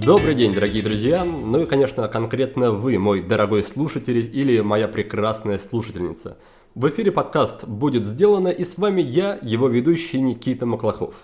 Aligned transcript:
Добрый 0.00 0.34
день, 0.34 0.54
дорогие 0.54 0.82
друзья! 0.82 1.24
Ну 1.24 1.62
и, 1.62 1.66
конечно, 1.66 2.08
конкретно 2.08 2.70
вы, 2.72 2.98
мой 2.98 3.20
дорогой 3.20 3.62
слушатель 3.62 4.16
или 4.16 4.60
моя 4.60 4.88
прекрасная 4.88 5.58
слушательница. 5.58 6.38
В 6.74 6.88
эфире 6.88 7.12
подкаст 7.12 7.66
«Будет 7.66 8.06
сделано» 8.06 8.48
и 8.48 8.64
с 8.64 8.78
вами 8.78 9.02
я, 9.02 9.38
его 9.42 9.68
ведущий 9.68 10.22
Никита 10.22 10.64
Маклахов. 10.64 11.14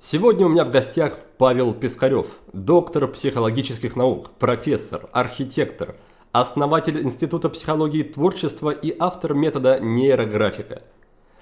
Сегодня 0.00 0.46
у 0.46 0.48
меня 0.48 0.64
в 0.64 0.72
гостях 0.72 1.16
Павел 1.38 1.72
Пискарев, 1.72 2.26
доктор 2.52 3.06
психологических 3.06 3.94
наук, 3.94 4.32
профессор, 4.40 5.08
архитектор, 5.12 5.94
основатель 6.32 7.00
Института 7.00 7.48
психологии 7.48 8.02
творчества 8.02 8.70
и 8.70 8.92
автор 8.98 9.34
метода 9.34 9.78
нейрографика. 9.78 10.82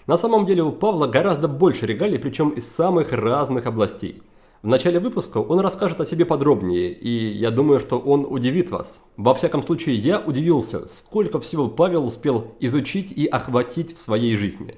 На 0.07 0.17
самом 0.17 0.45
деле 0.45 0.63
у 0.63 0.73
Павла 0.73 1.07
гораздо 1.07 1.47
больше 1.47 1.87
регалий, 1.87 2.19
причем 2.19 2.51
из 2.51 2.67
самых 2.67 3.13
разных 3.13 3.67
областей. 3.67 4.23
В 4.63 4.67
начале 4.67 5.01
выпуска 5.01 5.39
он 5.39 5.61
расскажет 5.61 6.01
о 6.01 6.05
себе 6.05 6.25
подробнее, 6.25 6.93
и 6.93 7.09
я 7.09 7.51
думаю, 7.51 7.81
что 7.81 7.99
он 7.99 8.27
удивит 8.29 8.71
вас. 8.71 9.03
Во 9.17 9.35
всяком 9.35 9.63
случае, 9.63 9.97
я 9.97 10.21
удивился, 10.21 10.87
сколько 10.87 11.41
всего 11.41 11.69
Павел 11.69 12.05
успел 12.07 12.55
изучить 12.61 13.13
и 13.13 13.27
охватить 13.27 13.95
в 13.95 13.99
своей 13.99 14.37
жизни. 14.37 14.77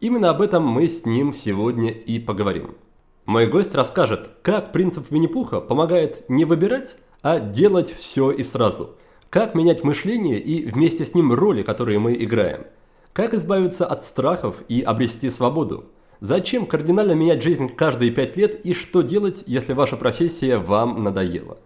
Именно 0.00 0.30
об 0.30 0.42
этом 0.42 0.66
мы 0.66 0.88
с 0.88 1.04
ним 1.06 1.34
сегодня 1.34 1.90
и 1.90 2.18
поговорим. 2.18 2.76
Мой 3.24 3.46
гость 3.46 3.74
расскажет, 3.74 4.30
как 4.42 4.72
принцип 4.72 5.10
Винни-Пуха 5.10 5.60
помогает 5.60 6.28
не 6.28 6.44
выбирать, 6.44 6.96
а 7.22 7.40
делать 7.40 7.90
все 7.90 8.30
и 8.30 8.42
сразу. 8.42 8.96
Как 9.30 9.54
менять 9.54 9.84
мышление 9.84 10.38
и 10.38 10.64
вместе 10.64 11.04
с 11.04 11.14
ним 11.14 11.32
роли, 11.32 11.62
которые 11.62 11.98
мы 11.98 12.14
играем. 12.14 12.66
Как 13.16 13.32
избавиться 13.32 13.86
от 13.86 14.04
страхов 14.04 14.62
и 14.68 14.82
обрести 14.82 15.30
свободу. 15.30 15.86
Зачем 16.20 16.66
кардинально 16.66 17.12
менять 17.12 17.42
жизнь 17.42 17.70
каждые 17.70 18.10
пять 18.10 18.36
лет 18.36 18.60
и 18.62 18.74
что 18.74 19.00
делать, 19.00 19.42
если 19.46 19.72
ваша 19.72 19.96
профессия 19.96 20.58
вам 20.58 21.02
надоела? 21.02 21.56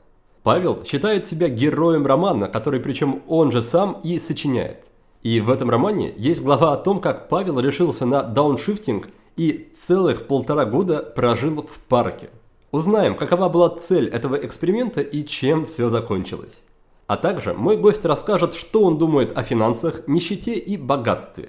Павел 0.44 0.84
считает 0.84 1.26
себя 1.26 1.48
героем 1.48 2.06
романа, 2.06 2.46
который 2.46 2.78
причем 2.78 3.22
он 3.26 3.50
же 3.50 3.62
сам 3.62 4.00
и 4.04 4.20
сочиняет. 4.20 4.84
И 5.24 5.40
в 5.40 5.50
этом 5.50 5.68
романе 5.68 6.14
есть 6.16 6.40
глава 6.40 6.72
о 6.72 6.76
том, 6.76 7.00
как 7.00 7.28
Павел 7.28 7.58
решился 7.58 8.06
на 8.06 8.22
дауншифтинг– 8.22 9.08
и 9.36 9.72
целых 9.74 10.26
полтора 10.26 10.66
года 10.66 10.98
прожил 11.02 11.62
в 11.62 11.78
парке. 11.88 12.28
Узнаем, 12.72 13.14
какова 13.14 13.48
была 13.48 13.70
цель 13.70 14.06
этого 14.06 14.36
эксперимента 14.36 15.00
и 15.00 15.24
чем 15.24 15.64
все 15.64 15.88
закончилось. 15.88 16.62
А 17.10 17.16
также 17.16 17.54
мой 17.54 17.76
гость 17.76 18.04
расскажет, 18.04 18.54
что 18.54 18.84
он 18.84 18.96
думает 18.96 19.36
о 19.36 19.42
финансах, 19.42 20.06
нищете 20.06 20.54
и 20.54 20.76
богатстве. 20.76 21.48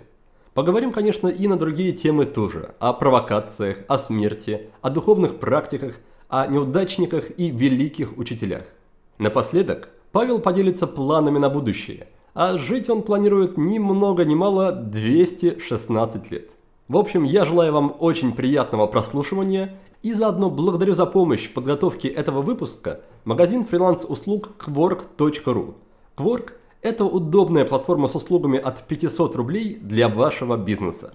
Поговорим, 0.55 0.91
конечно, 0.91 1.27
и 1.27 1.47
на 1.47 1.55
другие 1.55 1.91
темы 1.91 2.25
тоже. 2.25 2.73
О 2.79 2.93
провокациях, 2.93 3.77
о 3.87 3.99
смерти, 3.99 4.71
о 4.81 4.89
духовных 4.89 5.37
практиках, 5.37 5.99
о 6.29 6.47
неудачниках 6.47 7.25
и 7.37 7.51
великих 7.51 8.17
учителях. 8.17 8.63
Напоследок, 9.19 9.89
Павел 10.11 10.39
поделится 10.39 10.87
планами 10.87 11.37
на 11.37 11.49
будущее, 11.49 12.07
а 12.33 12.57
жить 12.57 12.89
он 12.89 13.03
планирует 13.03 13.55
ни 13.55 13.77
много 13.77 14.25
ни 14.25 14.33
мало 14.33 14.71
216 14.71 16.31
лет. 16.31 16.49
В 16.87 16.97
общем, 16.97 17.23
я 17.23 17.45
желаю 17.45 17.71
вам 17.71 17.95
очень 17.99 18.33
приятного 18.33 18.87
прослушивания 18.87 19.75
и 20.03 20.13
заодно 20.13 20.49
благодарю 20.49 20.93
за 20.93 21.05
помощь 21.05 21.47
в 21.47 21.53
подготовке 21.53 22.07
этого 22.07 22.41
выпуска 22.41 23.01
магазин 23.23 23.63
фриланс-услуг 23.63 24.49
Quark.ru. 24.59 25.75
Quark– 26.17 26.51
это 26.81 27.05
удобная 27.05 27.65
платформа 27.65 28.07
с 28.07 28.15
услугами 28.15 28.57
от 28.59 28.87
500 28.87 29.35
рублей 29.35 29.75
для 29.75 30.09
вашего 30.09 30.57
бизнеса. 30.57 31.13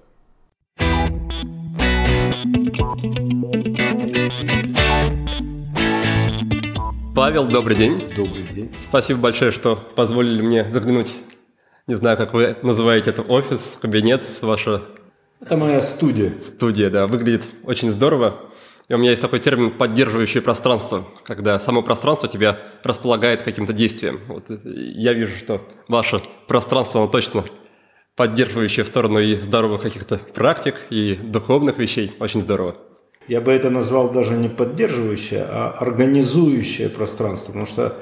Павел, 7.15 7.47
добрый 7.47 7.77
день. 7.77 8.13
Добрый 8.15 8.47
день. 8.55 8.75
Спасибо 8.83 9.21
большое, 9.21 9.51
что 9.51 9.79
позволили 9.97 10.43
мне 10.43 10.71
заглянуть. 10.71 11.13
Не 11.87 11.95
знаю, 11.95 12.17
как 12.17 12.35
вы 12.35 12.57
называете 12.63 13.11
это 13.11 13.23
офис, 13.23 13.79
кабинет, 13.81 14.27
ваше 14.43 14.83
это 15.41 15.57
моя 15.57 15.83
студия. 15.83 16.33
Студия, 16.43 16.91
да, 16.91 17.07
выглядит 17.07 17.45
очень 17.65 17.91
здорово. 17.91 18.37
И 18.89 18.95
у 18.95 18.99
меня 18.99 19.11
есть 19.11 19.23
такой 19.23 19.41
термин 19.41 19.73
«поддерживающее 19.73 20.43
пространство», 20.43 21.05
когда 21.25 21.59
само 21.59 21.83
пространство 21.83 22.29
тебя 22.29 22.59
располагает 22.85 23.43
каким-то 23.43 23.73
действием. 23.73 24.21
Вот 24.29 24.45
я 24.65 25.13
вижу, 25.13 25.37
что 25.39 25.61
ваше 25.89 26.23
пространство, 26.47 27.03
оно 27.03 27.11
точно 27.11 27.45
поддерживающее 28.15 28.85
в 28.85 28.89
сторону 28.89 29.19
и 29.19 29.35
здоровых 29.35 29.83
каких-то 29.83 30.19
практик, 30.35 30.77
и 30.91 31.19
духовных 31.21 31.79
вещей. 31.79 32.13
Очень 32.21 32.43
здорово. 32.43 32.77
Я 33.27 33.41
бы 33.41 33.53
это 33.53 33.71
назвал 33.71 34.13
даже 34.13 34.35
не 34.35 34.49
поддерживающее, 34.49 35.43
а 35.43 35.75
организующее 35.79 36.89
пространство, 36.89 37.49
потому 37.49 37.67
что 37.67 37.97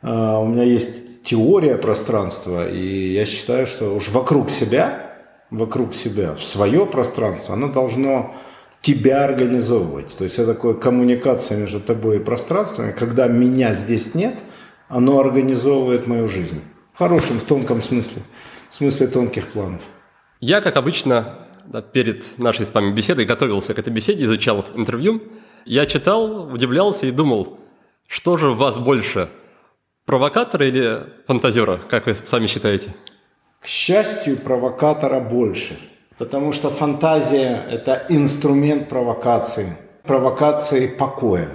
э, 0.00 0.08
у 0.08 0.46
меня 0.46 0.64
есть 0.64 1.22
теория 1.24 1.76
пространства, 1.76 2.68
и 2.68 3.12
я 3.12 3.26
считаю, 3.26 3.66
что 3.66 3.94
уж 3.94 4.08
вокруг 4.08 4.50
себя 4.50 5.12
вокруг 5.52 5.94
себя, 5.94 6.34
в 6.34 6.42
свое 6.42 6.86
пространство, 6.86 7.54
оно 7.54 7.68
должно 7.68 8.34
тебя 8.82 9.24
организовывать. 9.24 10.14
То 10.16 10.24
есть 10.24 10.38
это 10.38 10.54
такая 10.54 10.74
коммуникация 10.74 11.56
между 11.56 11.80
тобой 11.80 12.16
и 12.16 12.20
пространством. 12.20 12.92
когда 12.92 13.28
меня 13.28 13.72
здесь 13.74 14.14
нет, 14.14 14.38
оно 14.88 15.18
организовывает 15.20 16.06
мою 16.06 16.28
жизнь. 16.28 16.60
В 16.92 16.98
хорошем, 16.98 17.38
в 17.38 17.44
тонком 17.44 17.80
смысле. 17.80 18.22
В 18.68 18.74
смысле 18.74 19.06
тонких 19.06 19.52
планов. 19.52 19.82
Я, 20.40 20.60
как 20.60 20.76
обычно, 20.76 21.38
перед 21.92 22.38
нашей 22.38 22.66
с 22.66 22.74
вами 22.74 22.92
беседой 22.92 23.24
готовился 23.24 23.72
к 23.72 23.78
этой 23.78 23.92
беседе, 23.92 24.24
изучал 24.24 24.66
интервью. 24.74 25.22
Я 25.64 25.86
читал, 25.86 26.52
удивлялся 26.52 27.06
и 27.06 27.12
думал, 27.12 27.58
что 28.08 28.36
же 28.36 28.50
вас 28.50 28.78
больше, 28.78 29.28
провокатора 30.04 30.66
или 30.66 30.98
фантазера, 31.26 31.80
как 31.88 32.06
вы 32.06 32.14
сами 32.14 32.48
считаете? 32.48 32.92
К 33.60 33.66
счастью, 33.68 34.36
провокатора 34.36 35.20
больше, 35.20 35.78
потому 36.22 36.52
что 36.52 36.70
фантазия– 36.70 37.64
это 37.72 38.06
инструмент 38.08 38.88
провокации, 38.88 39.66
провокации 40.04 40.86
покоя 40.86 41.48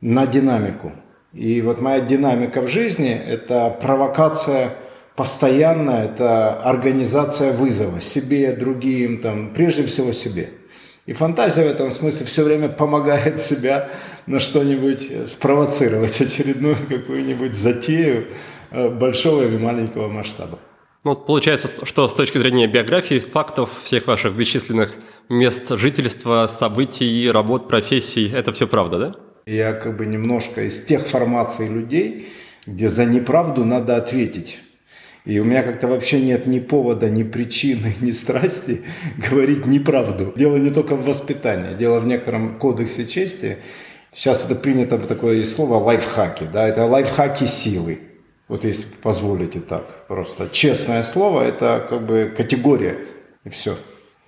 на 0.00 0.26
динамику. 0.26 0.92
И 1.34 1.60
вот 1.60 1.82
моя 1.82 2.00
динамика 2.00 2.62
в 2.62 2.68
жизни– 2.68 3.12
это 3.28 3.68
провокация 3.82 4.70
постоянная, 5.14 6.06
это 6.06 6.58
организация 6.62 7.52
вызова 7.52 8.00
себе, 8.00 8.52
другим, 8.52 9.20
там, 9.20 9.52
прежде 9.52 9.84
всего 9.84 10.12
себе. 10.12 10.48
И 11.04 11.12
фантазия 11.12 11.64
в 11.64 11.68
этом 11.68 11.90
смысле 11.90 12.24
все 12.24 12.44
время 12.44 12.70
помогает 12.70 13.40
себя 13.42 13.90
на 14.24 14.40
что-нибудь 14.40 15.28
спровоцировать, 15.28 16.18
очередную 16.22 16.76
какую-нибудь 16.88 17.54
затею 17.54 18.28
э, 18.70 18.88
большого 18.88 19.42
или 19.42 19.58
маленького 19.58 20.08
масштаба. 20.08 20.58
Ну, 21.04 21.14
получается, 21.14 21.68
что 21.84 22.08
с 22.08 22.14
точки 22.14 22.38
зрения 22.38 22.66
биографии, 22.66 23.18
фактов, 23.18 23.70
всех 23.84 24.06
ваших 24.06 24.34
бесчисленных 24.34 24.94
мест 25.28 25.68
жительства, 25.68 26.46
событий, 26.48 27.30
работ, 27.30 27.68
профессий, 27.68 28.32
это 28.34 28.54
все 28.54 28.66
правда, 28.66 28.98
да? 28.98 29.14
Я 29.46 29.74
как 29.74 29.98
бы 29.98 30.06
немножко 30.06 30.62
из 30.62 30.82
тех 30.82 31.06
формаций 31.06 31.68
людей, 31.68 32.28
где 32.66 32.88
за 32.88 33.04
неправду 33.04 33.66
надо 33.66 33.96
ответить. 33.96 34.58
И 35.26 35.38
у 35.38 35.44
меня 35.44 35.62
как-то 35.62 35.88
вообще 35.88 36.22
нет 36.22 36.46
ни 36.46 36.58
повода, 36.58 37.10
ни 37.10 37.22
причины, 37.22 37.94
ни 38.00 38.10
страсти 38.10 38.82
говорить 39.30 39.66
неправду. 39.66 40.32
Дело 40.36 40.56
не 40.56 40.70
только 40.70 40.96
в 40.96 41.04
воспитании, 41.04 41.76
дело 41.76 42.00
в 42.00 42.06
некотором 42.06 42.58
кодексе 42.58 43.06
чести. 43.06 43.58
Сейчас 44.14 44.46
это 44.46 44.54
принято 44.54 44.98
такое 44.98 45.44
слово 45.44 45.74
лайфхаки, 45.74 46.44
да, 46.50 46.66
это 46.66 46.86
лайфхаки 46.86 47.44
силы. 47.44 47.98
Вот 48.48 48.64
если 48.64 48.86
позволите 49.02 49.60
так, 49.60 50.06
просто 50.06 50.48
честное 50.50 51.02
слово, 51.02 51.42
это 51.42 51.86
как 51.88 52.04
бы 52.04 52.32
категория, 52.36 52.98
и 53.44 53.48
все. 53.48 53.76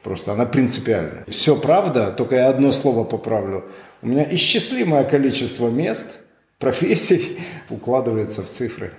Просто 0.02 0.32
она 0.32 0.46
принципиальная. 0.46 1.24
Все 1.28 1.56
правда, 1.56 2.12
только 2.12 2.36
я 2.36 2.48
одно 2.48 2.72
слово 2.72 3.04
поправлю. 3.04 3.64
У 4.02 4.06
меня 4.06 4.26
исчислимое 4.32 5.04
количество 5.04 5.68
мест, 5.68 6.18
профессий 6.58 7.38
укладывается 7.68 8.42
в 8.42 8.48
цифры. 8.48 8.92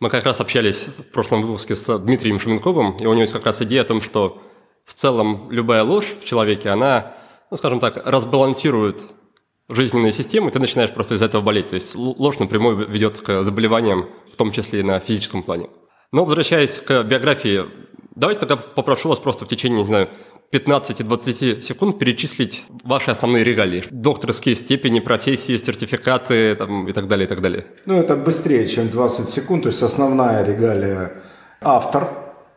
Мы 0.00 0.10
как 0.10 0.24
раз 0.24 0.40
общались 0.40 0.86
в 0.98 1.02
прошлом 1.12 1.42
выпуске 1.42 1.74
с 1.74 1.98
Дмитрием 1.98 2.38
Шуменковым, 2.38 2.96
и 2.98 3.06
у 3.06 3.12
него 3.12 3.22
есть 3.22 3.32
как 3.32 3.46
раз 3.46 3.62
идея 3.62 3.82
о 3.82 3.84
том, 3.84 4.00
что 4.00 4.42
в 4.84 4.94
целом 4.94 5.50
любая 5.50 5.82
ложь 5.82 6.14
в 6.20 6.24
человеке, 6.24 6.68
она, 6.68 7.14
ну, 7.50 7.56
скажем 7.56 7.80
так, 7.80 8.02
разбалансирует 8.04 9.02
жизненные 9.68 10.12
системы, 10.12 10.50
ты 10.50 10.58
начинаешь 10.58 10.92
просто 10.92 11.14
из 11.14 11.22
этого 11.22 11.42
болеть. 11.42 11.68
То 11.68 11.74
есть 11.74 11.94
ложь 11.94 12.38
напрямую 12.38 12.88
ведет 12.88 13.18
к 13.18 13.42
заболеваниям, 13.42 14.08
в 14.32 14.36
том 14.36 14.52
числе 14.52 14.80
и 14.80 14.82
на 14.82 15.00
физическом 15.00 15.42
плане. 15.42 15.68
Но 16.12 16.24
возвращаясь 16.24 16.78
к 16.78 17.02
биографии, 17.02 17.64
давайте 18.14 18.40
тогда 18.40 18.56
попрошу 18.56 19.08
вас 19.10 19.18
просто 19.18 19.44
в 19.44 19.48
течение, 19.48 19.82
не 19.82 19.86
знаю, 19.86 20.08
15-20 20.50 21.60
секунд 21.60 21.98
перечислить 21.98 22.64
ваши 22.82 23.10
основные 23.10 23.44
регалии. 23.44 23.84
Докторские 23.90 24.56
степени, 24.56 25.00
профессии, 25.00 25.58
сертификаты 25.58 26.54
там, 26.56 26.88
и 26.88 26.92
так 26.92 27.06
далее, 27.06 27.26
и 27.26 27.28
так 27.28 27.42
далее. 27.42 27.66
Ну, 27.84 27.94
это 27.94 28.16
быстрее, 28.16 28.66
чем 28.66 28.88
20 28.88 29.28
секунд. 29.28 29.64
То 29.64 29.68
есть 29.68 29.82
основная 29.82 30.42
регалия– 30.44 31.22
автор, 31.60 32.08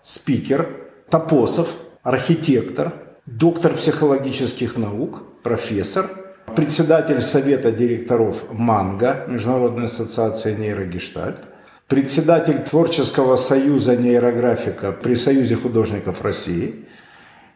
спикер, 0.02 0.70
топосов, 1.10 1.68
архитектор, 2.02 2.94
доктор 3.26 3.74
психологических 3.74 4.78
наук, 4.78 5.24
профессор, 5.44 6.10
председатель 6.56 7.22
Совета 7.22 7.72
директоров 7.72 8.52
МАНГА, 8.52 9.26
Международной 9.28 9.86
ассоциации 9.86 10.56
нейрогештальт, 10.56 11.48
председатель 11.88 12.60
Творческого 12.60 13.36
союза 13.36 13.96
нейрографика 13.96 14.92
при 14.92 15.16
Союзе 15.16 15.56
художников 15.56 16.22
России 16.22 16.86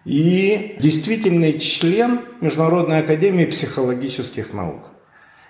и 0.05 0.75
действительный 0.79 1.57
член 1.59 2.21
Международной 2.41 2.99
академии 2.99 3.45
психологических 3.45 4.53
наук. 4.53 4.91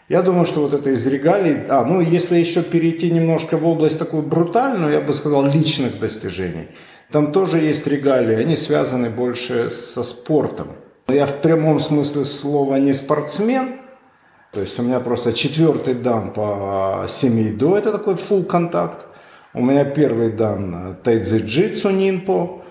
Я 0.07 0.21
думаю, 0.21 0.45
что 0.45 0.61
вот 0.61 0.73
это 0.75 0.91
из 0.91 1.05
регалий, 1.07 1.65
а, 1.67 1.83
ну 1.83 1.99
если 1.99 2.37
еще 2.37 2.61
перейти 2.61 3.09
немножко 3.09 3.57
в 3.57 3.65
область 3.65 3.97
такую 3.97 4.21
брутальную, 4.21 4.93
я 4.93 5.01
бы 5.01 5.13
сказал, 5.13 5.45
личных 5.45 5.99
достижений, 5.99 6.67
там 7.11 7.31
тоже 7.31 7.57
есть 7.57 7.87
регалии, 7.87 8.35
они 8.35 8.55
связаны 8.55 9.09
больше 9.09 9.71
со 9.71 10.03
спортом. 10.03 10.75
Я 11.07 11.27
в 11.27 11.41
прямом 11.41 11.79
смысле 11.79 12.25
слова 12.25 12.77
не 12.77 12.93
спортсмен, 12.93 13.75
то 14.51 14.59
есть 14.61 14.79
у 14.79 14.83
меня 14.83 14.99
просто 14.99 15.33
четвертый 15.33 15.93
дан 15.93 16.33
по 16.33 17.05
семейдо, 17.07 17.77
это 17.77 17.91
такой 17.91 18.15
full 18.15 18.43
контакт. 18.43 19.05
У 19.53 19.61
меня 19.61 19.85
первый 19.85 20.31
дан 20.31 20.97
тайцзи-джитсу 21.03 21.91
нинпо. 21.91 22.63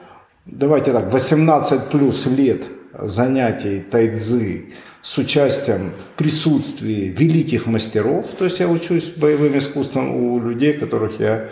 Давайте 0.46 0.92
так, 0.92 1.12
18 1.12 1.90
плюс 1.90 2.26
лет 2.26 2.62
занятий 2.98 3.80
тайцзи 3.80 4.72
с 5.00 5.18
участием 5.18 5.92
в 5.98 6.16
присутствии 6.18 7.14
великих 7.16 7.66
мастеров. 7.66 8.26
То 8.36 8.46
есть 8.46 8.58
я 8.58 8.68
учусь 8.68 9.10
боевым 9.10 9.56
искусством 9.56 10.12
у 10.12 10.40
людей, 10.40 10.72
которых 10.72 11.20
я 11.20 11.50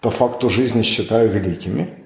по 0.00 0.10
факту 0.10 0.48
жизни 0.48 0.82
считаю 0.82 1.28
великими. 1.28 2.04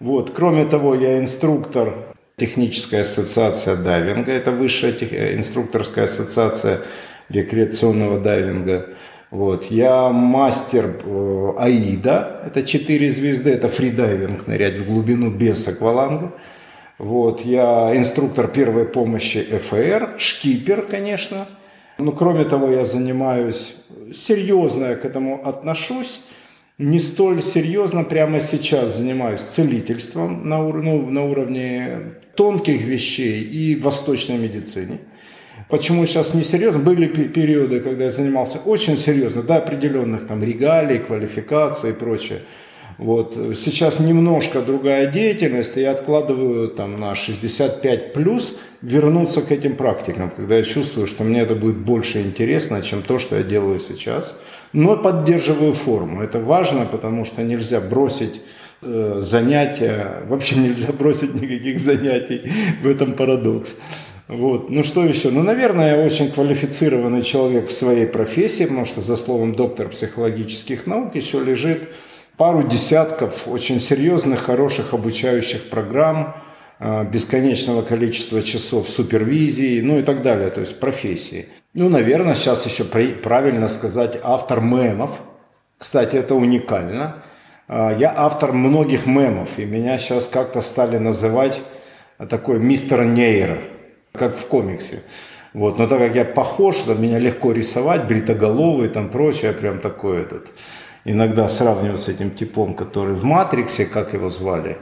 Вот. 0.00 0.30
Кроме 0.30 0.64
того, 0.64 0.94
я 0.94 1.18
инструктор 1.18 2.13
Техническая 2.36 3.02
ассоциация 3.02 3.76
дайвинга, 3.76 4.32
это 4.32 4.50
высшая 4.50 4.92
тех, 4.92 5.12
инструкторская 5.12 6.06
ассоциация 6.06 6.80
рекреационного 7.28 8.18
дайвинга. 8.18 8.88
Вот. 9.30 9.66
Я 9.70 10.10
мастер 10.10 11.00
э, 11.04 11.52
АИДа, 11.58 12.42
это 12.46 12.64
4 12.64 13.10
звезды, 13.10 13.52
это 13.52 13.68
фридайвинг, 13.68 14.48
нырять 14.48 14.78
в 14.78 14.86
глубину 14.86 15.30
без 15.30 15.66
акваланга. 15.68 16.32
Вот, 16.98 17.40
я 17.40 17.96
инструктор 17.96 18.48
первой 18.48 18.84
помощи 18.84 19.42
ФР, 19.42 20.14
шкипер, 20.18 20.82
конечно. 20.82 21.48
Но 21.98 22.12
кроме 22.12 22.44
того, 22.44 22.70
я 22.70 22.84
занимаюсь, 22.84 23.76
серьезно 24.12 24.86
я 24.86 24.96
к 24.96 25.04
этому 25.04 25.46
отношусь, 25.46 26.20
не 26.78 26.98
столь 26.98 27.42
серьезно 27.42 28.02
прямо 28.02 28.40
сейчас 28.40 28.96
занимаюсь 28.96 29.40
целительством 29.40 30.48
на, 30.48 30.66
ур- 30.66 30.82
ну, 30.82 31.08
на 31.08 31.24
уровне 31.24 32.14
тонких 32.34 32.80
вещей 32.80 33.42
и 33.42 33.76
восточной 33.76 34.38
медицине. 34.38 34.98
Почему 35.70 36.04
сейчас 36.06 36.34
не 36.34 36.42
серьезно? 36.42 36.80
Были 36.80 37.06
периоды, 37.06 37.80
когда 37.80 38.04
я 38.04 38.10
занимался 38.10 38.58
очень 38.58 38.96
серьезно, 38.96 39.42
до 39.42 39.56
определенных 39.56 40.26
там 40.26 40.42
регалий, 40.42 40.98
квалификаций 40.98 41.90
и 41.90 41.94
прочее. 41.94 42.40
Вот. 42.98 43.36
Сейчас 43.56 43.98
немножко 43.98 44.60
другая 44.60 45.06
деятельность, 45.06 45.76
и 45.76 45.80
я 45.80 45.92
откладываю 45.92 46.68
там, 46.68 47.00
на 47.00 47.14
65 47.14 48.12
плюс 48.12 48.56
вернуться 48.82 49.42
к 49.42 49.50
этим 49.52 49.76
практикам, 49.76 50.30
когда 50.30 50.56
я 50.56 50.62
чувствую, 50.62 51.06
что 51.06 51.24
мне 51.24 51.40
это 51.40 51.54
будет 51.54 51.78
больше 51.78 52.20
интересно, 52.20 52.82
чем 52.82 53.02
то, 53.02 53.18
что 53.18 53.36
я 53.36 53.42
делаю 53.42 53.80
сейчас. 53.80 54.36
Но 54.74 54.96
поддерживаю 54.96 55.72
форму. 55.72 56.20
Это 56.20 56.40
важно, 56.40 56.84
потому 56.84 57.24
что 57.24 57.44
нельзя 57.44 57.80
бросить 57.80 58.40
э, 58.82 59.18
занятия, 59.20 60.22
вообще 60.28 60.56
нельзя 60.56 60.92
бросить 60.92 61.34
никаких 61.34 61.78
занятий. 61.78 62.42
В 62.82 62.88
этом 62.88 63.12
парадокс. 63.12 63.76
Вот. 64.26 64.70
Ну 64.70 64.82
что 64.82 65.04
еще? 65.04 65.30
Ну, 65.30 65.44
наверное, 65.44 65.96
я 65.96 66.04
очень 66.04 66.28
квалифицированный 66.30 67.22
человек 67.22 67.68
в 67.68 67.72
своей 67.72 68.06
профессии, 68.06 68.64
потому 68.64 68.84
что 68.84 69.00
за 69.00 69.16
словом 69.16 69.54
доктор 69.54 69.90
психологических 69.90 70.88
наук 70.88 71.14
еще 71.14 71.38
лежит 71.38 71.90
пару 72.36 72.66
десятков 72.66 73.46
очень 73.46 73.78
серьезных, 73.78 74.40
хороших 74.40 74.92
обучающих 74.92 75.70
программ, 75.70 76.34
бесконечного 77.04 77.82
количества 77.82 78.42
часов 78.42 78.88
супервизии, 78.88 79.80
ну 79.80 79.98
и 79.98 80.02
так 80.02 80.22
далее, 80.22 80.50
то 80.50 80.60
есть 80.60 80.80
профессии. 80.80 81.46
Ну, 81.72 81.88
наверное, 81.88 82.34
сейчас 82.34 82.66
еще 82.66 82.84
правильно 82.84 83.68
сказать 83.68 84.18
автор 84.22 84.60
мемов. 84.60 85.20
Кстати, 85.78 86.16
это 86.16 86.34
уникально. 86.34 87.24
А, 87.68 87.96
я 87.98 88.12
автор 88.14 88.52
многих 88.52 89.06
мемов, 89.06 89.58
и 89.58 89.64
меня 89.64 89.98
сейчас 89.98 90.28
как-то 90.28 90.60
стали 90.60 90.98
называть 90.98 91.62
такой 92.28 92.58
мистер 92.58 93.04
Нейр, 93.04 93.60
как 94.12 94.36
в 94.36 94.46
комиксе. 94.46 95.00
Вот. 95.52 95.78
Но 95.78 95.86
так 95.86 95.98
как 95.98 96.14
я 96.14 96.24
похож, 96.24 96.76
то 96.76 96.94
меня 96.94 97.18
легко 97.18 97.52
рисовать, 97.52 98.06
бритоголовый, 98.06 98.88
там 98.88 99.08
прочее, 99.08 99.52
прям 99.52 99.78
такой 99.78 100.20
этот 100.20 100.52
иногда 101.04 101.48
сравнивают 101.48 102.00
с 102.00 102.08
этим 102.08 102.30
типом, 102.30 102.74
который 102.74 103.14
в 103.14 103.24
«Матриксе», 103.24 103.84
как 103.84 104.14
его 104.14 104.30
звали? 104.30 104.78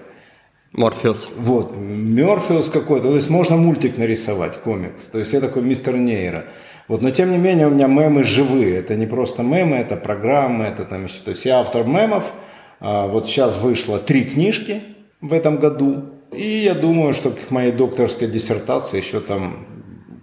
Морфеус. 0.72 1.30
Вот, 1.36 1.76
Морфеус 1.76 2.70
какой-то. 2.70 3.08
То 3.08 3.14
есть 3.14 3.30
можно 3.30 3.56
мультик 3.56 3.98
нарисовать, 3.98 4.56
комикс. 4.58 5.06
То 5.06 5.18
есть 5.18 5.32
я 5.32 5.40
такой 5.40 5.62
мистер 5.62 5.96
Нейра. 5.96 6.46
Вот, 6.88 7.02
но 7.02 7.10
тем 7.10 7.30
не 7.30 7.38
менее 7.38 7.66
у 7.68 7.70
меня 7.70 7.86
мемы 7.86 8.24
живые. 8.24 8.76
Это 8.78 8.96
не 8.96 9.06
просто 9.06 9.42
мемы, 9.42 9.76
это 9.76 9.96
программы, 9.96 10.64
это 10.64 10.84
там 10.84 11.04
еще. 11.04 11.20
То 11.24 11.30
есть 11.30 11.44
я 11.44 11.60
автор 11.60 11.84
мемов. 11.84 12.32
А, 12.80 13.06
вот 13.06 13.26
сейчас 13.26 13.60
вышло 13.60 13.98
три 13.98 14.24
книжки 14.24 14.82
в 15.20 15.32
этом 15.32 15.58
году. 15.58 16.04
И 16.32 16.64
я 16.64 16.74
думаю, 16.74 17.12
что 17.12 17.30
к 17.30 17.50
моей 17.50 17.72
докторской 17.72 18.26
диссертации 18.28 18.96
еще 18.96 19.20
там, 19.20 19.66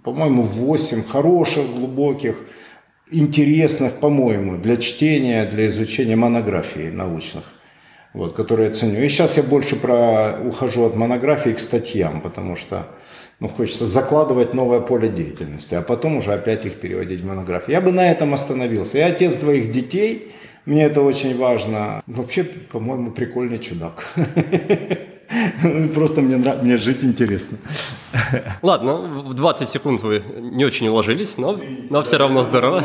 по-моему, 0.02 0.42
8 0.42 1.04
хороших, 1.04 1.70
глубоких 1.70 2.36
интересных, 3.10 3.94
по-моему, 3.94 4.56
для 4.56 4.76
чтения, 4.76 5.46
для 5.46 5.68
изучения 5.68 6.16
монографий 6.16 6.90
научных, 6.90 7.44
вот, 8.12 8.34
которые 8.34 8.68
я 8.68 8.74
ценю. 8.74 9.02
И 9.02 9.08
сейчас 9.08 9.36
я 9.36 9.42
больше 9.42 9.76
про, 9.76 10.38
ухожу 10.44 10.84
от 10.84 10.96
монографий 10.96 11.54
к 11.54 11.58
статьям, 11.58 12.20
потому 12.20 12.56
что 12.56 12.86
ну, 13.38 13.48
хочется 13.48 13.86
закладывать 13.86 14.52
новое 14.54 14.80
поле 14.80 15.08
деятельности, 15.08 15.74
а 15.74 15.82
потом 15.82 16.16
уже 16.16 16.32
опять 16.32 16.66
их 16.66 16.74
переводить 16.74 17.20
в 17.20 17.26
монографии. 17.26 17.72
Я 17.72 17.80
бы 17.80 17.92
на 17.92 18.10
этом 18.10 18.34
остановился. 18.34 18.98
Я 18.98 19.06
отец 19.06 19.36
двоих 19.36 19.70
детей, 19.70 20.32
мне 20.66 20.84
это 20.84 21.00
очень 21.00 21.36
важно. 21.36 22.02
Вообще, 22.06 22.44
по-моему, 22.44 23.12
прикольный 23.12 23.58
чудак. 23.58 24.06
Просто 25.94 26.20
мне, 26.20 26.36
мне 26.36 26.76
жить 26.76 27.02
интересно. 27.02 27.58
Ладно, 28.62 28.96
в 28.96 29.34
20 29.34 29.68
секунд 29.68 30.02
вы 30.02 30.22
не 30.38 30.64
очень 30.64 30.88
уложились, 30.88 31.38
но, 31.38 31.58
но 31.88 32.02
все 32.02 32.18
равно 32.18 32.42
здорово. 32.42 32.84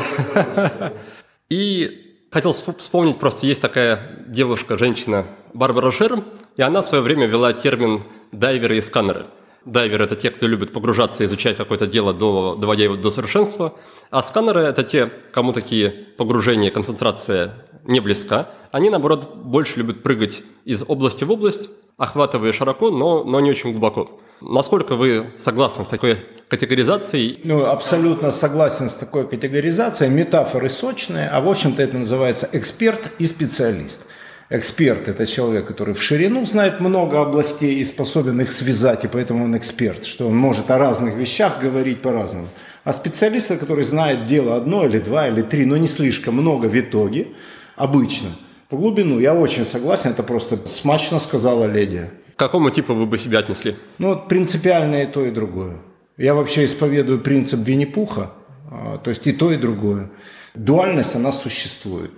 И 1.50 2.05
хотел 2.36 2.52
вспомнить, 2.52 3.18
просто 3.18 3.46
есть 3.46 3.62
такая 3.62 4.26
девушка, 4.28 4.78
женщина 4.78 5.24
Барбара 5.54 5.90
Шер, 5.90 6.22
и 6.58 6.62
она 6.62 6.82
в 6.82 6.86
свое 6.86 7.02
время 7.02 7.28
ввела 7.28 7.54
термин 7.54 8.04
«дайверы 8.34 8.78
и 8.78 8.82
сканеры». 8.82 9.28
Дайверы– 9.64 10.04
это 10.06 10.18
те, 10.18 10.32
кто 10.32 10.46
любит 10.46 10.74
погружаться 10.74 11.24
и 11.24 11.28
изучать 11.28 11.56
какое-то 11.56 11.88
дело, 11.88 12.14
до, 12.14 12.58
доводя 12.60 12.84
его 12.84 12.98
до 12.98 13.10
совершенства. 13.10 13.76
А 14.10 14.22
сканеры– 14.22 14.60
это 14.64 14.84
те, 14.84 15.10
кому 15.32 15.54
такие 15.54 15.88
погружения, 15.88 16.72
концентрация 16.72 17.54
не 17.86 18.02
близка. 18.02 18.50
Они, 18.74 18.90
наоборот, 18.90 19.34
больше 19.34 19.78
любят 19.78 20.04
прыгать 20.04 20.44
из 20.66 20.84
области 20.86 21.24
в 21.24 21.32
область, 21.32 21.70
охватывая 21.96 22.52
широко, 22.52 22.92
но, 22.92 23.24
но 23.24 23.40
не 23.40 23.50
очень 23.50 23.72
глубоко. 23.72 24.20
Насколько 24.42 24.98
вы 24.98 25.28
согласны 25.38 25.86
с 25.86 25.88
такой 25.88 26.18
категоризацией? 26.48 27.40
Ну, 27.44 27.66
абсолютно 27.66 28.32
согласен 28.32 28.90
с 28.90 28.96
такой 28.96 29.28
категоризацией. 29.28 30.12
Метафоры 30.12 30.70
сочные, 30.70 31.28
а 31.30 31.42
в 31.42 31.50
общем-то 31.50 31.82
это 31.82 31.98
называется 31.98 32.50
эксперт 32.52 33.12
и 33.20 33.26
специалист. 33.26 34.06
Эксперт– 34.50 35.08
это 35.10 35.26
человек, 35.26 35.66
который 35.66 35.96
в 35.96 36.02
ширину 36.02 36.46
знает 36.46 36.80
много 36.80 37.22
областей 37.22 37.76
и 37.80 37.84
способен 37.84 38.40
их 38.42 38.52
связать, 38.52 39.04
и 39.04 39.08
поэтому 39.08 39.46
он 39.46 39.58
эксперт, 39.58 40.06
что 40.06 40.28
он 40.28 40.38
может 40.38 40.70
о 40.70 40.78
разных 40.78 41.16
вещах 41.16 41.60
говорить 41.60 42.02
по-разному. 42.02 42.48
А 42.84 42.94
специалист, 42.94 43.48
который 43.58 43.84
знает 43.84 44.28
дело 44.28 44.56
одно 44.56 44.86
или 44.86 45.00
два 45.00 45.28
или 45.28 45.42
три, 45.42 45.66
но 45.66 45.78
не 45.78 45.88
слишком 45.88 46.36
много 46.36 46.68
в 46.68 46.80
итоге, 46.80 47.28
обычно– 47.76 48.30
по 48.70 48.78
глубину 48.78 49.20
я 49.20 49.36
очень 49.36 49.64
согласен, 49.64 50.10
это 50.10 50.24
просто 50.24 50.58
смачно 50.66 51.20
сказала 51.20 51.66
леди. 51.66 52.10
К 52.36 52.40
какому 52.40 52.72
типу 52.72 52.96
вы 52.96 53.06
бы 53.06 53.20
себя 53.20 53.40
отнесли? 53.40 53.76
Ну, 54.00 54.10
вот 54.10 54.28
принципиально 54.28 55.04
и 55.04 55.06
то, 55.06 55.24
и 55.24 55.30
другое. 55.30 55.78
Я 56.18 56.34
вообще 56.34 56.66
исповедую 56.66 57.20
принцип 57.20 57.60
Винни-Пуха, 57.60 58.32
а, 58.72 58.98
то 59.00 59.10
есть 59.10 59.28
и 59.28 59.34
то, 59.34 59.52
и 59.52 59.58
другое. 59.58 60.10
Дуальность, 60.54 61.16
она 61.16 61.32
существует. 61.32 62.12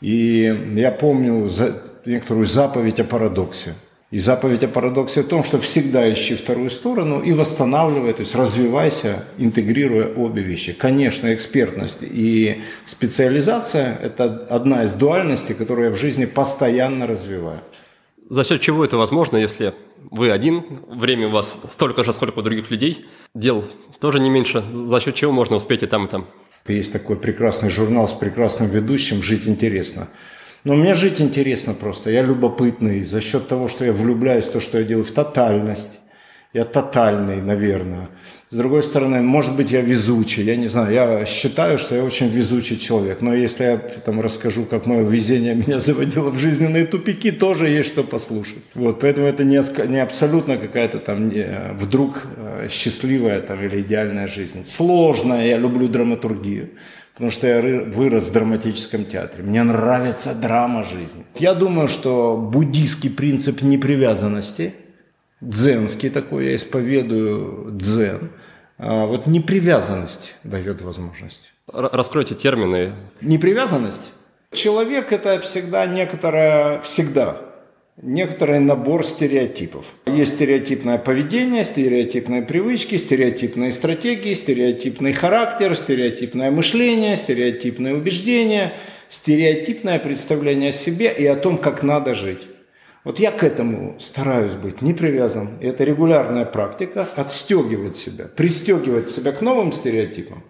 И 0.00 0.72
я 0.74 0.90
помню 0.92 1.48
некоторую 2.04 2.46
заповедь 2.46 3.00
о 3.00 3.04
парадоксе. 3.04 3.74
И 4.10 4.18
заповедь 4.18 4.62
о 4.64 4.68
парадоксе 4.68 5.22
в 5.22 5.28
том, 5.28 5.44
что 5.44 5.58
всегда 5.58 6.10
ищи 6.10 6.34
вторую 6.34 6.70
сторону 6.70 7.20
и 7.20 7.32
восстанавливай, 7.32 8.14
то 8.14 8.20
есть 8.20 8.34
развивайся, 8.34 9.24
интегрируя 9.36 10.14
обе 10.14 10.42
вещи. 10.42 10.72
Конечно, 10.72 11.34
экспертность 11.34 11.98
и 12.00 12.62
специализация– 12.86 13.98
это 14.02 14.46
одна 14.48 14.84
из 14.84 14.94
дуальностей, 14.94 15.54
которую 15.54 15.88
я 15.88 15.94
в 15.94 15.98
жизни 15.98 16.24
постоянно 16.24 17.06
развиваю. 17.06 17.58
За 18.30 18.44
счет 18.44 18.62
чего 18.62 18.82
это 18.82 18.96
возможно, 18.96 19.36
если 19.36 19.74
Вы 20.10 20.30
один, 20.30 20.64
время 20.88 21.28
у 21.28 21.30
вас 21.30 21.60
столько 21.70 22.04
же, 22.04 22.12
сколько 22.12 22.38
у 22.38 22.42
других 22.42 22.70
людей, 22.70 23.06
дел 23.34 23.64
тоже 24.00 24.20
не 24.20 24.30
меньше, 24.30 24.62
за 24.72 25.00
счет 25.00 25.14
чего 25.14 25.32
можно 25.32 25.56
успеть 25.56 25.82
и 25.82 25.86
там, 25.86 26.06
и 26.06 26.08
там. 26.08 26.26
Есть 26.66 26.92
такой 26.92 27.16
прекрасный 27.16 27.70
журнал 27.70 28.06
с 28.08 28.12
прекрасным 28.12 28.68
ведущим 28.68 29.22
«Жить 29.22 29.48
интересно». 29.48 30.08
Но 30.64 30.74
мне 30.74 30.94
жить 30.94 31.20
интересно 31.20 31.72
просто, 31.72 32.10
я 32.10 32.22
любопытный 32.22 33.02
за 33.02 33.20
счет 33.20 33.48
того, 33.48 33.68
что 33.68 33.84
я 33.84 33.92
влюбляюсь 33.92 34.44
в 34.44 34.52
то, 34.52 34.60
что 34.60 34.78
я 34.78 34.84
делаю, 34.84 35.04
в 35.04 35.10
тотальность. 35.10 36.00
Я 36.52 36.64
тотальный, 36.64 37.40
наверное. 37.40 38.08
С 38.50 38.56
другой 38.56 38.82
стороны, 38.82 39.20
может 39.20 39.54
быть, 39.56 39.70
я 39.70 39.82
везучий, 39.82 40.42
я 40.42 40.56
не 40.56 40.68
знаю, 40.68 40.92
я 40.92 41.26
считаю, 41.26 41.78
что 41.78 41.94
я 41.94 42.02
очень 42.02 42.28
везучий 42.28 42.78
человек, 42.78 43.20
но 43.20 43.34
если 43.34 43.64
я 43.64 43.76
там 43.76 44.22
расскажу, 44.22 44.64
как 44.64 44.86
мое 44.86 45.02
везение 45.02 45.54
меня 45.54 45.80
заводило 45.80 46.30
в 46.30 46.38
жизненные 46.38 46.86
тупики, 46.86 47.30
тоже 47.30 47.68
есть 47.68 47.90
что 47.90 48.04
послушать. 48.04 48.62
Вот, 48.74 49.00
поэтому 49.00 49.26
это 49.26 49.44
не, 49.44 49.60
не 49.88 49.98
абсолютно 50.00 50.56
какая-то 50.56 50.98
там 50.98 51.28
не, 51.28 51.74
вдруг 51.74 52.26
э, 52.36 52.68
счастливая 52.70 53.42
там 53.42 53.62
или 53.62 53.82
идеальная 53.82 54.26
жизнь. 54.26 54.64
Сложная, 54.64 55.46
я 55.46 55.58
люблю 55.58 55.88
драматургию 55.88 56.70
потому 57.12 57.32
что 57.32 57.48
я 57.48 57.82
вырос 57.82 58.26
в 58.26 58.32
драматическом 58.32 59.04
театре. 59.04 59.42
Мне 59.42 59.64
нравится 59.64 60.36
драма 60.36 60.84
жизни. 60.84 61.24
Я 61.36 61.54
думаю, 61.54 61.88
что 61.88 62.36
буддийский 62.36 63.10
принцип 63.10 63.60
непривязанности– 63.60 64.72
дзенский 65.40 66.10
такой, 66.10 66.46
я 66.46 66.56
исповедую 66.56 67.70
дзен. 67.72 68.30
А 68.78 69.06
вот 69.06 69.26
непривязанность 69.26 70.36
дает 70.44 70.82
возможность. 70.82 71.52
Раскройте 71.66 72.34
термины. 72.34 72.92
Непривязанность. 73.20 74.12
Человек 74.52 75.12
это 75.12 75.40
всегда 75.40 75.84
некоторая, 75.86 76.80
всегда 76.80 77.36
некоторый 78.00 78.60
набор 78.60 79.04
стереотипов. 79.04 79.86
Есть 80.06 80.34
стереотипное 80.34 80.98
поведение, 80.98 81.64
стереотипные 81.64 82.42
привычки, 82.42 82.96
стереотипные 82.96 83.72
стратегии, 83.72 84.34
стереотипный 84.34 85.12
характер, 85.12 85.76
стереотипное 85.76 86.50
мышление, 86.50 87.16
стереотипные 87.16 87.94
убеждения, 87.94 88.72
стереотипное 89.08 89.98
представление 89.98 90.70
о 90.70 90.72
себе 90.72 91.12
и 91.12 91.26
о 91.26 91.36
том, 91.36 91.58
как 91.58 91.82
надо 91.82 92.14
жить. 92.14 92.42
Вот 93.08 93.18
я 93.20 93.30
к 93.30 93.42
этому 93.42 93.96
стараюсь 93.98 94.52
быть 94.52 94.82
не 94.82 94.92
привязан. 94.92 95.56
И 95.62 95.66
это 95.66 95.82
регулярная 95.82 96.44
практика 96.44 97.08
отстегивать 97.16 97.96
себя, 97.96 98.26
пристегивать 98.26 99.08
себя 99.08 99.32
к 99.32 99.40
новым 99.40 99.72
стереотипам. 99.72 100.44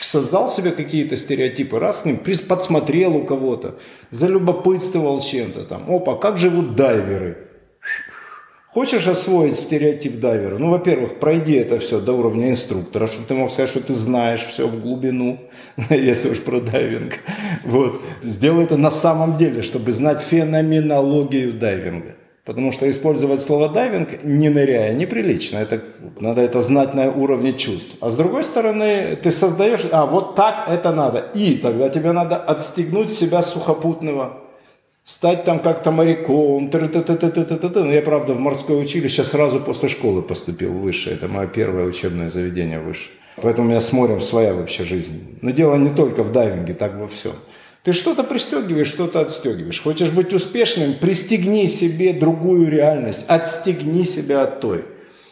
Создал 0.00 0.48
себе 0.48 0.72
какие-то 0.72 1.16
стереотипы, 1.16 1.78
раз 1.78 2.02
с 2.02 2.04
ним 2.04 2.18
подсмотрел 2.18 3.14
у 3.14 3.22
кого-то, 3.22 3.78
залюбопытствовал 4.10 5.20
чем-то 5.20 5.62
там. 5.62 5.88
Опа, 5.88 6.16
как 6.16 6.38
живут 6.38 6.74
дайверы? 6.74 7.47
Хочешь 8.78 9.08
освоить 9.08 9.58
стереотип 9.58 10.20
дайвера? 10.20 10.56
Ну, 10.56 10.70
во-первых, 10.70 11.18
пройди 11.18 11.54
это 11.54 11.80
все 11.80 11.98
до 11.98 12.12
уровня 12.12 12.50
инструктора, 12.50 13.08
чтобы 13.08 13.26
ты 13.26 13.34
мог 13.34 13.50
сказать, 13.50 13.70
что 13.70 13.80
ты 13.80 13.92
знаешь 13.92 14.46
все 14.46 14.68
в 14.68 14.80
глубину, 14.80 15.40
если 15.90 16.30
уж 16.30 16.38
про 16.38 16.60
дайвинг. 16.60 17.14
Вот. 17.64 18.00
Сделай 18.22 18.62
это 18.62 18.76
на 18.76 18.92
самом 18.92 19.36
деле, 19.36 19.62
чтобы 19.62 19.90
знать 19.90 20.20
феноменологию 20.20 21.54
дайвинга. 21.54 22.14
Потому 22.44 22.70
что 22.70 22.88
использовать 22.88 23.40
слово 23.40 23.68
дайвинг, 23.68 24.22
не 24.22 24.48
ныряя, 24.48 24.94
неприлично. 24.94 25.58
Это, 25.58 25.82
надо 26.20 26.42
это 26.42 26.62
знать 26.62 26.94
на 26.94 27.10
уровне 27.10 27.54
чувств. 27.54 27.96
А 28.00 28.10
с 28.10 28.14
другой 28.14 28.44
стороны, 28.44 29.16
ты 29.20 29.32
создаешь, 29.32 29.88
а 29.90 30.06
вот 30.06 30.36
так 30.36 30.68
это 30.68 30.92
надо. 30.92 31.24
И 31.34 31.56
тогда 31.56 31.88
тебе 31.88 32.12
надо 32.12 32.36
отстегнуть 32.36 33.12
себя 33.12 33.42
сухопутного 33.42 34.47
стать 35.08 35.44
там 35.44 35.60
как-то 35.60 35.90
моряком. 35.90 36.70
Ну, 36.70 37.90
я, 37.90 38.02
правда, 38.02 38.34
в 38.34 38.40
морское 38.40 38.76
училище 38.76 39.24
сразу 39.24 39.58
после 39.58 39.88
школы 39.88 40.20
поступил 40.20 40.72
в 40.72 40.80
высшее. 40.80 41.16
Это 41.16 41.28
мое 41.28 41.46
первое 41.46 41.86
учебное 41.86 42.28
заведение 42.28 42.78
высшее. 42.78 43.12
Поэтому 43.40 43.68
у 43.68 43.70
меня 43.70 43.80
с 43.80 43.90
морем 43.92 44.20
своя 44.20 44.52
вообще 44.52 44.84
жизнь. 44.84 45.38
Но 45.40 45.50
дело 45.50 45.76
не 45.76 45.94
только 45.94 46.22
в 46.22 46.30
дайвинге, 46.30 46.74
так 46.74 46.98
во 46.98 47.08
всем. 47.08 47.32
Ты 47.84 47.94
что-то 47.94 48.22
пристегиваешь, 48.22 48.88
что-то 48.88 49.20
отстегиваешь. 49.20 49.82
Хочешь 49.82 50.10
быть 50.10 50.34
успешным, 50.34 50.92
пристегни 50.92 51.68
себе 51.68 52.12
другую 52.12 52.70
реальность, 52.70 53.24
отстегни 53.28 54.04
себя 54.04 54.42
от 54.42 54.60
той. 54.60 54.84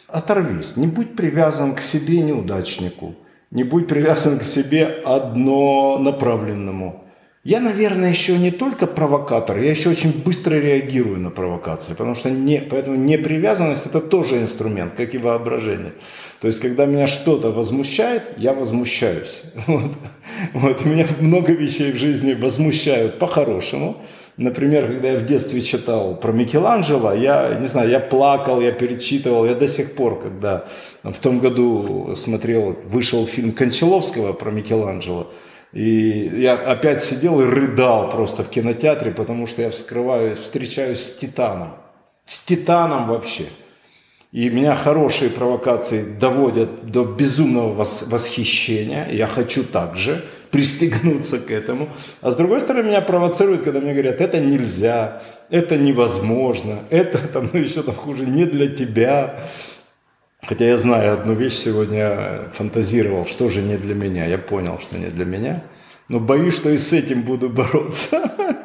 Оторвись, 0.07 0.75
не 0.75 0.87
будь 0.87 1.15
привязан 1.15 1.75
к 1.75 1.81
себе 1.81 2.21
неудачнику, 2.21 3.13
не 3.51 3.63
будь 3.63 3.87
привязан 3.87 4.39
к 4.39 4.45
себе 4.45 4.85
однонаправленному. 5.05 7.06
Я, 7.47 7.61
наверное, 7.61 8.09
еще 8.09 8.37
не 8.37 8.51
только 8.51 8.87
провокатор, 8.87 9.57
я 9.57 9.71
еще 9.71 9.89
очень 9.89 10.11
быстро 10.11 10.55
реагирую 10.55 11.17
на 11.21 11.29
провокации, 11.29 11.93
потому 11.93 12.13
что 12.13 12.29
не, 12.29 12.59
поэтому 12.59 12.97
непривязанность 12.97 13.85
это 13.85 14.01
тоже 14.01 14.41
инструмент, 14.41 14.91
как 14.91 15.15
и 15.15 15.17
воображение. 15.17 15.93
То 16.41 16.47
есть, 16.47 16.59
когда 16.59 16.85
меня 16.85 17.07
что-то 17.07 17.51
возмущает, 17.51 18.23
я 18.35 18.53
возмущаюсь. 18.53 19.43
Вот. 19.67 19.93
Вот. 20.53 20.85
Меня 20.85 21.07
много 21.21 21.53
вещей 21.53 21.93
в 21.93 21.95
жизни 21.95 22.33
возмущают 22.33 23.17
по-хорошему. 23.17 23.95
Например, 24.35 24.85
когда 24.85 25.11
я 25.11 25.17
в 25.17 25.25
детстве 25.25 25.61
читал 25.61 26.19
про 26.19 26.33
Микеланджело, 26.33 27.13
я, 27.13 27.57
не 27.61 27.67
знаю, 27.67 27.89
я 27.89 28.01
плакал, 28.01 28.59
я 28.59 28.73
перечитывал, 28.73 29.45
я 29.45 29.55
до 29.55 29.69
сих 29.69 29.95
пор, 29.95 30.21
когда 30.21 30.65
в 31.01 31.17
том 31.19 31.39
году 31.39 32.13
смотрел, 32.17 32.77
вышел 32.83 33.25
фильм 33.25 33.53
Кончаловского 33.53 34.33
про 34.33 34.51
Микеланджело, 34.51 35.31
и 35.73 36.31
я 36.35 36.53
опять 36.53 37.03
сидел 37.03 37.41
и 37.41 37.45
рыдал 37.45 38.09
просто 38.09 38.43
в 38.43 38.49
кинотеатре, 38.49 39.11
потому 39.11 39.47
что 39.47 39.61
я 39.61 39.69
вскрываю, 39.69 40.35
встречаюсь 40.35 40.99
с 40.99 41.17
Титаном. 41.17 41.75
С 42.25 42.39
Титаном 42.39 43.07
вообще. 43.07 43.45
И 44.31 44.49
меня 44.49 44.75
хорошие 44.75 45.29
провокации 45.29 46.03
доводят 46.03 46.91
до 46.91 47.05
безумного 47.05 47.73
восхищения. 47.73 49.07
Я 49.09 49.27
хочу 49.27 49.63
также 49.63 50.25
пристегнуться 50.51 51.39
к 51.39 51.51
этому. 51.51 51.89
А 52.21 52.31
с 52.31 52.35
другой 52.35 52.61
стороны, 52.61 52.87
меня 52.87 53.01
провоцируют, 53.01 53.63
когда 53.63 53.79
мне 53.79 53.93
говорят, 53.93 54.21
это 54.21 54.39
нельзя, 54.39 55.21
это 55.49 55.77
невозможно, 55.77 56.79
это 56.89 57.19
там, 57.19 57.49
ну 57.53 57.59
еще 57.59 57.83
там 57.83 57.95
хуже, 57.95 58.25
не 58.25 58.45
для 58.45 58.67
тебя. 58.69 59.43
Хотя 60.41 60.65
я 60.65 60.77
знаю 60.77 61.13
одну 61.13 61.33
вещь, 61.33 61.55
сегодня 61.55 62.49
фантазировал, 62.53 63.25
что 63.25 63.49
же 63.49 63.61
не 63.61 63.77
для 63.77 63.95
меня. 63.95 64.25
Я 64.25 64.37
понял, 64.37 64.79
что 64.79 64.97
не 64.97 65.07
для 65.07 65.25
меня. 65.25 65.63
Но 66.07 66.19
боюсь, 66.19 66.55
что 66.55 66.69
и 66.69 66.77
с 66.77 66.93
этим 66.93 67.23
буду 67.23 67.49
бороться. 67.49 68.21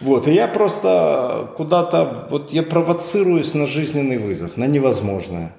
Вот, 0.00 0.28
и 0.28 0.32
я 0.32 0.46
просто 0.46 1.50
куда-то, 1.56 2.28
вот 2.30 2.52
я 2.52 2.62
провоцируюсь 2.62 3.52
на 3.54 3.66
жизненный 3.66 4.18
вызов, 4.18 4.56
на 4.56 4.64
невозможное. 4.64 5.52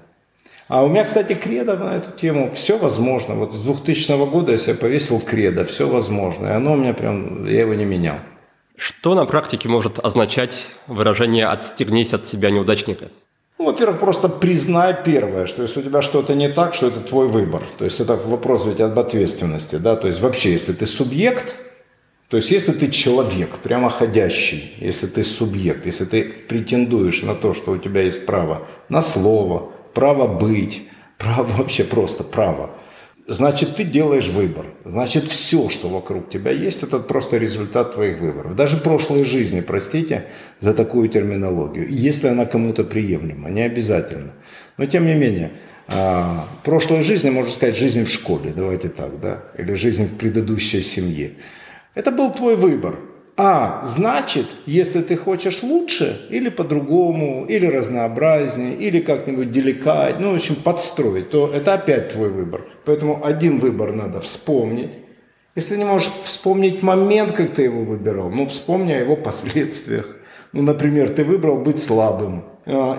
А 0.69 0.83
у 0.83 0.87
меня, 0.87 1.03
кстати, 1.03 1.33
кредо 1.33 1.75
на 1.75 1.95
эту 1.97 2.11
тему, 2.11 2.51
все 2.51 2.77
возможно. 2.77 3.33
Вот 3.33 3.53
с 3.53 3.61
2000 3.61 4.29
года 4.29 4.51
я 4.53 4.57
себе 4.57 4.75
повесил 4.75 5.19
кредо, 5.19 5.65
все 5.65 5.89
возможно. 5.89 6.47
И 6.47 6.51
оно 6.51 6.73
у 6.73 6.75
меня 6.77 6.93
прям, 6.93 7.45
я 7.47 7.61
его 7.61 7.73
не 7.73 7.85
менял. 7.85 8.17
Что 8.77 9.15
на 9.15 9.25
практике 9.25 9.67
может 9.67 9.99
означать 9.99 10.67
выражение 10.87 11.47
«отстегнись 11.47 12.13
от 12.13 12.27
себя 12.27 12.51
неудачника»? 12.51 13.09
Ну, 13.59 13.65
во-первых, 13.65 13.99
просто 13.99 14.29
признай 14.29 14.95
первое, 15.03 15.45
что 15.45 15.63
если 15.63 15.81
у 15.81 15.83
тебя 15.83 16.01
что-то 16.01 16.33
не 16.33 16.47
так, 16.47 16.73
что 16.73 16.87
это 16.87 17.01
твой 17.01 17.27
выбор. 17.27 17.63
То 17.77 17.83
есть 17.83 17.99
это 17.99 18.15
вопрос 18.15 18.65
ведь 18.65 18.79
об 18.79 18.97
ответственности, 18.97 19.75
да, 19.75 19.97
то 19.97 20.07
есть 20.07 20.21
вообще, 20.21 20.53
если 20.53 20.71
ты 20.71 20.85
субъект, 20.85 21.55
то 22.29 22.37
есть 22.37 22.51
если 22.51 22.71
ты 22.71 22.89
человек, 22.89 23.57
прямоходящий, 23.61 24.75
если 24.77 25.07
ты 25.07 25.25
субъект, 25.25 25.85
если 25.85 26.05
ты 26.05 26.23
претендуешь 26.23 27.21
на 27.21 27.35
то, 27.35 27.53
что 27.53 27.71
у 27.71 27.77
тебя 27.77 28.01
есть 28.01 28.25
право 28.25 28.65
на 28.87 29.01
слово, 29.01 29.73
право 29.93 30.25
быть, 30.25 30.83
право 31.17 31.43
вообще 31.57 31.83
просто 31.83 32.23
право, 32.23 32.69
значит, 33.29 33.75
ты 33.75 33.83
делаешь 33.83 34.27
выбор. 34.29 34.65
Значит, 34.85 35.31
все, 35.31 35.69
что 35.69 35.87
вокруг 35.87 36.29
тебя 36.29 36.51
есть, 36.51 36.83
это 36.83 36.99
просто 36.99 37.37
результат 37.37 37.93
твоих 37.93 38.19
выборов. 38.19 38.55
Даже 38.55 38.77
прошлой 38.77 39.23
жизни, 39.23 39.61
простите 39.61 40.25
за 40.59 40.73
такую 40.73 41.09
терминологию, 41.09 41.87
если 41.89 42.27
она 42.27 42.45
кому-то 42.45 42.83
приемлема, 42.83 43.49
не 43.49 43.61
обязательно. 43.61 44.33
Но 44.77 44.85
тем 44.85 45.05
не 45.05 45.15
менее, 45.15 45.51
а, 45.87 46.47
прошлой 46.63 47.03
жизни, 47.03 47.29
можно 47.29 47.51
сказать, 47.51 47.77
жизнь 47.77 48.03
в 48.03 48.09
школе, 48.09 48.51
давайте 48.55 48.89
так, 48.89 49.19
да, 49.19 49.43
или 49.57 49.73
жизнь 49.73 50.05
в 50.05 50.17
предыдущей 50.17 50.81
семье. 50.81 51.33
Это 51.95 52.11
был 52.11 52.31
твой 52.31 52.55
выбор. 52.55 52.99
А, 53.41 53.81
значит, 53.85 54.47
если 54.65 55.01
ты 55.01 55.15
хочешь 55.15 55.63
лучше, 55.63 56.19
или 56.29 56.49
по-другому, 56.49 57.45
или 57.45 57.65
разнообразнее, 57.67 58.75
или 58.75 58.99
как-нибудь 58.99 59.49
деликатнее, 59.49 60.19
ну, 60.19 60.33
в 60.33 60.35
общем, 60.35 60.55
подстроить, 60.55 61.29
то 61.29 61.49
это 61.49 61.75
опять 61.75 62.09
твой 62.09 62.31
выбор. 62.31 62.65
Поэтому 62.83 63.25
один 63.25 63.55
выбор 63.55 63.93
надо 63.93 64.19
вспомнить. 64.19 64.91
Если 65.55 65.77
не 65.77 65.85
можешь 65.85 66.11
вспомнить 66.23 66.83
момент, 66.83 67.31
как 67.31 67.51
ты 67.51 67.61
его 67.63 67.85
выбирал, 67.85 68.29
ну, 68.29 68.45
вспомни 68.45 68.91
о 68.91 68.99
его 68.99 69.15
последствиях. 69.29 70.17
Ну, 70.51 70.61
например, 70.61 71.07
ты 71.07 71.23
выбрал 71.23 71.59
быть 71.59 71.81
слабым, 71.81 72.43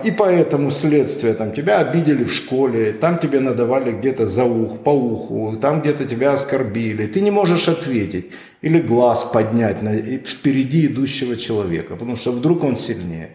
и 0.03 0.11
поэтому 0.11 0.69
следствие, 0.69 1.33
там, 1.33 1.53
тебя 1.53 1.79
обидели 1.79 2.25
в 2.25 2.33
школе, 2.33 2.91
там 2.91 3.19
тебе 3.19 3.39
надавали 3.39 3.91
где-то 3.91 4.25
за 4.25 4.43
ух, 4.43 4.79
по 4.79 4.89
уху, 4.89 5.55
там 5.61 5.81
где-то 5.81 6.05
тебя 6.05 6.33
оскорбили, 6.33 7.05
ты 7.05 7.21
не 7.21 7.31
можешь 7.31 7.69
ответить 7.69 8.31
или 8.61 8.81
глаз 8.81 9.23
поднять 9.23 9.81
на 9.81 9.93
впереди 9.93 10.87
идущего 10.87 11.37
человека, 11.37 11.95
потому 11.95 12.15
что 12.17 12.31
вдруг 12.31 12.63
он 12.63 12.75
сильнее. 12.75 13.29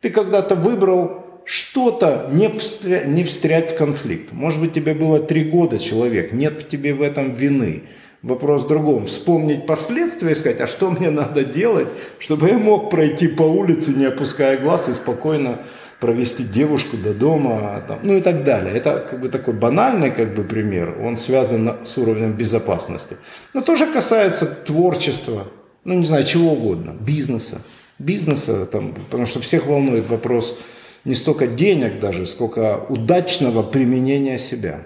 Ты 0.00 0.08
Ты 0.08 0.10
когда-то 0.10 0.54
выбрал 0.54 1.24
что-то 1.44 2.28
не, 2.32 2.48
встря... 2.48 3.04
не 3.04 3.22
встрять 3.24 3.72
в 3.72 3.76
конфликт. 3.76 4.32
Может 4.32 4.60
быть, 4.60 4.72
тебе 4.72 4.94
было 4.94 5.20
три 5.20 5.44
года 5.44 5.78
человек, 5.78 6.32
нет 6.32 6.62
в 6.62 6.68
тебе 6.68 6.92
в 6.94 7.02
этом 7.02 7.34
вины. 7.34 7.84
Вопрос 8.22 8.64
в 8.64 8.66
другом. 8.68 9.06
Вспомнить 9.06 9.66
последствия 9.66 10.32
и 10.32 10.34
сказать, 10.34 10.60
а 10.60 10.66
что 10.66 10.90
мне 10.90 11.10
надо 11.10 11.44
делать, 11.44 11.88
чтобы 12.18 12.48
я 12.48 12.58
мог 12.58 12.90
пройти 12.90 13.28
по 13.28 13.42
улице, 13.42 13.92
не 13.92 14.06
опуская 14.06 14.58
глаз 14.58 14.88
и 14.88 14.94
спокойно 14.94 15.60
провести 16.00 16.44
девушку 16.44 16.96
до 16.96 17.14
дома, 17.14 17.82
там, 17.86 18.00
ну 18.02 18.14
и 18.14 18.20
так 18.20 18.44
далее. 18.44 18.74
Это 18.74 18.98
как 18.98 19.20
бы 19.20 19.28
такой 19.28 19.54
банальный 19.54 20.10
как 20.10 20.34
бы 20.34 20.44
пример, 20.44 20.96
он 21.02 21.16
связан 21.16 21.76
с 21.84 21.96
уровнем 21.98 22.32
безопасности. 22.32 23.16
Но 23.54 23.60
тоже 23.60 23.86
касается 23.86 24.46
творчества, 24.46 25.46
ну 25.84 25.94
не 25.94 26.04
знаю, 26.04 26.24
чего 26.24 26.52
угодно, 26.52 26.94
бизнеса. 26.98 27.62
Бизнеса, 27.98 28.66
там, 28.66 28.92
потому 28.92 29.24
что 29.24 29.40
всех 29.40 29.66
волнует 29.66 30.08
вопрос 30.08 30.58
не 31.06 31.14
столько 31.14 31.46
денег 31.46 31.98
даже, 31.98 32.26
сколько 32.26 32.84
удачного 32.88 33.62
применения 33.62 34.38
себя. 34.38 34.82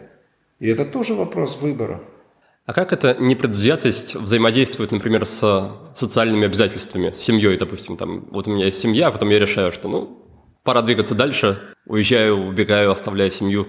И 0.60 0.68
это 0.68 0.84
тоже 0.84 1.14
вопрос 1.14 1.58
выбора. 1.60 2.00
А 2.70 2.72
как 2.72 2.92
эта 2.92 3.16
непредвзятость 3.18 4.14
взаимодействует, 4.14 4.92
например, 4.92 5.26
с 5.26 5.72
социальными 5.92 6.44
обязательствами, 6.46 7.10
с 7.10 7.16
семьей, 7.16 7.56
допустим, 7.56 7.96
там, 7.96 8.28
вот 8.30 8.46
у 8.46 8.52
меня 8.52 8.66
есть 8.66 8.78
семья, 8.78 9.08
а 9.08 9.10
потом 9.10 9.28
я 9.30 9.40
решаю, 9.40 9.72
что, 9.72 9.88
ну, 9.88 10.24
пора 10.62 10.80
двигаться 10.82 11.16
дальше, 11.16 11.60
уезжаю, 11.84 12.36
убегаю, 12.46 12.92
оставляю 12.92 13.32
семью. 13.32 13.66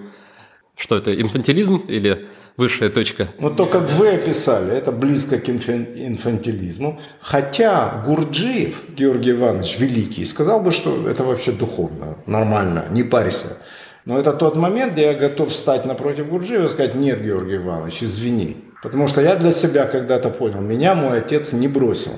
Что 0.75 0.97
это, 0.97 1.19
инфантилизм 1.19 1.77
или 1.87 2.27
высшая 2.57 2.89
точка? 2.91 3.27
Вот 3.39 3.57
то, 3.57 3.65
как 3.65 3.89
вы 3.89 4.09
описали, 4.09 4.71
это 4.71 4.91
близко 4.91 5.39
к 5.39 5.49
инфантилизму. 5.49 7.01
Хотя 7.21 8.03
Гурджиев, 8.05 8.83
Георгий 8.89 9.31
Иванович 9.31 9.79
Великий, 9.79 10.25
сказал 10.25 10.61
бы, 10.61 10.69
что 10.69 11.07
это 11.07 11.23
вообще 11.23 11.53
духовно, 11.53 12.19
нормально, 12.27 12.85
не 12.91 13.01
парься. 13.01 13.57
Но 14.05 14.19
это 14.19 14.31
тот 14.31 14.57
момент, 14.57 14.93
где 14.93 15.05
я 15.05 15.13
готов 15.15 15.49
встать 15.49 15.87
напротив 15.87 16.29
Гурджиева 16.29 16.67
и 16.67 16.69
сказать, 16.69 16.93
нет, 16.93 17.19
Георгий 17.23 17.55
Иванович, 17.55 18.03
извини. 18.03 18.57
Потому 18.81 19.07
что 19.07 19.21
я 19.21 19.35
для 19.35 19.51
себя 19.51 19.85
когда-то 19.85 20.29
понял, 20.29 20.61
меня 20.61 20.95
мой 20.95 21.19
отец 21.19 21.53
не 21.53 21.67
бросил. 21.67 22.13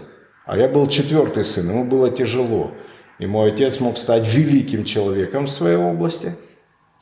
А 0.46 0.58
я 0.58 0.67
был 0.67 0.88
четвертый 0.88 1.43
сын, 1.43 1.70
ему 1.70 1.84
было 1.84 2.10
тяжело. 2.10 2.72
И 3.20 3.25
мой 3.25 3.51
отец 3.51 3.79
мог 3.79 3.98
стать 3.98 4.27
великим 4.27 4.84
человеком 4.84 5.46
в 5.46 5.51
своей 5.51 5.77
области, 5.77 6.36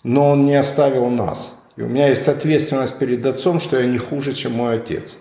но 0.04 0.32
он 0.32 0.46
не 0.46 0.56
оставил 0.56 1.08
нас. 1.10 1.56
И 1.78 1.82
у 1.82 1.88
меня 1.88 2.10
есть 2.10 2.28
ответственность 2.28 2.98
перед 2.98 3.26
отцом, 3.26 3.60
что 3.60 3.80
я 3.80 3.88
не 3.88 3.98
хуже, 3.98 4.34
чем 4.34 4.54
мой 4.54 4.76
отец. 4.76 5.18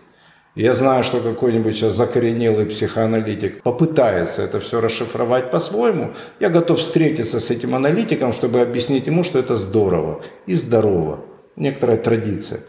Я 0.57 0.75
знаю, 0.75 1.05
что 1.05 1.21
какой-нибудь 1.21 1.77
сейчас 1.77 1.95
закоренелый 1.95 2.67
психоаналитик 2.67 3.63
попытается 3.63 4.43
это 4.43 4.59
все 4.59 4.81
расшифровать 4.81 5.51
по-своему. 5.51 6.11
Я 6.41 6.49
готов 6.51 6.81
встретиться 6.81 7.39
с 7.39 7.51
этим 7.51 7.75
аналитиком, 7.75 8.33
чтобы 8.33 8.61
объяснить 8.61 9.07
ему, 9.07 9.23
что 9.23 9.39
это 9.39 9.57
здорово 9.57 10.23
и 10.47 10.55
здорово. 10.55 11.25
Некоторая 11.55 11.99
традиция. 11.99 12.61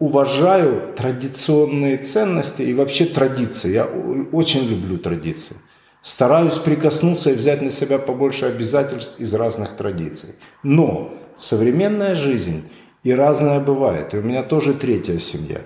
Уважаю 0.00 0.92
традиционные 0.96 1.98
ценности 1.98 2.62
и 2.62 2.74
вообще 2.74 3.04
традиции. 3.06 3.72
Я 3.72 3.84
очень 3.84 4.64
люблю 4.64 4.98
традиции. 4.98 5.56
Стараюсь 6.02 6.58
прикоснуться 6.58 7.30
и 7.30 7.34
взять 7.34 7.62
на 7.62 7.70
себя 7.70 7.98
побольше 7.98 8.46
обязательств 8.46 9.14
из 9.18 9.32
разных 9.34 9.76
традиций. 9.76 10.30
Но 10.62 11.14
современная 11.36 12.14
жизнь 12.14 12.68
и 13.04 13.12
разная 13.12 13.60
бывает. 13.60 14.14
И 14.14 14.18
у 14.18 14.22
меня 14.22 14.42
тоже 14.42 14.74
третья 14.74 15.18
семья. 15.18 15.60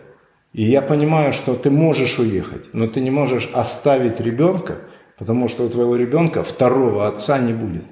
И 0.52 0.62
я 0.62 0.82
понимаю, 0.82 1.32
что 1.32 1.54
ты 1.54 1.70
можешь 1.70 2.18
уехать, 2.18 2.72
но 2.72 2.86
ты 2.86 3.00
не 3.00 3.10
можешь 3.10 3.50
оставить 3.54 4.20
ребенка, 4.20 4.78
потому 5.18 5.48
что 5.48 5.64
у 5.64 5.68
твоего 5.68 5.96
ребенка 5.96 6.42
второго 6.42 7.06
отца 7.06 7.38
не 7.38 7.52
будет. 7.52 7.84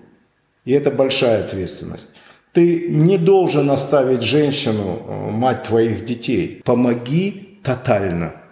И 0.64 0.72
это 0.72 0.90
большая 0.90 1.44
ответственность. 1.44 2.10
Ты 2.56 2.88
не 2.88 3.18
должен 3.18 3.70
оставить 3.70 4.22
женщину, 4.22 5.02
э, 5.06 5.30
мать 5.30 5.64
твоих 5.64 6.04
детей. 6.04 6.62
Помоги 6.64 7.60
тотально– 7.62 8.32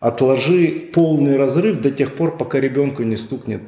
Отложи 0.00 0.90
полный 0.92 1.36
разрыв 1.36 1.80
до 1.80 1.90
тех 1.90 2.14
пор, 2.14 2.38
пока 2.38 2.60
ребенку 2.60 3.02
не 3.02 3.16
стукнет 3.16 3.62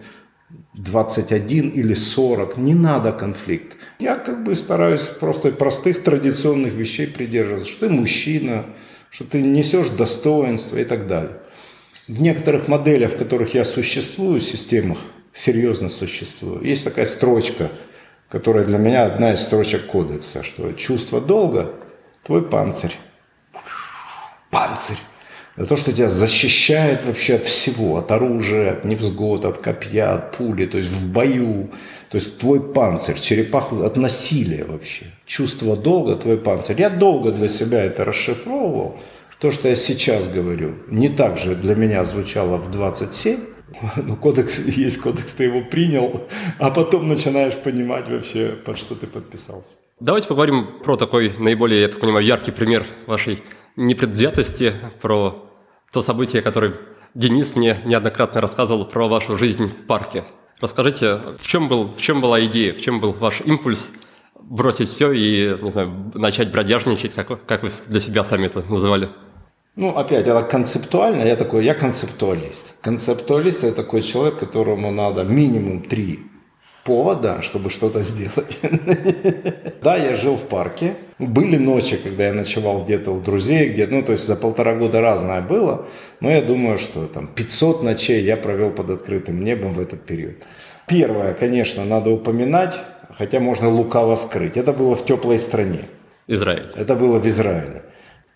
21 0.75 1.71
или 1.71 1.95
40. 1.95 2.57
Не 2.57 2.75
надо 2.75 3.13
конфликт. 3.13 3.77
Я 3.99 4.15
как 4.15 4.45
бы 4.45 4.55
стараюсь 4.55 5.03
просто 5.03 5.51
простых 5.51 6.03
традиционных 6.05 6.73
вещей 6.73 7.09
придерживаться. 7.09 7.69
Что 7.69 7.89
ты 7.89 7.93
мужчина, 7.93 8.67
что 9.11 9.25
ты 9.25 9.43
несешь 9.43 9.89
достоинство 9.89 10.77
и 10.77 10.85
так 10.85 11.09
далее. 11.09 11.39
В 12.07 12.21
некоторых 12.21 12.69
моделях, 12.69 13.15
в 13.15 13.17
которых 13.17 13.55
я 13.55 13.65
существую, 13.65 14.41
системах, 14.41 14.99
серьезно 15.33 15.89
существую, 15.89 16.65
есть 16.65 16.85
такая 16.85 17.07
строчка, 17.07 17.71
которая 18.31 18.65
для 18.65 18.79
меня 18.79 19.05
одна 19.05 19.33
из 19.33 19.43
строчек 19.43 19.87
кодекса, 19.87 20.43
что 20.43 20.73
чувство 20.73 21.21
долга– 21.21 21.73
твой 22.25 22.43
панцирь. 22.43 22.97
Панцирь. 24.51 24.99
Это 25.57 25.67
то, 25.67 25.77
что 25.77 25.93
тебя 25.93 26.09
защищает 26.09 27.05
вообще 27.05 27.35
от 27.35 27.45
всего, 27.45 27.97
от 27.97 28.11
оружия, 28.13 28.71
от 28.71 28.85
невзгод, 28.85 29.45
от 29.45 29.59
копья, 29.59 30.15
от 30.15 30.37
пули, 30.37 30.67
то 30.67 30.79
есть 30.79 30.91
в 30.91 31.13
бою. 31.13 31.71
То 32.09 32.17
есть 32.17 32.39
твой 32.39 32.61
панцирь, 32.73 33.19
черепаху 33.19 33.83
от 33.83 33.97
насилия 33.97 34.65
вообще. 34.65 35.07
Чувство 35.27 35.77
долга, 35.77 36.17
твой 36.17 36.39
панцирь. 36.39 36.81
Я 36.81 36.89
долго 36.89 37.33
для 37.33 37.49
себя 37.49 37.83
это 37.85 38.05
расшифровывал. 38.05 38.99
То, 39.41 39.51
что 39.51 39.69
я 39.69 39.75
сейчас 39.75 40.29
говорю, 40.29 40.77
не 40.89 41.09
так 41.09 41.39
же 41.39 41.55
для 41.55 41.75
меня 41.75 42.05
звучало 42.05 42.59
в 42.59 42.71
27, 42.71 43.41
ну, 43.97 44.17
кодекс 44.17 44.67
есть 44.67 45.01
кодекс, 45.01 45.33
ты 45.33 45.45
его 45.45 45.63
принял, 45.63 46.29
а 46.59 46.71
потом 46.71 47.09
начинаешь 47.09 47.55
понимать 47.55 48.09
вообще, 48.09 48.51
под 48.65 48.79
что 48.79 48.95
ты 48.95 49.07
подписался. 49.07 49.77
Давайте 50.01 50.29
поговорим 50.29 50.81
про 50.83 50.97
такой 50.97 51.33
наиболее, 51.39 51.83
я 51.83 51.89
так 51.89 52.01
понимаю, 52.01 52.25
яркий 52.25 52.53
пример 52.53 52.87
вашей 53.07 53.43
непредвзятости, 53.77 54.75
про 55.01 55.47
то 55.93 56.03
событие, 56.03 56.43
которое 56.43 56.75
Денис 57.15 57.57
мне 57.57 57.77
неоднократно 57.85 58.41
рассказывал 58.41 58.87
про 58.87 59.09
вашу 59.09 59.37
жизнь 59.37 59.67
в 59.67 59.87
парке. 59.87 60.25
Расскажите, 60.61 61.21
в 61.39 61.47
чем, 61.47 61.69
был, 61.69 61.93
в 61.93 62.01
чем 62.01 62.21
была 62.21 62.45
идея, 62.45 62.73
в 62.75 62.81
чем 62.81 63.01
был 63.01 63.13
ваш 63.13 63.41
импульс 63.41 63.91
бросить 64.41 64.89
все 64.89 65.13
и, 65.13 65.57
не 65.61 65.71
знаю, 65.71 66.13
начать 66.15 66.53
бродяжничать, 66.53 67.15
как, 67.15 67.45
как 67.47 67.63
вы 67.63 67.71
для 67.89 68.01
себя 68.01 68.25
сами 68.25 68.47
это 68.47 68.65
называли? 68.65 69.09
Ну, 69.77 69.97
опять, 69.97 70.27
это 70.27 70.43
концептуально, 70.43 71.23
я 71.23 71.37
такой, 71.37 71.65
я 71.65 71.75
концептуалист. 71.75 72.75
Концептуалист– 72.81 73.65
это 73.65 73.77
такой 73.77 74.03
человек, 74.03 74.39
которому 74.39 74.91
надо 74.91 75.23
минимум 75.23 75.83
три 75.83 76.19
повода, 76.85 77.41
чтобы 77.43 77.71
что-то 77.71 78.03
сделать. 78.03 78.59
Да, 79.83 79.97
я 79.97 80.15
жил 80.15 80.37
в 80.37 80.43
парке. 80.43 80.95
Были 81.19 81.57
ночи, 81.57 81.97
когда 81.97 82.27
я 82.27 82.35
ночевал 82.35 82.85
где-то 82.85 83.13
у 83.13 83.21
друзей, 83.21 83.71
где, 83.71 83.87
ну, 83.87 84.03
то 84.03 84.13
есть 84.13 84.27
за 84.27 84.37
полтора 84.37 84.75
года 84.75 85.01
разное 85.01 85.41
было. 85.41 85.87
Но 86.21 86.31
я 86.31 86.43
думаю, 86.43 86.79
что 86.79 87.07
там 87.07 87.29
500 87.29 87.83
ночей 87.83 88.23
я 88.23 88.37
провел 88.37 88.73
под 88.73 88.91
открытым 88.91 89.43
небом 89.43 89.73
в 89.73 89.81
этот 89.81 90.05
период. 90.05 90.37
Первое, 90.87 91.33
конечно, 91.33 91.87
надо 91.87 92.11
упоминать, 92.11 92.79
хотя 93.17 93.41
можно 93.41 93.71
лукаво 93.71 94.17
скрыть. 94.17 94.59
Это 94.59 94.75
было 94.75 94.95
в 94.95 95.07
теплой 95.07 95.39
стране. 95.39 95.81
Израиль. 96.27 96.71
Это 96.77 96.95
было 96.95 97.19
в 97.19 97.27
Израиле. 97.27 97.83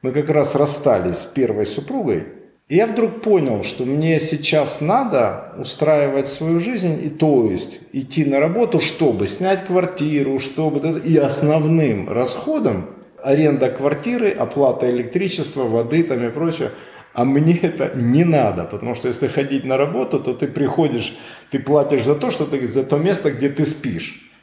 Мы 0.05 0.13
как 0.13 0.29
раз 0.29 0.55
расстались 0.55 1.21
с 1.21 1.25
первой 1.25 1.65
супругой, 1.65 2.25
и 2.69 2.77
я 2.77 2.87
вдруг 2.87 3.23
понял, 3.23 3.63
что 3.63 3.87
мне 3.87 4.21
сейчас 4.21 4.83
надо 4.83 5.55
устраивать 5.59 6.29
свою 6.29 6.61
жизнь, 6.61 7.03
и 7.03 7.09
то 7.09 7.49
есть 7.51 7.81
идти 7.95 8.27
на 8.27 8.39
работу, 8.39 8.81
чтобы 8.81 9.27
снять 9.27 9.65
квартиру, 9.65 10.39
чтобы... 10.41 11.01
И 11.01 11.17
основным 11.17 12.11
расходом 12.11 12.91
аренда 13.23 13.71
квартиры, 13.71 14.31
оплата 14.31 14.91
электричества, 14.91 15.63
воды 15.63 16.03
там 16.03 16.23
и 16.23 16.29
прочее. 16.29 16.73
А 17.15 17.25
мне 17.25 17.57
это 17.63 17.93
не 17.95 18.25
надо, 18.25 18.65
потому 18.65 18.95
что 18.95 19.09
если 19.09 19.27
ходить 19.27 19.65
на 19.65 19.79
работу, 19.79 20.21
то 20.21 20.35
ты 20.35 20.49
приходишь, 20.49 21.17
ты 21.51 21.59
платишь 21.59 22.05
за 22.05 22.15
то, 22.15 22.31
что 22.31 22.45
ты 22.45 22.69
за 22.69 22.85
то 22.85 22.99
место, 22.99 23.31
где 23.31 23.49
ты 23.49 23.65
спишь. 23.65 24.34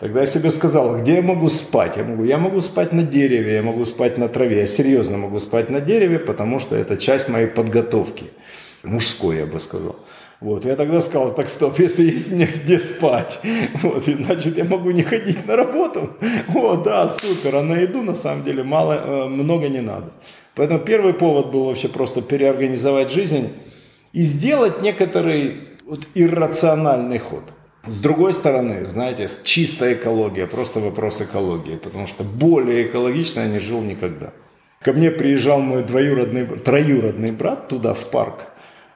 Тогда 0.00 0.20
я 0.20 0.26
себе 0.26 0.50
сказал, 0.50 0.96
где 0.96 1.16
я 1.16 1.22
могу 1.22 1.50
спать? 1.50 1.98
Я 1.98 2.04
могу, 2.04 2.24
я 2.24 2.38
могу 2.38 2.62
спать 2.62 2.94
на 2.94 3.02
дереве, 3.02 3.56
я 3.56 3.62
могу 3.62 3.84
спать 3.84 4.16
на 4.16 4.30
траве. 4.30 4.60
Я 4.60 4.66
серьезно 4.66 5.18
могу 5.18 5.40
спать 5.40 5.68
на 5.68 5.82
дереве, 5.82 6.18
потому 6.18 6.58
что 6.58 6.74
это 6.74 6.96
часть 6.96 7.28
моей 7.28 7.46
подготовки. 7.46 8.30
Мужской, 8.82 9.36
я 9.36 9.46
бы 9.46 9.60
сказал. 9.60 9.96
Вот, 10.40 10.64
я 10.64 10.74
тогда 10.76 11.02
сказал, 11.02 11.34
так 11.34 11.50
стоп, 11.50 11.78
если 11.78 12.04
есть 12.04 12.32
негде 12.32 12.78
спать, 12.78 13.40
вот, 13.82 14.08
и, 14.08 14.14
значит, 14.14 14.56
я 14.56 14.64
могу 14.64 14.90
не 14.90 15.02
ходить 15.02 15.46
на 15.46 15.54
работу. 15.54 16.16
Вот, 16.48 16.82
да, 16.82 17.10
супер, 17.10 17.56
а 17.56 17.62
на 17.62 17.74
еду, 17.74 18.00
на 18.00 18.14
самом 18.14 18.42
деле, 18.42 18.62
мало, 18.62 18.94
э, 18.94 19.28
много 19.28 19.68
не 19.68 19.82
надо. 19.82 20.12
Поэтому 20.54 20.80
первый 20.80 21.12
повод 21.12 21.52
был 21.52 21.66
вообще 21.66 21.88
просто 21.88 22.22
переорганизовать 22.22 23.10
жизнь 23.10 23.50
и 24.14 24.22
сделать 24.22 24.80
некоторый 24.80 25.58
вот, 25.84 26.06
иррациональный 26.14 27.18
ход– 27.18 27.42
с 27.86 27.98
другой 27.98 28.32
стороны, 28.34 28.86
знаете, 28.86 29.28
чистая 29.42 29.94
экология, 29.94 30.46
просто 30.46 30.80
вопрос 30.80 31.22
экологии, 31.22 31.76
потому 31.76 32.06
что 32.06 32.24
более 32.24 32.86
экологично 32.86 33.40
я 33.40 33.48
не 33.48 33.58
жил 33.58 33.80
никогда. 33.80 34.32
Ко 34.82 34.92
мне 34.92 35.10
приезжал 35.10 35.60
мой 35.60 35.84
двоюродный, 35.84 36.46
троюродный 36.58 37.32
брат 37.32 37.68
туда, 37.68 37.94
в 37.94 38.10
парк, 38.10 38.46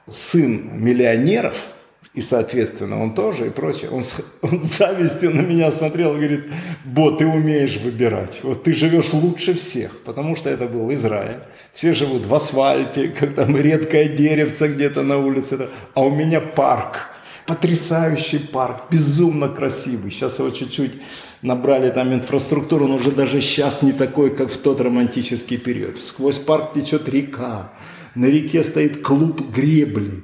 сын 0.07 0.83
миллионеров, 0.83 1.67
И, 2.15 2.21
соответственно, 2.21 3.03
он 3.03 3.13
тоже 3.13 3.47
и 3.47 3.49
прочее. 3.49 3.89
Он, 3.89 4.01
он 4.41 4.61
с 4.61 4.77
завистью 4.77 5.35
на 5.35 5.41
меня 5.41 5.69
смотрел 5.71 6.13
и 6.13 6.17
говорит, 6.17 6.45
Бо, 6.85 7.11
ты 7.11 7.27
умеешь 7.27 7.77
выбирать. 7.77 8.39
Вот 8.41 8.63
ты 8.63 8.73
живешь 8.73 9.11
лучше 9.11 9.53
всех, 9.53 9.99
потому 10.05 10.35
что 10.35 10.49
это 10.49 10.65
был 10.67 10.93
Израиль. 10.93 11.41
Все 11.73 11.93
живут 11.93 12.25
в 12.25 12.33
асфальте, 12.33 13.09
как 13.09 13.35
там 13.35 13.57
редкое 13.57 14.07
деревце 14.07 14.69
где-то 14.69 15.03
на 15.03 15.17
улице. 15.17 15.69
А 15.93 16.01
у 16.01 16.09
меня 16.09 16.39
парк, 16.39 17.09
потрясающий 17.45 18.39
парк, 18.39 18.85
безумно 18.91 19.49
красивый. 19.49 20.11
Сейчас 20.11 20.39
его 20.39 20.49
чуть-чуть 20.49 20.93
набрали 21.41 21.89
там 21.89 22.13
инфраструктуру, 22.13 22.85
он 22.85 22.91
уже 22.91 23.11
даже 23.11 23.41
сейчас 23.41 23.81
не 23.81 23.91
такой, 23.91 24.35
как 24.35 24.49
в 24.49 24.57
тот 24.57 24.81
романтический 24.81 25.57
период. 25.57 25.97
Сквозь 25.97 26.39
парк 26.39 26.73
течет 26.73 27.07
река, 27.07 27.71
на 28.15 28.25
реке 28.25 28.63
стоит 28.63 29.03
клуб 29.03 29.41
гребли. 29.51 30.23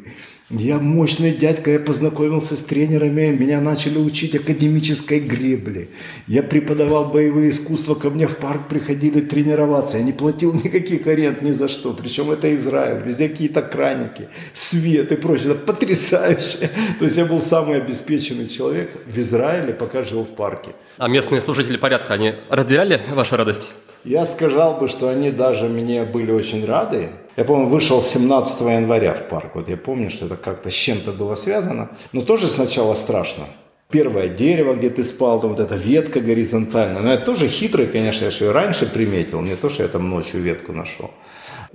Я 0.53 0.79
мощный 0.79 1.31
дядька, 1.31 1.71
я 1.71 1.79
познакомился 1.79 2.57
с 2.57 2.63
тренерами, 2.63 3.27
меня 3.27 3.61
начали 3.61 3.97
учить 3.97 4.35
академической 4.35 5.21
гребле. 5.21 5.87
Я 6.27 6.43
преподавал 6.43 7.05
боевые 7.05 7.51
искусства, 7.51 7.95
ко 7.95 8.09
мне 8.09 8.27
в 8.27 8.35
парк 8.35 8.67
приходили 8.67 9.21
тренироваться. 9.21 9.97
Я 9.97 10.03
не 10.03 10.11
платил 10.11 10.53
никаких 10.63 11.07
аренд 11.07 11.41
ни 11.41 11.51
за 11.51 11.69
что. 11.69 11.93
Причем 11.93 12.31
это 12.31 12.53
Израиль, 12.53 13.01
везде 13.01 13.29
какие-то 13.29 13.61
краники, 13.61 14.27
свет 14.51 15.13
и 15.13 15.15
прочее. 15.15 15.51
Это 15.53 15.73
потрясающе. 15.73 16.69
То 16.99 17.05
есть 17.05 17.15
я 17.15 17.23
был 17.23 17.39
самый 17.39 17.77
обеспеченный 17.77 18.49
человек 18.49 18.97
в 19.05 19.17
Израиле, 19.19 19.73
пока 19.73 20.03
жил 20.03 20.25
в 20.25 20.35
парке. 20.35 20.71
А 20.97 21.07
местные 21.07 21.39
служители 21.39 21.77
порядка, 21.77 22.13
они 22.13 22.33
разделяли 22.49 22.99
вашу 23.13 23.37
радость? 23.37 23.69
Я 24.03 24.25
сказал 24.25 24.79
бы, 24.79 24.87
что 24.87 25.07
они 25.07 25.31
даже 25.31 25.69
мне 25.69 26.03
были 26.03 26.31
очень 26.31 26.65
рады. 26.65 27.11
Я, 27.37 27.45
помню, 27.45 27.67
вышел 27.67 28.01
17 28.01 28.61
января 28.61 29.13
в 29.13 29.27
парк. 29.29 29.51
Вот 29.55 29.69
я 29.69 29.77
помню, 29.77 30.09
что 30.09 30.25
это 30.25 30.35
как-то 30.35 30.69
с 30.69 30.73
чем-то 30.73 31.11
было 31.13 31.35
связано. 31.35 31.89
Но 32.11 32.21
тоже 32.21 32.47
сначала 32.47 32.93
страшно. 32.93 33.45
Первое 33.89 34.27
дерево, 34.29 34.73
где 34.73 34.89
ты 34.89 35.03
спал, 35.03 35.39
там 35.39 35.51
вот 35.51 35.59
эта 35.59 35.75
ветка 35.75 36.21
горизонтальная. 36.21 37.01
Но 37.01 37.13
это 37.13 37.25
тоже 37.25 37.47
хитрый, 37.47 37.87
конечно, 37.87 38.25
я 38.25 38.31
же 38.31 38.45
ее 38.45 38.51
раньше 38.51 38.85
приметил. 38.85 39.41
Не 39.41 39.55
то, 39.55 39.69
что 39.69 39.83
я 39.83 39.89
там 39.89 40.09
ночью 40.09 40.41
ветку 40.41 40.71
нашел. 40.71 41.11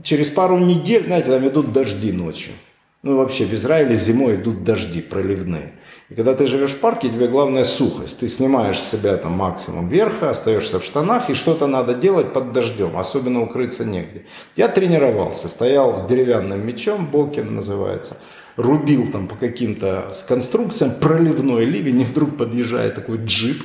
Через 0.03 0.31
пару 0.31 0.59
недель, 0.59 1.05
знаете, 1.05 1.31
там 1.31 1.47
идут 1.47 1.73
дожди 1.73 2.13
ночью. 2.13 2.53
Ну, 3.07 3.15
вообще, 3.15 3.45
в 3.45 3.55
Израиле 3.55 3.95
зимой 3.95 4.35
идут 4.35 4.65
дожди 4.65 5.01
проливные. 5.01 5.75
И 6.09 6.17
когда 6.17 6.35
ты 6.35 6.49
живешь 6.49 6.73
в 6.73 6.81
парке, 6.81 7.09
тебе 7.09 7.29
главное 7.29 7.63
сухость. 7.63 8.19
Ты 8.19 8.27
снимаешь 8.27 8.81
с 8.81 8.91
себя 8.91 9.17
там 9.17 9.31
максимум 9.31 9.89
верха, 9.89 10.31
остаешься 10.31 10.81
в 10.81 10.85
штанах, 10.85 11.31
и 11.31 11.35
что-то 11.35 11.69
надо 11.69 11.95
делать 11.95 12.33
под 12.33 12.51
дождем, 12.53 12.97
особенно 12.97 13.43
укрыться 13.43 13.85
негде. 13.85 14.25
Я 14.57 14.67
тренировался, 14.67 15.49
стоял 15.49 15.95
с 15.95 16.05
деревянным 16.07 16.67
мечом, 16.67 17.07
Бокин 17.07 17.55
называется, 17.55 18.17
рубил 18.57 19.07
там 19.13 19.29
по 19.29 19.37
каким-то 19.37 20.13
конструкциям, 20.27 20.91
проливной 20.91 21.65
ливень, 21.65 22.01
и 22.01 22.05
вдруг 22.05 22.37
подъезжает 22.37 22.97
такой 22.97 23.19
джип, 23.19 23.63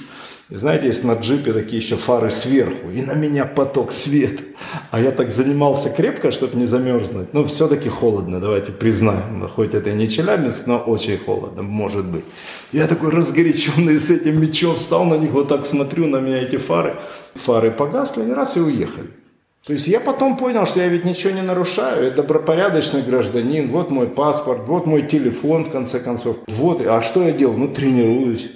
знаете, 0.58 0.88
есть 0.88 1.06
на 1.06 1.14
джипе 1.14 1.54
такие 1.54 1.82
еще 1.82 1.96
фары 1.96 2.30
сверху, 2.30 2.90
и 2.94 3.02
на 3.02 3.14
меня 3.14 3.46
поток 3.46 3.94
света. 3.94 4.44
А 4.92 5.00
я 5.00 5.12
так 5.12 5.32
занимался 5.32 5.90
крепко, 5.90 6.30
чтобы 6.30 6.58
не 6.58 6.66
замерзнуть. 6.66 7.34
Ну, 7.34 7.46
все-таки 7.46 7.88
холодно, 7.88 8.42
давайте 8.42 8.74
признаем. 8.74 9.48
Хоть 9.48 9.74
это 9.74 9.92
и 9.92 9.94
не 9.94 10.10
Челябинск, 10.10 10.68
но 10.68 10.78
очень 10.80 11.18
холодно, 11.18 11.64
может 11.64 12.06
быть. 12.06 12.26
Я 12.74 12.88
такой 12.88 13.12
разгоряченный 13.12 13.98
с 13.98 14.12
этим 14.12 14.42
мечом 14.42 14.76
встал 14.76 15.06
на 15.06 15.16
них, 15.16 15.32
вот 15.32 15.48
так 15.48 15.66
смотрю 15.66 16.08
на 16.08 16.18
меня 16.18 16.42
эти 16.42 16.58
фары. 16.58 16.98
Фары 17.36 17.72
погасли, 17.72 18.24
и 18.24 18.32
раз 18.32 18.58
и 18.58 18.60
уехали. 18.60 19.21
То 19.66 19.74
есть 19.74 19.88
я 19.88 20.00
потом 20.00 20.38
понял, 20.38 20.66
что 20.66 20.80
я 20.80 20.88
ведь 20.88 21.06
ничего 21.06 21.34
не 21.34 21.44
нарушаю, 21.44 22.06
я 22.06 22.12
добропорядочный 22.12 23.04
гражданин, 23.04 23.70
вот 23.70 23.92
мой 23.92 24.08
паспорт, 24.08 24.68
вот 24.68 24.88
мой 24.88 25.04
телефон, 25.04 25.66
в 25.66 25.70
конце 25.70 26.00
концов. 26.00 26.38
Вот, 26.48 26.86
а 26.86 27.04
что 27.04 27.22
я 27.22 27.32
делал? 27.32 27.56
Ну, 27.56 27.68
тренируюсь. 27.68 28.52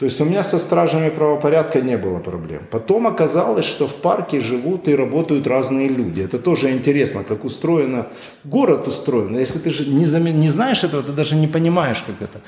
То 0.00 0.06
есть 0.06 0.20
у 0.20 0.24
меня 0.24 0.42
со 0.42 0.58
стражами 0.58 1.10
правопорядка 1.10 1.82
не 1.82 1.98
было 1.98 2.18
проблем. 2.18 2.62
Потом 2.70 3.06
оказалось, 3.06 3.66
что 3.66 3.86
в 3.86 3.94
парке 3.96 4.40
живут 4.40 4.88
и 4.88 4.96
работают 4.96 5.46
разные 5.46 5.88
люди. 5.88 6.22
Это 6.22 6.38
тоже 6.38 6.70
интересно, 6.70 7.22
как 7.22 7.44
устроено, 7.44 8.08
город 8.42 8.88
устроен. 8.88 9.38
Если 9.38 9.58
ты 9.58 9.70
же 9.70 9.86
не, 9.86 10.06
зам... 10.06 10.24
не 10.24 10.48
знаешь 10.48 10.82
этого, 10.82 11.02
ты 11.02 11.12
даже 11.12 11.36
не 11.36 11.46
понимаешь, 11.46 12.02
как 12.06 12.22
это. 12.22 12.40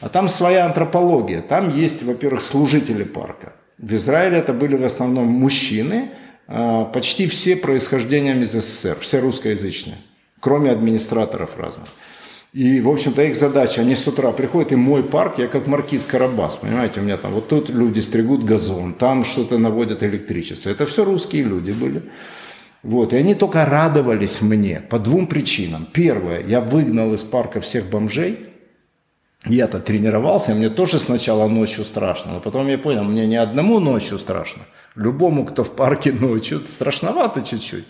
А 0.00 0.08
там 0.08 0.28
своя 0.28 0.66
антропология. 0.66 1.40
Там 1.40 1.74
есть, 1.74 2.02
во-первых, 2.02 2.42
служители 2.42 3.04
парка. 3.04 3.52
В 3.78 3.94
Израиле 3.94 4.38
это 4.38 4.52
были 4.52 4.74
в 4.76 4.84
основном 4.84 5.26
мужчины, 5.26 6.10
почти 6.46 7.26
все 7.26 7.56
происхождением 7.56 8.42
из 8.42 8.52
СССР, 8.52 8.98
все 9.00 9.20
русскоязычные, 9.20 9.96
кроме 10.40 10.70
администраторов 10.70 11.56
разных. 11.56 11.88
И, 12.52 12.80
в 12.80 12.88
общем-то, 12.88 13.22
их 13.22 13.36
задача, 13.36 13.82
они 13.82 13.94
с 13.94 14.06
утра 14.06 14.32
приходят, 14.32 14.72
и 14.72 14.76
мой 14.76 15.02
парк, 15.02 15.38
я 15.38 15.46
как 15.46 15.66
маркиз 15.66 16.06
Карабас, 16.06 16.56
понимаете, 16.56 17.00
у 17.00 17.02
меня 17.02 17.18
там, 17.18 17.32
вот 17.32 17.48
тут 17.48 17.68
люди 17.68 18.00
стригут 18.00 18.44
газон, 18.44 18.94
там 18.94 19.24
что-то 19.24 19.58
наводят 19.58 20.02
электричество. 20.02 20.70
Это 20.70 20.86
все 20.86 21.04
русские 21.04 21.42
люди 21.42 21.72
были. 21.72 22.02
Вот, 22.82 23.12
и 23.12 23.16
они 23.16 23.34
только 23.34 23.66
радовались 23.66 24.40
мне 24.40 24.80
по 24.80 24.98
двум 24.98 25.26
причинам. 25.26 25.86
Первое, 25.92 26.42
я 26.46 26.60
выгнал 26.60 27.12
из 27.12 27.24
парка 27.24 27.60
всех 27.60 27.90
бомжей, 27.90 28.38
я-то 29.44 29.78
тренировался, 29.78 30.54
мне 30.54 30.70
тоже 30.70 30.98
сначала 30.98 31.48
ночью 31.48 31.84
страшно, 31.84 32.34
но 32.34 32.40
потом 32.40 32.68
я 32.68 32.78
понял, 32.78 33.04
мне 33.04 33.26
не 33.26 33.36
одному 33.36 33.80
ночью 33.80 34.18
страшно, 34.18 34.62
любому, 34.96 35.44
кто 35.44 35.62
в 35.64 35.70
парке 35.70 36.12
ночью, 36.12 36.60
страшновато 36.66 37.42
чуть-чуть. 37.42 37.86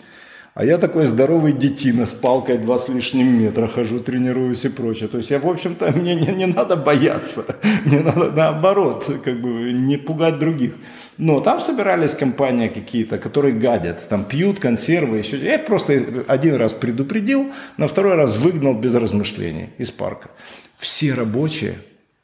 А 0.56 0.64
я 0.64 0.78
такой 0.78 1.04
здоровый 1.04 1.52
детина 1.52 2.06
с 2.06 2.14
палкой 2.14 2.56
два 2.56 2.78
с 2.78 2.88
лишним 2.88 3.38
метра 3.38 3.68
хожу, 3.68 4.00
тренируюсь 4.00 4.64
и 4.64 4.70
прочее. 4.70 5.06
То 5.06 5.18
есть 5.18 5.30
я, 5.30 5.38
в 5.38 5.46
общем-то, 5.46 5.92
мне 5.96 6.14
не, 6.14 6.28
не 6.28 6.46
надо 6.46 6.76
бояться. 6.76 7.44
Мне 7.84 8.00
надо 8.00 8.32
наоборот, 8.32 9.04
как 9.22 9.42
бы 9.42 9.72
не 9.72 9.98
пугать 9.98 10.38
других. 10.38 10.72
Но 11.18 11.40
там 11.40 11.60
собирались 11.60 12.14
компании 12.14 12.68
какие-то, 12.68 13.18
которые 13.18 13.52
гадят. 13.52 14.08
Там 14.08 14.24
пьют 14.24 14.58
консервы, 14.58 15.18
еще. 15.18 15.36
Я 15.36 15.56
их 15.56 15.66
просто 15.66 16.24
один 16.26 16.54
раз 16.54 16.72
предупредил, 16.72 17.52
на 17.76 17.86
второй 17.86 18.14
раз 18.14 18.38
выгнал 18.38 18.74
без 18.74 18.94
размышлений 18.94 19.68
из 19.76 19.90
парка. 19.90 20.30
Все 20.78 21.12
рабочие 21.12 21.74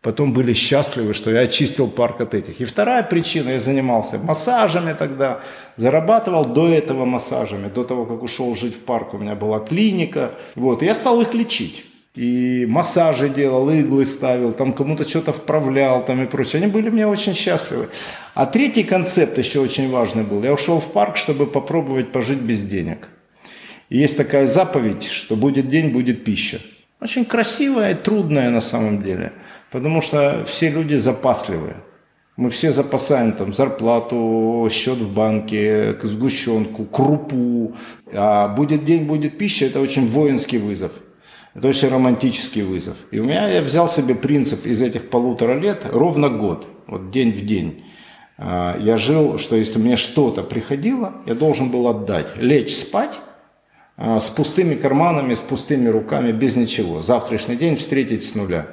Потом 0.02 0.32
были 0.32 0.52
счастливы, 0.52 1.14
что 1.14 1.30
я 1.30 1.40
очистил 1.40 1.88
парк 1.88 2.20
от 2.20 2.34
этих. 2.34 2.60
И 2.60 2.64
вторая 2.64 3.04
причина, 3.04 3.50
я 3.50 3.60
занимался 3.60 4.18
массажами 4.18 4.94
тогда, 4.98 5.40
зарабатывал 5.76 6.44
до 6.44 6.68
этого 6.68 7.04
массажами, 7.04 7.68
до 7.68 7.84
того, 7.84 8.04
как 8.04 8.22
ушел 8.22 8.56
жить 8.56 8.74
в 8.74 8.80
парк, 8.80 9.14
у 9.14 9.18
меня 9.18 9.36
была 9.36 9.60
клиника. 9.60 10.32
Вот, 10.56 10.82
я 10.82 10.96
стал 10.96 11.20
их 11.20 11.34
лечить. 11.34 11.84
И 12.16 12.66
массажи 12.68 13.28
делал, 13.28 13.70
иглы 13.70 14.04
ставил, 14.04 14.52
там 14.52 14.72
кому-то 14.72 15.08
что-то 15.08 15.32
вправлял 15.32 16.04
там 16.04 16.20
и 16.22 16.26
прочее. 16.26 16.62
Они 16.62 16.70
были 16.70 16.90
мне 16.90 17.06
очень 17.06 17.32
счастливы. 17.32 17.88
А 18.34 18.46
третий 18.46 18.82
концепт 18.82 19.38
еще 19.38 19.60
очень 19.60 19.88
важный 19.88 20.24
был. 20.24 20.42
Я 20.42 20.52
ушел 20.52 20.80
в 20.80 20.92
парк, 20.92 21.16
чтобы 21.16 21.46
попробовать 21.46 22.10
пожить 22.10 22.40
без 22.40 22.64
денег. 22.64 23.08
И 23.88 23.98
есть 23.98 24.16
такая 24.16 24.46
заповедь, 24.46 25.04
что 25.04 25.36
будет 25.36 25.68
день, 25.68 25.90
будет 25.90 26.24
пища. 26.24 26.60
Очень 27.00 27.24
красивая 27.24 27.92
и 27.92 27.94
трудная 27.94 28.50
на 28.50 28.60
самом 28.60 29.02
деле. 29.02 29.32
Потому 29.72 30.02
что 30.02 30.44
все 30.46 30.68
люди 30.68 30.94
запасливые. 30.94 31.76
Мы 32.36 32.50
все 32.50 32.72
запасаем 32.72 33.32
там 33.32 33.52
зарплату, 33.52 34.68
счет 34.70 34.98
в 34.98 35.12
банке, 35.12 35.96
сгущенку, 36.02 36.84
крупу. 36.84 37.74
А 38.12 38.48
будет 38.48 38.84
день, 38.84 39.04
будет 39.04 39.38
пища, 39.38 39.66
это 39.66 39.80
очень 39.80 40.08
воинский 40.08 40.58
вызов. 40.58 40.92
Это 41.54 41.68
очень 41.68 41.88
романтический 41.88 42.62
вызов. 42.62 42.96
И 43.10 43.18
у 43.18 43.24
меня 43.24 43.48
я 43.48 43.62
взял 43.62 43.88
себе 43.88 44.14
принцип 44.14 44.66
из 44.66 44.80
этих 44.80 45.10
полутора 45.10 45.58
лет 45.58 45.84
ровно 45.90 46.28
год, 46.28 46.66
вот 46.86 47.10
день 47.10 47.32
в 47.32 47.44
день. 47.44 47.84
Я 48.38 48.96
жил, 48.96 49.38
что 49.38 49.56
если 49.56 49.78
мне 49.78 49.96
что-то 49.96 50.42
приходило, 50.42 51.14
я 51.26 51.34
должен 51.34 51.70
был 51.70 51.88
отдать, 51.88 52.34
лечь 52.36 52.74
спать 52.74 53.20
с 53.98 54.30
пустыми 54.30 54.74
карманами, 54.74 55.34
с 55.34 55.42
пустыми 55.42 55.88
руками, 55.88 56.32
без 56.32 56.56
ничего. 56.56 57.02
Завтрашний 57.02 57.56
день 57.56 57.76
встретить 57.76 58.24
с 58.24 58.34
нуля. 58.34 58.66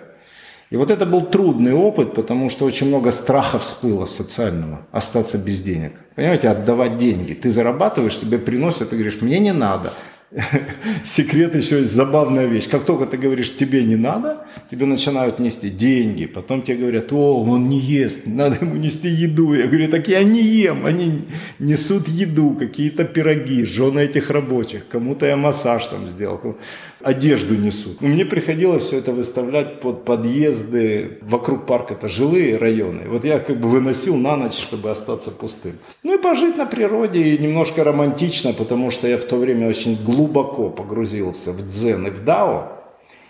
И 0.69 0.77
вот 0.77 0.91
это 0.91 1.08
был 1.08 1.21
трудный 1.21 1.73
опыт, 1.73 2.13
потому 2.13 2.51
что 2.51 2.65
очень 2.65 2.88
много 2.88 3.12
страха 3.12 3.58
всплыло 3.58 4.05
социального, 4.05 4.86
остаться 4.91 5.39
без 5.39 5.62
денег. 5.62 6.03
Понимаете, 6.15 6.49
отдавать 6.49 6.97
деньги. 6.97 7.34
Ты 7.34 7.49
зарабатываешь, 7.49 8.19
тебе 8.19 8.38
приносят, 8.38 8.91
ты 8.91 8.95
говоришь, 8.95 9.21
мне 9.21 9.39
не 9.39 9.51
надо. 9.51 9.91
Секрет 11.03 11.55
еще 11.55 11.79
есть 11.79 11.91
забавная 11.91 12.45
вещь. 12.45 12.69
Как 12.69 12.86
только 12.86 13.08
ты 13.08 13.17
говоришь, 13.17 13.55
тебе 13.58 13.84
не 13.84 13.95
надо, 13.95 14.45
тебе 14.69 14.86
начинают 14.86 15.39
нести 15.39 15.71
деньги. 15.71 16.27
Потом 16.27 16.62
тебе 16.62 16.77
говорят, 16.77 17.12
о, 17.12 17.41
он 17.41 17.67
не 17.67 17.79
ест, 17.79 18.27
надо 18.27 18.63
ему 18.63 18.75
нести 18.75 19.10
еду. 19.10 19.55
Я 19.55 19.65
говорю, 19.65 19.89
так 19.89 20.08
я 20.08 20.23
не 20.23 20.41
ем. 20.41 20.86
Они 20.86 21.21
несут 21.58 22.08
еду, 22.08 22.55
какие-то 22.60 23.05
пироги, 23.05 23.65
жены 23.65 24.01
этих 24.01 24.29
рабочих. 24.29 24.88
Кому-то 24.88 25.25
я 25.25 25.36
массаж 25.36 25.88
там 25.88 26.08
сделал, 26.08 26.58
одежду 27.01 27.55
несут. 27.55 28.01
Но 28.01 28.07
мне 28.07 28.25
приходилось 28.25 28.83
все 28.83 28.97
это 28.97 29.13
выставлять 29.13 29.79
под 29.79 30.05
подъезды. 30.05 31.19
Вокруг 31.21 31.65
парка 31.65 31.93
это 31.93 32.07
жилые 32.07 32.57
районы. 32.57 33.07
Вот 33.07 33.25
я 33.25 33.39
как 33.39 33.59
бы 33.59 33.69
выносил 33.69 34.15
на 34.15 34.35
ночь, 34.35 34.57
чтобы 34.57 34.91
остаться 34.91 35.31
пустым. 35.31 35.73
Ну 36.03 36.17
и 36.17 36.21
пожить 36.21 36.57
на 36.57 36.65
природе, 36.65 37.21
и 37.21 37.38
немножко 37.38 37.83
романтично, 37.83 38.53
потому 38.53 38.91
что 38.91 39.07
я 39.07 39.17
в 39.17 39.23
то 39.23 39.38
время 39.38 39.67
очень 39.67 40.03
глубоко 40.03 40.69
погрузился 40.69 41.51
в 41.51 41.65
дзен 41.65 42.07
и 42.07 42.09
в 42.09 42.23
дао. 42.23 42.73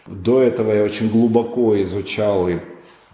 До 0.08 0.42
этого 0.42 0.74
я 0.74 0.84
очень 0.84 1.10
глубоко 1.10 1.80
изучал 1.84 2.50
и 2.50 2.58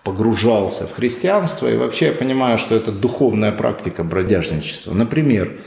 погружался 0.04 0.88
в 0.88 0.94
христианство, 0.94 1.68
и 1.68 1.76
вообще 1.76 2.06
я 2.08 2.12
понимаю, 2.14 2.58
что 2.58 2.76
это 2.76 2.92
духовная 2.92 3.52
практика 3.52 4.04
бродяжничества. 4.04 4.94
Например, 4.94 5.60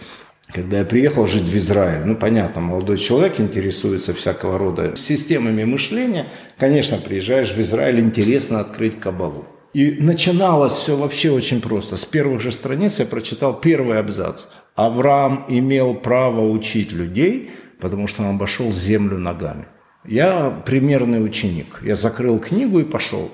когда 0.53 0.79
я 0.79 0.85
приехал 0.85 1.27
жить 1.27 1.49
в 1.49 1.57
Израиль, 1.57 2.05
ну 2.07 2.17
понятно, 2.17 2.61
молодой 2.61 2.99
человек 2.99 3.39
интересуется 3.39 4.15
всякого 4.15 4.59
рода 4.59 4.97
системами 4.97 5.65
мышления, 5.65 6.27
конечно, 6.59 6.99
приезжаешь 6.99 7.53
в 7.53 7.61
Израиль, 7.61 8.01
интересно 8.01 8.61
открыть 8.61 8.99
кабалу. 8.99 9.47
И 9.75 9.97
начиналось 10.01 10.73
все 10.73 10.97
вообще 10.97 11.31
очень 11.31 11.61
просто. 11.61 11.97
С 11.97 12.05
первых 12.05 12.41
же 12.41 12.51
страниц 12.53 12.99
я 12.99 13.05
прочитал 13.05 13.61
первый 13.61 13.99
абзац. 13.99 14.47
Авраам 14.75 15.45
имел 15.49 15.95
право 15.95 16.49
учить 16.49 16.93
людей, 16.93 17.51
потому 17.79 18.07
что 18.07 18.23
он 18.23 18.37
обошел 18.37 18.73
землю 18.73 19.19
ногами. 19.19 19.67
Я 20.07 20.63
примерный 20.65 21.23
ученик. 21.23 21.81
Я 21.83 21.97
закрыл 21.97 22.39
книгу 22.39 22.81
и 22.81 22.85
пошел. 22.85 23.31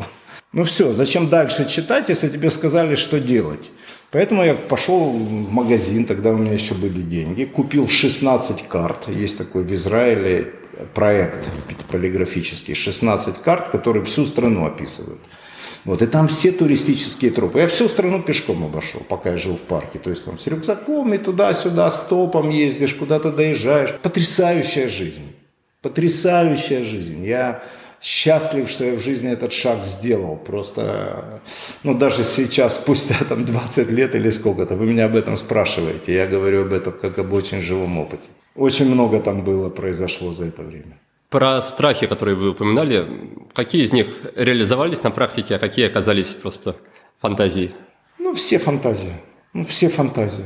Ну 0.53 0.65
все, 0.65 0.93
зачем 0.93 1.29
дальше 1.29 1.69
читать, 1.69 2.09
если 2.09 2.29
тебе 2.29 2.51
сказали, 2.51 2.97
что 2.97 3.21
делать? 3.21 3.71
Поэтому 4.15 4.45
я 4.45 4.55
пошел 4.55 5.11
в 5.11 5.51
магазин, 5.51 6.05
тогда 6.05 6.31
у 6.31 6.37
меня 6.37 6.53
еще 6.53 6.75
были 6.75 7.03
деньги, 7.03 7.43
купил 7.45 7.89
16 7.89 8.69
карт. 8.69 9.09
Есть 9.09 9.39
такой 9.39 9.65
в 9.65 9.75
Израиле 9.75 10.53
проект 10.95 11.51
полиграфический, 11.91 12.75
16 12.75 13.39
карт, 13.39 13.71
которые 13.71 14.05
всю 14.05 14.25
страну 14.25 14.67
описывают. 14.67 15.19
Вот, 15.85 16.01
и 16.01 16.07
там 16.07 16.29
все 16.29 16.53
туристические 16.53 17.33
тропы. 17.33 17.59
Я 17.59 17.67
всю 17.67 17.89
страну 17.89 18.23
пешком 18.23 18.63
обошел, 18.63 19.01
пока 19.01 19.33
я 19.33 19.37
жил 19.37 19.57
в 19.57 19.63
парке. 19.63 19.99
То 19.99 20.11
есть 20.11 20.25
там 20.25 20.39
с 20.39 20.47
рюкзаком 20.47 21.13
и 21.13 21.19
туда-сюда, 21.19 21.91
стопом 21.91 22.51
ездишь, 22.51 22.95
куда-то 22.95 23.33
доезжаешь. 23.33 23.95
Потрясающая 24.01 24.87
жизнь. 24.87 25.35
Потрясающая 25.83 26.85
жизнь. 26.85 27.27
Я 27.27 27.65
счастлив, 28.05 28.69
что 28.69 28.85
я 28.85 28.93
в 28.93 29.03
жизни 29.03 29.33
этот 29.33 29.53
шаг 29.53 29.83
сделал. 29.83 30.37
Просто, 30.37 31.41
ну, 31.85 31.95
даже 31.95 32.25
сейчас, 32.25 32.75
спустя 32.75 33.17
там 33.29 33.45
20 33.45 33.91
лет 33.91 34.15
или 34.15 34.31
сколько-то, 34.31 34.77
вы 34.77 34.87
меня 34.87 35.07
об 35.07 35.17
этом 35.17 35.37
спрашиваете. 35.37 36.15
Я 36.15 36.27
говорю 36.27 36.63
об 36.63 36.73
этом 36.73 36.93
как 36.93 37.19
об 37.19 37.33
очень 37.33 37.63
живом 37.63 37.99
опыте. 37.99 38.29
Очень 38.55 38.91
много 38.91 39.21
там 39.21 39.43
было, 39.43 39.71
произошло 39.71 40.33
за 40.33 40.45
это 40.45 40.63
время. 40.63 40.99
Про 41.31 41.63
страхи, 41.63 42.07
которые 42.07 42.37
вы 42.37 42.51
упоминали, 42.51 43.07
какие 43.55 43.83
из 43.83 43.93
них 43.93 44.07
реализовались 44.37 45.03
на 45.03 45.11
практике, 45.11 45.57
а 45.57 45.59
какие 45.59 45.87
оказались 45.87 46.35
просто 46.35 46.77
фантазией? 47.21 47.71
Ну, 48.19 48.35
все 48.35 48.59
фантазии. 48.59 49.15
Ну, 49.55 49.65
все 49.65 49.89
фантазии. 49.89 50.45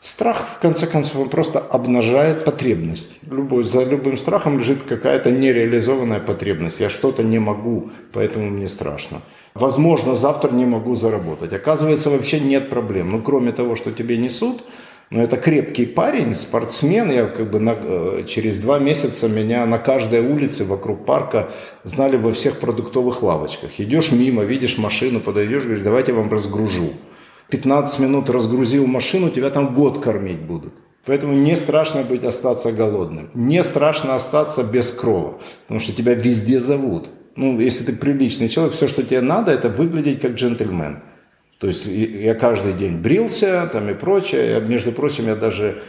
Страх, 0.00 0.46
в 0.56 0.58
конце 0.60 0.86
концов, 0.86 1.20
он 1.20 1.28
просто 1.28 1.58
обнажает 1.58 2.44
потребность. 2.44 3.20
Любой, 3.30 3.64
за 3.64 3.84
любым 3.84 4.16
страхом 4.16 4.58
лежит 4.58 4.82
какая-то 4.82 5.30
нереализованная 5.30 6.20
потребность. 6.20 6.80
Я 6.80 6.88
что-то 6.88 7.22
не 7.22 7.38
могу, 7.38 7.90
поэтому 8.14 8.48
мне 8.48 8.66
страшно. 8.66 9.20
Возможно, 9.52 10.14
завтра 10.14 10.52
не 10.52 10.64
могу 10.64 10.94
заработать. 10.94 11.52
Оказывается, 11.52 12.08
вообще 12.08 12.40
нет 12.40 12.70
проблем. 12.70 13.10
Ну, 13.10 13.20
кроме 13.20 13.52
того, 13.52 13.76
что 13.76 13.92
тебе 13.92 14.16
несут, 14.16 14.64
но 15.10 15.22
это 15.22 15.36
крепкий 15.36 15.84
парень, 15.84 16.34
спортсмен. 16.34 17.10
Я 17.10 17.26
как 17.26 17.50
бы 17.50 17.60
на, 17.60 17.76
э, 17.78 18.24
через 18.26 18.56
два 18.56 18.78
месяца 18.78 19.28
меня 19.28 19.66
на 19.66 19.76
каждой 19.76 20.20
улице 20.20 20.64
вокруг 20.64 21.04
парка 21.04 21.50
знали 21.84 22.16
во 22.16 22.32
всех 22.32 22.58
продуктовых 22.58 23.22
лавочках. 23.22 23.78
Идешь 23.78 24.12
мимо, 24.12 24.44
видишь 24.44 24.78
машину, 24.78 25.20
подойдешь, 25.20 25.64
говоришь, 25.64 25.84
давайте 25.84 26.12
я 26.12 26.16
вам 26.16 26.30
разгружу. 26.30 26.94
15 27.50 27.98
минут 27.98 28.30
разгрузил 28.30 28.86
машину, 28.86 29.30
тебя 29.30 29.50
там 29.50 29.74
год 29.74 30.02
кормить 30.02 30.40
будут. 30.40 30.72
Поэтому 31.06 31.32
не 31.32 31.56
страшно 31.56 32.02
быть, 32.02 32.24
остаться 32.24 32.72
голодным. 32.72 33.30
Не 33.34 33.64
страшно 33.64 34.14
остаться 34.14 34.62
без 34.62 34.90
крова, 34.90 35.40
потому 35.62 35.80
что 35.80 35.92
тебя 35.92 36.14
везде 36.14 36.60
зовут. 36.60 37.08
Ну, 37.36 37.58
если 37.58 37.84
ты 37.84 37.92
приличный 37.92 38.48
человек, 38.48 38.74
все, 38.74 38.86
что 38.86 39.02
тебе 39.02 39.20
надо, 39.20 39.52
это 39.52 39.68
выглядеть 39.68 40.20
как 40.20 40.32
джентльмен. 40.32 41.02
То 41.58 41.66
есть 41.66 41.86
я 41.86 42.34
каждый 42.34 42.72
день 42.72 42.98
брился 42.98 43.68
там 43.72 43.88
и 43.88 43.94
прочее. 43.94 44.50
Я, 44.50 44.60
между 44.60 44.92
прочим, 44.92 45.26
я 45.26 45.36
даже 45.36 45.82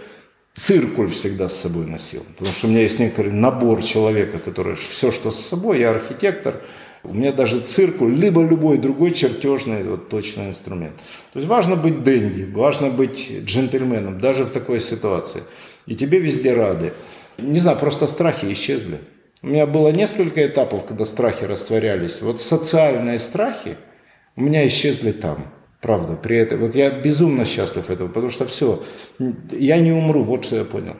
циркуль 0.53 1.09
всегда 1.09 1.47
с 1.47 1.57
собой 1.57 1.85
носил. 1.85 2.23
Потому 2.37 2.51
что 2.55 2.67
у 2.67 2.69
меня 2.69 2.81
есть 2.81 2.99
некоторый 2.99 3.31
набор 3.31 3.81
человека, 3.81 4.39
который 4.39 4.75
все, 4.75 5.11
что 5.11 5.31
с 5.31 5.39
собой, 5.39 5.79
я 5.79 5.91
архитектор– 5.91 6.55
у 7.03 7.13
меня 7.13 7.31
даже 7.31 7.59
циркуль, 7.61 8.13
либо 8.13 8.43
любой 8.43 8.77
другой 8.77 9.11
чертежный 9.11 9.83
вот, 9.83 10.09
точный 10.09 10.49
инструмент. 10.49 10.95
То 11.33 11.39
есть 11.39 11.47
важно 11.47 11.75
быть 11.75 12.03
денди, 12.03 12.43
важно 12.43 12.89
быть 12.89 13.31
джентльменом, 13.43 14.19
даже 14.19 14.45
в 14.45 14.51
такой 14.51 14.79
ситуации. 14.79 15.43
И 15.87 15.95
тебе 15.95 16.19
везде 16.19 16.53
рады. 16.53 16.93
Не 17.37 17.59
знаю, 17.59 17.79
просто 17.79 18.05
страхи 18.05 18.51
исчезли. 18.51 18.99
У 19.41 19.47
меня 19.47 19.65
было 19.65 19.89
несколько 19.89 20.45
этапов, 20.45 20.85
когда 20.85 21.05
страхи 21.05 21.45
растворялись. 21.45 22.21
Вот 22.21 22.39
социальные 22.39 23.17
страхи 23.17 23.77
у 24.35 24.41
меня 24.41 24.65
исчезли 24.67 25.11
там. 25.11 25.51
Правда, 25.81 26.15
при 26.15 26.37
этом. 26.37 26.59
Вот 26.59 26.75
я 26.75 26.91
безумно 26.91 27.43
счастлив 27.43 27.89
этому, 27.89 28.09
потому 28.09 28.29
что 28.29 28.45
все, 28.45 28.83
я 29.49 29.79
не 29.79 29.91
умру, 29.91 30.23
вот 30.23 30.45
что 30.45 30.57
я 30.57 30.65
понял. 30.65 30.95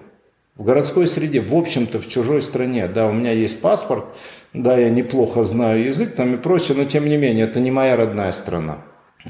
В 0.55 0.63
городской 0.63 1.05
среде, 1.05 1.39
в 1.39 1.55
общем-то, 1.55 1.99
в 1.99 2.07
чужой 2.07 2.41
стране, 2.41 2.87
да, 2.87 3.07
у 3.07 3.13
меня 3.13 3.31
есть 3.31 3.61
паспорт, 3.61 4.05
да, 4.53 4.77
я 4.77 4.89
неплохо 4.89 5.43
знаю 5.43 5.85
язык 5.85 6.13
там 6.15 6.33
и 6.33 6.37
прочее, 6.37 6.77
но 6.77 6.85
тем 6.85 7.05
не 7.05 7.17
менее, 7.17 7.45
это 7.45 7.59
не 7.59 7.71
моя 7.71 7.95
родная 7.95 8.31
страна. 8.33 8.79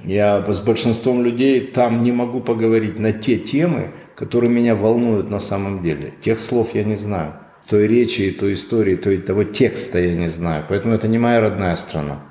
Я 0.03 0.43
с 0.47 0.60
большинством 0.62 1.23
людей 1.23 1.62
там 1.62 2.01
не 2.03 2.12
могу 2.12 2.39
поговорить 2.41 2.97
на 2.97 3.12
те 3.12 3.38
темы, 3.38 3.91
которые 4.15 4.49
меня 4.49 4.75
волнуют 4.75 5.29
на 5.29 5.39
самом 5.39 5.84
деле. 5.84 6.13
Тех 6.21 6.39
слов 6.39 6.73
я 6.73 6.84
не 6.84 6.95
знаю. 6.95 7.34
Той 7.67 7.88
речи, 7.88 8.21
и 8.21 8.31
той 8.31 8.53
истории, 8.53 8.95
той, 8.95 9.17
того 9.17 9.43
текста 9.43 9.99
я 9.99 10.15
не 10.15 10.29
знаю. 10.29 10.65
Поэтому 10.67 10.93
это 10.93 11.07
не 11.07 11.19
моя 11.19 11.41
родная 11.41 11.75
страна. 11.75 12.23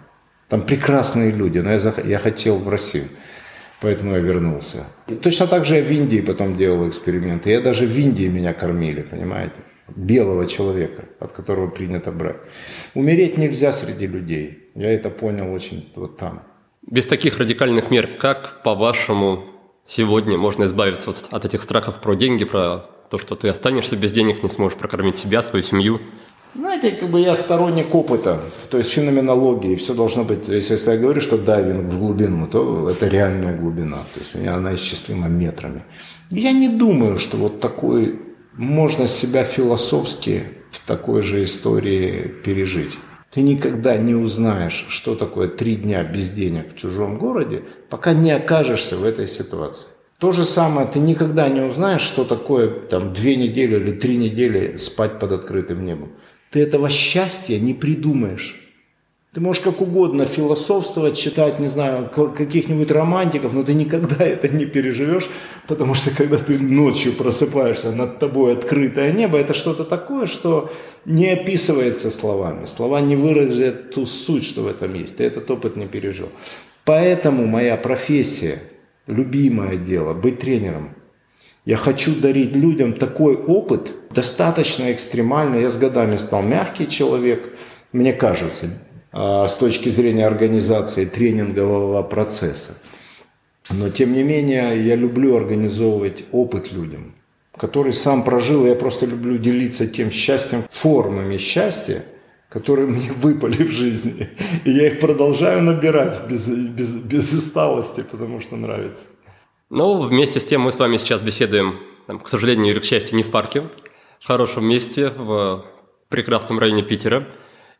Там 0.48 0.62
прекрасные 0.62 1.30
люди, 1.30 1.58
но 1.58 1.70
я, 1.70 1.78
зах... 1.78 2.04
я 2.04 2.18
хотел 2.18 2.58
в 2.58 2.68
Россию. 2.68 3.04
Поэтому 3.80 4.14
я 4.14 4.18
вернулся. 4.18 4.84
И 5.06 5.14
точно 5.14 5.46
так 5.46 5.64
же 5.64 5.76
я 5.76 5.82
в 5.82 5.90
Индии 5.90 6.20
потом 6.20 6.56
делал 6.56 6.88
эксперименты. 6.88 7.50
Я 7.50 7.60
даже 7.60 7.86
в 7.86 7.96
Индии 7.96 8.26
меня 8.26 8.52
кормили, 8.52 9.02
понимаете? 9.02 9.56
Белого 9.96 10.46
человека, 10.46 11.04
от 11.18 11.32
которого 11.32 11.68
принято 11.68 12.12
брать. 12.12 12.36
Умереть 12.94 13.38
нельзя 13.38 13.72
среди 13.72 14.06
людей. 14.06 14.70
Я 14.74 14.90
это 14.92 15.10
понял 15.10 15.52
очень 15.52 15.90
вот 15.96 16.16
там. 16.16 16.42
Без 16.82 17.06
таких 17.06 17.38
радикальных 17.38 17.90
мер, 17.90 18.18
как, 18.18 18.62
по-вашему, 18.62 19.44
сегодня 19.84 20.38
можно 20.38 20.64
избавиться 20.64 21.10
вот 21.10 21.26
от 21.30 21.44
этих 21.44 21.62
страхов 21.62 22.00
про 22.00 22.14
деньги, 22.14 22.44
про 22.44 22.86
то, 23.10 23.18
что 23.18 23.34
ты 23.34 23.48
останешься 23.48 23.96
без 23.96 24.12
денег, 24.12 24.42
не 24.42 24.50
сможешь 24.50 24.78
прокормить 24.78 25.18
себя, 25.18 25.42
свою 25.42 25.62
семью? 25.62 26.00
Знаете, 26.54 26.90
как 26.92 27.08
бы 27.10 27.20
я 27.20 27.36
сторонник 27.36 27.94
опыта, 27.94 28.40
то 28.70 28.78
есть 28.78 28.90
феноменологии, 28.90 29.76
все 29.76 29.94
должно 29.94 30.24
быть, 30.24 30.48
если 30.48 30.90
я 30.90 30.96
говорю, 30.96 31.20
что 31.20 31.38
дайвинг 31.38 31.92
в 31.92 31.98
глубину, 31.98 32.48
то 32.48 32.90
это 32.90 33.06
реальная 33.06 33.56
глубина, 33.56 33.98
то 34.14 34.20
есть 34.20 34.34
у 34.34 34.38
меня 34.38 34.56
она 34.56 34.74
исчислима 34.74 35.28
метрами. 35.28 35.84
Я 36.30 36.50
не 36.52 36.68
думаю, 36.68 37.18
что 37.18 37.36
вот 37.36 37.60
такой 37.60 38.18
можно 38.52 39.06
себя 39.06 39.44
философски 39.44 40.44
в 40.70 40.86
такой 40.86 41.22
же 41.22 41.42
истории 41.42 42.28
пережить. 42.44 42.98
Ты 43.30 43.42
никогда 43.42 43.96
не 43.96 44.14
узнаешь, 44.14 44.86
что 44.88 45.14
такое 45.14 45.48
три 45.48 45.76
дня 45.76 46.02
без 46.02 46.30
денег 46.30 46.72
в 46.72 46.76
чужом 46.76 47.16
городе, 47.16 47.62
пока 47.88 48.12
не 48.12 48.32
окажешься 48.32 48.96
в 48.96 49.04
этой 49.04 49.28
ситуации. 49.28 49.86
То 50.18 50.32
же 50.32 50.44
самое, 50.44 50.86
ты 50.86 50.98
никогда 50.98 51.48
не 51.48 51.60
узнаешь, 51.60 52.02
что 52.02 52.24
такое 52.24 52.68
там 52.68 53.14
две 53.14 53.36
недели 53.36 53.76
или 53.76 53.92
три 53.92 54.16
недели 54.16 54.76
спать 54.76 55.18
под 55.18 55.32
открытым 55.32 55.84
небом. 55.84 56.12
Ты 56.50 56.60
этого 56.60 56.90
счастья 56.90 57.58
не 57.58 57.72
придумаешь. 57.72 58.59
Ты 59.32 59.40
можешь 59.40 59.62
как 59.62 59.80
угодно 59.80 60.26
философствовать, 60.26 61.16
читать, 61.16 61.60
не 61.60 61.68
знаю, 61.68 62.10
каких-нибудь 62.10 62.90
романтиков, 62.90 63.52
но 63.52 63.62
ты 63.62 63.74
никогда 63.74 64.16
это 64.24 64.48
не 64.48 64.66
переживешь, 64.66 65.30
потому 65.68 65.94
что 65.94 66.10
когда 66.10 66.36
ты 66.36 66.58
ночью 66.58 67.12
просыпаешься, 67.12 67.92
над 67.92 68.18
тобой 68.18 68.54
открытое 68.54 69.12
небо, 69.12 69.38
это 69.38 69.54
что-то 69.54 69.84
такое, 69.84 70.26
что 70.26 70.72
не 71.04 71.28
описывается 71.28 72.10
словами. 72.10 72.64
Слова 72.64 73.00
не 73.00 73.14
выразят 73.14 73.92
ту 73.92 74.04
суть, 74.04 74.44
что 74.44 74.62
в 74.62 74.66
этом 74.66 74.94
есть. 74.94 75.18
Ты 75.18 75.24
этот 75.24 75.48
опыт 75.48 75.76
не 75.76 75.86
пережил. 75.86 76.30
Поэтому 76.84 77.46
моя 77.46 77.76
профессия, 77.76 78.60
любимое 79.06 79.76
дело, 79.76 80.12
быть 80.12 80.40
тренером. 80.40 80.96
Я 81.64 81.76
хочу 81.76 82.20
дарить 82.20 82.56
людям 82.56 82.94
такой 82.94 83.36
опыт, 83.36 83.92
достаточно 84.10 84.90
экстремальный. 84.90 85.62
Я 85.62 85.68
с 85.68 85.76
годами 85.76 86.16
стал 86.16 86.42
мягкий 86.42 86.88
человек, 86.88 87.52
мне 87.92 88.12
кажется, 88.12 88.70
с 89.12 89.54
точки 89.54 89.88
зрения 89.88 90.26
организации 90.26 91.04
тренингового 91.04 92.02
процесса. 92.02 92.74
Но 93.70 93.90
тем 93.90 94.12
не 94.12 94.22
менее 94.22 94.84
я 94.84 94.96
люблю 94.96 95.36
организовывать 95.36 96.24
опыт 96.32 96.72
людям, 96.72 97.14
который 97.56 97.92
сам 97.92 98.24
прожил, 98.24 98.66
я 98.66 98.74
просто 98.74 99.06
люблю 99.06 99.38
делиться 99.38 99.86
тем 99.86 100.10
счастьем, 100.10 100.64
формами 100.70 101.36
счастья, 101.36 102.04
которые 102.48 102.88
мне 102.88 103.10
выпали 103.16 103.62
в 103.62 103.70
жизни. 103.70 104.28
И 104.64 104.70
я 104.70 104.88
их 104.88 105.00
продолжаю 105.00 105.62
набирать 105.62 106.20
без, 106.28 106.48
без, 106.48 106.94
без 106.94 107.32
усталости, 107.32 108.02
потому 108.02 108.40
что 108.40 108.56
нравится. 108.56 109.04
Ну, 109.70 110.00
вместе 110.00 110.40
с 110.40 110.44
тем 110.44 110.62
мы 110.62 110.72
с 110.72 110.78
вами 110.78 110.96
сейчас 110.96 111.20
беседуем, 111.20 111.78
к 112.08 112.28
сожалению 112.28 112.72
или 112.72 112.80
к 112.80 112.84
счастью, 112.84 113.16
не 113.16 113.22
в 113.22 113.30
парке, 113.30 113.62
в 114.18 114.26
хорошем 114.26 114.64
месте, 114.64 115.10
в 115.10 115.64
прекрасном 116.08 116.58
районе 116.58 116.82
Питера. 116.82 117.28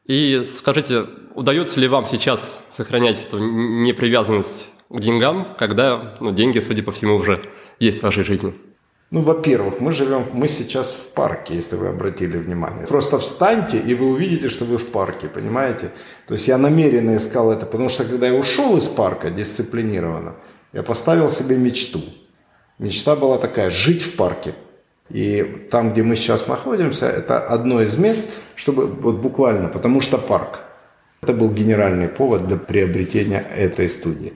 И 0.06 0.42
скажите, 0.44 1.06
удается 1.34 1.80
ли 1.80 1.88
вам 1.88 2.06
сейчас 2.06 2.60
сохранять 2.68 3.22
эту 3.26 3.38
непривязанность 3.38 4.68
к 4.88 5.00
деньгам, 5.00 5.54
когда 5.58 6.16
ну, 6.20 6.32
деньги, 6.32 6.58
судя 6.60 6.82
по 6.82 6.92
всему, 6.92 7.16
уже 7.16 7.42
есть 7.78 8.00
в 8.00 8.02
вашей 8.02 8.24
жизни? 8.24 8.54
Ну, 9.10 9.22
во-первых, 9.22 9.80
мы 9.80 9.90
живем, 9.90 10.24
мы 10.32 10.46
сейчас 10.46 10.92
в 10.92 11.14
парке, 11.14 11.54
если 11.54 11.74
вы 11.74 11.88
обратили 11.88 12.36
внимание. 12.36 12.86
Просто 12.86 13.18
встаньте, 13.18 13.76
и 13.78 13.94
вы 13.94 14.06
увидите, 14.10 14.48
что 14.48 14.64
вы 14.64 14.78
в 14.78 14.86
парке, 14.86 15.26
понимаете? 15.26 15.90
То 16.28 16.34
есть 16.34 16.46
я 16.46 16.58
намеренно 16.58 17.16
искал 17.16 17.50
это, 17.50 17.66
потому 17.66 17.88
что 17.88 18.04
когда 18.04 18.28
я 18.28 18.34
ушел 18.34 18.76
из 18.76 18.86
парка 18.86 19.30
дисциплинированно, 19.30 20.36
я 20.72 20.84
поставил 20.84 21.28
себе 21.28 21.56
мечту. 21.56 22.00
Мечта 22.78 23.16
была 23.16 23.38
такая– 23.38 23.70
жить 23.72 24.02
в 24.02 24.14
парке. 24.14 24.54
И 25.08 25.66
там, 25.72 25.92
где 25.92 26.04
мы 26.04 26.14
сейчас 26.14 26.46
находимся, 26.46 27.06
это 27.06 27.40
одно 27.40 27.82
из 27.82 27.96
мест, 27.96 28.26
чтобы 28.60 28.86
вот 28.86 29.16
буквально, 29.16 29.68
потому 29.68 30.02
что 30.02 30.18
парк. 30.18 30.60
Это 31.22 31.32
был 31.32 31.50
генеральный 31.50 32.08
повод 32.08 32.46
для 32.46 32.58
приобретения 32.58 33.40
этой 33.56 33.88
студии. 33.88 34.34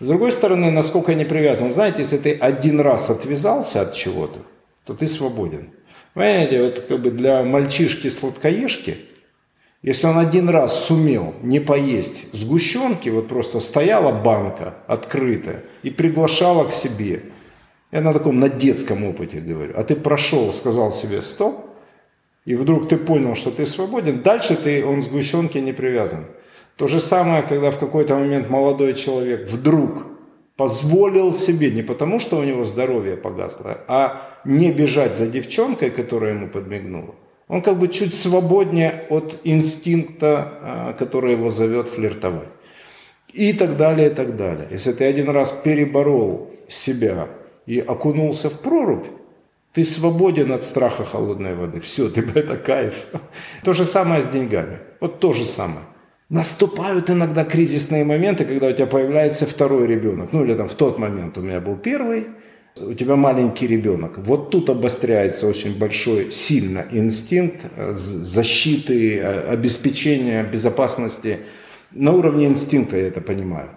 С 0.00 0.08
другой 0.08 0.32
стороны, 0.32 0.72
насколько 0.72 1.12
я 1.12 1.18
не 1.18 1.24
привязан, 1.24 1.70
знаете, 1.70 2.02
если 2.02 2.18
ты 2.18 2.32
один 2.32 2.80
раз 2.80 3.10
отвязался 3.10 3.82
от 3.82 3.94
чего-то, 3.94 4.40
то 4.84 4.94
ты 4.94 5.06
свободен. 5.06 5.70
Понимаете, 6.14 6.62
вот 6.64 6.80
как 6.88 7.00
бы 7.00 7.10
для 7.12 7.44
мальчишки-сладкоежки, 7.44 8.96
если 9.82 10.08
он 10.08 10.18
один 10.18 10.48
раз 10.48 10.86
сумел 10.86 11.34
не 11.42 11.60
поесть 11.60 12.26
сгущенки, 12.32 13.08
вот 13.08 13.28
просто 13.28 13.60
стояла 13.60 14.10
банка 14.10 14.74
открытая 14.88 15.62
и 15.84 15.90
приглашала 15.90 16.64
к 16.64 16.72
себе. 16.72 17.22
Я 17.92 18.00
на 18.00 18.12
таком, 18.12 18.40
на 18.40 18.48
детском 18.48 19.04
опыте 19.04 19.38
говорю. 19.38 19.74
А 19.76 19.84
ты 19.84 19.94
прошел, 19.94 20.52
сказал 20.52 20.90
себе 20.90 21.22
стоп, 21.22 21.63
и 22.44 22.54
вдруг 22.54 22.88
ты 22.88 22.96
понял, 22.96 23.34
что 23.34 23.50
ты 23.50 23.66
свободен, 23.66 24.22
дальше 24.22 24.56
ты, 24.56 24.84
он 24.84 25.02
сгущенки 25.02 25.58
не 25.58 25.72
привязан. 25.72 26.26
То 26.76 26.88
же 26.88 27.00
самое, 27.00 27.42
когда 27.42 27.70
в 27.70 27.78
какой-то 27.78 28.16
момент 28.16 28.50
молодой 28.50 28.94
человек 28.94 29.48
вдруг 29.48 30.06
позволил 30.56 31.32
себе, 31.32 31.70
не 31.70 31.82
потому 31.82 32.20
что 32.20 32.38
у 32.38 32.44
него 32.44 32.64
здоровье 32.64 33.16
погасло, 33.16 33.78
а 33.88 34.40
не 34.44 34.72
бежать 34.72 35.16
за 35.16 35.26
девчонкой, 35.26 35.90
которая 35.90 36.34
ему 36.34 36.48
подмигнула. 36.48 37.14
Он 37.48 37.62
как 37.62 37.78
бы 37.78 37.88
чуть 37.88 38.14
свободнее 38.14 39.04
от 39.10 39.40
инстинкта, 39.44 40.58
а, 40.62 40.92
который 40.94 41.32
его 41.32 41.50
зовет 41.50 41.88
флиртовать. 41.88 42.48
И 43.32 43.52
так 43.52 43.76
далее, 43.76 44.10
и 44.10 44.14
так 44.14 44.36
далее. 44.36 44.68
Если 44.70 44.92
ты 44.92 45.04
один 45.04 45.28
раз 45.28 45.50
переборол 45.50 46.50
себя 46.68 47.28
и 47.66 47.80
окунулся 47.80 48.48
в 48.48 48.60
прорубь, 48.60 49.06
ты 49.74 49.84
свободен 49.84 50.52
от 50.52 50.64
страха 50.64 51.04
холодной 51.04 51.54
воды. 51.54 51.80
Все, 51.80 52.08
ты 52.08 52.24
это 52.34 52.56
кайф. 52.56 53.06
То 53.62 53.74
же 53.74 53.84
самое 53.84 54.22
с 54.22 54.28
деньгами. 54.28 54.78
Вот 55.00 55.20
то 55.20 55.32
же 55.32 55.44
самое. 55.44 55.84
Наступают 56.30 57.10
иногда 57.10 57.44
кризисные 57.44 58.04
моменты, 58.04 58.44
когда 58.44 58.68
у 58.68 58.72
тебя 58.72 58.86
появляется 58.86 59.46
второй 59.46 59.86
ребенок. 59.86 60.32
Ну 60.32 60.44
или 60.44 60.54
там 60.54 60.68
в 60.68 60.74
тот 60.74 60.98
момент 60.98 61.36
у 61.36 61.42
меня 61.42 61.60
был 61.60 61.76
первый, 61.76 62.28
у 62.76 62.94
тебя 62.94 63.16
маленький 63.16 63.66
ребенок. 63.66 64.18
Вот 64.18 64.50
тут 64.50 64.70
обостряется 64.70 65.46
очень 65.46 65.76
большой, 65.78 66.30
сильно 66.30 66.86
инстинкт 66.90 67.66
э, 67.76 67.92
защиты, 67.94 69.18
э, 69.18 69.50
обеспечения 69.50 70.44
безопасности. 70.44 71.40
На 71.90 72.12
уровне 72.12 72.46
инстинкта 72.46 72.96
я 72.96 73.08
это 73.08 73.20
понимаю. 73.20 73.70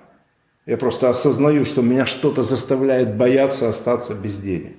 Я 0.65 0.77
просто 0.77 1.09
осознаю, 1.09 1.65
что 1.65 1.81
меня 1.81 2.05
что-то 2.05 2.43
заставляет 2.43 3.17
бояться 3.17 3.67
остаться 3.67 4.13
без 4.13 4.37
денег. 4.37 4.75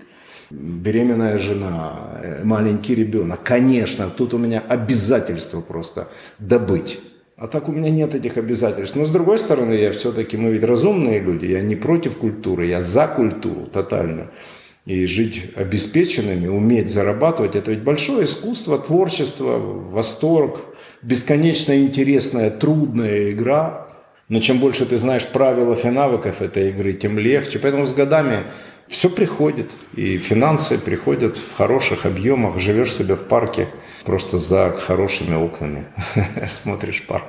Беременная 0.51 1.37
жена, 1.39 2.19
э, 2.23 2.45
маленький 2.45 2.95
ребенок. 2.95 3.43
Конечно, 3.43 4.09
тут 4.09 4.33
у 4.33 4.39
меня 4.39 4.63
обязательство 4.67 5.61
просто 5.61 6.09
добыть. 6.39 7.01
А 7.37 7.47
так 7.47 7.69
у 7.69 7.73
меня 7.73 7.91
нет 7.91 8.15
этих 8.15 8.37
обязательств. 8.37 8.97
Но 8.97 9.05
с 9.05 9.11
другой 9.11 9.39
стороны, 9.39 9.75
я 9.75 9.93
все-таки, 9.93 10.37
мы 10.37 10.53
ведь 10.53 10.65
разумные 10.65 11.21
люди, 11.21 11.47
я 11.47 11.61
не 11.61 11.77
против 11.77 12.17
культуры, 12.17 12.67
я 12.67 12.81
за 12.81 13.07
культуру 13.07 13.67
тотально. 13.67 14.31
И 14.87 15.05
жить 15.05 15.53
обеспеченными, 15.55 16.49
уметь 16.49 16.91
зарабатывать, 16.91 17.55
это 17.55 17.71
ведь 17.71 17.83
большое 17.83 18.25
искусство, 18.25 18.79
творчество, 18.79 19.59
восторг, 19.59 20.63
бесконечно 21.03 21.79
интересная, 21.79 22.51
трудная 22.51 23.33
игра. 23.33 23.89
Но 24.31 24.41
чем 24.41 24.59
больше 24.59 24.87
ты 24.87 24.97
знаешь 24.97 25.27
правила 25.27 25.75
и 25.75 25.91
навыков 25.91 26.43
этой 26.43 26.71
игры, 26.71 26.95
тем 26.95 27.19
легче. 27.19 27.59
Поэтому 27.59 27.87
с 27.87 27.93
годами 27.93 28.45
все 28.89 29.11
приходит. 29.11 29.71
И 29.95 30.19
финансы 30.19 30.79
приходят 30.79 31.37
в 31.37 31.57
хороших 31.57 32.07
объемах. 32.07 32.59
Живешь 32.59 32.93
себе 32.93 33.15
в 33.15 33.25
парке 33.25 33.69
просто 34.05 34.39
за 34.39 34.73
хорошими 34.73 35.35
окнами. 35.35 35.87
Смотришь 36.51 37.07
парк. 37.07 37.27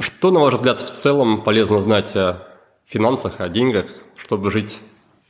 Что, 0.00 0.30
на 0.30 0.40
ваш 0.40 0.54
взгляд, 0.54 0.82
в 0.82 0.90
целом 0.90 1.42
полезно 1.42 1.80
знать 1.80 2.14
о 2.16 2.46
финансах, 2.86 3.40
о 3.40 3.48
деньгах, 3.48 3.86
чтобы 4.16 4.50
жить 4.50 4.78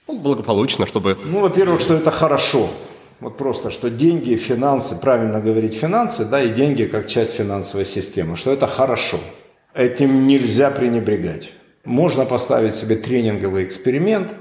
ну, 0.08 0.18
благополучно, 0.18 0.86
чтобы... 0.86 1.16
Ну, 1.24 1.40
во-первых, 1.40 1.80
что 1.80 1.94
это 1.94 2.10
хорошо. 2.10 2.70
Вот 3.20 3.36
просто, 3.36 3.70
что 3.70 3.90
деньги, 3.90 4.34
финансы, 4.34 4.96
правильно 4.96 5.40
говорить 5.40 5.74
финансы, 5.74 6.24
да, 6.24 6.42
и 6.42 6.48
деньги 6.48 6.84
как 6.84 7.06
часть 7.06 7.34
финансовой 7.34 7.84
системы, 7.84 8.34
что 8.36 8.50
это 8.50 8.66
хорошо. 8.66 9.18
Этим 9.74 10.26
нельзя 10.26 10.70
пренебрегать. 10.70 11.52
Можно 11.84 12.24
поставить 12.24 12.74
себе 12.74 12.96
тренинговый 12.96 13.64
эксперимент. 13.64 14.34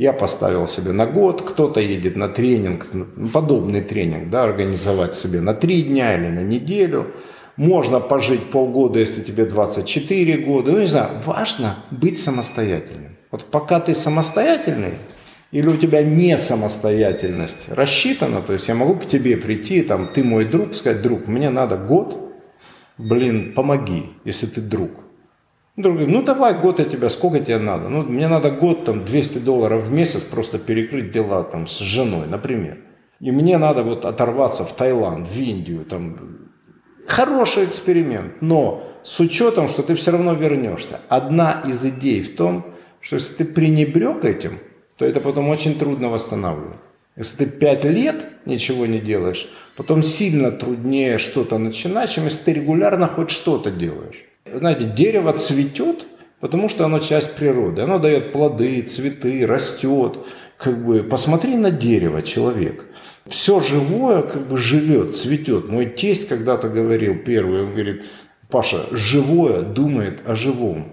Я 0.00 0.14
поставил 0.14 0.66
себе 0.66 0.92
на 0.92 1.04
год, 1.04 1.42
кто-то 1.42 1.78
едет 1.78 2.16
на 2.16 2.28
тренинг, 2.30 2.86
подобный 3.34 3.82
тренинг, 3.82 4.30
да, 4.30 4.44
организовать 4.44 5.14
себе 5.14 5.42
на 5.42 5.52
три 5.52 5.82
дня 5.82 6.14
или 6.14 6.28
на 6.28 6.40
неделю. 6.40 7.12
Можно 7.58 8.00
пожить 8.00 8.48
полгода, 8.48 8.98
если 8.98 9.20
тебе 9.20 9.44
24 9.44 10.38
года. 10.38 10.72
Ну, 10.72 10.80
не 10.80 10.86
знаю, 10.86 11.10
важно 11.26 11.76
быть 11.90 12.18
самостоятельным. 12.18 13.18
Вот 13.30 13.44
пока 13.50 13.78
ты 13.78 13.94
самостоятельный, 13.94 14.94
или 15.50 15.68
у 15.68 15.76
тебя 15.76 16.02
не 16.02 16.38
самостоятельность 16.38 17.68
рассчитана, 17.68 18.40
то 18.40 18.54
есть 18.54 18.68
я 18.68 18.74
могу 18.74 18.94
к 18.94 19.04
тебе 19.06 19.36
прийти, 19.36 19.82
там, 19.82 20.08
ты 20.08 20.24
мой 20.24 20.46
друг, 20.46 20.74
сказать, 20.74 21.02
друг, 21.02 21.26
мне 21.26 21.50
надо 21.50 21.76
год, 21.76 22.16
блин, 22.96 23.52
помоги, 23.54 24.04
если 24.24 24.46
ты 24.46 24.62
друг. 24.62 24.92
Друг 25.76 25.96
говорит, 25.96 26.14
ну 26.14 26.22
давай 26.22 26.54
год 26.58 26.78
я 26.78 26.84
тебя, 26.84 27.08
сколько 27.10 27.40
тебе 27.40 27.58
надо? 27.58 27.88
Ну, 27.88 28.02
мне 28.02 28.28
надо 28.28 28.50
год, 28.50 28.84
там, 28.84 29.04
200 29.04 29.38
долларов 29.38 29.84
в 29.84 29.92
месяц 29.92 30.22
просто 30.22 30.58
перекрыть 30.58 31.10
дела 31.10 31.42
там 31.44 31.66
с 31.66 31.78
женой, 31.78 32.26
например. 32.26 32.78
И 33.20 33.30
мне 33.30 33.58
надо 33.58 33.82
вот 33.82 34.04
оторваться 34.04 34.64
в 34.64 34.72
Таиланд, 34.72 35.28
в 35.28 35.38
Индию, 35.40 35.84
там. 35.84 36.50
Хороший 37.06 37.64
эксперимент, 37.64 38.40
но 38.40 38.82
с 39.02 39.20
учетом, 39.20 39.68
что 39.68 39.82
ты 39.82 39.94
все 39.94 40.10
равно 40.10 40.34
вернешься. 40.34 41.00
Одна 41.08 41.62
из 41.66 41.84
идей 41.84 42.22
в 42.22 42.36
том, 42.36 42.74
что 43.00 43.16
если 43.16 43.34
ты 43.34 43.44
пренебрег 43.44 44.24
этим, 44.24 44.58
то 44.96 45.04
это 45.04 45.20
потом 45.20 45.48
очень 45.48 45.78
трудно 45.78 46.08
восстанавливать. 46.08 46.78
Если 47.16 47.44
ты 47.44 47.46
пять 47.46 47.84
лет 47.84 48.26
ничего 48.44 48.86
не 48.86 48.98
делаешь, 48.98 49.48
потом 49.76 50.02
сильно 50.02 50.50
труднее 50.50 51.18
что-то 51.18 51.58
начинать, 51.58 52.10
чем 52.10 52.24
если 52.24 52.44
ты 52.44 52.52
регулярно 52.52 53.06
хоть 53.06 53.30
что-то 53.30 53.70
делаешь. 53.70 54.24
Знаете, 54.54 54.84
дерево 54.84 55.32
цветет, 55.32 56.06
потому 56.40 56.68
что 56.68 56.84
оно 56.84 56.98
часть 56.98 57.34
природы. 57.34 57.82
Оно 57.82 57.98
дает 57.98 58.32
плоды, 58.32 58.82
цветы, 58.82 59.46
растет. 59.46 60.18
Как 60.56 60.84
бы 60.84 61.02
посмотри 61.02 61.56
на 61.56 61.70
дерево, 61.70 62.22
человек. 62.22 62.86
Все 63.26 63.60
живое 63.60 64.22
как 64.22 64.48
бы 64.48 64.56
живет, 64.56 65.16
цветет. 65.16 65.68
Мой 65.68 65.86
тесть 65.86 66.28
когда-то 66.28 66.68
говорил 66.68 67.18
первый, 67.24 67.64
он 67.64 67.72
говорит, 67.72 68.04
Паша, 68.48 68.86
живое 68.90 69.62
думает 69.62 70.22
о 70.26 70.34
живом. 70.34 70.92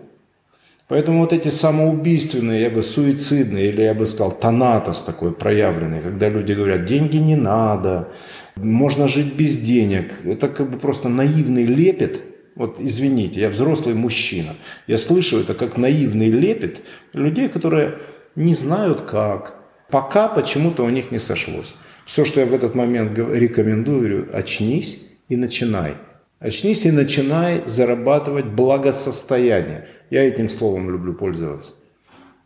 Поэтому 0.88 1.20
вот 1.20 1.34
эти 1.34 1.50
самоубийственные, 1.50 2.62
я 2.62 2.70
бы 2.70 2.82
суицидные, 2.82 3.68
или 3.68 3.82
я 3.82 3.94
бы 3.94 4.06
сказал, 4.06 4.32
тонатос 4.32 5.02
такой 5.02 5.34
проявленный, 5.34 6.00
когда 6.00 6.30
люди 6.30 6.54
говорят, 6.54 6.86
деньги 6.86 7.18
не 7.18 7.36
надо, 7.36 8.08
можно 8.56 9.10
жить 9.10 9.36
без 9.36 9.58
денег. 9.58 10.14
Это 10.24 10.48
как 10.48 10.72
бы 10.72 10.78
просто 10.78 11.10
наивный 11.10 11.66
лепет. 11.66 12.22
Вот 12.58 12.78
извините, 12.80 13.40
я 13.40 13.50
взрослый 13.50 13.94
мужчина. 13.94 14.56
Я 14.88 14.98
слышу 14.98 15.40
это 15.40 15.54
как 15.54 15.78
наивный 15.78 16.32
лепет 16.32 16.82
людей, 17.14 17.50
которые 17.50 18.00
не 18.36 18.56
знают 18.56 19.02
как. 19.02 19.56
Пока 19.92 20.28
почему-то 20.28 20.84
у 20.84 20.90
них 20.90 21.12
не 21.12 21.20
сошлось. 21.20 21.76
Все, 22.06 22.26
что 22.26 22.40
я 22.40 22.48
в 22.48 22.54
этот 22.54 22.74
момент 22.74 23.16
рекомендую, 23.16 24.00
говорю, 24.00 24.28
очнись 24.34 25.04
и 25.30 25.36
начинай. 25.36 25.98
Очнись 26.40 26.86
и 26.86 26.92
начинай 26.92 27.62
зарабатывать 27.68 28.46
благосостояние. 28.46 29.88
Я 30.10 30.28
этим 30.28 30.50
словом 30.50 30.90
люблю 30.90 31.14
пользоваться. 31.14 31.74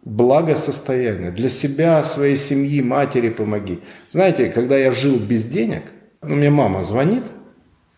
Благосостояние. 0.03 1.31
Для 1.31 1.47
себя, 1.47 2.03
своей 2.03 2.35
семьи, 2.35 2.81
матери 2.81 3.29
помоги. 3.29 3.79
Знаете, 4.09 4.49
когда 4.49 4.77
я 4.77 4.91
жил 4.91 5.19
без 5.19 5.45
денег, 5.45 5.83
ну, 6.21 6.35
мне 6.35 6.49
мама 6.49 6.83
звонит 6.83 7.23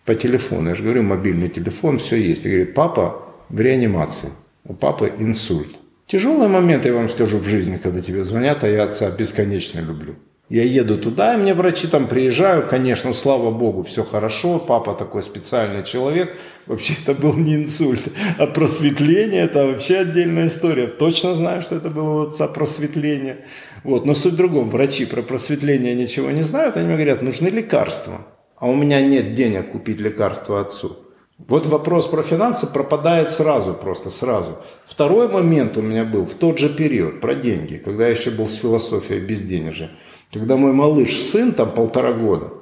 по 0.05 0.15
телефону, 0.15 0.69
я 0.69 0.75
же 0.75 0.83
говорю, 0.83 1.03
мобильный 1.03 1.47
телефон, 1.47 1.97
все 1.97 2.17
есть. 2.17 2.45
И 2.45 2.49
говорит, 2.49 2.73
папа 2.73 3.23
в 3.49 3.59
реанимации, 3.59 4.29
у 4.65 4.73
папы 4.73 5.11
инсульт. 5.17 5.75
Тяжелый 6.07 6.47
момент, 6.47 6.85
я 6.85 6.93
вам 6.93 7.09
скажу, 7.09 7.37
в 7.37 7.45
жизни, 7.45 7.77
когда 7.77 8.01
тебе 8.01 8.23
звонят, 8.23 8.63
а 8.63 8.69
я 8.69 8.83
отца 8.83 9.09
бесконечно 9.09 9.79
люблю. 9.79 10.15
Я 10.49 10.63
еду 10.63 10.97
туда, 10.97 11.33
и 11.33 11.37
мне 11.37 11.53
врачи 11.53 11.87
там 11.87 12.07
приезжают, 12.07 12.67
конечно, 12.67 13.13
слава 13.13 13.49
богу, 13.49 13.83
все 13.83 14.03
хорошо, 14.03 14.59
папа 14.59 14.93
такой 14.93 15.23
специальный 15.23 15.83
человек. 15.83 16.35
Вообще 16.67 16.93
это 17.01 17.13
был 17.13 17.33
не 17.33 17.55
инсульт, 17.55 18.09
а 18.37 18.45
просветление, 18.45 19.43
это 19.43 19.65
вообще 19.65 19.99
отдельная 19.99 20.47
история. 20.47 20.87
Точно 20.87 21.33
знаю, 21.33 21.61
что 21.61 21.77
это 21.77 21.89
было 21.89 22.23
у 22.23 22.27
отца 22.27 22.47
просветление. 22.47 23.45
Вот. 23.83 24.05
Но 24.05 24.13
суть 24.13 24.33
в 24.33 24.37
другом, 24.37 24.69
врачи 24.69 25.05
про 25.05 25.21
просветление 25.21 25.95
ничего 25.95 26.29
не 26.29 26.43
знают, 26.43 26.77
они 26.77 26.87
мне 26.87 26.95
говорят, 26.95 27.21
нужны 27.21 27.47
лекарства. 27.47 28.25
А 28.63 28.67
у 28.67 28.75
меня 28.75 29.01
нет 29.01 29.33
денег 29.33 29.71
купить 29.71 29.99
лекарства 29.99 30.61
отцу. 30.61 30.95
Вот 31.37 31.67
вопрос 31.67 32.07
про 32.07 32.23
финансы 32.23 32.65
пропадает 32.65 33.29
сразу, 33.29 33.73
просто 33.73 34.09
сразу. 34.09 34.57
Второй 34.85 35.27
момент 35.27 35.75
у 35.75 35.81
меня 35.81 36.05
был 36.05 36.25
в 36.25 36.33
тот 36.35 36.59
же 36.59 36.69
период, 36.69 37.19
про 37.19 37.35
деньги, 37.35 37.75
когда 37.75 38.05
я 38.05 38.11
еще 38.11 38.31
был 38.31 38.47
с 38.47 38.53
философией 38.53 39.19
безденежья. 39.19 39.91
Когда 40.31 40.55
мой 40.55 40.71
малыш, 40.71 41.21
сын, 41.21 41.51
там 41.51 41.73
полтора 41.73 42.13
года, 42.13 42.53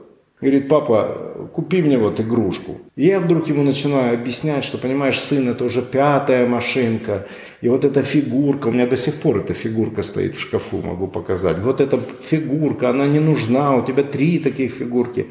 говорит, 0.41 0.67
папа, 0.67 1.49
купи 1.53 1.83
мне 1.83 1.99
вот 1.99 2.19
игрушку. 2.19 2.79
И 2.95 3.05
я 3.05 3.19
вдруг 3.19 3.47
ему 3.47 3.61
начинаю 3.61 4.15
объяснять, 4.15 4.63
что, 4.63 4.79
понимаешь, 4.79 5.19
сын, 5.19 5.47
это 5.49 5.63
уже 5.65 5.83
пятая 5.83 6.47
машинка, 6.47 7.27
и 7.61 7.69
вот 7.69 7.85
эта 7.85 8.01
фигурка, 8.01 8.69
у 8.69 8.71
меня 8.71 8.87
до 8.87 8.97
сих 8.97 9.21
пор 9.21 9.37
эта 9.37 9.53
фигурка 9.53 10.01
стоит 10.01 10.35
в 10.35 10.39
шкафу, 10.39 10.81
могу 10.81 11.07
показать. 11.07 11.59
Вот 11.59 11.79
эта 11.79 11.99
фигурка, 12.21 12.89
она 12.89 13.05
не 13.05 13.19
нужна, 13.19 13.75
у 13.75 13.85
тебя 13.85 14.01
три 14.01 14.39
таких 14.39 14.71
фигурки. 14.71 15.27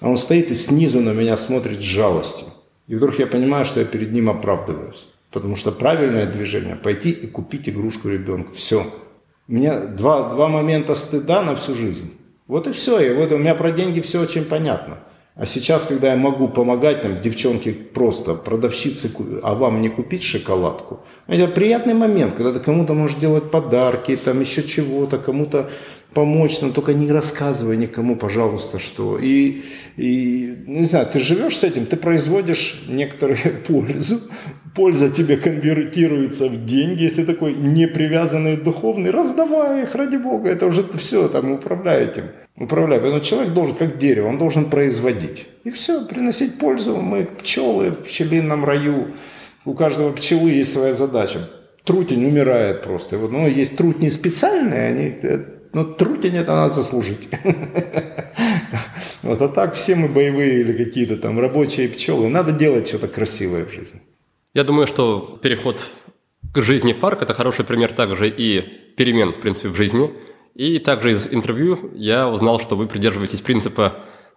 А 0.00 0.08
он 0.08 0.16
стоит 0.16 0.50
и 0.50 0.54
снизу 0.54 1.00
на 1.00 1.10
меня 1.10 1.36
смотрит 1.36 1.80
с 1.80 1.84
жалостью. 1.84 2.48
И 2.88 2.94
вдруг 2.94 3.18
я 3.18 3.26
понимаю, 3.26 3.64
что 3.64 3.80
я 3.80 3.86
перед 3.86 4.12
ним 4.12 4.28
оправдываюсь. 4.30 5.08
Потому 5.30 5.54
что 5.56 5.70
правильное 5.70 6.26
движение– 6.26 6.74
пойти 6.82 7.10
и 7.10 7.26
купить 7.26 7.68
игрушку 7.68 8.08
ребенку. 8.08 8.52
Все. 8.52 8.84
У 9.46 9.52
меня 9.52 9.78
два, 9.80 10.34
два 10.34 10.48
момента 10.48 10.94
стыда 10.94 11.42
на 11.42 11.54
всю 11.54 11.74
жизнь. 11.74 12.14
Вот 12.48 12.66
и 12.66 12.72
все. 12.72 12.98
И 12.98 13.14
вот 13.14 13.30
у 13.30 13.38
меня 13.38 13.54
про 13.54 13.70
деньги 13.70 14.00
все 14.00 14.20
очень 14.20 14.44
понятно. 14.44 14.98
А 15.36 15.46
сейчас, 15.46 15.86
когда 15.86 16.10
я 16.10 16.16
могу 16.16 16.48
помогать 16.48 17.02
там 17.02 17.20
девчонке 17.22 17.72
просто 17.72 18.34
продавщице, 18.34 19.10
а 19.42 19.54
вам 19.54 19.80
не 19.80 19.88
купить 19.88 20.22
шоколадку, 20.22 21.00
это 21.28 21.46
приятный 21.48 21.94
момент, 21.94 22.34
когда 22.34 22.52
ты 22.52 22.60
кому-то 22.60 22.94
можешь 22.94 23.16
делать 23.16 23.50
подарки, 23.50 24.16
там 24.16 24.40
еще 24.40 24.62
чего-то, 24.64 25.18
кому-то 25.18 25.70
помочь, 26.14 26.60
но 26.60 26.70
только 26.70 26.94
не 26.94 27.10
рассказывай 27.10 27.76
никому, 27.76 28.16
пожалуйста, 28.16 28.78
что. 28.78 29.18
И, 29.18 29.62
и 29.96 30.56
ну, 30.66 30.80
не 30.80 30.86
знаю, 30.86 31.06
ты 31.06 31.20
живешь 31.20 31.58
с 31.58 31.64
этим, 31.64 31.86
ты 31.86 31.96
производишь 31.96 32.84
некоторую 32.88 33.38
пользу, 33.68 34.20
польза 34.74 35.10
тебе 35.10 35.36
конвертируется 35.36 36.48
в 36.48 36.64
деньги, 36.64 37.02
если 37.02 37.24
такой 37.24 37.54
не 37.54 37.86
привязанный 37.86 38.56
духовный, 38.56 39.10
раздавай 39.10 39.82
их, 39.82 39.94
ради 39.94 40.16
Бога, 40.16 40.50
это 40.50 40.66
уже 40.66 40.84
все, 40.94 41.28
там, 41.28 41.52
управляй 41.52 42.04
этим. 42.04 42.24
Управляй. 42.56 43.00
Поэтому 43.00 43.22
человек 43.22 43.54
должен, 43.54 43.76
как 43.76 43.96
дерево, 43.96 44.28
он 44.28 44.38
должен 44.38 44.68
производить. 44.68 45.46
И 45.64 45.70
все, 45.70 46.04
приносить 46.06 46.58
пользу. 46.58 46.96
Мы 46.96 47.24
пчелы 47.24 47.90
в 47.90 48.04
пчелином 48.04 48.64
раю. 48.64 49.14
У 49.64 49.72
каждого 49.72 50.12
пчелы 50.12 50.50
есть 50.50 50.72
своя 50.72 50.92
задача. 50.92 51.48
Трутень 51.84 52.26
умирает 52.26 52.82
просто. 52.82 53.16
вот, 53.16 53.32
ну, 53.32 53.48
есть 53.48 53.76
трутни 53.76 54.10
специальные, 54.10 54.88
они 54.88 55.14
но 55.22 55.59
ну, 55.72 55.84
трутень 55.84 56.36
это 56.36 56.52
надо 56.52 56.74
заслужить. 56.74 57.28
Вот, 59.22 59.42
а 59.42 59.48
так 59.48 59.74
все 59.74 59.96
мы 59.96 60.08
боевые 60.08 60.60
или 60.60 60.84
какие-то 60.84 61.16
там 61.16 61.38
рабочие 61.38 61.88
пчелы. 61.88 62.28
Надо 62.28 62.52
делать 62.52 62.88
что-то 62.88 63.06
красивое 63.06 63.66
в 63.66 63.72
жизни. 63.72 64.00
Я 64.54 64.64
думаю, 64.64 64.86
что 64.86 65.38
переход 65.42 65.90
к 66.54 66.62
жизни 66.62 66.94
в 66.94 67.00
парк– 67.00 67.22
это 67.22 67.34
хороший 67.34 67.64
пример 67.64 67.92
также 67.92 68.28
и 68.28 68.62
перемен, 68.96 69.32
в 69.32 69.40
принципе, 69.40 69.68
в 69.68 69.76
жизни. 69.76 70.10
И 70.54 70.78
также 70.78 71.12
из 71.12 71.28
интервью 71.30 71.90
я 71.94 72.28
узнал, 72.28 72.58
что 72.60 72.76
вы 72.76 72.86
придерживаетесь 72.86 73.42
принципа 73.42 73.94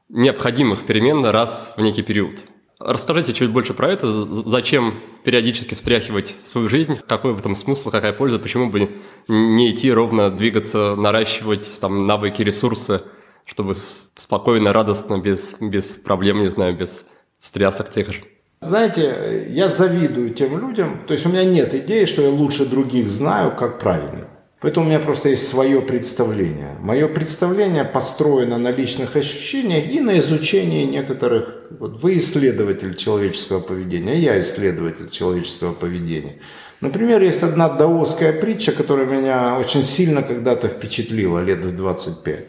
необходимых 0.09 0.85
перемен 0.85 1.25
раз 1.25 1.73
в 1.77 1.81
некий 1.81 2.03
период. 2.03 2.43
Расскажите 2.85 3.31
чуть 3.31 3.49
больше 3.49 3.73
про 3.73 3.91
это. 3.91 4.11
Зачем 4.11 4.95
периодически 5.23 5.73
встряхивать 5.73 6.35
свою 6.43 6.67
жизнь? 6.67 6.99
Какой 7.07 7.33
в 7.33 7.39
этом 7.39 7.55
смысл, 7.55 7.89
какая 7.91 8.11
польза? 8.11 8.39
Почему 8.39 8.69
бы 8.69 8.89
не 9.29 9.71
идти 9.71 9.89
ровно, 9.91 10.29
двигаться, 10.29 10.95
наращивать 10.97 11.79
там 11.79 12.05
навыки, 12.05 12.41
ресурсы, 12.41 13.01
чтобы 13.45 13.73
спокойно, 13.75 14.73
радостно, 14.73 15.17
без, 15.17 15.55
без 15.61 15.97
проблем, 15.97 16.41
не 16.41 16.51
знаю, 16.51 16.75
без 16.75 17.05
стрясок 17.39 17.89
тех 17.89 18.11
же? 18.11 18.21
Знаете, 18.59 19.47
я 19.49 19.69
завидую 19.69 20.33
тем 20.33 20.57
людям, 20.57 21.05
то 21.07 21.13
есть 21.13 21.25
у 21.25 21.29
меня 21.29 21.45
нет 21.45 21.73
идеи, 21.73 22.03
что 22.03 22.21
я 22.21 22.29
лучше 22.29 22.65
других 22.65 23.09
знаю, 23.09 23.55
как 23.55 23.79
правильно. 23.79 24.27
Поэтому 24.63 24.85
у 24.85 24.89
меня 24.89 24.99
просто 24.99 25.27
есть 25.27 25.45
свое 25.45 25.81
представление. 25.81 26.77
Мое 26.79 27.09
представление 27.09 27.83
построено 27.83 28.57
на 28.57 28.71
личных 28.71 29.17
ощущениях 29.17 29.91
и 29.91 29.99
на 29.99 30.17
изучении 30.19 30.85
некоторых... 30.85 31.67
Вот 31.71 32.01
вы 32.01 32.15
исследователь 32.15 32.95
человеческого 32.95 33.59
поведения, 33.59 34.17
я 34.17 34.39
исследователь 34.39 35.09
человеческого 35.09 35.73
поведения. 35.73 36.39
Например, 36.79 37.21
есть 37.21 37.43
одна 37.43 37.67
даосская 37.67 38.31
притча, 38.31 38.71
которая 38.71 39.05
меня 39.05 39.59
очень 39.59 39.83
сильно 39.83 40.23
когда-то 40.23 40.69
впечатлила, 40.69 41.43
лет 41.43 41.65
в 41.65 41.75
25. 41.75 42.45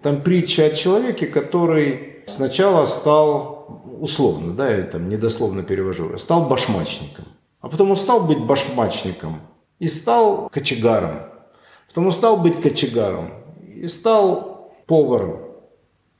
Там 0.00 0.22
притча 0.22 0.66
о 0.66 0.70
человеке, 0.70 1.26
который 1.26 2.22
сначала 2.26 2.86
стал, 2.86 3.82
условно, 4.00 4.52
да, 4.52 4.70
я 4.70 4.84
там 4.84 5.08
недословно 5.08 5.64
перевожу, 5.64 6.16
стал 6.18 6.48
башмачником. 6.48 7.24
А 7.60 7.68
потом 7.68 7.90
он 7.90 7.96
стал 7.96 8.20
быть 8.20 8.38
башмачником 8.38 9.40
и 9.80 9.88
стал 9.88 10.48
кочегаром. 10.52 11.36
Потом 11.98 12.12
стал 12.12 12.36
быть 12.36 12.60
кочегаром 12.60 13.32
и 13.74 13.88
стал 13.88 14.72
поваром. 14.86 15.40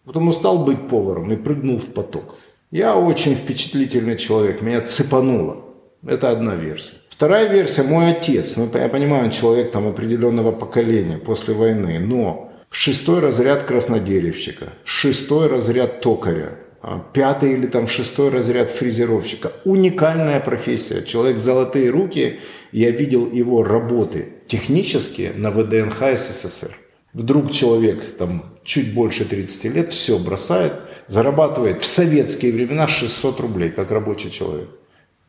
Потом 0.04 0.32
стал 0.32 0.64
быть 0.64 0.88
поваром 0.88 1.30
и 1.30 1.36
прыгнул 1.36 1.76
в 1.76 1.86
поток. 1.92 2.34
Я 2.72 2.96
очень 2.96 3.36
впечатлительный 3.36 4.16
человек, 4.16 4.60
меня 4.60 4.80
цепануло. 4.80 5.66
Это 6.04 6.30
одна 6.30 6.56
версия. 6.56 6.94
Вторая 7.08 7.46
версия– 7.46 7.82
мой 7.84 8.10
отец. 8.10 8.56
Ну, 8.56 8.68
я 8.74 8.88
понимаю, 8.88 9.26
он 9.26 9.30
человек 9.30 9.70
там 9.70 9.86
определенного 9.86 10.50
поколения 10.50 11.16
после 11.16 11.54
войны, 11.54 12.00
но 12.00 12.50
шестой 12.70 13.20
разряд 13.20 13.62
краснодеревщика, 13.62 14.70
шестой 14.82 15.46
разряд 15.46 16.00
токаря, 16.00 16.58
а, 16.82 17.04
пятый 17.12 17.52
или 17.52 17.66
там 17.66 17.86
шестой 17.86 18.30
разряд 18.30 18.72
фрезеровщика. 18.72 19.52
Уникальная 19.64 20.40
профессия. 20.40 21.02
Человек 21.04 21.38
золотые 21.38 21.90
руки. 21.90 22.40
Я 22.72 22.90
видел 22.90 23.30
его 23.30 23.62
работы 23.62 24.28
технически 24.46 25.32
на 25.34 25.50
ВДНХ 25.50 26.18
СССР. 26.18 26.76
Вдруг 27.12 27.50
человек 27.50 28.16
там 28.16 28.58
чуть 28.64 28.94
больше 28.94 29.24
30 29.24 29.64
лет 29.74 29.88
все 29.88 30.18
бросает, 30.18 30.74
зарабатывает 31.06 31.82
в 31.82 31.86
советские 31.86 32.52
времена 32.52 32.86
600 32.86 33.40
рублей, 33.40 33.70
как 33.70 33.90
рабочий 33.90 34.30
человек. 34.30 34.68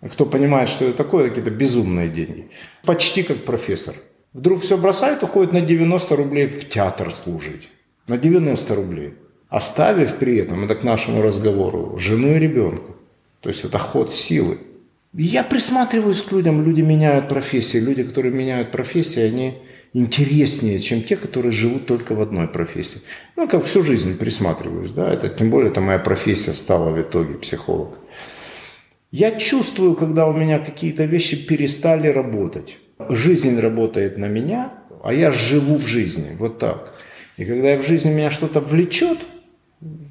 А 0.02 0.10
кто 0.10 0.26
понимает, 0.26 0.70
что 0.70 0.86
это 0.86 0.98
такое, 0.98 1.30
какие-то 1.30 1.52
безумные 1.52 2.10
деньги. 2.10 2.50
Почти 2.86 3.24
как 3.24 3.46
профессор. 3.46 3.96
Вдруг 4.34 4.62
все 4.62 4.78
бросает, 4.78 5.24
уходит 5.24 5.54
на 5.54 5.62
90 5.62 6.16
рублей 6.16 6.48
в 6.48 6.70
театр 6.70 7.14
служить. 7.14 7.70
На 8.08 8.18
90 8.18 8.76
рублей 8.76 9.14
оставив 9.50 10.16
при 10.16 10.38
этом, 10.38 10.64
это 10.64 10.76
к 10.76 10.84
нашему 10.84 11.22
разговору, 11.22 11.98
жену 11.98 12.36
и 12.36 12.40
ребенка. 12.40 12.94
То 13.42 13.50
есть 13.50 13.66
это 13.66 13.78
ход 13.78 14.14
силы. 14.14 14.58
Я 15.14 15.44
присматриваюсь 15.44 16.22
к 16.22 16.32
людям, 16.32 16.64
люди 16.64 16.82
меняют 16.82 17.30
профессии. 17.30 17.80
Люди, 17.80 18.04
которые 18.04 18.32
меняют 18.32 18.72
профессии, 18.72 19.22
они 19.22 19.58
интереснее, 19.94 20.78
чем 20.80 21.02
те, 21.02 21.16
которые 21.16 21.52
живут 21.52 21.88
только 21.88 22.14
в 22.14 22.22
одной 22.22 22.48
профессии. 22.48 23.02
Ну, 23.36 23.48
как 23.48 23.64
всю 23.64 23.82
жизнь 23.82 24.18
присматриваюсь, 24.18 24.92
да, 24.92 25.12
это 25.12 25.30
тем 25.30 25.50
более 25.50 25.72
это 25.72 25.82
моя 25.82 25.98
профессия 25.98 26.54
стала 26.54 26.92
в 26.92 27.02
итоге, 27.02 27.36
психолог. 27.36 28.00
Я 29.10 29.32
чувствую, 29.32 29.96
когда 29.96 30.28
у 30.28 30.34
меня 30.34 30.60
какие-то 30.60 31.06
вещи 31.06 31.44
перестали 31.44 32.10
работать. 32.10 32.78
Жизнь 33.10 33.60
работает 33.60 34.20
на 34.20 34.28
меня, 34.28 34.74
а 35.04 35.12
я 35.12 35.32
живу 35.32 35.78
в 35.78 35.88
жизни, 35.88 36.36
вот 36.38 36.60
так. 36.60 36.94
И 37.38 37.46
когда 37.46 37.72
я 37.72 37.80
в 37.80 37.88
жизни 37.88 38.12
меня 38.12 38.30
что-то 38.30 38.60
влечет– 38.60 39.18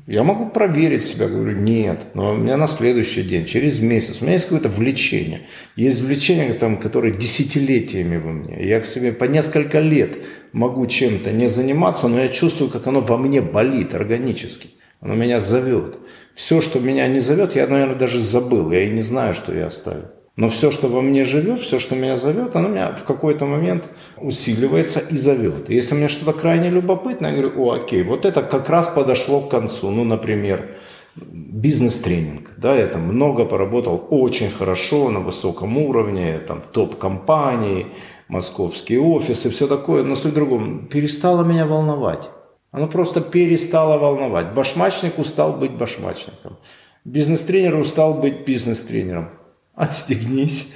я 0.07 0.23
могу 0.23 0.49
проверить 0.49 1.05
себя, 1.05 1.29
говорю, 1.29 1.59
нет, 1.59 2.07
но 2.15 2.33
у 2.33 2.37
меня 2.37 2.57
на 2.57 2.67
следующий 2.67 3.23
день, 3.23 3.45
через 3.45 3.81
месяц, 3.81 4.21
у 4.21 4.25
меня 4.25 4.33
есть 4.33 4.47
какое-то 4.47 4.71
влечение. 4.71 5.43
Есть 5.77 6.03
влечение, 6.03 6.55
там, 6.55 6.79
которое 6.79 7.13
десятилетиями 7.13 8.17
во 8.17 8.33
мне. 8.33 8.67
Я 8.67 8.81
к 8.81 8.87
себе 8.87 9.13
по 9.13 9.25
несколько 9.25 9.81
лет 9.81 10.17
могу 10.53 10.87
чем-то 10.87 11.33
не 11.33 11.49
заниматься, 11.49 12.09
но 12.09 12.19
я 12.19 12.29
чувствую, 12.29 12.71
как 12.71 12.87
оно 12.87 13.03
во 13.03 13.19
мне 13.19 13.43
болит 13.43 13.95
органически. 13.95 14.71
Оно 15.01 15.15
меня 15.15 15.39
зовет. 15.39 15.99
Все, 16.35 16.63
что 16.63 16.81
меня 16.81 17.07
не 17.07 17.21
зовет, 17.21 17.55
я, 17.55 17.67
наверное, 17.67 17.95
даже 17.95 18.23
забыл. 18.23 18.73
Я 18.73 18.85
и 18.85 18.91
не 18.91 19.03
знаю, 19.03 19.35
что 19.35 19.55
я 19.55 19.67
оставил. 19.67 20.07
Но 20.39 20.49
все, 20.49 20.71
что 20.71 20.87
во 20.87 21.03
мне 21.03 21.25
живет, 21.25 21.59
все, 21.59 21.81
что 21.81 21.97
меня 21.97 22.17
зовет, 22.17 22.55
оно 22.55 22.69
меня 22.69 22.95
в 22.95 23.03
какой-то 23.03 23.45
момент 23.45 23.89
усиливается 24.17 25.01
и 25.01 25.17
зовет. 25.17 25.69
И 25.69 25.75
если 25.75 25.97
мне 25.97 26.07
что-то 26.07 26.33
крайне 26.33 26.71
любопытное, 26.71 27.33
я 27.33 27.37
говорю, 27.37 27.61
о, 27.61 27.73
окей, 27.73 28.05
вот 28.05 28.25
это 28.25 28.43
как 28.43 28.69
раз 28.69 28.87
подошло 28.87 29.41
к 29.41 29.51
концу. 29.51 29.91
Ну, 29.91 30.05
например, 30.05 30.77
бизнес-тренинг. 31.17 32.53
Да, 32.57 32.77
я 32.77 32.87
там 32.87 33.03
много 33.03 33.47
поработал, 33.47 34.07
очень 34.11 34.49
хорошо, 34.49 35.11
на 35.11 35.19
высоком 35.19 35.77
уровне, 35.77 36.39
там 36.39 36.63
топ-компании, 36.73 37.87
московские 38.29 39.01
офисы, 39.01 39.51
все 39.51 39.67
такое. 39.67 40.05
Но 40.05 40.15
суть 40.15 40.35
другом, 40.35 40.87
перестало 40.87 41.43
меня 41.43 41.67
волновать. 41.67 42.31
Оно 42.71 42.87
просто 42.87 43.21
перестало 43.21 43.99
волновать. 43.99 44.55
Башмачник 44.55 45.19
устал 45.19 45.53
быть 45.55 45.73
башмачником. 45.73 46.59
Бизнес-тренер 47.05 47.75
устал 47.77 48.15
быть 48.15 48.47
бизнес-тренером. 48.47 49.31
Отстегнись. 49.79 50.73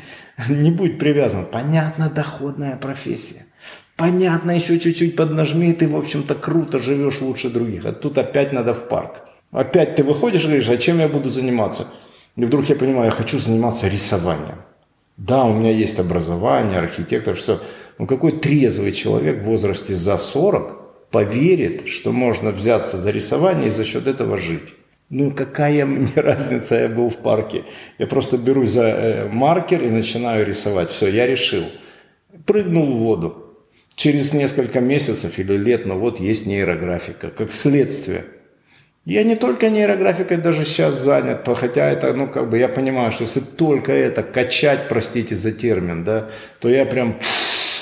Не 0.48 0.70
будь 0.70 0.98
привязан. 0.98 1.44
Понятно, 1.44 2.08
доходная 2.08 2.76
профессия. 2.76 3.46
Понятно, 3.96 4.52
еще 4.52 4.78
чуть-чуть 4.78 5.16
поднажми, 5.16 5.72
ты, 5.72 5.88
в 5.88 5.96
общем-то, 5.96 6.36
круто 6.36 6.78
живешь 6.78 7.20
лучше 7.20 7.50
других. 7.50 7.84
А 7.84 7.92
тут 7.92 8.16
опять 8.16 8.52
надо 8.52 8.74
в 8.74 8.88
парк. 8.88 9.22
Опять 9.50 9.96
ты 9.96 10.04
выходишь 10.04 10.44
и 10.44 10.46
говоришь, 10.46 10.68
а 10.68 10.76
чем 10.76 11.00
я 11.00 11.08
буду 11.08 11.30
заниматься? 11.30 11.88
И 12.36 12.44
вдруг 12.44 12.68
я 12.68 12.76
понимаю, 12.76 13.06
я 13.06 13.10
хочу 13.10 13.38
заниматься 13.38 13.88
рисованием. 13.88 14.62
Да, 15.16 15.44
у 15.44 15.52
меня 15.52 15.72
есть 15.72 15.98
образование, 15.98 16.78
архитектор, 16.78 17.34
все. 17.34 17.60
Но 17.98 18.06
какой 18.06 18.32
трезвый 18.32 18.92
человек 18.92 19.42
в 19.42 19.44
возрасте 19.44 19.94
за 19.94 20.16
40 20.16 21.10
поверит, 21.10 21.88
что 21.88 22.12
можно 22.12 22.52
взяться 22.52 22.96
за 22.96 23.10
рисование 23.10 23.66
и 23.66 23.72
за 23.72 23.84
счет 23.84 24.06
этого 24.06 24.38
жить? 24.38 24.74
Ну, 25.12 25.30
какая 25.30 25.86
мне 25.86 26.10
разница, 26.16 26.74
я 26.74 26.88
был 26.88 27.08
в 27.08 27.18
парке. 27.18 27.64
Я 27.98 28.06
просто 28.06 28.36
беру 28.38 28.66
за 28.66 28.82
э, 28.82 29.28
маркер 29.28 29.82
и 29.82 29.90
начинаю 29.90 30.44
рисовать. 30.44 30.90
Все, 30.90 31.06
я 31.06 31.26
решил. 31.26 31.64
Прыгнул 32.46 32.86
в 32.86 32.96
воду. 32.96 33.56
Через 33.94 34.32
несколько 34.32 34.80
месяцев 34.80 35.38
или 35.38 35.56
лет, 35.56 35.86
ну 35.86 35.98
вот 35.98 36.18
есть 36.18 36.46
нейрографика, 36.46 37.30
как 37.30 37.50
следствие– 37.50 38.24
я 39.04 39.24
не 39.24 39.34
только 39.34 39.68
нейрографикой 39.68 40.36
даже 40.36 40.64
сейчас 40.64 40.94
занят, 40.94 41.48
хотя 41.56 41.90
это, 41.90 42.12
ну, 42.14 42.28
как 42.28 42.48
бы, 42.48 42.56
я 42.56 42.68
понимаю, 42.68 43.10
что 43.10 43.24
если 43.24 43.40
только 43.40 43.92
это 43.92 44.22
качать, 44.22 44.88
простите 44.88 45.34
за 45.34 45.50
термин, 45.50 46.04
да, 46.04 46.30
то 46.60 46.68
я 46.68 46.84
прям, 46.84 47.18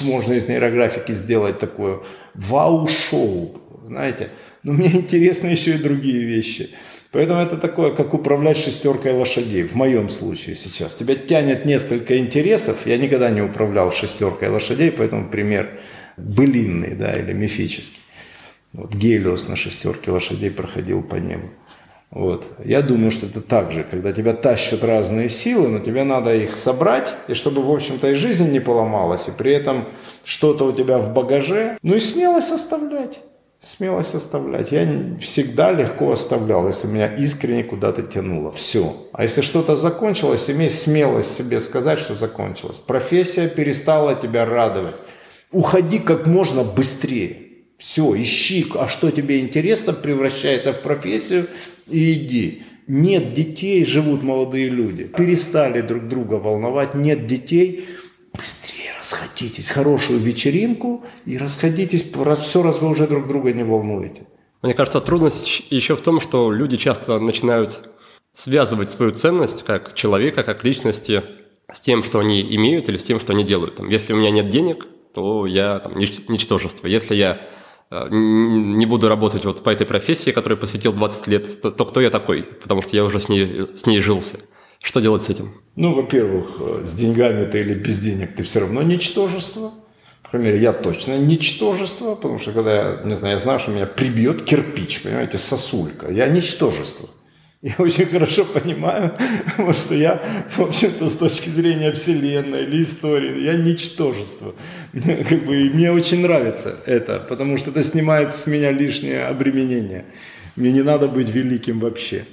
можно 0.00 0.32
из 0.32 0.48
нейрографики 0.48 1.12
сделать 1.12 1.58
такое 1.58 2.00
вау-шоу, 2.32 3.54
знаете. 3.86 4.30
Но 4.62 4.72
мне 4.72 4.86
интересны 4.86 5.48
еще 5.56 5.74
и 5.74 5.78
другие 5.78 6.24
вещи. 6.24 6.70
Поэтому 7.12 7.40
это 7.40 7.56
такое, 7.56 7.90
как 7.90 8.14
управлять 8.14 8.56
шестеркой 8.56 9.12
лошадей, 9.12 9.64
в 9.64 9.74
моем 9.74 10.08
случае 10.08 10.54
сейчас. 10.54 10.94
Тебя 10.94 11.16
тянет 11.16 11.64
несколько 11.64 12.18
интересов, 12.18 12.86
я 12.86 12.96
никогда 12.98 13.30
не 13.30 13.42
управлял 13.42 13.90
шестеркой 13.90 14.48
лошадей, 14.48 14.92
поэтому 14.92 15.28
пример 15.28 15.80
былинный, 16.16 16.94
да, 16.94 17.12
или 17.16 17.32
мифический. 17.32 18.00
Вот 18.72 18.94
Гелиос 18.94 19.48
на 19.48 19.56
шестерке 19.56 20.12
лошадей 20.12 20.50
проходил 20.50 21.02
по 21.02 21.16
небу. 21.16 21.50
Вот. 22.10 22.46
Я 22.64 22.82
думаю, 22.82 23.10
что 23.10 23.26
это 23.26 23.40
так 23.40 23.70
же, 23.70 23.84
когда 23.84 24.12
тебя 24.12 24.32
тащат 24.32 24.82
разные 24.82 25.28
силы, 25.28 25.68
но 25.68 25.78
тебе 25.78 26.04
надо 26.04 26.34
их 26.34 26.56
собрать, 26.56 27.14
и 27.28 27.34
чтобы, 27.34 27.62
в 27.62 27.70
общем-то, 27.70 28.10
и 28.10 28.14
жизнь 28.14 28.50
не 28.50 28.60
поломалась, 28.60 29.28
и 29.28 29.32
при 29.32 29.52
этом 29.52 29.88
что-то 30.24 30.64
у 30.64 30.72
тебя 30.72 30.98
в 30.98 31.12
багаже. 31.12 31.78
Ну 31.82 31.94
и 31.94 32.00
смелость 32.00 32.52
оставлять. 32.52 33.20
Смелость 33.62 34.14
оставлять. 34.14 34.72
Я 34.72 34.88
всегда 35.20 35.70
легко 35.70 36.12
оставлял, 36.12 36.66
если 36.66 36.86
меня 36.86 37.14
искренне 37.14 37.62
куда-то 37.62 38.02
тянуло. 38.02 38.50
Все. 38.50 38.96
А 39.12 39.22
если 39.24 39.42
что-то 39.42 39.76
закончилось, 39.76 40.48
имей 40.48 40.70
смелость 40.70 41.34
себе 41.34 41.60
сказать, 41.60 41.98
что 41.98 42.14
закончилось. 42.14 42.78
Профессия 42.78 43.48
перестала 43.48 44.14
тебя 44.14 44.46
радовать. 44.46 44.96
Уходи 45.52 45.98
как 45.98 46.26
можно 46.26 46.64
быстрее. 46.64 47.48
Все, 47.76 48.14
ищи, 48.14 48.66
а 48.76 48.88
что 48.88 49.10
тебе 49.10 49.40
интересно, 49.40 49.92
превращай 49.92 50.56
это 50.56 50.72
в 50.72 50.80
профессию 50.80 51.46
и 51.86 52.14
иди. 52.14 52.62
Нет 52.86 53.34
детей, 53.34 53.84
живут 53.84 54.22
молодые 54.22 54.70
люди. 54.70 55.04
Перестали 55.04 55.82
друг 55.82 56.08
друга 56.08 56.34
волновать, 56.34 56.94
нет 56.94 57.26
детей. 57.26 57.86
Быстрее 58.32 58.92
расходитесь, 58.96 59.70
хорошую 59.70 60.20
вечеринку 60.20 61.04
и 61.26 61.36
расходитесь, 61.36 62.04
раз, 62.16 62.40
все, 62.40 62.62
раз 62.62 62.80
вы 62.80 62.88
уже 62.88 63.06
друг 63.06 63.26
друга 63.26 63.52
не 63.52 63.64
волнуете. 63.64 64.26
Мне 64.62 64.74
кажется, 64.74 65.00
трудность 65.00 65.64
еще 65.70 65.96
в 65.96 66.00
том, 66.00 66.20
что 66.20 66.52
люди 66.52 66.76
часто 66.76 67.18
начинают 67.18 67.88
связывать 68.32 68.90
свою 68.90 69.12
ценность 69.12 69.64
как 69.64 69.94
человека, 69.94 70.42
как 70.42 70.64
личности 70.64 71.24
с 71.72 71.80
тем, 71.80 72.02
что 72.02 72.18
они 72.18 72.42
имеют 72.56 72.88
или 72.88 72.98
с 72.98 73.04
тем, 73.04 73.18
что 73.18 73.32
они 73.32 73.44
делают. 73.44 73.76
Там, 73.76 73.88
если 73.88 74.12
у 74.12 74.16
меня 74.16 74.30
нет 74.30 74.48
денег, 74.48 74.86
то 75.14 75.46
я 75.46 75.80
там, 75.80 75.96
ничтожество. 75.98 76.86
Если 76.86 77.14
я 77.14 77.40
Э, 77.90 78.06
не 78.10 78.86
буду 78.86 79.08
работать 79.08 79.44
вот 79.44 79.62
по 79.62 79.70
этой 79.70 79.86
профессии, 79.86 80.30
которой 80.30 80.54
посвятил 80.54 80.92
20 80.92 81.26
лет, 81.26 81.60
то, 81.60 81.70
то 81.70 81.84
кто 81.84 82.00
я 82.00 82.10
такой? 82.10 82.42
Потому 82.42 82.82
что 82.82 82.94
я 82.94 83.04
уже 83.04 83.18
с 83.18 83.28
ней, 83.28 83.68
с 83.76 83.86
ней 83.86 84.00
жился. 84.00 84.40
Что 84.80 85.00
делать 85.00 85.24
с 85.24 85.30
этим? 85.30 85.60
Ну, 85.80 85.94
во-первых, 85.94 86.56
э, 86.60 86.82
с 86.84 86.92
деньгами 86.92 87.46
ты 87.46 87.60
или 87.60 87.72
без 87.72 88.00
денег 88.00 88.34
ты 88.34 88.42
все 88.42 88.60
равно 88.60 88.82
ничтожество. 88.82 89.72
По 90.22 90.28
крайней 90.28 90.48
мере, 90.48 90.60
я 90.60 90.74
точно 90.74 91.16
ничтожество, 91.16 92.16
потому 92.16 92.38
что 92.38 92.52
когда 92.52 92.74
я, 92.74 93.00
не 93.02 93.14
знаю, 93.14 93.36
я 93.36 93.40
знаю, 93.40 93.58
что 93.60 93.70
меня 93.70 93.86
прибьет 93.86 94.42
кирпич, 94.42 95.00
понимаете, 95.02 95.38
сосулька. 95.38 96.12
Я 96.12 96.28
ничтожество. 96.28 97.08
Я 97.62 97.76
очень 97.78 98.04
хорошо 98.04 98.44
понимаю, 98.44 99.14
что 99.72 99.94
я, 99.94 100.22
в 100.50 100.60
общем-то, 100.60 101.08
с 101.08 101.16
точки 101.16 101.48
зрения 101.48 101.92
Вселенной 101.92 102.64
или 102.64 102.82
истории, 102.82 103.42
я 103.42 103.54
ничтожество. 103.54 104.54
Мне, 104.92 105.16
как 105.16 105.44
бы, 105.44 105.70
мне 105.74 105.92
очень 105.92 106.20
нравится 106.20 106.76
это, 106.86 107.20
потому 107.20 107.58
что 107.58 107.70
это 107.70 107.84
снимает 107.84 108.34
с 108.34 108.46
меня 108.46 108.70
лишнее 108.70 109.26
обременение. 109.26 110.04
Мне 110.56 110.72
не 110.72 110.82
надо 110.82 111.08
быть 111.08 111.28
великим 111.30 111.80
вообще. 111.80 112.24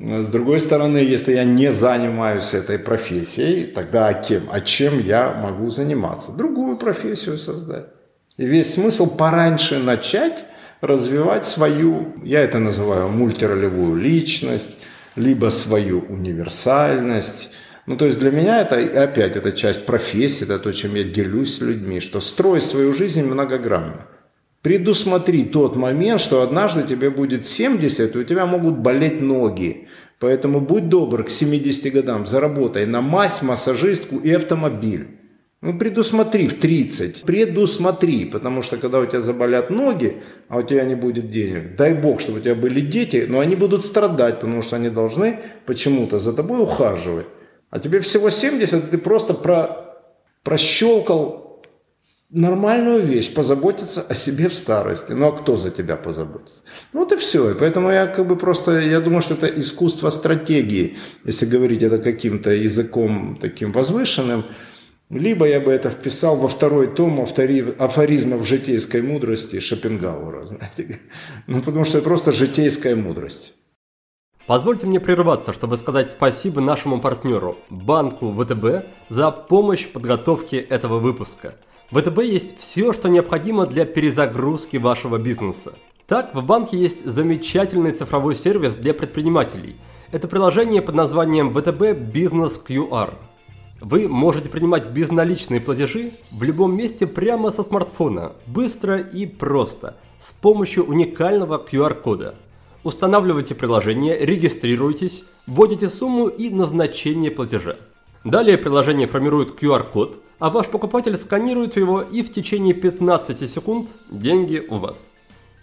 С 0.00 0.28
другой 0.28 0.60
стороны, 0.60 0.96
если 0.96 1.34
я 1.34 1.44
не 1.44 1.70
занимаюсь 1.70 2.54
этой 2.54 2.78
профессией, 2.78 3.66
тогда 3.66 4.08
а 4.08 4.14
кем? 4.14 4.48
А 4.50 4.62
чем 4.62 4.98
я 4.98 5.34
могу 5.34 5.68
заниматься? 5.68 6.32
Другую 6.32 6.78
профессию 6.78 7.36
создать. 7.36 7.84
И 8.38 8.46
весь 8.46 8.72
смысл 8.72 9.14
пораньше 9.14 9.78
начать 9.78 10.44
развивать 10.80 11.44
свою, 11.44 12.14
я 12.24 12.40
это 12.40 12.58
называю 12.58 13.10
мультиролевую 13.10 13.96
личность, 13.96 14.78
либо 15.16 15.50
свою 15.50 16.00
универсальность. 16.08 17.50
Ну, 17.84 17.98
то 17.98 18.06
есть 18.06 18.18
для 18.18 18.30
меня 18.30 18.62
это, 18.62 18.76
опять, 19.02 19.36
это 19.36 19.52
часть 19.52 19.84
профессии, 19.84 20.44
это 20.44 20.58
то, 20.58 20.72
чем 20.72 20.94
я 20.94 21.04
делюсь 21.04 21.58
с 21.58 21.60
людьми, 21.60 22.00
что 22.00 22.20
строить 22.20 22.62
свою 22.62 22.94
жизнь 22.94 23.22
многогранно. 23.22 24.06
Предусмотри 24.62 25.44
тот 25.44 25.76
момент, 25.76 26.20
что 26.22 26.40
однажды 26.40 26.82
тебе 26.84 27.10
будет 27.10 27.46
70, 27.46 28.14
и 28.14 28.18
у 28.18 28.24
тебя 28.24 28.46
могут 28.46 28.78
болеть 28.78 29.20
ноги. 29.20 29.88
Поэтому 30.20 30.60
будь 30.60 30.90
добр 30.90 31.24
к 31.24 31.30
70 31.30 31.92
годам, 31.92 32.26
заработай 32.26 32.84
на 32.84 33.00
мазь, 33.00 33.40
массажистку 33.42 34.18
и 34.18 34.30
автомобиль. 34.30 35.08
Ну, 35.62 35.78
предусмотри 35.78 36.46
в 36.46 36.58
30, 36.58 37.22
предусмотри, 37.22 38.26
потому 38.26 38.62
что 38.62 38.76
когда 38.76 39.00
у 39.00 39.06
тебя 39.06 39.20
заболят 39.20 39.70
ноги, 39.70 40.22
а 40.48 40.58
у 40.58 40.62
тебя 40.62 40.84
не 40.84 40.94
будет 40.94 41.30
денег, 41.30 41.76
дай 41.76 41.94
бог, 41.94 42.20
чтобы 42.20 42.38
у 42.38 42.40
тебя 42.40 42.54
были 42.54 42.80
дети, 42.80 43.26
но 43.28 43.40
они 43.40 43.56
будут 43.56 43.84
страдать, 43.84 44.40
потому 44.40 44.62
что 44.62 44.76
они 44.76 44.90
должны 44.90 45.40
почему-то 45.66 46.18
за 46.18 46.32
тобой 46.32 46.62
ухаживать. 46.62 47.26
А 47.70 47.78
тебе 47.78 48.00
всего 48.00 48.30
70, 48.30 48.84
и 48.84 48.90
ты 48.90 48.98
просто 48.98 49.34
про, 49.34 50.00
прощелкал 50.42 51.39
нормальную 52.30 53.02
вещь, 53.02 53.32
позаботиться 53.34 54.02
о 54.02 54.14
себе 54.14 54.48
в 54.48 54.54
старости. 54.54 55.12
Ну 55.12 55.28
а 55.28 55.32
кто 55.32 55.56
за 55.56 55.70
тебя 55.70 55.96
позаботится? 55.96 56.62
Ну 56.92 57.00
вот 57.00 57.12
и 57.12 57.16
все. 57.16 57.50
И 57.50 57.54
поэтому 57.54 57.90
я 57.90 58.06
как 58.06 58.26
бы 58.26 58.36
просто, 58.36 58.78
я 58.78 59.00
думаю, 59.00 59.22
что 59.22 59.34
это 59.34 59.46
искусство 59.46 60.10
стратегии, 60.10 60.96
если 61.24 61.46
говорить 61.46 61.82
это 61.82 61.98
каким-то 61.98 62.50
языком 62.50 63.38
таким 63.40 63.72
возвышенным, 63.72 64.44
либо 65.10 65.46
я 65.46 65.60
бы 65.60 65.72
это 65.72 65.90
вписал 65.90 66.36
во 66.36 66.46
второй 66.46 66.86
том 66.86 67.20
афоризмов 67.20 68.46
житейской 68.46 69.02
мудрости 69.02 69.58
Шопенгауэра, 69.58 70.44
знаете. 70.46 71.00
Ну, 71.48 71.62
потому 71.62 71.84
что 71.84 71.98
это 71.98 72.04
просто 72.04 72.32
житейская 72.32 72.94
мудрость. 72.94 73.54
Позвольте 74.46 74.86
мне 74.86 74.98
прерваться, 75.00 75.52
чтобы 75.52 75.76
сказать 75.76 76.12
спасибо 76.12 76.60
нашему 76.60 77.00
партнеру, 77.00 77.58
банку 77.70 78.32
ВТБ, 78.32 78.86
за 79.08 79.30
помощь 79.30 79.86
в 79.86 79.92
подготовке 79.92 80.58
этого 80.58 80.98
выпуска. 80.98 81.54
ВТБ 81.92 82.18
есть 82.22 82.58
все, 82.58 82.92
что 82.92 83.08
необходимо 83.08 83.66
для 83.66 83.84
перезагрузки 83.84 84.76
вашего 84.76 85.18
бизнеса. 85.18 85.72
Так, 86.06 86.34
в 86.34 86.44
банке 86.44 86.76
есть 86.76 87.04
замечательный 87.04 87.92
цифровой 87.92 88.36
сервис 88.36 88.74
для 88.74 88.94
предпринимателей. 88.94 89.76
Это 90.12 90.28
приложение 90.28 90.82
под 90.82 90.94
названием 90.94 91.52
ВТБ 91.52 91.98
Бизнес 91.98 92.60
QR– 92.64 93.14
вы 93.80 94.08
можете 94.08 94.50
принимать 94.50 94.90
безналичные 94.90 95.58
платежи 95.60 96.12
в 96.30 96.42
любом 96.42 96.76
месте 96.76 97.06
прямо 97.06 97.50
со 97.50 97.62
смартфона, 97.62 98.32
быстро 98.46 98.98
и 98.98 99.24
просто, 99.24 99.96
с 100.18 100.32
помощью 100.32 100.84
уникального 100.84 101.56
QR-кода. 101.58 102.34
Устанавливайте 102.84 103.54
приложение, 103.54 104.18
регистрируйтесь, 104.18 105.24
вводите 105.46 105.88
сумму 105.88 106.28
и 106.28 106.50
назначение 106.50 107.30
платежа. 107.30 107.76
Далее 108.24 108.58
приложение 108.58 109.06
формирует 109.06 109.52
QR-код, 109.62 110.20
а 110.38 110.50
ваш 110.50 110.68
покупатель 110.68 111.16
сканирует 111.16 111.76
его 111.76 112.02
и 112.02 112.22
в 112.22 112.30
течение 112.30 112.74
15 112.74 113.48
секунд 113.48 113.94
деньги 114.10 114.62
у 114.68 114.76
вас. 114.76 115.12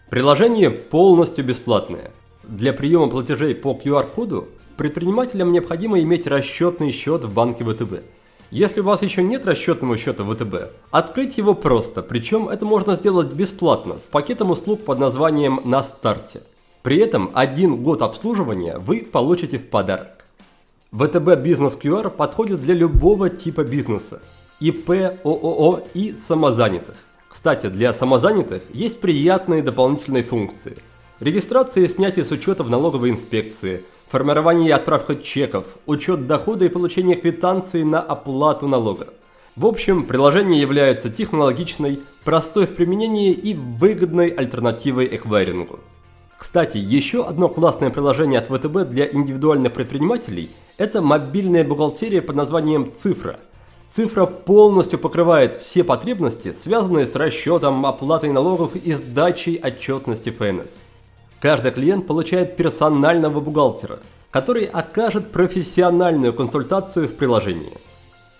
Приложение 0.09 0.71
полностью 0.71 1.45
бесплатное. 1.45 2.11
Для 2.43 2.73
приема 2.73 3.09
платежей 3.09 3.53
по 3.53 3.73
QR-коду 3.73 4.47
предпринимателям 4.75 5.51
необходимо 5.51 5.99
иметь 5.99 6.25
расчетный 6.25 6.91
счет 6.91 7.25
в 7.25 7.33
банке 7.33 7.63
ВТБ. 7.63 8.03
Если 8.49 8.79
у 8.81 8.85
вас 8.85 9.03
еще 9.03 9.21
нет 9.21 9.45
расчетного 9.45 9.95
счета 9.95 10.23
ВТБ, 10.23 10.71
открыть 10.89 11.37
его 11.37 11.53
просто, 11.53 12.01
причем 12.01 12.49
это 12.49 12.65
можно 12.65 12.95
сделать 12.95 13.33
бесплатно 13.33 13.99
с 13.99 14.07
пакетом 14.07 14.49
услуг 14.49 14.83
под 14.83 14.97
названием 14.97 15.61
«На 15.65 15.83
старте». 15.83 16.41
При 16.81 16.97
этом 16.97 17.29
один 17.35 17.83
год 17.83 18.01
обслуживания 18.01 18.79
вы 18.79 19.01
получите 19.03 19.59
в 19.59 19.69
подарок. 19.69 20.16
ВТБ 20.93 21.35
Бизнес 21.43 21.77
QR 21.77 22.09
подходит 22.09 22.61
для 22.61 22.73
любого 22.73 23.29
типа 23.29 23.65
бизнеса– 23.65 24.21
ИП, 24.61 24.89
ООО 25.25 25.83
и 25.93 26.15
самозанятых. 26.15 26.95
Кстати, 27.27 27.67
для 27.67 27.91
самозанятых 27.91 28.63
есть 28.73 29.01
приятные 29.01 29.61
дополнительные 29.61 30.23
функции. 30.23 30.77
Регистрация 31.19 31.83
и 31.83 31.89
снятие 31.89 32.23
с 32.23 32.31
учета 32.31 32.63
в 32.63 32.69
налоговой 32.69 33.09
инспекции, 33.09 33.83
формирование 34.07 34.69
и 34.69 34.71
отправка 34.71 35.17
чеков, 35.17 35.65
учет 35.87 36.25
дохода 36.25 36.63
и 36.63 36.69
получение 36.69 37.17
квитанции 37.17 37.83
на 37.83 37.99
оплату 37.99 38.69
налога. 38.69 39.09
В 39.57 39.65
общем, 39.65 40.05
приложение 40.05 40.61
является 40.61 41.09
технологичной, 41.09 41.99
простой 42.23 42.65
в 42.65 42.75
применении 42.75 43.33
и 43.33 43.55
выгодной 43.55 44.29
альтернативой 44.29 45.13
эквайрингу. 45.13 45.81
Кстати, 46.37 46.77
еще 46.77 47.25
одно 47.25 47.49
классное 47.49 47.89
приложение 47.89 48.39
от 48.39 48.47
ВТБ 48.47 48.89
для 48.89 49.11
индивидуальных 49.11 49.73
предпринимателей– 49.73 50.51
это 50.77 51.01
мобильная 51.01 51.63
бухгалтерия 51.63 52.21
под 52.21 52.35
названием 52.35 52.93
«Цифра». 52.95 53.39
Цифра 53.89 54.25
полностью 54.25 54.99
покрывает 54.99 55.55
все 55.55 55.83
потребности, 55.83 56.53
связанные 56.53 57.07
с 57.07 57.15
расчетом, 57.15 57.85
оплатой 57.85 58.31
налогов 58.31 58.75
и 58.75 58.93
сдачей 58.93 59.55
отчетности 59.55 60.29
ФНС. 60.29 60.81
Каждый 61.39 61.71
клиент 61.71 62.05
получает 62.05 62.55
персонального 62.55 63.39
бухгалтера, 63.39 63.99
который 64.29 64.65
окажет 64.65 65.31
профессиональную 65.31 66.33
консультацию 66.33 67.07
в 67.07 67.15
приложении. 67.15 67.77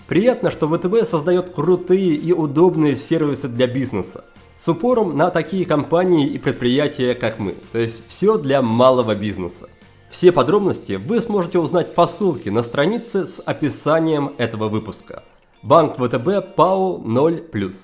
Приятно, 0.08 0.52
что 0.52 0.68
ВТБ 0.68 1.08
создает 1.08 1.50
крутые 1.50 2.14
и 2.14 2.32
удобные 2.32 2.96
сервисы 2.96 3.48
для 3.48 3.66
бизнеса– 3.66 4.24
с 4.58 4.68
упором 4.68 5.16
на 5.16 5.30
такие 5.30 5.66
компании 5.66 6.28
и 6.28 6.40
предприятия, 6.40 7.14
как 7.14 7.38
мы. 7.38 7.54
То 7.72 7.78
есть 7.78 8.04
все 8.08 8.38
для 8.38 8.62
малого 8.62 9.14
бизнеса. 9.14 9.70
Все 10.10 10.32
подробности 10.32 10.94
вы 10.94 11.22
сможете 11.22 11.60
узнать 11.60 11.94
по 11.94 12.08
ссылке 12.08 12.50
на 12.50 12.64
странице 12.64 13.28
с 13.28 13.40
описанием 13.40 14.34
этого 14.38 14.68
выпуска. 14.68 15.24
Банк 15.62 15.98
ВТБ 15.98 16.56
ПАО 16.56 16.98
0+. 16.98 17.76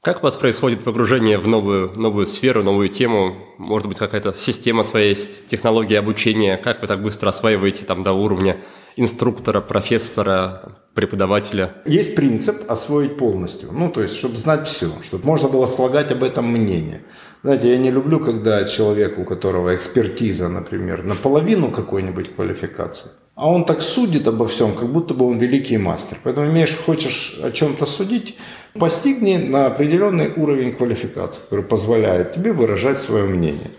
Как 0.00 0.18
у 0.18 0.22
вас 0.22 0.36
происходит 0.36 0.84
погружение 0.84 1.38
в 1.38 1.48
новую, 1.48 1.92
новую 1.96 2.26
сферу, 2.26 2.62
новую 2.62 2.88
тему? 2.88 3.36
Может 3.58 3.88
быть, 3.88 3.98
какая-то 3.98 4.34
система 4.34 4.82
своя 4.84 5.06
есть, 5.06 5.48
технология 5.48 5.98
обучения? 5.98 6.56
Как 6.56 6.82
вы 6.82 6.88
так 6.88 7.02
быстро 7.02 7.30
осваиваете 7.30 7.84
там 7.84 8.02
до 8.02 8.12
уровня 8.12 8.58
инструктора, 8.96 9.60
профессора, 9.60 10.72
преподавателя? 10.94 11.74
Есть 11.86 12.14
принцип 12.14 12.70
освоить 12.70 13.16
полностью. 13.16 13.70
Ну, 13.72 13.90
то 13.90 14.02
есть, 14.02 14.14
чтобы 14.14 14.36
знать 14.36 14.66
все, 14.66 14.90
чтобы 15.02 15.24
можно 15.26 15.48
было 15.48 15.66
слагать 15.66 16.12
об 16.12 16.22
этом 16.22 16.48
мнение. 16.48 17.02
Знаете, 17.42 17.70
я 17.70 17.78
не 17.78 17.90
люблю, 17.90 18.20
когда 18.20 18.64
человек, 18.64 19.18
у 19.18 19.24
которого 19.24 19.74
экспертиза, 19.74 20.48
например, 20.48 21.02
наполовину 21.02 21.70
какой-нибудь 21.70 22.36
квалификации, 22.36 23.10
а 23.34 23.48
он 23.48 23.64
так 23.64 23.80
судит 23.80 24.28
обо 24.28 24.46
всем, 24.46 24.74
как 24.74 24.92
будто 24.92 25.14
бы 25.14 25.26
он 25.26 25.38
великий 25.38 25.78
мастер. 25.78 26.18
Поэтому 26.22 26.46
имеешь, 26.46 26.76
хочешь 26.76 27.40
о 27.42 27.50
чем-то 27.50 27.86
судить, 27.86 28.36
постигни 28.74 29.36
на 29.36 29.66
определенный 29.66 30.30
уровень 30.36 30.76
квалификации, 30.76 31.40
который 31.40 31.64
позволяет 31.64 32.32
тебе 32.32 32.52
выражать 32.52 32.98
свое 32.98 33.24
мнение. 33.24 33.70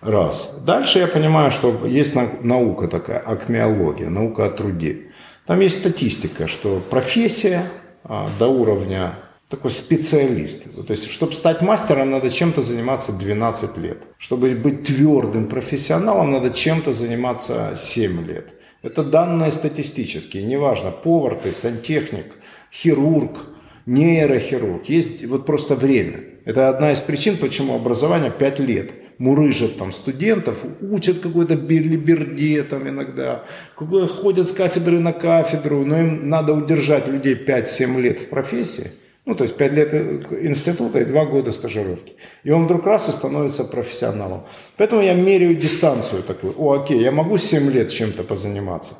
Раз. 0.00 0.54
Дальше 0.64 0.98
я 0.98 1.06
понимаю, 1.06 1.50
что 1.50 1.86
есть 1.86 2.14
наука 2.14 2.88
такая, 2.88 3.18
акмеология, 3.18 4.08
наука 4.08 4.46
о 4.46 4.50
труде. 4.50 5.10
Там 5.46 5.60
есть 5.60 5.80
статистика, 5.80 6.46
что 6.46 6.80
профессия 6.80 7.66
а, 8.04 8.30
до 8.38 8.48
уровня 8.48 9.18
такой 9.50 9.70
специалист. 9.70 10.64
То 10.86 10.92
есть, 10.92 11.10
чтобы 11.10 11.34
стать 11.34 11.60
мастером, 11.60 12.12
надо 12.12 12.30
чем-то 12.30 12.62
заниматься 12.62 13.12
12 13.12 13.76
лет. 13.76 13.98
Чтобы 14.16 14.54
быть 14.54 14.84
твердым 14.84 15.48
профессионалом, 15.48 16.30
надо 16.30 16.50
чем-то 16.50 16.92
заниматься 16.92 17.72
7 17.76 18.26
лет. 18.26 18.54
Это 18.82 19.04
данные 19.04 19.50
статистические. 19.50 20.44
Неважно, 20.44 20.92
повар 20.92 21.38
ты, 21.38 21.52
сантехник, 21.52 22.38
хирург, 22.72 23.44
нейрохирург. 23.84 24.88
Есть 24.88 25.26
вот 25.26 25.44
просто 25.44 25.74
время. 25.74 26.24
Это 26.46 26.70
одна 26.70 26.92
из 26.92 27.00
причин, 27.00 27.36
почему 27.36 27.74
образование 27.74 28.30
5 28.30 28.58
лет 28.60 28.92
мурыжат 29.20 29.76
там 29.76 29.92
студентов, 29.92 30.64
учат 30.80 31.20
какой-то 31.20 31.54
билиберде 31.54 32.62
там 32.62 32.88
иногда, 32.88 33.44
ходят 33.76 34.48
с 34.48 34.52
кафедры 34.52 34.98
на 34.98 35.12
кафедру, 35.12 35.84
но 35.84 36.00
им 36.00 36.28
надо 36.28 36.54
удержать 36.54 37.06
людей 37.06 37.34
5-7 37.34 38.00
лет 38.00 38.18
в 38.18 38.28
профессии, 38.28 38.92
ну, 39.26 39.34
то 39.34 39.44
есть 39.44 39.56
5 39.56 39.72
лет 39.72 39.94
института 40.42 41.00
и 41.00 41.04
2 41.04 41.24
года 41.26 41.52
стажировки. 41.52 42.14
И 42.42 42.50
он 42.50 42.64
вдруг 42.64 42.86
раз 42.86 43.10
и 43.10 43.12
становится 43.12 43.64
профессионалом. 43.64 44.44
Поэтому 44.78 45.02
я 45.02 45.12
меряю 45.12 45.54
дистанцию 45.54 46.22
такую. 46.22 46.54
О, 46.56 46.72
окей, 46.72 47.00
я 47.00 47.12
могу 47.12 47.36
7 47.36 47.70
лет 47.70 47.90
чем-то 47.90 48.24
позаниматься. 48.24 48.94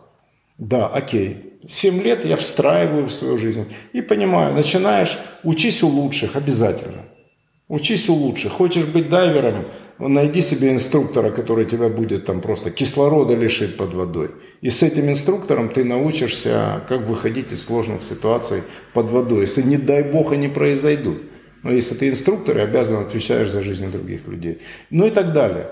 Да, 0.58 0.86
окей. 0.88 1.58
7 1.66 2.02
лет 2.02 2.26
я 2.26 2.36
встраиваю 2.36 3.06
в 3.06 3.10
свою 3.10 3.38
жизнь 3.38 3.64
и 3.94 4.02
понимаю, 4.02 4.54
начинаешь, 4.54 5.18
учись 5.42 5.82
у 5.82 5.88
лучших 5.88 6.36
обязательно. 6.36 7.06
Учись 7.68 8.08
у 8.08 8.14
лучших. 8.14 8.52
Хочешь 8.52 8.84
быть 8.84 9.08
дайвером, 9.08 9.64
найди 10.08 10.40
себе 10.42 10.72
инструктора, 10.72 11.30
который 11.30 11.64
тебя 11.64 11.88
будет 11.88 12.24
там 12.24 12.40
просто 12.40 12.70
кислорода 12.70 13.34
лишить 13.34 13.76
под 13.76 13.94
водой. 13.94 14.30
И 14.60 14.70
с 14.70 14.82
этим 14.82 15.08
инструктором 15.10 15.68
ты 15.68 15.84
научишься, 15.84 16.82
как 16.88 17.06
выходить 17.06 17.52
из 17.52 17.64
сложных 17.64 18.02
ситуаций 18.02 18.62
под 18.94 19.10
водой, 19.10 19.42
если 19.42 19.62
не 19.62 19.76
дай 19.76 20.02
бог 20.02 20.32
они 20.32 20.48
произойдут. 20.48 21.22
Но 21.62 21.70
если 21.70 21.94
ты 21.94 22.08
инструктор 22.08 22.56
и 22.56 22.60
обязан 22.60 23.02
отвечаешь 23.02 23.50
за 23.50 23.62
жизнь 23.62 23.90
других 23.90 24.26
людей. 24.26 24.58
Ну 24.90 25.06
и 25.06 25.10
так 25.10 25.32
далее. 25.32 25.66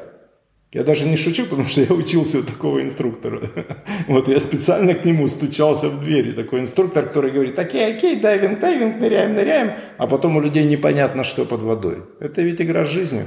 Я 0.70 0.82
даже 0.82 1.06
не 1.06 1.16
шучу, 1.16 1.46
потому 1.46 1.66
что 1.66 1.80
я 1.80 1.94
учился 1.94 2.40
у 2.40 2.42
такого 2.42 2.82
инструктора. 2.82 3.50
Вот 4.06 4.28
я 4.28 4.38
специально 4.38 4.94
к 4.94 5.06
нему 5.06 5.26
стучался 5.28 5.88
в 5.88 6.04
двери. 6.04 6.32
Такой 6.32 6.60
инструктор, 6.60 7.06
который 7.06 7.30
говорит, 7.30 7.58
окей, 7.58 7.96
окей, 7.96 8.20
дайвинг, 8.20 8.60
дайвинг, 8.60 8.96
ныряем, 8.96 9.34
ныряем. 9.34 9.72
А 9.96 10.06
потом 10.06 10.36
у 10.36 10.40
людей 10.40 10.64
непонятно, 10.64 11.24
что 11.24 11.46
под 11.46 11.62
водой. 11.62 12.02
Это 12.20 12.42
ведь 12.42 12.60
игра 12.60 12.84
с 12.84 12.90
жизнью. 12.90 13.24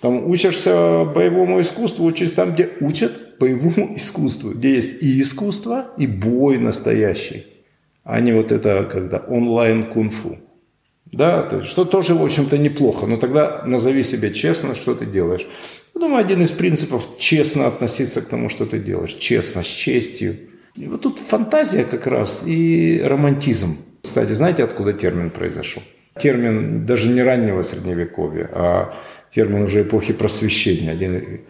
Там 0.00 0.26
учишься 0.30 1.04
боевому 1.04 1.60
искусству, 1.60 2.06
учишься 2.06 2.36
там, 2.36 2.54
где 2.54 2.70
учат 2.80 3.38
боевому 3.38 3.94
искусству, 3.96 4.52
где 4.52 4.74
есть 4.74 5.02
и 5.02 5.20
искусство, 5.20 5.90
и 5.98 6.06
бой 6.06 6.58
настоящий, 6.58 7.46
а 8.04 8.20
не 8.20 8.32
вот 8.32 8.50
это, 8.50 8.84
когда 8.84 9.18
онлайн 9.18 9.84
кунг-фу. 9.84 10.38
Да, 11.12 11.42
то 11.42 11.58
есть, 11.58 11.68
что 11.68 11.84
тоже, 11.84 12.14
в 12.14 12.22
общем-то, 12.22 12.56
неплохо, 12.56 13.06
но 13.06 13.16
тогда 13.16 13.62
назови 13.66 14.04
себе 14.04 14.32
честно, 14.32 14.74
что 14.74 14.94
ты 14.94 15.06
делаешь. 15.06 15.46
Я 15.94 16.00
думаю, 16.00 16.20
один 16.20 16.40
из 16.40 16.52
принципов– 16.52 17.08
честно 17.18 17.66
относиться 17.66 18.22
к 18.22 18.26
тому, 18.26 18.48
что 18.48 18.64
ты 18.64 18.78
делаешь, 18.78 19.14
честно, 19.14 19.62
с 19.62 19.66
честью. 19.66 20.38
И 20.76 20.86
вот 20.86 21.00
тут 21.00 21.18
фантазия 21.18 21.84
как 21.84 22.06
раз 22.06 22.44
и 22.46 23.02
романтизм. 23.04 23.76
Кстати, 24.02 24.32
знаете, 24.32 24.62
откуда 24.62 24.92
термин 24.92 25.30
произошел? 25.30 25.82
Термин 26.16 26.86
даже 26.86 27.08
не 27.08 27.22
раннего 27.22 27.62
средневековья, 27.62 28.48
а 28.52 28.94
термин 29.30 29.62
уже 29.62 29.82
эпохи 29.82 30.12
просвещения, 30.12 30.90
один, 30.90 31.40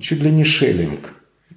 чуть 0.00 0.22
ли 0.22 0.30
не 0.30 0.44
Шеллинг. 0.44 1.14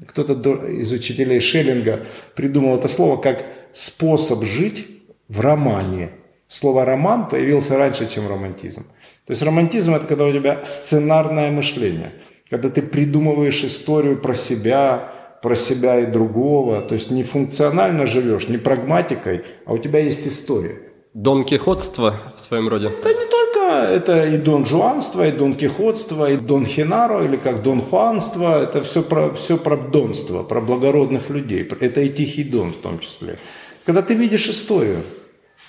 Кто-то 0.08 0.68
из 0.68 0.92
учителей 0.92 1.40
Шеллинга 1.40 2.06
придумал 2.36 2.78
это 2.78 2.88
слово 2.88 3.18
как 3.18 3.44
способ 3.72 4.44
жить 4.44 4.88
в 5.28 5.40
романе. 5.40 6.12
Слово 6.48 6.86
«роман» 6.86 7.30
появился 7.30 7.78
раньше, 7.78 8.08
чем 8.08 8.28
романтизм. 8.28 8.84
То 9.26 9.32
есть 9.32 9.42
романтизм– 9.42 9.94
это 9.96 10.06
когда 10.06 10.26
у 10.26 10.32
тебя 10.32 10.64
сценарное 10.66 11.50
мышление, 11.52 12.14
когда 12.50 12.70
ты 12.70 12.82
придумываешь 12.82 13.64
историю 13.64 14.22
про 14.22 14.36
себя, 14.36 15.14
про 15.42 15.56
себя 15.56 16.00
и 16.02 16.06
другого, 16.06 16.82
то 16.82 16.94
есть 16.94 17.10
не 17.10 17.24
функционально 17.24 18.06
живешь, 18.06 18.50
не 18.50 18.58
прагматикой, 18.58 19.44
а 19.66 19.74
у 19.74 19.78
тебя 19.78 20.00
есть 20.00 20.28
история. 20.28 20.80
Дон 21.14 21.44
Кихотство 21.44 22.16
в 22.36 22.40
своем 22.40 22.68
роде. 22.70 22.90
Да 23.04 23.10
не 23.10 23.26
только, 23.26 23.43
это 23.64 24.28
и 24.28 24.38
Дон 24.38 24.66
Жуанство, 24.66 25.28
и 25.28 25.32
Дон 25.32 25.56
Кихотство, 25.56 26.32
и 26.32 26.38
Дон 26.38 26.66
Хинаро, 26.66 27.24
или 27.24 27.38
как 27.38 27.64
Дон 27.64 27.82
Хуанство, 27.82 28.62
это 28.62 28.82
все 28.82 29.04
про, 29.04 29.34
все 29.34 29.58
про 29.58 29.78
донство, 29.78 30.44
про 30.44 30.62
благородных 30.62 31.30
людей, 31.30 31.68
это 31.80 32.02
и 32.02 32.10
Тихий 32.10 32.44
Дон 32.44 32.72
в 32.72 32.78
том 32.78 33.00
числе. 33.00 33.38
Когда 33.86 34.02
ты 34.02 34.14
видишь 34.14 34.48
историю, 34.48 35.04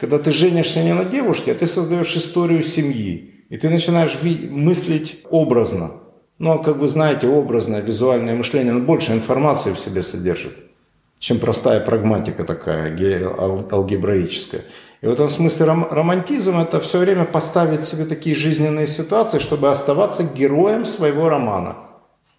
когда 0.01 0.19
ты 0.19 0.33
женишься 0.33 0.83
не 0.83 0.95
на 0.95 1.05
девушке, 1.05 1.53
а 1.53 1.55
ты 1.55 1.67
создаешь 1.67 2.17
историю 2.17 2.63
семьи, 2.63 3.45
и 3.49 3.57
ты 3.57 3.69
начинаешь 3.69 4.19
мыслить 4.51 5.21
образно. 5.31 5.93
Ну, 6.39 6.61
как 6.61 6.77
вы 6.77 6.89
знаете, 6.89 7.29
образное, 7.29 7.81
визуальное 7.81 8.35
мышление, 8.35 8.73
оно 8.73 8.81
больше 8.81 9.13
информации 9.13 9.73
в 9.73 9.79
себе 9.79 10.03
содержит, 10.03 10.57
чем 11.19 11.39
простая 11.39 11.81
прагматика 11.81 12.45
такая, 12.45 12.97
алгебраическая. 13.39 14.65
И 15.05 15.07
в 15.07 15.11
этом 15.11 15.29
смысле 15.29 15.67
ром- 15.67 15.89
романтизм– 15.91 16.57
это 16.59 16.81
все 16.81 16.99
время 16.99 17.27
поставить 17.27 17.85
себе 17.85 18.07
такие 18.07 18.35
жизненные 18.35 18.87
ситуации, 18.87 19.39
чтобы 19.39 19.71
оставаться 19.71 20.23
героем 20.23 20.87
своего 20.87 21.29
романа. 21.29 21.77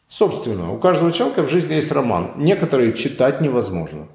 Собственно, 0.07 0.73
у 0.73 0.79
каждого 0.79 1.11
человека 1.11 1.43
в 1.43 1.49
жизни 1.49 1.75
есть 1.75 1.91
роман. 1.91 2.31
Некоторые 2.37 2.93
читать 2.93 3.39
невозможно. 3.39 4.07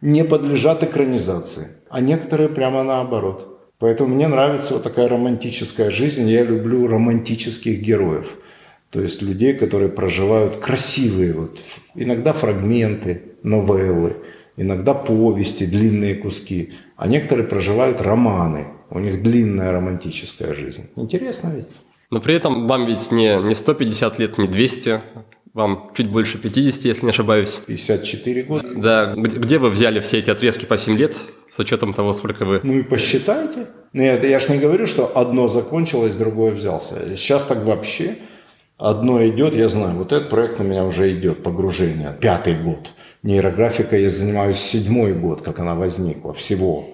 не 0.00 0.24
подлежат 0.24 0.84
экранизации, 0.84 1.66
а 1.88 2.00
некоторые 2.00 2.48
прямо 2.48 2.84
наоборот. 2.84 3.58
Поэтому 3.80 4.14
мне 4.14 4.28
нравится 4.28 4.74
вот 4.74 4.84
такая 4.84 5.08
романтическая 5.08 5.90
жизнь. 5.90 6.28
Я 6.28 6.44
люблю 6.44 6.86
романтических 6.86 7.80
героев. 7.80 8.36
То 8.90 9.02
есть 9.02 9.20
людей, 9.20 9.54
которые 9.54 9.88
проживают 9.88 10.58
красивые, 10.58 11.32
вот, 11.32 11.58
иногда 11.96 12.32
фрагменты, 12.32 13.22
новеллы, 13.42 14.16
иногда 14.56 14.94
повести, 14.94 15.64
длинные 15.64 16.14
куски. 16.14 16.72
А 16.96 17.06
некоторые 17.06 17.46
проживают 17.46 18.00
романы. 18.00 18.68
У 18.90 18.98
них 18.98 19.22
длинная 19.22 19.72
романтическая 19.72 20.54
жизнь. 20.54 20.88
Интересно 20.96 21.52
ведь? 21.54 21.66
Но 22.10 22.20
при 22.20 22.34
этом 22.34 22.68
вам 22.68 22.86
ведь 22.86 23.10
не, 23.10 23.36
не 23.42 23.54
150 23.54 24.18
лет, 24.18 24.38
не 24.38 24.46
200, 24.46 25.00
вам 25.52 25.90
чуть 25.94 26.08
больше 26.08 26.38
50, 26.38 26.84
если 26.84 27.04
не 27.04 27.10
ошибаюсь. 27.10 27.60
54 27.66 28.42
года. 28.44 28.74
Да, 28.76 29.14
где, 29.16 29.38
где 29.38 29.58
вы 29.58 29.70
взяли 29.70 30.00
все 30.00 30.18
эти 30.18 30.30
отрезки 30.30 30.66
по 30.66 30.78
7 30.78 30.96
лет, 30.96 31.16
с 31.50 31.58
учетом 31.58 31.94
того, 31.94 32.12
сколько 32.12 32.44
вы... 32.44 32.60
Ну 32.62 32.74
и 32.74 32.82
посчитайте. 32.82 33.66
Нет, 33.92 34.22
я 34.24 34.38
же 34.38 34.52
не 34.52 34.58
говорю, 34.58 34.86
что 34.86 35.10
одно 35.16 35.48
закончилось, 35.48 36.14
другое 36.14 36.52
взялся. 36.52 37.16
Сейчас 37.16 37.44
так 37.44 37.64
вообще 37.64 38.18
одно 38.76 39.26
идет, 39.26 39.54
я 39.56 39.68
знаю, 39.68 39.96
вот 39.96 40.12
этот 40.12 40.28
проект 40.28 40.60
у 40.60 40.62
меня 40.62 40.84
уже 40.84 41.12
идет, 41.12 41.42
погружение, 41.42 42.14
пятый 42.20 42.54
год. 42.54 42.92
Нейрографика 43.26 43.96
я 43.98 44.08
занимаюсь 44.08 44.58
седьмой 44.58 45.12
год, 45.12 45.42
как 45.42 45.58
она 45.58 45.74
возникла, 45.74 46.32
всего. 46.32 46.84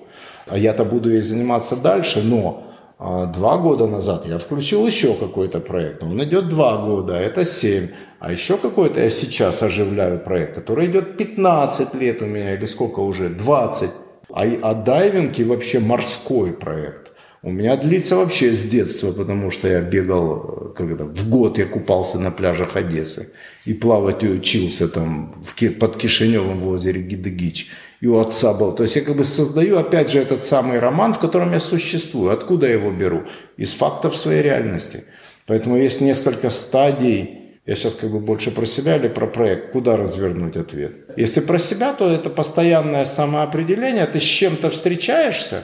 А 0.47 0.57
я-то 0.57 0.83
буду 0.87 1.11
ей 1.11 1.21
заниматься 1.21 1.77
дальше, 1.77 2.23
но 2.23 2.73
а 2.99 3.27
два 3.27 3.59
года 3.59 3.87
назад 3.87 4.25
я 4.25 4.39
включил 4.39 4.87
еще 4.87 5.13
какой-то 5.13 5.61
проект. 5.61 6.03
Он 6.03 6.25
идет 6.25 6.49
два 6.49 6.79
года, 6.79 7.19
это 7.19 7.45
семь. 7.45 7.89
А 8.19 8.33
еще 8.33 8.57
какой-то 8.57 9.01
я 9.01 9.11
сейчас 9.11 9.63
оживляю 9.63 10.21
проект, 10.21 10.55
который 10.55 10.87
идет 10.87 11.19
15 11.19 11.95
лет 11.97 12.23
у 12.23 12.27
меня, 12.27 12.55
или 12.55 12.65
сколько 12.65 13.01
уже, 13.01 13.29
20. 13.29 13.91
А, 14.31 14.47
а 14.63 14.75
дайвинг 14.75 15.39
и 15.39 15.45
вообще 15.45 15.81
морской 15.81 16.55
проект 16.55 17.12
у 17.45 17.51
меня 17.51 17.77
длится 17.77 18.17
вообще 18.17 18.55
с 18.55 18.63
детства, 18.63 19.11
потому 19.11 19.51
что 19.51 19.67
я 19.67 19.81
бегал, 19.81 20.73
когда 20.77 21.05
в 21.05 21.29
год 21.29 21.59
я 21.59 21.67
купался 21.67 22.21
на 22.21 22.31
пляжах 22.31 22.77
Одессы 22.77 23.33
и 23.65 23.75
плавать 23.75 24.23
учился 24.23 24.89
там 24.89 25.43
в, 25.43 25.71
под 25.73 25.97
Кишиневым 25.97 26.61
в 26.61 26.69
озере 26.69 27.03
Гидыгич. 27.03 27.71
И 28.01 28.07
у 28.07 28.19
отца 28.19 28.55
был. 28.55 28.73
То 28.73 28.85
есть 28.85 28.95
я 28.95 29.03
как 29.03 29.17
бы 29.17 29.25
создаю 29.25 29.77
опять 29.77 30.11
же 30.11 30.21
этот 30.21 30.45
самый 30.45 30.79
роман, 30.79 31.15
в 31.15 31.19
котором 31.19 31.53
я 31.53 31.61
существую. 31.61 32.31
Откуда 32.31 32.69
я 32.69 32.75
его 32.75 32.93
беру? 32.93 33.25
Из 33.57 33.73
фактов 33.73 34.17
своей 34.17 34.43
реальности. 34.43 35.05
Поэтому 35.47 35.77
есть 35.77 36.01
несколько 36.01 36.51
стадий 36.51 37.39
я 37.65 37.77
сейчас 37.77 37.95
как 37.95 38.11
бы 38.11 38.19
больше 38.19 38.51
про 38.51 38.67
себя 38.67 38.97
или 38.97 39.07
про 39.07 39.29
проект? 39.29 39.71
Куда 39.71 39.97
развернуть 39.97 40.57
ответ? 40.57 40.93
Если 41.17 41.41
про 41.41 41.61
себя, 41.61 41.93
то 41.93 42.11
это 42.11 42.29
постоянное 42.29 43.05
самоопределение. 43.05 44.05
Ты 44.07 44.19
с 44.19 44.25
чем-то 44.25 44.71
встречаешься, 44.71 45.63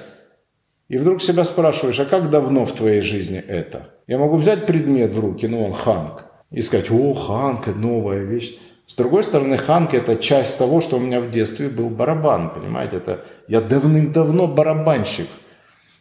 и 0.88 0.96
вдруг 0.96 1.22
себя 1.22 1.44
спрашиваешь, 1.44 2.00
а 2.00 2.04
как 2.04 2.30
давно 2.30 2.64
в 2.64 2.72
твоей 2.72 3.00
жизни 3.00 3.38
это? 3.38 3.90
Я 4.06 4.18
могу 4.18 4.36
взять 4.36 4.66
предмет 4.66 5.14
в 5.14 5.20
руки, 5.20 5.46
ну 5.46 5.64
он 5.64 5.72
ханк, 5.72 6.24
и 6.50 6.62
сказать, 6.62 6.90
о, 6.90 7.14
ханк, 7.14 7.66
новая 7.68 8.24
вещь. 8.24 8.58
С 8.86 8.94
другой 8.94 9.22
стороны, 9.22 9.58
ханк– 9.58 9.92
это 9.94 10.16
часть 10.16 10.56
того, 10.56 10.80
что 10.80 10.96
у 10.96 11.00
меня 11.00 11.20
в 11.20 11.30
детстве 11.30 11.68
был 11.68 11.90
барабан, 11.90 12.54
понимаете? 12.54 12.96
Это 12.96 13.24
я 13.46 13.60
давным-давно 13.60 14.46
барабанщик– 14.46 15.28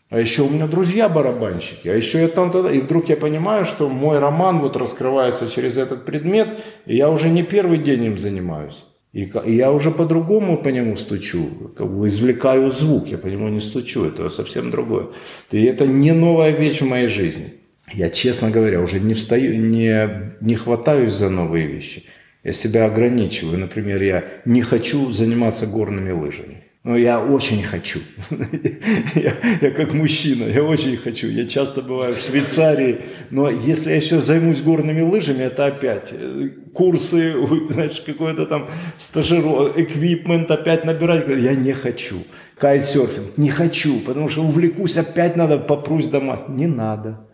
а 0.09 0.19
еще 0.19 0.43
у 0.43 0.49
меня 0.49 0.67
друзья 0.67 1.09
барабанщики, 1.09 1.89
а 1.89 1.93
еще 1.93 2.21
я 2.21 2.29
там 2.29 2.49
тогда. 2.51 2.71
И 2.71 2.79
вдруг 2.79 3.09
я 3.09 3.17
понимаю, 3.17 3.65
что 3.65 3.89
мой 3.89 4.19
роман 4.19 4.59
вот 4.59 4.77
раскрывается 4.77 5.49
через 5.49 5.77
этот 5.77 6.05
предмет, 6.05 6.47
и 6.85 6.95
я 6.95 7.09
уже 7.09 7.29
не 7.29 7.43
первый 7.43 7.77
день 7.77 8.05
им 8.05 8.17
занимаюсь. 8.17 8.85
И, 9.17 9.31
я 9.45 9.71
уже 9.71 9.89
по-другому 9.89 10.57
по 10.57 10.67
нему 10.69 10.95
стучу, 10.95 11.71
как 11.75 11.91
бы 11.91 12.05
извлекаю 12.05 12.71
звук, 12.71 13.07
я 13.07 13.17
по 13.17 13.25
нему 13.25 13.49
не 13.49 13.59
стучу, 13.59 14.03
это 14.03 14.29
совсем 14.29 14.69
другое. 14.69 15.07
И 15.49 15.63
это 15.63 15.87
не 15.87 16.11
новая 16.11 16.51
вещь 16.51 16.81
в 16.81 16.85
моей 16.85 17.07
жизни. 17.07 17.55
Я, 17.91 18.11
честно 18.11 18.51
говоря, 18.51 18.79
уже 18.79 18.99
не 18.99 19.15
встаю, 19.15 19.59
не, 19.59 20.35
не 20.39 20.53
хватаюсь 20.53 21.13
за 21.13 21.31
новые 21.31 21.65
вещи. 21.65 22.03
Я 22.43 22.53
себя 22.53 22.85
ограничиваю. 22.85 23.57
Например, 23.57 24.03
я 24.03 24.23
не 24.45 24.61
хочу 24.61 25.11
заниматься 25.11 25.65
горными 25.65 26.11
лыжами. 26.11 26.66
Но 26.83 26.95
я 26.95 27.19
очень 27.19 27.63
хочу. 27.63 27.99
я, 29.15 29.33
я 29.61 29.71
как 29.71 29.93
мужчина, 29.93 30.45
я 30.45 30.63
очень 30.63 30.95
хочу. 30.95 31.27
Я 31.27 31.45
часто 31.45 31.81
бываю 31.81 32.15
в 32.15 32.19
Швейцарии, 32.19 33.01
но 33.29 33.49
если 33.49 33.89
я 33.89 33.97
еще 33.97 34.21
займусь 34.21 34.61
горными 34.61 35.01
лыжами, 35.01 35.43
это 35.43 35.65
опять 35.65 36.13
э, 36.13 36.49
курсы, 36.73 37.33
знаешь, 37.69 38.01
какой-то 38.05 38.45
там 38.45 38.69
стажировок, 38.97 39.77
эквипмент 39.77 40.49
опять 40.49 40.85
набирать. 40.85 41.27
Я 41.27 41.55
не 41.55 41.73
хочу. 41.73 42.23
Кайтсерфинг, 42.57 43.37
не 43.37 43.49
хочу, 43.49 43.99
потому 44.01 44.29
что 44.29 44.43
увлекусь, 44.43 44.97
опять 44.97 45.35
надо 45.35 45.57
попрусь 45.57 46.07
до 46.07 46.19
Не 46.47 46.67
надо. 46.67 47.27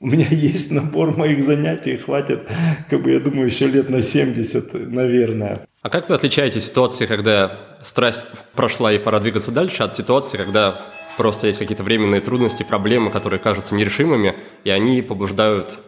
У 0.00 0.06
меня 0.06 0.26
есть 0.30 0.70
набор 0.70 1.16
моих 1.16 1.42
занятий, 1.42 1.96
хватит, 1.96 2.42
как 2.88 3.02
бы, 3.02 3.10
я 3.10 3.20
думаю, 3.20 3.46
еще 3.46 3.66
лет 3.66 3.88
на 3.88 4.00
70, 4.00 4.74
наверное. 4.90 5.66
А 5.82 5.90
как 5.90 6.08
вы 6.08 6.14
отличаете 6.14 6.60
ситуации, 6.60 7.06
когда 7.06 7.67
страсть 7.82 8.20
прошла 8.54 8.92
и 8.92 8.98
пора 8.98 9.20
двигаться 9.20 9.50
дальше, 9.50 9.82
от 9.82 9.96
ситуации, 9.96 10.36
когда 10.36 10.80
просто 11.16 11.46
есть 11.46 11.58
какие-то 11.58 11.82
временные 11.82 12.20
трудности, 12.20 12.62
проблемы, 12.62 13.10
которые 13.10 13.40
кажутся 13.40 13.74
нерешимыми, 13.74 14.34
и 14.64 14.70
они 14.70 15.02
побуждают 15.02 15.78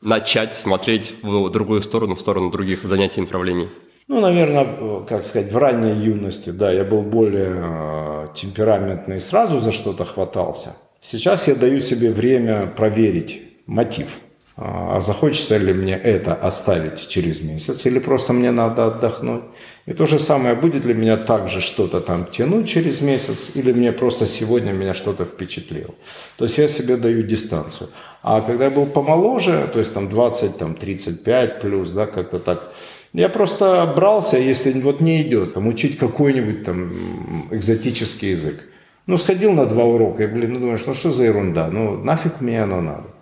начать 0.00 0.54
смотреть 0.54 1.14
в 1.22 1.48
другую 1.50 1.82
сторону, 1.82 2.14
в 2.14 2.20
сторону 2.20 2.50
других 2.50 2.84
занятий 2.84 3.20
и 3.20 3.24
направлений? 3.24 3.68
Ну, 4.06 4.20
наверное, 4.20 5.04
как 5.08 5.24
сказать, 5.24 5.50
в 5.50 5.56
ранней 5.56 5.94
юности, 5.94 6.50
да, 6.50 6.70
я 6.70 6.84
был 6.84 7.02
более 7.02 7.54
э, 7.56 8.26
темпераментный, 8.34 9.18
сразу 9.18 9.60
за 9.60 9.72
что-то 9.72 10.04
хватался. 10.04 10.76
Сейчас 11.00 11.48
я 11.48 11.54
даю 11.54 11.80
себе 11.80 12.10
время 12.10 12.66
проверить 12.66 13.42
мотив. 13.66 14.18
А 14.56 15.00
захочется 15.00 15.56
ли 15.56 15.72
мне 15.72 15.94
это 15.94 16.34
оставить 16.34 17.08
через 17.08 17.42
месяц, 17.42 17.86
или 17.86 17.98
просто 17.98 18.32
мне 18.32 18.52
надо 18.52 18.86
отдохнуть. 18.86 19.42
И 19.86 19.92
то 19.92 20.06
же 20.06 20.18
самое, 20.18 20.54
будет 20.54 20.86
ли 20.86 20.94
меня 20.94 21.18
также 21.18 21.60
что-то 21.60 22.00
там 22.00 22.24
тянуть 22.24 22.66
через 22.68 23.02
месяц, 23.02 23.50
или 23.54 23.70
мне 23.72 23.92
просто 23.92 24.24
сегодня 24.24 24.72
меня 24.72 24.94
что-то 24.94 25.24
впечатлило. 25.24 25.94
То 26.38 26.44
есть 26.44 26.56
я 26.56 26.68
себе 26.68 26.96
даю 26.96 27.22
дистанцию. 27.22 27.90
А 28.22 28.40
когда 28.40 28.64
я 28.64 28.70
был 28.70 28.86
помоложе, 28.86 29.68
то 29.70 29.78
есть 29.78 29.92
там 29.92 30.08
20, 30.08 30.56
там 30.56 30.74
35 30.74 31.60
плюс, 31.60 31.90
да, 31.90 32.06
как-то 32.06 32.38
так, 32.38 32.72
я 33.12 33.28
просто 33.28 33.92
брался, 33.94 34.38
если 34.38 34.72
вот 34.80 35.00
не 35.00 35.22
идет, 35.22 35.52
там 35.52 35.68
учить 35.68 35.98
какой-нибудь 35.98 36.64
там 36.64 37.46
экзотический 37.50 38.30
язык. 38.30 38.64
Ну, 39.06 39.18
сходил 39.18 39.52
на 39.52 39.66
два 39.66 39.84
урока 39.84 40.24
и, 40.24 40.26
блин, 40.26 40.54
ну 40.54 40.60
думаешь, 40.60 40.84
ну 40.86 40.94
что 40.94 41.10
за 41.10 41.24
ерунда, 41.24 41.68
ну 41.68 42.02
нафиг 42.02 42.40
мне 42.40 42.62
оно 42.62 42.80
надо. 42.80 43.13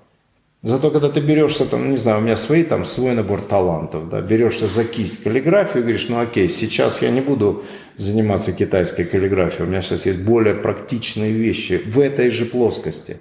Зато 0.63 0.93
когда 0.93 1.09
ты 1.09 1.21
берешься, 1.21 1.65
там, 1.65 1.91
не 1.91 1.97
знаю, 1.97 2.19
у 2.19 2.21
меня 2.21 2.37
свои, 2.37 2.63
там, 2.63 2.85
свой 2.85 3.15
набор 3.15 3.41
талантов, 3.41 4.09
да, 4.09 4.21
берешься 4.21 4.69
за 4.69 4.85
кисть 4.85 5.25
каллиграфию 5.25 5.79
и 5.79 5.83
говоришь, 5.83 6.09
ну 6.09 6.21
окей, 6.21 6.49
сейчас 6.49 7.03
я 7.03 7.11
не 7.11 7.21
буду 7.21 7.65
заниматься 7.97 8.53
китайской 8.53 9.05
каллиграфией, 9.05 9.65
у 9.65 9.69
меня 9.69 9.83
сейчас 9.83 10.07
есть 10.07 10.21
более 10.21 10.55
практичные 10.55 11.33
вещи 11.33 11.83
в 11.85 11.99
этой 11.99 12.31
же 12.31 12.45
плоскости. 12.45 13.17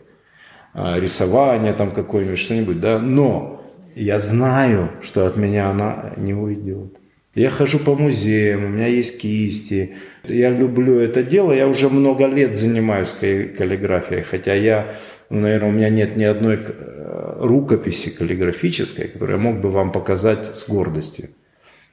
А, 0.74 1.00
рисование 1.00 1.74
там 1.74 1.90
какое-нибудь, 1.90 2.38
что-нибудь, 2.38 2.80
да, 2.80 3.00
но 3.00 3.66
я 3.96 4.20
знаю, 4.20 4.92
что 5.02 5.26
от 5.26 5.36
меня 5.36 5.72
она 5.72 6.14
не 6.18 6.36
уйдет. 6.36 6.98
Я 7.34 7.50
хожу 7.50 7.80
по 7.80 7.96
музеям, 7.96 8.66
у 8.66 8.68
меня 8.68 8.88
есть 8.88 9.18
кисти. 9.18 9.96
Я 10.26 10.50
люблю 10.50 11.00
это 11.00 11.24
дело, 11.24 11.54
я 11.54 11.68
уже 11.68 11.90
много 11.90 12.28
лет 12.28 12.56
занимаюсь 12.56 13.16
каллиграфией, 13.18 14.24
хотя 14.24 14.54
я, 14.54 14.98
ну, 15.32 15.40
наверное, 15.40 15.70
у 15.70 15.72
меня 15.72 15.90
нет 15.90 16.18
ни 16.18 16.26
одной 16.26 16.60
э, 16.68 17.38
рукописи 17.40 18.10
каллиграфической, 18.10 19.08
которую 19.08 19.38
я 19.38 19.42
мог 19.42 19.62
бы 19.62 19.70
вам 19.70 19.94
показать 19.94 20.58
с 20.58 20.68
гордостью. 20.68 21.30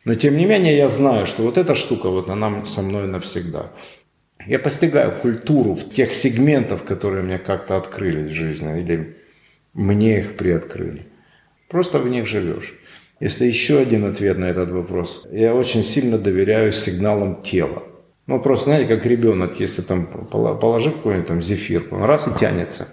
Но 0.05 0.17
тем 0.17 0.37
не 0.37 0.45
менее 0.45 0.77
я 0.77 0.89
знаю, 0.89 1.27
что 1.27 1.45
вот 1.45 1.57
эта 1.57 1.77
штука, 1.77 2.09
вот 2.09 2.31
она 2.31 2.65
со 2.65 2.83
мной 2.83 3.07
навсегда. 3.07 3.71
Я 4.45 4.59
постигаю 4.59 5.21
культуру 5.21 5.75
в 5.75 5.93
тех 5.93 6.15
сегментов, 6.15 6.83
которые 6.83 7.23
мне 7.23 7.39
как-то 7.39 7.77
открылись 7.77 8.33
в 8.33 8.35
жизни, 8.35 8.81
или 8.81 9.17
мне 9.73 10.19
их 10.19 10.37
приоткрыли. 10.37 11.07
Просто 11.69 12.01
в 12.01 12.09
них 12.09 12.27
живешь. 12.27 12.75
Если 13.21 13.47
еще 13.47 13.79
один 13.79 14.05
ответ 14.05 14.39
на 14.39 14.47
этот 14.47 14.73
вопрос. 14.73 15.27
Я 15.31 15.55
очень 15.55 15.85
сильно 15.85 16.19
доверяю 16.19 16.73
сигналам 16.73 17.43
тела. 17.43 17.85
Ну, 18.27 18.41
просто, 18.41 18.65
знаете, 18.65 18.95
как 18.95 19.07
ребенок, 19.07 19.61
если 19.61 19.83
там 19.83 20.07
положи 20.07 20.91
какой-нибудь 20.91 21.29
там 21.29 21.41
зефирку, 21.41 21.97
он 21.97 22.05
раз 22.05 22.27
и 22.27 22.39
тянется. 22.39 22.89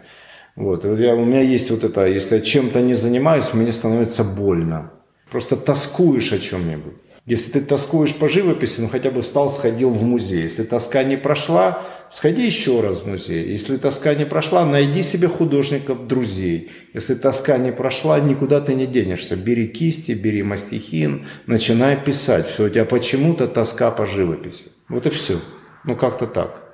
Вот. 0.55 0.85
Я, 0.85 1.15
у 1.15 1.25
меня 1.25 1.41
есть 1.41 1.69
вот 1.69 1.83
это, 1.83 2.05
если 2.05 2.35
я 2.35 2.41
чем-то 2.41 2.81
не 2.81 2.93
занимаюсь, 2.93 3.53
мне 3.53 3.71
становится 3.71 4.23
больно. 4.23 4.91
Просто 5.29 5.55
тоскуешь 5.57 6.31
о 6.31 6.39
чем-нибудь. 6.39 6.93
Если 7.25 7.53
ты 7.53 7.61
тоскуешь 7.61 8.13
по 8.13 8.29
живописи, 8.29 8.81
ну 8.81 8.87
хотя 8.87 9.09
бы 9.09 9.23
встал, 9.23 9.49
сходил 9.49 9.89
в 9.89 10.03
музей. 10.03 10.43
Если 10.43 10.63
тоска 10.63 11.03
не 11.03 11.17
прошла, 11.17 11.81
сходи 12.07 12.45
еще 12.45 12.81
раз 12.81 12.99
в 12.99 13.07
музей. 13.07 13.49
Если 13.49 13.77
тоска 13.77 14.13
не 14.13 14.25
прошла, 14.25 14.63
найди 14.63 15.01
себе 15.01 15.27
художников, 15.27 16.05
друзей. 16.05 16.69
Если 16.93 17.15
тоска 17.15 17.57
не 17.57 17.71
прошла, 17.71 18.19
никуда 18.19 18.61
ты 18.61 18.75
не 18.75 18.85
денешься. 18.85 19.35
Бери 19.35 19.67
кисти, 19.67 20.11
бери 20.11 20.43
мастихин, 20.43 21.25
начинай 21.47 21.97
писать. 21.97 22.47
Все, 22.47 22.65
у 22.65 22.69
тебя 22.69 22.85
почему-то 22.85 23.47
тоска 23.47 23.89
по 23.89 24.05
живописи. 24.05 24.67
Вот 24.87 25.07
и 25.07 25.09
все. 25.09 25.39
Ну, 25.83 25.95
как-то 25.95 26.27
так. 26.27 26.64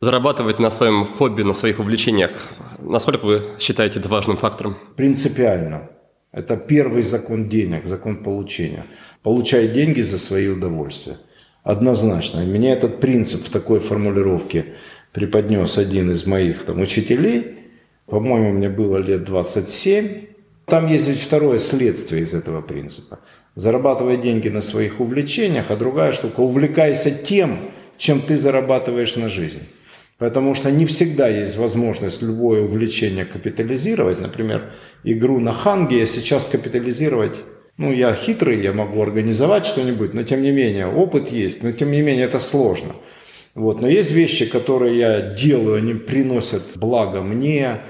Зарабатывать 0.00 0.60
на 0.60 0.70
своем 0.70 1.04
хобби, 1.06 1.42
на 1.42 1.54
своих 1.54 1.80
увлечениях, 1.80 2.30
насколько 2.78 3.24
вы 3.24 3.42
считаете 3.58 3.98
это 3.98 4.08
важным 4.08 4.36
фактором? 4.36 4.76
Принципиально. 4.94 5.90
Это 6.30 6.56
первый 6.56 7.02
закон 7.02 7.48
денег, 7.48 7.84
закон 7.84 8.22
получения. 8.22 8.84
Получай 9.24 9.66
деньги 9.66 10.00
за 10.02 10.18
свои 10.18 10.46
удовольствия. 10.46 11.16
Однозначно. 11.64 12.42
И 12.42 12.46
мне 12.46 12.72
этот 12.72 13.00
принцип 13.00 13.42
в 13.44 13.50
такой 13.50 13.80
формулировке 13.80 14.66
преподнес 15.12 15.76
один 15.78 16.12
из 16.12 16.26
моих 16.26 16.64
там, 16.64 16.80
учителей. 16.80 17.56
По-моему, 18.06 18.52
мне 18.52 18.68
было 18.68 18.98
лет 18.98 19.24
27. 19.24 20.26
Там 20.66 20.86
есть 20.86 21.08
ведь 21.08 21.20
второе 21.20 21.58
следствие 21.58 22.22
из 22.22 22.34
этого 22.34 22.60
принципа. 22.60 23.18
Зарабатывай 23.56 24.16
деньги 24.16 24.48
на 24.48 24.60
своих 24.60 25.00
увлечениях, 25.00 25.72
а 25.72 25.76
другая 25.76 26.12
штука– 26.12 26.38
увлекайся 26.42 27.10
тем, 27.10 27.58
чем 27.96 28.20
ты 28.20 28.36
зарабатываешь 28.36 29.16
на 29.16 29.28
жизнь. 29.28 29.62
Потому 30.18 30.54
что 30.54 30.70
не 30.70 30.84
всегда 30.84 31.28
есть 31.28 31.56
возможность 31.56 32.22
любое 32.22 32.62
увлечение 32.62 33.24
капитализировать. 33.24 34.20
Например, 34.20 34.72
игру 35.04 35.38
на 35.38 35.52
ханге 35.52 36.00
я 36.00 36.06
сейчас 36.06 36.46
капитализировать 36.46 37.40
ну, 37.78 37.92
я 37.92 38.12
хитрый, 38.12 38.60
я 38.60 38.72
могу 38.72 39.00
организовать 39.00 39.64
что-нибудь, 39.64 40.12
но 40.12 40.24
тем 40.24 40.42
не 40.42 40.50
менее, 40.50 40.88
опыт 40.88 41.30
есть, 41.30 41.62
но 41.62 41.70
тем 41.70 41.92
не 41.92 42.02
менее 42.02 42.24
это 42.24 42.40
сложно. 42.40 42.92
Вот. 43.54 43.80
Но 43.80 43.88
есть 43.88 44.10
вещи, 44.10 44.46
которые 44.46 44.98
я 44.98 45.20
делаю, 45.20 45.76
они 45.76 45.94
приносят 45.94 46.62
благо 46.74 47.22
мне, 47.22 47.82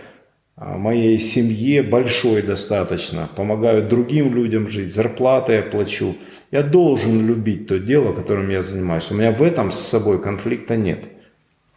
а, 0.57 0.76
моей 0.76 1.18
семье, 1.18 1.83
большой 1.83 2.43
достаточно, 2.43 3.31
помогают 3.35 3.89
другим 3.89 4.35
людям 4.35 4.68
жить, 4.68 4.93
зарплаты 4.93 5.55
я 5.55 5.62
плачу. 5.62 6.16
Я 6.51 6.62
должен 6.62 7.26
любить 7.26 7.66
то 7.66 7.79
дело, 7.79 8.12
которым 8.12 8.51
я 8.51 8.62
занимаюсь. 8.62 9.11
У 9.11 9.14
меня 9.14 9.33
в 9.33 9.43
этом 9.43 9.70
с 9.70 9.79
собой 9.79 10.20
конфликта 10.20 10.76
нет. 10.76 11.05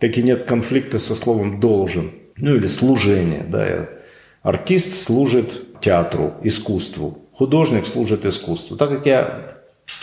Как 0.02 0.18
и 0.18 0.24
нет 0.24 0.43
конфликта 0.43 0.97
со 0.97 1.14
словом 1.14 1.60
«должен». 1.60 2.12
Ну 2.36 2.56
или 2.56 2.66
служение. 2.66 3.43
Да. 3.43 3.88
Артист 4.41 4.93
служит 4.93 5.80
театру, 5.80 6.34
искусству. 6.41 7.20
Художник 7.32 7.86
служит 7.86 8.26
искусству. 8.26 8.76
Так 8.78 8.89
как 8.89 9.06
я, 9.06 9.58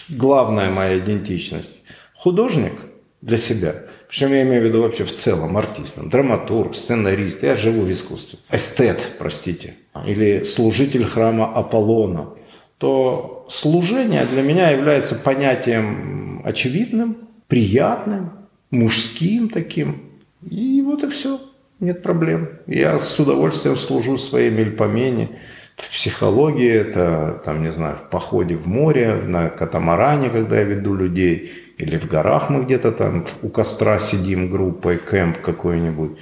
главная 0.09 0.71
моя 0.71 0.99
идентичность, 0.99 1.83
художник 2.15 2.75
для 3.23 3.37
себя, 3.37 3.75
причем 4.09 4.33
я 4.33 4.43
имею 4.43 4.63
в 4.63 4.65
виду 4.67 4.83
вообще 4.83 5.05
в 5.05 5.13
целом 5.13 5.57
артистом, 5.57 6.11
драматург, 6.11 6.77
сценарист, 6.77 7.43
я 7.43 7.57
живу 7.57 7.83
в 7.83 7.91
искусстве, 7.91 8.39
эстет, 8.53 9.17
простите, 9.19 9.75
или 10.07 10.45
служитель 10.45 11.05
храма 11.05 11.53
Аполлона, 11.53 12.31
то 12.79 13.47
служение 13.51 14.25
для 14.27 14.43
меня 14.43 14.71
является 14.71 15.17
понятием 15.17 16.41
очевидным, 16.45 17.29
приятным, 17.49 18.48
мужским 18.71 19.49
таким. 19.49 20.03
И 20.49 20.83
вот 20.83 21.05
и 21.05 21.09
все. 21.09 21.41
Нет 21.81 22.03
проблем. 22.03 22.49
Я 22.67 22.99
с 22.99 23.19
удовольствием 23.21 23.77
служу 23.77 24.17
своей 24.17 24.51
мельпомене. 24.51 25.39
В 25.77 25.91
психологии 25.93 26.73
это, 26.73 27.41
там, 27.45 27.63
не 27.63 27.71
знаю, 27.71 27.95
в 27.95 28.11
походе 28.11 28.57
в 28.57 28.67
море, 28.67 29.15
на 29.15 29.49
катамаране, 29.49 30.29
когда 30.29 30.59
я 30.59 30.65
веду 30.65 30.95
людей, 30.95 31.53
или 31.79 31.99
в 31.99 32.09
горах 32.09 32.51
мы 32.51 32.65
где-то 32.65 32.91
там 32.91 33.25
у 33.43 33.49
костра 33.49 34.01
сидим 34.01 34.51
группой, 34.51 34.99
кемп 34.99 35.41
какой-нибудь 35.41 36.19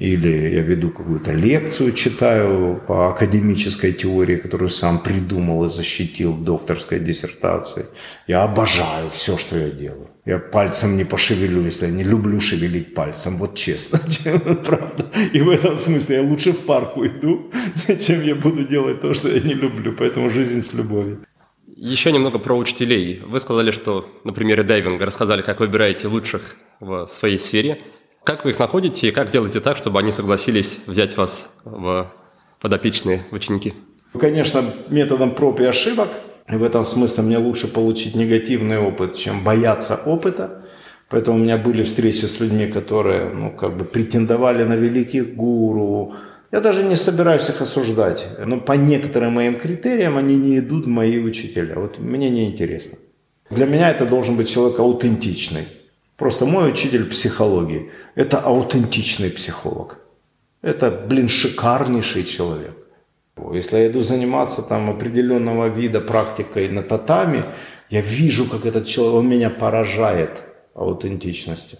или 0.00 0.54
я 0.54 0.62
веду 0.62 0.90
какую-то 0.90 1.30
лекцию, 1.32 1.92
читаю 1.92 2.80
по 2.88 3.10
академической 3.10 3.92
теории, 3.92 4.36
которую 4.36 4.70
сам 4.70 4.98
придумал 4.98 5.66
и 5.66 5.68
защитил 5.68 6.32
в 6.32 6.42
докторской 6.42 7.00
диссертации. 7.00 7.84
Я 8.26 8.44
обожаю 8.44 9.10
все, 9.10 9.36
что 9.36 9.58
я 9.58 9.70
делаю. 9.70 10.09
Я 10.26 10.38
пальцем 10.38 10.96
не 10.96 11.04
пошевелю, 11.04 11.62
если 11.62 11.86
я 11.86 11.92
не 11.92 12.04
люблю 12.04 12.40
шевелить 12.40 12.94
пальцем, 12.94 13.36
вот 13.38 13.54
честно, 13.54 13.98
правда. 14.66 15.06
И 15.32 15.40
в 15.40 15.48
этом 15.48 15.76
смысле 15.76 16.16
я 16.16 16.22
лучше 16.22 16.52
в 16.52 16.60
парк 16.60 16.96
уйду, 16.96 17.50
чем 18.00 18.22
я 18.22 18.34
буду 18.34 18.66
делать 18.66 19.00
то, 19.00 19.14
что 19.14 19.30
я 19.30 19.40
не 19.40 19.54
люблю. 19.54 19.94
Поэтому 19.98 20.30
жизнь 20.30 20.60
с 20.60 20.74
любовью. 20.74 21.24
Еще 21.66 22.12
немного 22.12 22.38
про 22.38 22.54
учителей. 22.54 23.22
Вы 23.26 23.40
сказали, 23.40 23.70
что 23.70 24.06
на 24.24 24.32
примере 24.32 24.62
дайвинга 24.62 25.06
рассказали, 25.06 25.42
как 25.42 25.60
выбираете 25.60 26.08
лучших 26.08 26.56
в 26.80 27.08
своей 27.08 27.38
сфере– 27.38 27.78
как 28.24 28.44
вы 28.44 28.50
их 28.50 28.58
находите 28.58 29.08
и 29.08 29.12
как 29.12 29.30
делаете 29.30 29.60
так, 29.60 29.76
чтобы 29.76 29.98
они 29.98 30.12
согласились 30.12 30.78
взять 30.86 31.16
вас 31.16 31.58
в 31.64 32.12
подопечные 32.60 33.24
ученики? 33.30 33.74
Конечно, 34.18 34.64
методом 34.88 35.34
проб 35.34 35.60
и 35.60 35.64
ошибок. 35.64 36.10
И 36.50 36.56
в 36.56 36.62
этом 36.64 36.84
смысле 36.84 37.22
мне 37.24 37.38
лучше 37.38 37.68
получить 37.68 38.16
негативный 38.16 38.78
опыт, 38.78 39.14
чем 39.14 39.44
бояться 39.44 39.94
опыта. 39.94 40.62
Поэтому 41.08 41.38
у 41.38 41.40
меня 41.40 41.56
были 41.56 41.82
встречи 41.82 42.24
с 42.24 42.40
людьми, 42.40 42.66
которые 42.66 43.28
ну, 43.28 43.50
как 43.50 43.76
бы 43.76 43.84
претендовали 43.84 44.64
на 44.64 44.74
великих 44.74 45.34
гуру. 45.36 46.14
Я 46.52 46.60
даже 46.60 46.82
не 46.82 46.96
собираюсь 46.96 47.48
их 47.48 47.60
осуждать. 47.60 48.28
Но 48.44 48.60
по 48.60 48.72
некоторым 48.72 49.34
моим 49.34 49.58
критериям 49.58 50.16
они 50.16 50.36
не 50.36 50.58
идут 50.58 50.86
в 50.86 50.88
мои 50.88 51.18
учителя. 51.18 51.74
Вот 51.76 51.98
мне 51.98 52.30
не 52.30 52.46
интересно. 52.46 52.98
Для 53.50 53.66
меня 53.66 53.90
это 53.90 54.06
должен 54.06 54.36
быть 54.36 54.48
человек 54.48 54.78
аутентичный. 54.80 55.66
Просто 56.16 56.46
мой 56.46 56.70
учитель 56.70 57.04
психологии– 57.04 57.90
это 58.14 58.38
аутентичный 58.38 59.30
психолог. 59.30 59.98
Это, 60.62 60.90
блин, 60.90 61.28
шикарнейший 61.28 62.24
человек. 62.24 62.79
Если 63.52 63.76
я 63.78 63.86
иду 63.86 64.00
заниматься 64.02 64.62
там 64.62 64.90
определенного 64.90 65.68
вида 65.68 66.00
практикой 66.00 66.68
на 66.68 66.82
татами, 66.82 67.42
я 67.88 68.00
вижу, 68.00 68.48
как 68.48 68.66
этот 68.66 68.86
человек, 68.86 69.14
он 69.14 69.28
меня 69.28 69.50
поражает 69.50 70.42
аутентичностью. 70.74 71.78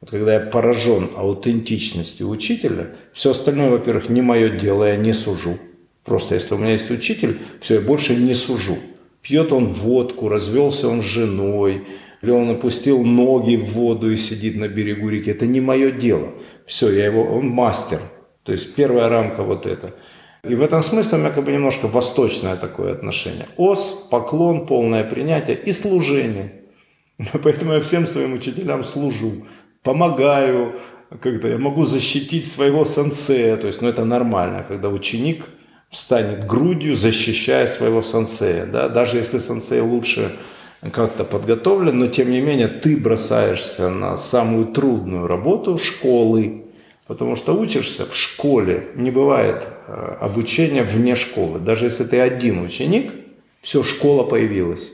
Вот 0.00 0.10
когда 0.10 0.34
я 0.34 0.40
поражен 0.40 1.10
аутентичностью 1.16 2.28
учителя, 2.28 2.88
все 3.12 3.30
остальное, 3.30 3.70
во-первых, 3.70 4.08
не 4.08 4.20
мое 4.20 4.48
дело, 4.48 4.84
я 4.84 4.96
не 4.96 5.12
сужу. 5.12 5.58
Просто 6.04 6.34
если 6.34 6.54
у 6.54 6.58
меня 6.58 6.72
есть 6.72 6.90
учитель, 6.90 7.38
все, 7.60 7.74
я 7.74 7.80
больше 7.80 8.16
не 8.16 8.34
сужу. 8.34 8.76
Пьет 9.22 9.52
он 9.52 9.68
водку, 9.68 10.28
развелся 10.28 10.88
он 10.88 11.02
с 11.02 11.04
женой, 11.04 11.86
или 12.22 12.30
он 12.30 12.50
опустил 12.50 13.04
ноги 13.04 13.56
в 13.56 13.66
воду 13.74 14.10
и 14.10 14.16
сидит 14.16 14.56
на 14.56 14.66
берегу 14.66 15.08
реки. 15.08 15.30
Это 15.30 15.46
не 15.46 15.60
мое 15.60 15.92
дело. 15.92 16.32
Все, 16.66 16.90
я 16.90 17.06
его, 17.06 17.22
он 17.22 17.48
мастер. 17.48 18.00
То 18.42 18.50
есть 18.50 18.74
первая 18.74 19.08
рамка 19.08 19.44
вот 19.44 19.66
эта. 19.66 19.94
И 20.44 20.56
в 20.56 20.62
этом 20.62 20.82
смысле 20.82 21.18
у 21.18 21.20
меня 21.20 21.30
как 21.30 21.44
бы 21.44 21.52
немножко 21.52 21.86
восточное 21.86 22.56
такое 22.56 22.92
отношение. 22.92 23.46
Ос, 23.56 24.08
поклон, 24.10 24.66
полное 24.66 25.04
принятие 25.04 25.56
и 25.56 25.72
служение. 25.72 26.62
Поэтому 27.42 27.74
я 27.74 27.80
всем 27.80 28.08
своим 28.08 28.34
учителям 28.34 28.82
служу, 28.82 29.46
помогаю, 29.84 30.80
как-то 31.20 31.48
я 31.48 31.58
могу 31.58 31.84
защитить 31.84 32.44
своего 32.46 32.84
сенсея. 32.84 33.56
То 33.56 33.68
есть, 33.68 33.82
ну 33.82 33.88
это 33.88 34.04
нормально, 34.04 34.64
когда 34.66 34.88
ученик 34.88 35.48
встанет 35.90 36.46
грудью, 36.46 36.96
защищая 36.96 37.68
своего 37.68 38.02
сенсея. 38.02 38.66
Да? 38.66 38.88
Даже 38.88 39.18
если 39.18 39.38
сенсей 39.38 39.80
лучше 39.80 40.32
как-то 40.92 41.24
подготовлен, 41.24 41.98
но 42.00 42.08
тем 42.08 42.32
не 42.32 42.40
менее 42.40 42.66
ты 42.66 42.96
бросаешься 42.96 43.90
на 43.90 44.16
самую 44.16 44.66
трудную 44.66 45.28
работу 45.28 45.78
школы, 45.78 46.61
потому 47.12 47.36
что 47.36 47.52
учишься 47.52 48.06
в 48.06 48.16
школе. 48.16 48.88
Не 48.94 49.10
бывает 49.10 49.68
э, 49.86 50.16
обучения 50.18 50.82
вне 50.82 51.14
школы. 51.14 51.60
Даже 51.60 51.84
если 51.84 52.04
ты 52.04 52.18
один 52.18 52.62
ученик, 52.62 53.12
все, 53.60 53.82
школа 53.82 54.24
появилась. 54.24 54.92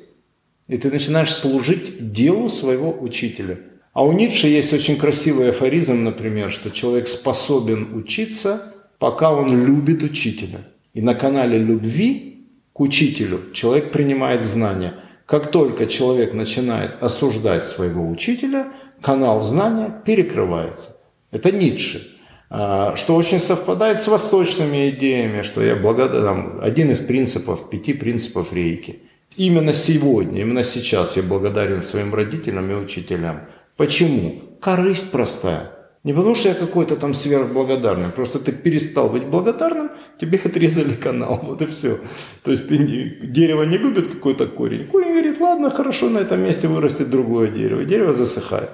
И 0.67 0.77
ты 0.79 0.91
начинаешь 0.91 1.33
служить 1.33 2.11
делу 2.13 2.49
своего 2.49 2.91
учителя. 3.01 3.61
А 3.93 4.05
у 4.05 4.11
Ницше 4.11 4.49
есть 4.49 4.73
очень 4.73 4.97
красивый 4.97 5.51
афоризм, 5.51 6.03
например, 6.03 6.51
что 6.51 6.73
человек 6.73 7.07
способен 7.07 7.95
учиться, 7.95 8.75
пока 8.99 9.31
он 9.31 9.65
любит 9.65 10.03
учителя. 10.03 10.67
И 10.95 11.01
на 11.01 11.15
канале 11.15 11.57
любви 11.57 12.49
к 12.73 12.81
учителю 12.81 13.53
человек 13.53 13.93
принимает 13.93 14.43
знания– 14.43 14.95
как 15.29 15.51
только 15.51 15.85
человек 15.85 16.33
начинает 16.33 17.03
осуждать 17.03 17.67
своего 17.67 18.09
учителя, 18.09 18.73
канал 19.03 19.43
знания 19.43 20.03
перекрывается. 20.07 20.97
Это 21.31 21.53
Ницше. 21.53 22.19
А, 22.51 22.97
что 22.97 23.15
очень 23.15 23.41
совпадает 23.41 24.01
с 24.01 24.09
восточными 24.09 24.89
идеями, 24.89 25.43
что 25.43 25.63
я 25.63 25.77
благодарен, 25.77 26.59
один 26.63 26.91
из 26.91 27.01
принципов, 27.01 27.69
пяти 27.69 27.93
принципов 27.93 28.53
рейки. 28.53 29.01
Именно 29.37 29.75
сегодня, 29.75 30.41
именно 30.41 30.65
сейчас 30.65 31.17
я 31.19 31.23
благодарен 31.23 31.83
своим 31.83 32.15
родителям 32.15 32.71
и 32.71 32.75
учителям. 32.75 33.43
Почему? 33.77 34.43
Корысть 34.61 35.11
простая. 35.13 35.73
Не 36.05 36.15
потому 36.15 36.35
что 36.35 36.49
я 36.49 36.55
какой-то 36.55 36.97
там 36.97 37.13
сверхблагодарный, 37.13 38.09
просто 38.09 38.39
ты 38.39 38.53
перестал 38.53 39.11
быть 39.11 39.27
благодарным, 39.27 39.91
тебе 40.19 40.39
отрезали 40.45 40.95
канал, 40.95 41.41
вот 41.43 41.61
и 41.61 41.67
все. 41.67 41.99
То 42.43 42.51
есть 42.51 42.69
ты 42.69 42.79
не, 42.79 43.27
дерево 43.27 43.65
не 43.65 43.77
любит 43.77 44.09
какой-то 44.09 44.47
корень. 44.47 44.85
Корень 44.85 45.13
говорит, 45.13 45.39
ладно, 45.39 45.71
хорошо, 45.71 46.09
на 46.09 46.19
этом 46.19 46.41
месте 46.41 46.67
вырастет 46.67 47.11
другое 47.11 47.49
дерево. 47.49 47.85
Дерево 47.85 48.15
засыхает. 48.15 48.71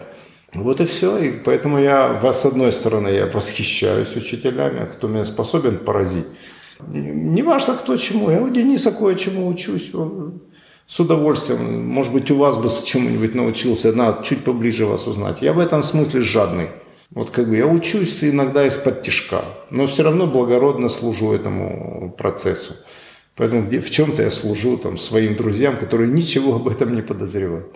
Вот 0.55 0.81
и 0.81 0.85
все. 0.85 1.19
И 1.19 1.31
поэтому 1.31 1.79
я, 1.79 2.21
с 2.33 2.45
одной 2.47 2.73
стороны, 2.73 3.09
я 3.09 3.27
восхищаюсь 3.27 4.17
учителями, 4.17 4.89
кто 4.93 5.09
меня 5.09 5.25
способен 5.25 5.79
поразить. 5.79 6.27
Не 6.89 7.43
важно, 7.43 7.75
кто 7.75 7.97
чему. 7.97 8.31
Я 8.31 8.41
у 8.41 8.49
Дениса 8.49 8.93
кое-чему 8.93 9.49
учусь. 9.49 9.93
С 10.87 11.01
удовольствием, 11.01 11.89
может 11.89 12.13
быть, 12.13 12.31
у 12.31 12.37
вас 12.37 12.59
бы 12.59 12.69
с 12.69 12.83
чему-нибудь 12.83 13.35
научился, 13.35 13.93
надо 13.93 14.23
чуть 14.23 14.45
поближе 14.45 14.85
вас 14.85 15.07
узнать. 15.07 15.41
Я 15.41 15.55
в 15.55 15.59
этом 15.59 15.83
смысле 15.83 16.21
жадный. 16.21 16.69
Вот 17.11 17.31
как 17.31 17.49
бы 17.49 17.57
я 17.57 17.67
учусь 17.67 18.23
иногда 18.23 18.67
из-под 18.67 19.03
тяжка, 19.03 19.45
но 19.71 19.87
все 19.87 20.03
равно 20.03 20.27
благородно 20.27 20.89
служу 20.89 21.33
этому 21.33 22.15
процессу. 22.19 22.75
Поэтому 23.35 23.63
в 23.63 23.91
чем-то 23.91 24.23
я 24.23 24.31
служу 24.31 24.77
там, 24.77 24.99
своим 24.99 25.37
друзьям, 25.37 25.79
которые 25.79 26.13
ничего 26.13 26.57
об 26.57 26.69
этом 26.69 26.95
не 26.95 27.03
подозревают. 27.03 27.75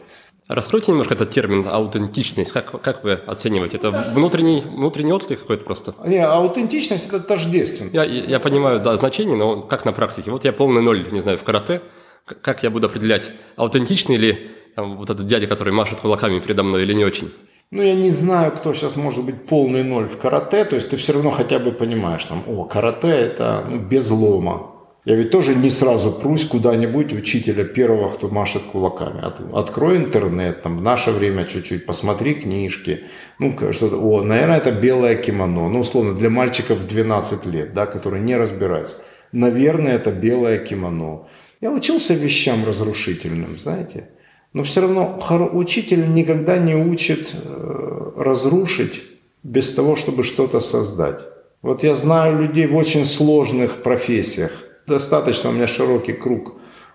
Раскройте 0.48 0.92
немножко 0.92 1.12
этот 1.12 1.28
термин 1.28 1.66
аутентичность. 1.70 2.52
Как, 2.52 2.80
как 2.80 3.04
вы 3.04 3.12
оцениваете? 3.12 3.76
Это 3.76 3.90
внутренний, 3.90 4.62
внутренний 4.62 5.12
отклик 5.12 5.40
какой-то 5.40 5.64
просто? 5.64 5.94
Не, 6.06 6.24
аутентичность– 6.24 7.06
это 7.08 7.20
тождественно. 7.20 7.90
Я, 7.92 8.04
я 8.04 8.40
понимаю 8.40 8.80
да, 8.80 8.96
значение, 8.96 9.36
но 9.36 9.60
как 9.60 9.84
на 9.84 9.92
практике? 9.92 10.30
Вот 10.30 10.46
я 10.46 10.54
полный 10.54 10.80
ноль, 10.80 11.06
не 11.12 11.20
знаю, 11.20 11.36
в 11.36 11.44
карате. 11.44 11.82
Как 12.24 12.62
я 12.62 12.70
буду 12.70 12.86
определять, 12.86 13.30
аутентичный 13.56 14.16
ли 14.16 14.50
там, 14.74 14.96
вот 14.96 15.10
этот 15.10 15.26
дядя, 15.26 15.46
который 15.46 15.72
машет 15.72 16.00
кулаками 16.00 16.38
передо 16.38 16.62
мной 16.62 16.82
или 16.82 16.94
не 16.94 17.04
очень? 17.04 17.30
Ну, 17.70 17.82
я 17.82 17.94
не 17.94 18.10
знаю, 18.10 18.52
кто 18.52 18.72
сейчас 18.72 18.96
может 18.96 19.24
быть 19.24 19.46
полный 19.46 19.84
ноль 19.84 20.08
в 20.08 20.16
карате. 20.16 20.64
То 20.64 20.76
есть 20.76 20.88
ты 20.88 20.96
все 20.96 21.12
равно 21.12 21.30
хотя 21.30 21.58
бы 21.58 21.72
понимаешь, 21.72 22.24
там, 22.24 22.42
о, 22.46 22.64
карате– 22.64 23.08
это 23.08 23.66
ну, 23.68 23.78
без 23.80 24.10
лома 24.10 24.77
я 25.08 25.14
ведь 25.14 25.30
тоже 25.30 25.54
не 25.54 25.70
сразу 25.70 26.12
прусь 26.12 26.44
куда-нибудь 26.44 27.14
учителя 27.14 27.64
первого, 27.64 28.10
кто 28.10 28.28
машет 28.28 28.62
кулаками. 28.64 29.24
От, 29.24 29.40
открой 29.54 29.96
интернет, 29.96 30.60
там 30.60 30.76
в 30.76 30.82
наше 30.82 31.12
время 31.12 31.46
чуть-чуть, 31.46 31.86
посмотри 31.86 32.34
книжки. 32.34 33.04
Ну, 33.38 33.56
что-то, 33.72 33.96
о, 33.96 34.22
наверное, 34.22 34.58
это 34.58 34.70
белое 34.70 35.16
кимоно. 35.16 35.70
Ну, 35.70 35.80
условно, 35.80 36.14
для 36.14 36.28
мальчиков 36.28 36.80
в 36.80 36.86
12 36.86 37.46
лет, 37.46 37.72
да, 37.72 37.86
которые 37.86 38.22
не 38.22 38.36
разбираются. 38.36 38.96
Наверное, 39.32 39.94
это 39.94 40.12
белое 40.12 40.58
кимоно. 40.58 41.26
Я 41.62 41.70
учился 41.70 42.12
вещам 42.12 42.66
разрушительным, 42.66 43.56
знаете. 43.56 44.10
Но 44.52 44.62
все 44.62 44.82
равно 44.82 45.18
учитель 45.54 46.12
никогда 46.12 46.58
не 46.58 46.74
учит 46.74 47.32
э, 47.32 48.12
разрушить 48.14 49.04
без 49.42 49.72
того, 49.72 49.96
чтобы 49.96 50.22
что-то 50.22 50.60
создать. 50.60 51.20
Вот 51.62 51.82
я 51.82 51.94
знаю 51.94 52.42
людей 52.42 52.66
в 52.66 52.76
очень 52.76 53.06
сложных 53.06 53.82
профессиях, 53.82 54.67
достаточно 54.88 55.50
у 55.50 55.52
меня 55.52 55.66
широкий 55.66 56.12
круг 56.12 56.54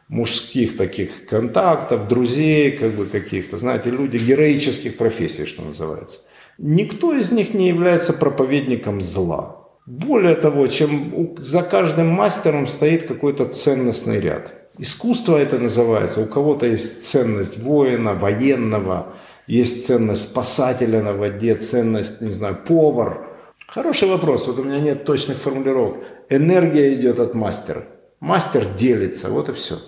мужских 0.09 0.77
таких 0.77 1.25
контактов, 1.25 2.07
друзей, 2.07 2.71
как 2.71 2.91
бы 2.91 3.05
каких-то, 3.05 3.57
знаете, 3.57 3.89
люди 3.89 4.17
героических 4.17 4.97
профессий, 4.97 5.45
что 5.45 5.63
называется. 5.63 6.19
Никто 6.57 7.13
из 7.13 7.31
них 7.31 7.53
не 7.53 7.69
является 7.69 8.13
проповедником 8.13 9.01
зла. 9.01 9.63
Более 9.85 10.35
того, 10.35 10.67
чем 10.67 11.35
за 11.37 11.61
каждым 11.61 12.07
мастером 12.07 12.67
стоит 12.67 13.07
какой-то 13.07 13.45
ценностный 13.45 14.19
ряд. 14.19 14.53
Искусство 14.77 15.37
это 15.37 15.59
называется. 15.59 16.21
У 16.21 16.25
кого-то 16.25 16.65
есть 16.65 17.03
ценность 17.03 17.59
воина, 17.59 18.13
военного, 18.13 19.13
есть 19.47 19.85
ценность 19.85 20.23
спасателя 20.23 21.01
на 21.01 21.13
воде, 21.13 21.55
ценность, 21.55 22.21
не 22.21 22.31
знаю, 22.31 22.57
повар. 22.67 23.27
Хороший 23.67 24.07
вопрос. 24.07 24.47
Вот 24.47 24.59
у 24.59 24.63
меня 24.63 24.79
нет 24.79 25.03
точных 25.03 25.37
формулировок 25.37 25.97
энергия 26.29 26.93
идет 26.93 27.19
от 27.19 27.33
мастера. 27.35 27.85
Мастер 28.19 28.65
делится, 28.65 29.29
вот 29.29 29.49
и 29.49 29.53
все. 29.53 29.79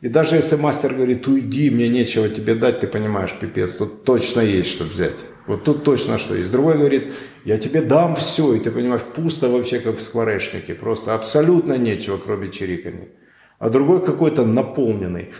И 0.00 0.08
даже 0.08 0.36
если 0.36 0.56
мастер 0.56 0.94
говорит, 0.94 1.26
уйди, 1.26 1.70
мне 1.70 1.88
нечего 1.88 2.28
тебе 2.28 2.54
дать, 2.54 2.80
ты 2.80 2.86
понимаешь, 2.86 3.34
пипец, 3.38 3.76
тут 3.76 4.04
точно 4.04 4.40
есть 4.40 4.70
что 4.70 4.84
взять. 4.84 5.24
Вот 5.46 5.64
тут 5.64 5.84
точно 5.84 6.18
что 6.18 6.34
есть. 6.34 6.50
Другой 6.50 6.78
говорит, 6.78 7.12
я 7.44 7.58
тебе 7.58 7.82
дам 7.82 8.14
все, 8.14 8.54
и 8.54 8.60
ты 8.60 8.70
понимаешь, 8.70 9.02
пусто 9.02 9.48
вообще, 9.48 9.80
как 9.80 9.98
в 9.98 10.02
скворечнике, 10.02 10.74
просто 10.74 11.14
абсолютно 11.14 11.74
нечего, 11.74 12.16
кроме 12.16 12.50
чирикания. 12.50 13.08
А 13.58 13.68
другой 13.68 14.04
какой-то 14.04 14.44
наполненный. 14.44 15.32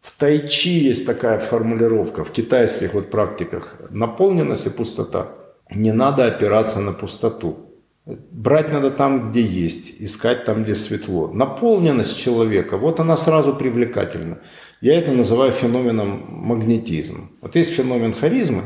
В 0.00 0.18
тайчи 0.18 0.70
есть 0.70 1.06
такая 1.06 1.38
формулировка, 1.38 2.24
в 2.24 2.30
китайских 2.30 2.94
вот 2.94 3.10
практиках. 3.10 3.76
Наполненность 3.90 4.66
и 4.66 4.70
пустота. 4.70 5.28
Не 5.70 5.92
надо 5.92 6.26
опираться 6.26 6.80
на 6.80 6.92
пустоту. 6.92 7.71
Брать 8.04 8.72
надо 8.72 8.90
там, 8.90 9.30
где 9.30 9.42
есть, 9.42 9.94
искать 10.00 10.44
там, 10.44 10.64
где 10.64 10.74
светло. 10.74 11.28
Наполненность 11.32 12.18
человека, 12.18 12.76
вот 12.76 12.98
она 12.98 13.16
сразу 13.16 13.54
привлекательна. 13.54 14.38
Я 14.80 14.98
это 14.98 15.12
называю 15.12 15.52
феноменом 15.52 16.24
магнетизма. 16.28 17.28
Вот 17.40 17.54
есть 17.54 17.72
феномен 17.72 18.12
харизмы, 18.12 18.62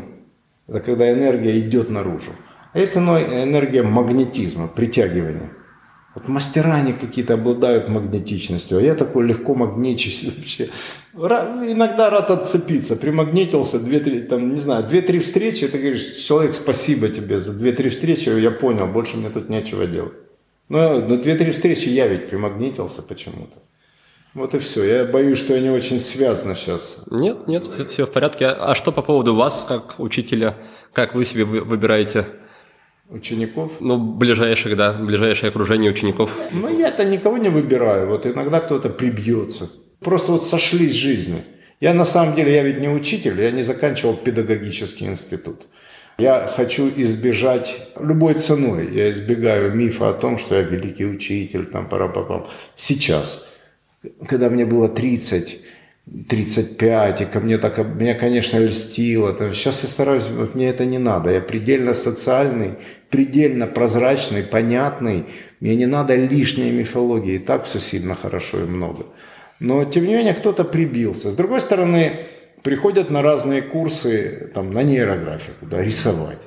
это 0.67 0.81
когда 0.81 1.13
энергия 1.13 1.61
идет 1.61 1.91
наружу. 1.91 2.33
А 2.73 2.79
есть 2.79 2.97
энергия 2.97 3.83
магнетизма, 3.83 4.69
притягивания. 4.69 5.51
Вот 6.15 6.29
мастера 6.29 6.73
они 6.77 6.95
какие-то 6.95 7.35
обладают 7.35 7.91
магнетичностью, 7.91 8.79
а 8.79 8.81
я 8.81 8.95
такой 8.95 9.27
легко 9.27 9.55
магничусь 9.55 10.25
вообще. 10.37 10.71
Иногда 11.17 12.11
рад 12.11 12.31
отцепиться, 12.31 12.97
примагнитился, 12.97 13.79
две-три, 13.79 14.23
там, 14.23 14.53
не 14.53 14.61
знаю, 14.61 14.85
две-три 14.85 15.19
встречи, 15.19 15.67
ты 15.67 15.79
говоришь, 15.79 16.13
человек, 16.17 16.53
спасибо 16.53 17.09
тебе 17.09 17.41
за 17.41 17.55
две-три 17.55 17.89
встречи, 17.89 18.29
я 18.29 18.51
понял, 18.51 18.87
больше 18.87 19.17
мне 19.17 19.31
тут 19.31 19.49
нечего 19.49 19.87
делать. 19.87 20.13
Но 20.69 21.01
на 21.01 21.17
две-три 21.17 21.53
встречи 21.53 21.89
я 21.89 22.07
ведь 22.07 22.29
примагнитился 22.29 23.03
почему-то. 23.03 23.59
Вот 24.35 24.55
и 24.55 24.59
все. 24.59 24.85
Я 24.85 25.05
боюсь, 25.07 25.39
что 25.39 25.55
я 25.55 25.61
не 25.61 25.71
очень 25.71 25.99
связано 25.99 26.55
сейчас. 26.55 27.05
Нет, 27.11 27.49
нет, 27.49 27.65
все, 27.65 27.87
все 27.87 28.05
в 28.05 28.11
порядке. 28.11 28.49
А 28.49 28.75
что 28.75 28.93
по 28.93 29.01
поводу 29.01 29.35
вас, 29.35 29.65
как 29.67 29.95
учителя? 29.99 30.57
Как 30.93 31.15
вы 31.15 31.25
себе 31.25 31.45
выбираете 31.45 32.27
Учеников? 33.09 33.73
Ну, 33.79 33.99
ближайших, 33.99 34.77
да, 34.77 34.93
ближайшее 34.93 35.51
окружение 35.51 35.91
учеников. 35.91 36.31
Ну, 36.51 36.77
я-то 36.77 37.05
никого 37.05 37.39
не 37.39 37.49
выбираю. 37.49 38.09
Вот 38.09 38.27
иногда 38.27 38.61
кто-то 38.61 38.91
прибьется. 38.91 39.71
Просто 40.01 40.33
вот 40.33 40.47
сошлись 40.47 40.93
жизни. 40.93 41.43
Я 41.81 41.95
на 41.95 42.05
самом 42.05 42.35
деле, 42.35 42.55
я 42.55 42.63
ведь 42.63 42.81
не 42.81 42.89
учитель, 42.89 43.41
я 43.41 43.51
не 43.51 43.63
заканчивал 43.63 44.17
педагогический 44.17 45.07
институт. 45.07 45.67
Я 46.19 46.47
хочу 46.47 46.91
избежать 46.97 47.77
любой 48.01 48.35
ценой. 48.35 48.89
Я 48.95 49.11
избегаю 49.11 49.75
мифа 49.75 50.09
о 50.09 50.15
том, 50.15 50.39
что 50.39 50.55
я 50.55 50.63
великий 50.63 51.05
учитель, 51.05 51.67
там, 51.67 51.89
парам 51.89 52.13
-пам. 52.13 52.47
Сейчас, 52.75 53.47
когда 54.27 54.49
мне 54.49 54.65
было 54.65 54.89
30, 54.89 55.59
35, 56.29 57.21
и 57.21 57.25
ко 57.27 57.41
мне 57.41 57.59
так, 57.59 57.79
меня, 57.79 58.15
конечно, 58.15 58.59
льстило. 58.59 59.33
Там, 59.35 59.53
сейчас 59.53 59.83
я 59.83 59.89
стараюсь, 59.89 60.25
вот 60.31 60.55
мне 60.55 60.71
это 60.71 60.87
не 60.87 60.99
надо. 60.99 61.31
Я 61.31 61.41
предельно 61.41 61.93
социальный, 61.95 62.75
предельно 63.11 63.67
прозрачный, 63.67 64.43
понятный. 64.43 65.25
Мне 65.61 65.77
не 65.77 65.87
надо 65.87 66.15
лишней 66.15 66.71
мифологии. 66.71 67.35
И 67.35 67.39
так 67.39 67.65
все 67.65 67.81
сильно 67.81 68.15
хорошо 68.15 68.61
и 68.61 68.65
много. 68.65 69.05
Но, 69.61 69.85
тем 69.85 70.05
не 70.05 70.15
менее, 70.15 70.35
кто-то 70.35 70.65
прибился. 70.65 71.31
С 71.31 71.35
другой 71.35 71.61
стороны, 71.61 72.27
приходят 72.63 73.11
на 73.11 73.23
разные 73.23 73.63
курсы, 73.63 74.51
там, 74.55 74.73
на 74.73 74.83
нейрографику, 74.83 75.67
да, 75.67 75.83
рисовать. 75.83 76.41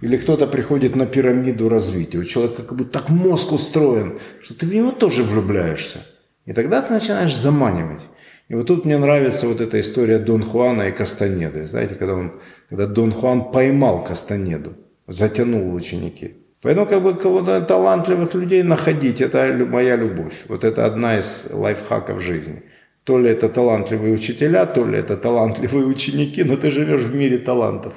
Или 0.00 0.16
кто-то 0.16 0.46
приходит 0.46 0.96
на 0.96 1.06
пирамиду 1.06 1.68
развития. 1.68 2.18
У 2.18 2.24
человека 2.24 2.62
как 2.62 2.78
бы 2.78 2.84
так 2.84 3.10
мозг 3.10 3.52
устроен, 3.52 4.18
что 4.42 4.54
ты 4.54 4.66
в 4.66 4.74
него 4.74 4.92
тоже 4.92 5.24
влюбляешься. 5.24 5.98
И 6.46 6.52
тогда 6.52 6.82
ты 6.82 6.92
начинаешь 6.92 7.36
заманивать. 7.36 8.02
И 8.48 8.54
вот 8.54 8.66
тут 8.66 8.84
мне 8.84 8.96
нравится 8.96 9.46
вот 9.46 9.60
эта 9.60 9.78
история 9.80 10.18
Дон 10.18 10.42
Хуана 10.42 10.84
и 10.84 10.92
Кастанеды. 10.92 11.66
Знаете, 11.66 11.96
когда, 11.96 12.14
он, 12.14 12.40
когда 12.68 12.86
Дон 12.86 13.12
Хуан 13.12 13.50
поймал 13.50 14.02
Кастанеду, 14.04 14.74
затянул 15.06 15.74
ученики. 15.74 16.36
Поэтому 16.60 16.86
как 16.86 17.02
бы 17.02 17.14
кого-то 17.14 17.60
талантливых 17.60 18.34
людей 18.34 18.62
находить, 18.62 19.20
это 19.20 19.46
моя 19.70 19.96
любовь. 19.96 20.34
Вот 20.48 20.64
это 20.64 20.86
одна 20.86 21.18
из 21.18 21.48
лайфхаков 21.52 22.20
жизни. 22.20 22.62
То 23.04 23.18
ли 23.18 23.30
это 23.30 23.48
талантливые 23.48 24.12
учителя, 24.12 24.66
то 24.66 24.84
ли 24.84 24.98
это 24.98 25.16
талантливые 25.16 25.86
ученики, 25.86 26.42
но 26.44 26.56
ты 26.56 26.70
живешь 26.70 27.02
в 27.02 27.14
мире 27.14 27.38
талантов. 27.38 27.94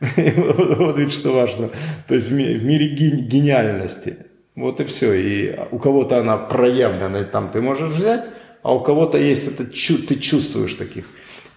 Вот 0.00 0.98
ведь 0.98 1.12
что 1.12 1.32
важно. 1.32 1.70
То 2.06 2.14
есть 2.14 2.30
в 2.30 2.34
мире 2.34 2.88
гениальности. 2.88 4.16
Вот 4.54 4.80
и 4.80 4.84
все. 4.84 5.12
И 5.12 5.56
у 5.70 5.78
кого-то 5.78 6.18
она 6.18 6.36
проявлена, 6.36 7.24
там 7.24 7.50
ты 7.50 7.60
можешь 7.60 7.90
взять, 7.90 8.24
а 8.62 8.74
у 8.74 8.80
кого-то 8.80 9.18
есть 9.18 9.48
это, 9.48 9.64
ты 9.64 10.14
чувствуешь 10.16 10.74
таких. 10.74 11.04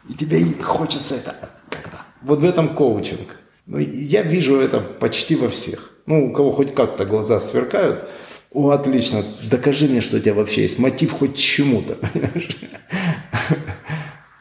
И 0.10 0.14
тебе 0.14 0.38
хочется 0.62 1.16
это 1.16 1.36
когда. 1.70 2.06
Вот 2.22 2.40
в 2.40 2.46
этом 2.46 2.76
коучинг. 2.76 3.38
Ну, 3.66 3.78
я 3.78 4.22
вижу 4.22 4.60
это 4.60 4.80
почти 4.82 5.36
во 5.36 5.48
всех. 5.48 5.91
Ну, 6.06 6.28
у 6.30 6.34
кого 6.34 6.52
хоть 6.52 6.74
как-то 6.74 7.06
глаза 7.06 7.40
сверкают, 7.40 8.08
о, 8.54 8.72
отлично, 8.72 9.24
докажи 9.50 9.88
мне, 9.88 10.02
что 10.02 10.18
у 10.18 10.20
тебя 10.20 10.34
вообще 10.34 10.64
есть 10.64 10.78
мотив 10.78 11.12
хоть 11.14 11.38
чему-то. 11.38 11.98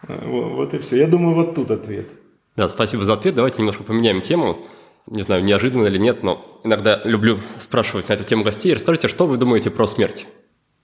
Вот 0.09 0.75
и 0.75 0.79
все. 0.79 0.97
Я 0.97 1.07
думаю, 1.07 1.37
вот 1.37 1.55
тут 1.55 1.71
ответ. 1.71 2.07
Да, 2.57 2.69
спасибо 2.69 3.05
за 3.05 3.15
ответ. 3.15 3.37
Давайте 3.37 3.59
немножко 3.59 3.85
поменяем 3.85 4.21
тему. 4.23 4.67
Не 5.07 5.23
знаю, 5.23 5.45
неожиданно 5.45 5.87
или 5.87 5.99
нет, 5.99 6.23
но 6.23 6.61
иногда 6.65 7.01
люблю 7.05 7.39
спрашивать 7.59 8.09
на 8.09 8.15
эту 8.15 8.25
тему 8.25 8.43
гостей. 8.43 8.75
Расскажите, 8.75 9.09
что 9.09 9.27
вы 9.27 9.37
думаете 9.37 9.71
про 9.71 9.87
смерть? 9.87 10.27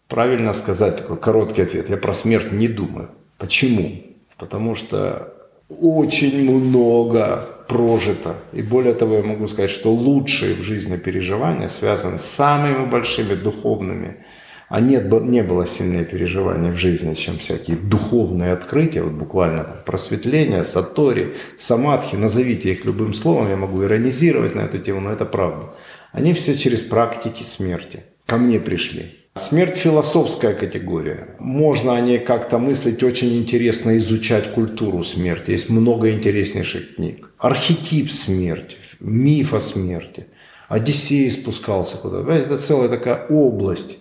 Правильно 0.09 0.53
сказать 0.53 0.99
такой 0.99 1.16
короткий 1.16 1.62
ответ. 1.62 1.91
Я 1.91 1.97
про 1.97 2.14
смерть 2.14 2.53
не 2.53 2.68
думаю. 2.68 3.11
Почему? 3.39 4.05
Потому 4.39 4.74
что 4.74 5.36
очень 5.69 6.51
много 6.51 7.57
прожито. 7.69 8.37
И 8.53 8.62
более 8.62 8.95
того, 8.95 9.17
я 9.17 9.23
могу 9.23 9.47
сказать, 9.47 9.71
что 9.71 9.93
лучшие 9.93 10.55
в 10.55 10.61
жизни 10.61 10.97
переживания 10.97 11.69
связаны 11.69 12.19
с 12.19 12.25
самыми 12.25 12.87
большими 12.87 13.35
духовными 13.35 14.25
А 14.69 14.81
нет, 14.81 15.11
не 15.23 15.43
было 15.43 15.67
сильнее 15.67 16.05
переживания 16.05 16.73
в 16.73 16.77
жизни, 16.77 17.14
чем 17.14 17.39
всякие 17.39 17.77
духовные 17.77 18.53
открытия, 18.53 19.03
вот 19.03 19.12
буквально 19.12 19.64
там, 19.64 19.77
просветление, 19.85 20.64
сатори, 20.64 21.35
самадхи, 21.57 22.17
назовите 22.17 22.73
их 22.73 22.85
любым 22.85 23.14
словом, 23.14 23.49
я 23.49 23.57
могу 23.57 23.85
иронизировать 23.85 24.55
на 24.55 24.62
эту 24.62 24.79
тему, 24.79 25.01
но 25.01 25.12
это 25.12 25.25
правда. 25.25 25.75
Они 26.12 26.33
все 26.33 26.55
через 26.55 26.83
практики 26.83 27.45
смерти 27.45 28.05
ко 28.27 28.39
мне 28.39 28.59
пришли. 28.59 29.26
Смерть– 29.37 29.76
философская 29.76 30.55
категория. 30.55 31.37
Можно 31.39 31.95
о 31.95 32.01
ней 32.01 32.18
как-то 32.18 32.59
мыслить, 32.59 33.03
очень 33.03 33.37
интересно 33.37 33.99
изучать 33.99 34.55
культуру 34.55 35.03
смерти. 35.03 35.51
Есть 35.51 35.68
много 35.68 36.11
интереснейших 36.11 36.97
книг. 36.97 37.30
Архетип 37.37 38.11
смерти, 38.11 38.76
миф 38.99 39.53
о 39.53 39.61
смерти. 39.61 40.28
Одиссей 40.70 41.30
спускался 41.30 41.99
куда-то. 41.99 42.32
Это 42.32 42.57
целая 42.57 42.89
такая 42.89 43.26
область. 43.26 43.99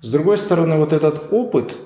С 0.00 0.08
другой 0.08 0.38
стороны, 0.38 0.76
вот 0.76 0.94
этот 0.94 1.30
опыт 1.32 1.76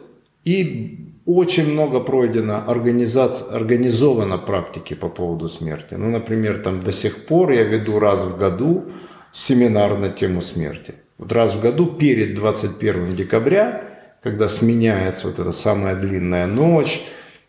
и 0.45 1.13
очень 1.27 1.73
много 1.73 1.99
пройдено 1.99 2.65
организация, 2.69 3.51
организовано 3.51 4.39
практики 4.39 4.95
по 4.95 5.09
поводу 5.09 5.49
смерти. 5.49 5.95
Ну, 5.95 6.09
например, 6.11 6.63
там 6.63 6.85
до 6.85 6.93
сих 6.93 7.27
пор 7.27 7.51
я 7.51 7.65
веду 7.65 7.99
раз 7.99 8.21
в 8.21 8.39
году 8.39 8.85
семинар 9.33 9.99
на 9.99 10.09
тему 10.09 10.41
смерти. 10.41 10.95
Вот 11.19 11.33
раз 11.33 11.55
в 11.55 11.61
году 11.61 11.87
перед 11.87 12.35
21 12.35 13.17
декабря, 13.17 13.83
когда 14.23 14.49
сменяется 14.49 15.29
вот 15.29 15.39
эта 15.39 15.53
самая 15.53 15.95
длинная 15.95 16.47
ночь, 16.47 17.03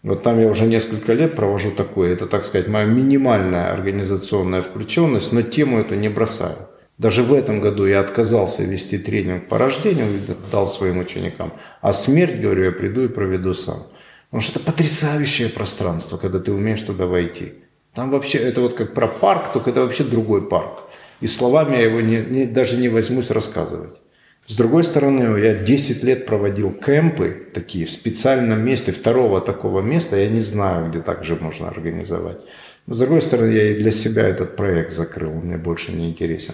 вот 0.04 0.24
там 0.24 0.40
я 0.40 0.48
уже 0.48 0.66
несколько 0.66 1.14
лет 1.14 1.36
провожу 1.36 1.72
такое. 1.72 2.14
Это, 2.14 2.28
так 2.28 2.44
сказать, 2.44 2.68
моя 2.68 2.86
минимальная 2.86 3.74
организационная 3.74 4.62
включенность, 4.62 5.34
но 5.34 5.42
тему 5.42 5.80
эту 5.80 5.96
не 5.96 6.08
бросаю. 6.08 6.56
Даже 6.98 7.24
в 7.24 7.34
этом 7.34 7.60
году 7.60 7.86
я 7.86 8.00
отказался 8.00 8.64
вести 8.64 8.98
тренинг 8.98 9.50
по 9.50 9.58
рождению, 9.58 10.08
дал 10.52 10.68
своим 10.68 11.00
ученикам. 11.00 11.54
А 11.82 11.94
смерть, 11.94 12.40
говорю, 12.40 12.64
я 12.64 12.72
приду 12.72 13.04
и 13.04 13.08
проведу 13.08 13.54
сам. 13.54 13.84
Потому 14.30 14.42
что 14.42 14.60
это 14.60 14.72
потрясающее 14.72 15.50
пространство, 15.50 16.18
когда 16.18 16.40
ты 16.40 16.52
умеешь 16.52 16.82
туда 16.82 17.06
войти. 17.06 17.54
Там 17.94 18.12
вообще, 18.12 18.40
это 18.40 18.62
вот 18.62 18.74
как 18.74 18.94
про 18.94 19.08
парк, 19.08 19.52
только 19.54 19.70
это 19.72 19.82
вообще 19.82 20.04
другой 20.04 20.48
парк. 20.48 20.87
И 21.22 21.28
словами 21.28 21.76
я 21.76 21.84
его 21.84 22.02
не, 22.02 22.18
не, 22.18 22.46
даже 22.46 22.78
не 22.78 22.90
возьмусь 22.90 23.30
рассказывать. 23.30 24.02
С 24.46 24.56
другой 24.56 24.84
стороны, 24.84 25.40
я 25.40 25.56
10 25.56 26.04
лет 26.04 26.26
проводил 26.26 26.72
кемпы 26.72 27.48
такие 27.54 27.86
в 27.86 27.92
специальном 27.92 28.64
месте, 28.64 28.94
второго 28.94 29.42
такого 29.42 29.82
места 29.82 30.18
я 30.18 30.30
не 30.30 30.40
знаю, 30.40 30.90
где 30.90 31.00
так 31.00 31.26
же 31.26 31.36
можно 31.36 31.68
организовать. 31.68 32.40
Но 32.86 32.94
с 32.94 33.00
другой 33.00 33.22
стороны, 33.22 33.52
я 33.52 33.72
и 33.72 33.82
для 33.82 33.92
себя 33.92 34.26
этот 34.26 34.56
проект 34.56 34.92
закрыл, 34.92 35.32
он 35.32 35.48
мне 35.48 35.58
больше 35.58 35.92
не 35.92 36.08
интересен. 36.08 36.54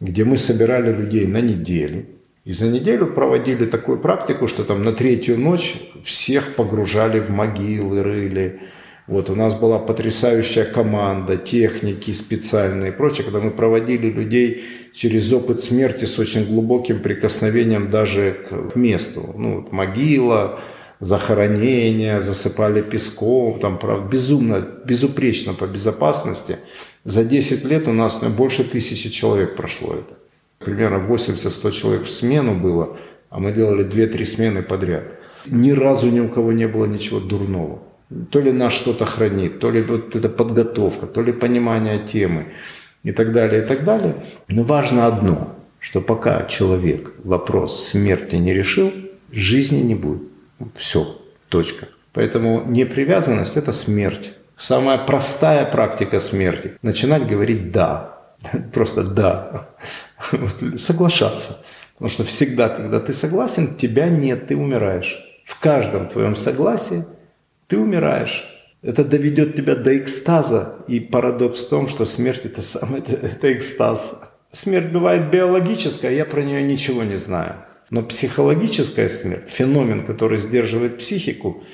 Где 0.00 0.24
мы 0.24 0.38
собирали 0.38 0.90
людей 0.90 1.26
на 1.26 1.42
неделю, 1.42 2.06
и 2.46 2.52
за 2.52 2.68
неделю 2.68 3.08
проводили 3.08 3.66
такую 3.66 3.98
практику, 3.98 4.46
что 4.46 4.64
там 4.64 4.82
на 4.82 4.92
третью 4.92 5.38
ночь 5.38 5.76
всех 6.04 6.54
погружали 6.54 7.18
в 7.18 7.30
могилы, 7.30 8.02
рыли, 8.02 8.60
вот, 9.06 9.30
у 9.30 9.36
нас 9.36 9.54
была 9.54 9.78
потрясающая 9.78 10.64
команда, 10.64 11.36
техники 11.36 12.10
специальные 12.10 12.90
и 12.90 12.94
прочее, 12.94 13.24
когда 13.24 13.40
мы 13.40 13.52
проводили 13.52 14.08
людей 14.08 14.64
через 14.92 15.32
опыт 15.32 15.60
смерти 15.60 16.06
с 16.06 16.18
очень 16.18 16.44
глубоким 16.44 17.00
прикосновением 17.00 17.88
даже 17.90 18.32
к, 18.32 18.74
месту. 18.74 19.32
Ну, 19.36 19.60
вот, 19.60 19.72
могила, 19.72 20.58
захоронение, 20.98 22.20
засыпали 22.20 22.82
песком, 22.82 23.60
там, 23.60 23.78
правда, 23.78 24.08
безумно, 24.08 24.66
безупречно 24.84 25.54
по 25.54 25.66
безопасности. 25.66 26.56
За 27.04 27.22
10 27.22 27.64
лет 27.64 27.86
у 27.86 27.92
нас 27.92 28.20
ну, 28.22 28.30
больше 28.30 28.64
тысячи 28.64 29.08
человек 29.08 29.54
прошло 29.54 29.94
это. 29.94 30.16
Примерно 30.58 30.96
80-100 30.96 31.70
человек 31.70 32.02
в 32.02 32.10
смену 32.10 32.54
было, 32.56 32.96
а 33.30 33.38
мы 33.38 33.52
делали 33.52 33.86
2-3 33.86 34.24
смены 34.24 34.62
подряд. 34.62 35.14
Ни 35.46 35.70
разу 35.70 36.10
ни 36.10 36.18
у 36.18 36.28
кого 36.28 36.50
не 36.50 36.66
было 36.66 36.86
ничего 36.86 37.20
дурного. 37.20 37.82
То 38.30 38.40
ли 38.40 38.52
нас 38.52 38.72
что-то 38.72 39.04
хранит, 39.04 39.58
то 39.58 39.70
ли 39.70 39.82
вот 39.82 40.14
эта 40.14 40.28
подготовка, 40.28 41.06
то 41.06 41.22
ли 41.22 41.32
понимание 41.32 41.98
темы 41.98 42.52
и 43.02 43.10
так 43.10 43.32
далее, 43.32 43.62
и 43.62 43.66
так 43.66 43.84
далее. 43.84 44.14
Но 44.48 44.62
важно 44.62 45.06
одно, 45.06 45.56
что 45.80 46.00
пока 46.00 46.44
человек 46.44 47.14
вопрос 47.24 47.88
смерти 47.88 48.36
не 48.36 48.54
решил, 48.54 48.92
жизни 49.32 49.82
не 49.82 49.96
будет. 49.96 50.22
Все, 50.74 51.20
точка. 51.48 51.88
Поэтому 52.12 52.64
непривязанность– 52.64 53.56
это 53.58 53.72
смерть. 53.72 54.34
Самая 54.56 54.98
простая 54.98 55.66
практика 55.66 56.20
смерти– 56.20 56.74
начинать 56.82 57.26
говорить 57.26 57.72
«да». 57.72 58.20
Просто 58.72 59.02
«да». 59.02 59.70
Соглашаться. 60.76 61.58
Потому 61.94 62.10
что 62.10 62.24
всегда, 62.24 62.68
когда 62.68 63.00
ты 63.00 63.12
согласен, 63.12 63.74
тебя 63.74 64.08
нет, 64.08 64.46
ты 64.46 64.56
умираешь. 64.56 65.18
В 65.44 65.58
каждом 65.58 66.08
твоем 66.08 66.36
согласии– 66.36 67.04
ты 67.66 67.78
умираешь. 67.78 68.44
Это 68.82 69.04
доведет 69.04 69.56
тебя 69.56 69.74
до 69.74 69.96
экстаза. 69.98 70.76
И 70.88 71.00
парадокс 71.00 71.64
в 71.64 71.68
том, 71.68 71.88
что 71.88 72.04
смерть 72.04 72.42
это 72.44 72.62
сам 72.62 72.94
это, 72.94 73.12
это 73.12 73.52
экстаз. 73.52 74.20
Смерть 74.50 74.92
бывает 74.92 75.30
биологическая, 75.30 76.12
я 76.12 76.24
про 76.24 76.42
нее 76.42 76.62
ничего 76.62 77.02
не 77.02 77.16
знаю. 77.16 77.56
Но 77.90 78.02
психологическая 78.02 79.08
смерть, 79.08 79.48
феномен, 79.48 80.04
который 80.04 80.38
сдерживает 80.38 80.98
психику, 80.98 81.64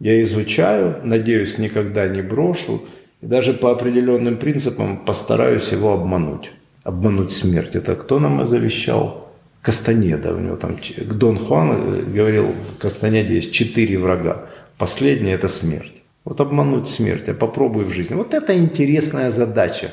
я 0.00 0.20
изучаю, 0.22 1.00
надеюсь, 1.04 1.58
никогда 1.58 2.08
не 2.08 2.22
брошу. 2.22 2.82
И 3.20 3.26
даже 3.26 3.52
по 3.54 3.70
определенным 3.70 4.36
принципам 4.36 5.04
постараюсь 5.04 5.70
его 5.70 5.92
обмануть. 5.92 6.52
Обмануть 6.82 7.32
смерть. 7.32 7.76
Это 7.76 7.94
кто 7.94 8.18
нам 8.18 8.44
завещал? 8.44 9.32
Кастанеда. 9.60 10.34
У 10.34 10.40
него 10.40 10.56
там 10.56 10.76
Дон 10.96 11.38
Хуан 11.38 11.70
э, 11.70 12.02
говорил, 12.02 12.52
Кастанеде 12.80 13.36
есть 13.36 13.52
четыре 13.52 13.96
врага. 13.96 14.48
Последнее– 14.82 15.34
это 15.36 15.46
смерть. 15.46 16.02
Вот 16.24 16.40
обмануть 16.40 16.88
смерть, 16.88 17.28
а 17.28 17.34
попробуй 17.34 17.84
в 17.84 17.90
жизни. 17.90 18.16
Вот 18.16 18.34
это 18.34 18.52
интересная 18.58 19.30
задача. 19.30 19.92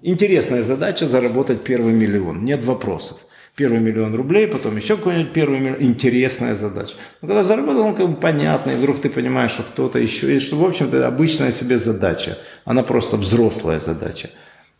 Интересная 0.00 0.62
задача– 0.62 1.08
заработать 1.08 1.64
первый 1.64 1.92
миллион. 1.92 2.44
Нет 2.44 2.64
вопросов. 2.64 3.18
Первый 3.56 3.80
миллион 3.80 4.14
рублей, 4.14 4.46
потом 4.46 4.76
еще 4.76 4.96
какой-нибудь 4.96 5.32
первый 5.32 5.58
миллион. 5.58 5.82
Интересная 5.82 6.54
задача. 6.54 6.94
Но 7.20 7.26
когда 7.26 7.42
заработал, 7.42 7.80
он 7.80 7.96
как 7.96 8.08
бы 8.10 8.14
понятно, 8.14 8.70
и 8.70 8.76
вдруг 8.76 9.00
ты 9.00 9.10
понимаешь, 9.10 9.50
что 9.50 9.64
кто-то 9.64 9.98
еще, 9.98 10.36
и 10.36 10.38
что, 10.38 10.54
в 10.54 10.64
общем-то, 10.64 11.04
обычная 11.04 11.50
себе 11.50 11.76
задача. 11.76 12.38
Она 12.64 12.84
просто 12.84 13.16
взрослая 13.16 13.80
задача. 13.80 14.30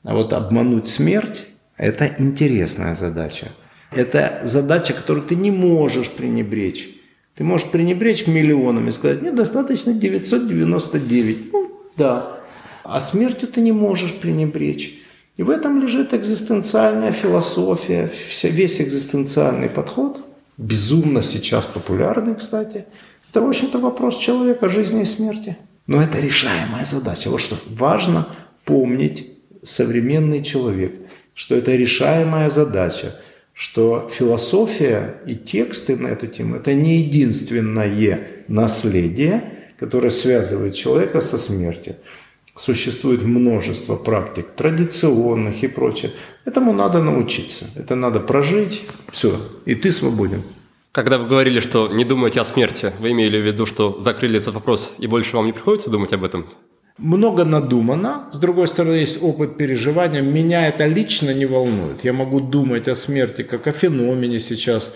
А 0.05 0.15
вот 0.15 0.33
обмануть 0.35 0.87
смерть– 0.87 1.49
это 1.77 2.15
интересная 2.19 2.95
задача. 2.95 3.49
Это 3.91 4.41
задача, 4.45 4.93
которую 4.93 5.27
ты 5.27 5.35
не 5.35 5.51
можешь 5.51 6.11
пренебречь. 6.11 6.98
Ты 7.39 7.45
можешь 7.45 7.69
пренебречь 7.69 8.27
миллионами 8.27 8.89
и 8.89 8.91
сказать, 8.91 9.23
мне 9.23 9.31
достаточно 9.31 9.93
999. 9.93 11.53
Ну, 11.53 11.71
да. 11.97 12.41
А 12.83 13.01
смертью 13.01 13.47
ты 13.47 13.61
не 13.61 13.71
можешь 13.71 14.13
пренебречь. 14.15 14.99
И 15.37 15.45
в 15.45 15.51
этом 15.51 15.81
лежит 15.81 16.15
экзистенциальная 16.15 17.13
философия, 17.13 18.11
весь 18.43 18.81
экзистенциальный 18.81 19.69
подход, 19.69 20.21
безумно 20.57 21.23
сейчас 21.23 21.65
популярный, 21.65 22.35
кстати. 22.35 22.87
Это, 23.31 23.41
в 23.41 23.49
общем-то, 23.49 23.79
вопрос 23.79 24.17
человека, 24.17 24.69
жизни 24.69 25.03
и 25.03 25.05
смерти. 25.05 25.57
Но 25.87 26.03
это 26.03 26.19
решаемая 26.19 26.85
задача. 26.85 27.31
Вот 27.31 27.41
что 27.41 27.57
важно 27.69 28.27
помнить 28.65 29.31
современный 29.63 30.43
человек, 30.43 30.99
что 31.35 31.55
это 31.55 31.77
решаемая 31.77 32.51
задача– 32.51 33.15
что 33.59 34.09
философия 34.09 35.21
и 35.27 35.35
тексты 35.35 35.97
на 35.97 36.07
эту 36.07 36.29
тему– 36.29 36.55
это 36.59 36.75
не 36.75 36.99
единственное 36.99 38.45
наследие, 38.47 39.43
которое 39.77 40.11
связывает 40.11 40.77
человека 40.77 41.21
со 41.21 41.39
смертью. 41.39 41.97
Существует 42.55 43.25
множество 43.25 43.97
практик 43.97 44.47
традиционных 44.55 45.65
и 45.65 45.67
прочее. 45.67 46.13
Этому 46.45 46.73
надо 46.73 47.03
научиться, 47.03 47.67
это 47.75 47.97
надо 47.97 48.21
прожить, 48.21 48.85
все, 49.11 49.41
и 49.65 49.75
ты 49.75 49.91
свободен. 49.91 50.43
Когда 50.93 51.19
вы 51.19 51.27
говорили, 51.27 51.59
что 51.59 51.89
не 51.89 52.05
думаете 52.05 52.41
о 52.41 52.45
смерти, 52.45 52.93
вы 53.01 53.11
имели 53.11 53.41
в 53.41 53.45
виду, 53.45 53.67
что 53.67 54.01
закрыли 54.01 54.39
этот 54.39 54.55
вопрос 54.55 54.95
и 54.99 55.09
больше 55.09 55.35
вам 55.35 55.47
не 55.47 55.53
приходится 55.53 55.91
думать 55.91 56.13
об 56.13 56.23
этом? 56.23 56.47
Много 56.99 57.45
надумано, 57.45 58.27
с 58.33 58.39
другой 58.39 58.69
стороны 58.69 58.95
есть 58.95 59.23
опыт 59.23 59.57
переживания, 59.57 60.21
меня 60.21 60.67
это 60.69 60.87
лично 60.87 61.33
не 61.33 61.47
волнует. 61.47 62.05
Я 62.05 62.13
могу 62.13 62.41
думать 62.41 62.89
о 62.89 62.97
смерти 62.97 63.43
как 63.43 63.67
о 63.67 63.73
феномене 63.73 64.41
сейчас, 64.41 64.93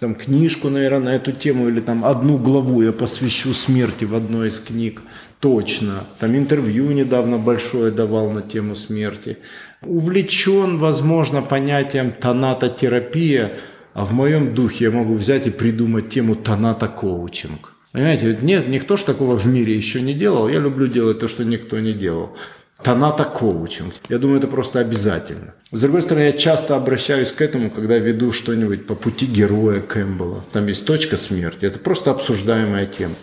там 0.00 0.16
книжку, 0.16 0.68
наверное, 0.68 1.12
на 1.12 1.14
эту 1.14 1.30
тему 1.30 1.68
или 1.68 1.80
там 1.80 2.04
одну 2.04 2.36
главу 2.36 2.82
я 2.82 2.90
посвящу 2.90 3.54
смерти 3.54 4.04
в 4.04 4.16
одной 4.16 4.48
из 4.48 4.58
книг, 4.58 5.02
точно. 5.38 6.04
Там 6.18 6.36
интервью 6.36 6.90
недавно 6.90 7.38
большое 7.38 7.92
давал 7.92 8.30
на 8.30 8.42
тему 8.42 8.74
смерти. 8.74 9.38
Увлечен, 9.82 10.78
возможно, 10.78 11.40
понятием 11.40 12.10
тонатотерапия, 12.10 13.52
а 13.94 14.04
в 14.04 14.12
моем 14.12 14.54
духе 14.54 14.86
я 14.86 14.90
могу 14.90 15.14
взять 15.14 15.46
и 15.46 15.50
придумать 15.50 16.08
тему 16.08 16.34
тонато-коучинг. 16.34 17.71
Понимаете, 17.92 18.38
нет, 18.40 18.68
никто 18.68 18.96
ж 18.96 19.02
такого 19.02 19.36
в 19.36 19.46
мире 19.46 19.76
еще 19.76 20.00
не 20.00 20.14
делал. 20.14 20.48
Я 20.48 20.60
люблю 20.60 20.86
делать 20.86 21.18
то, 21.18 21.28
что 21.28 21.44
никто 21.44 21.78
не 21.78 21.92
делал. 21.92 22.36
Таната 22.82 23.24
коучем. 23.24 23.92
Я 24.08 24.18
думаю, 24.18 24.38
это 24.38 24.48
просто 24.48 24.80
обязательно. 24.80 25.54
С 25.70 25.80
другой 25.80 26.02
стороны, 26.02 26.24
я 26.24 26.32
часто 26.32 26.74
обращаюсь 26.74 27.30
к 27.30 27.40
этому, 27.40 27.70
когда 27.70 27.98
веду 27.98 28.32
что-нибудь 28.32 28.86
по 28.86 28.94
пути 28.94 29.26
героя 29.26 29.80
Кэмпбелла. 29.80 30.44
Там 30.52 30.66
есть 30.66 30.86
точка 30.86 31.16
смерти. 31.16 31.66
Это 31.66 31.78
просто 31.78 32.10
обсуждаемая 32.10 32.86
тема. 32.86 33.14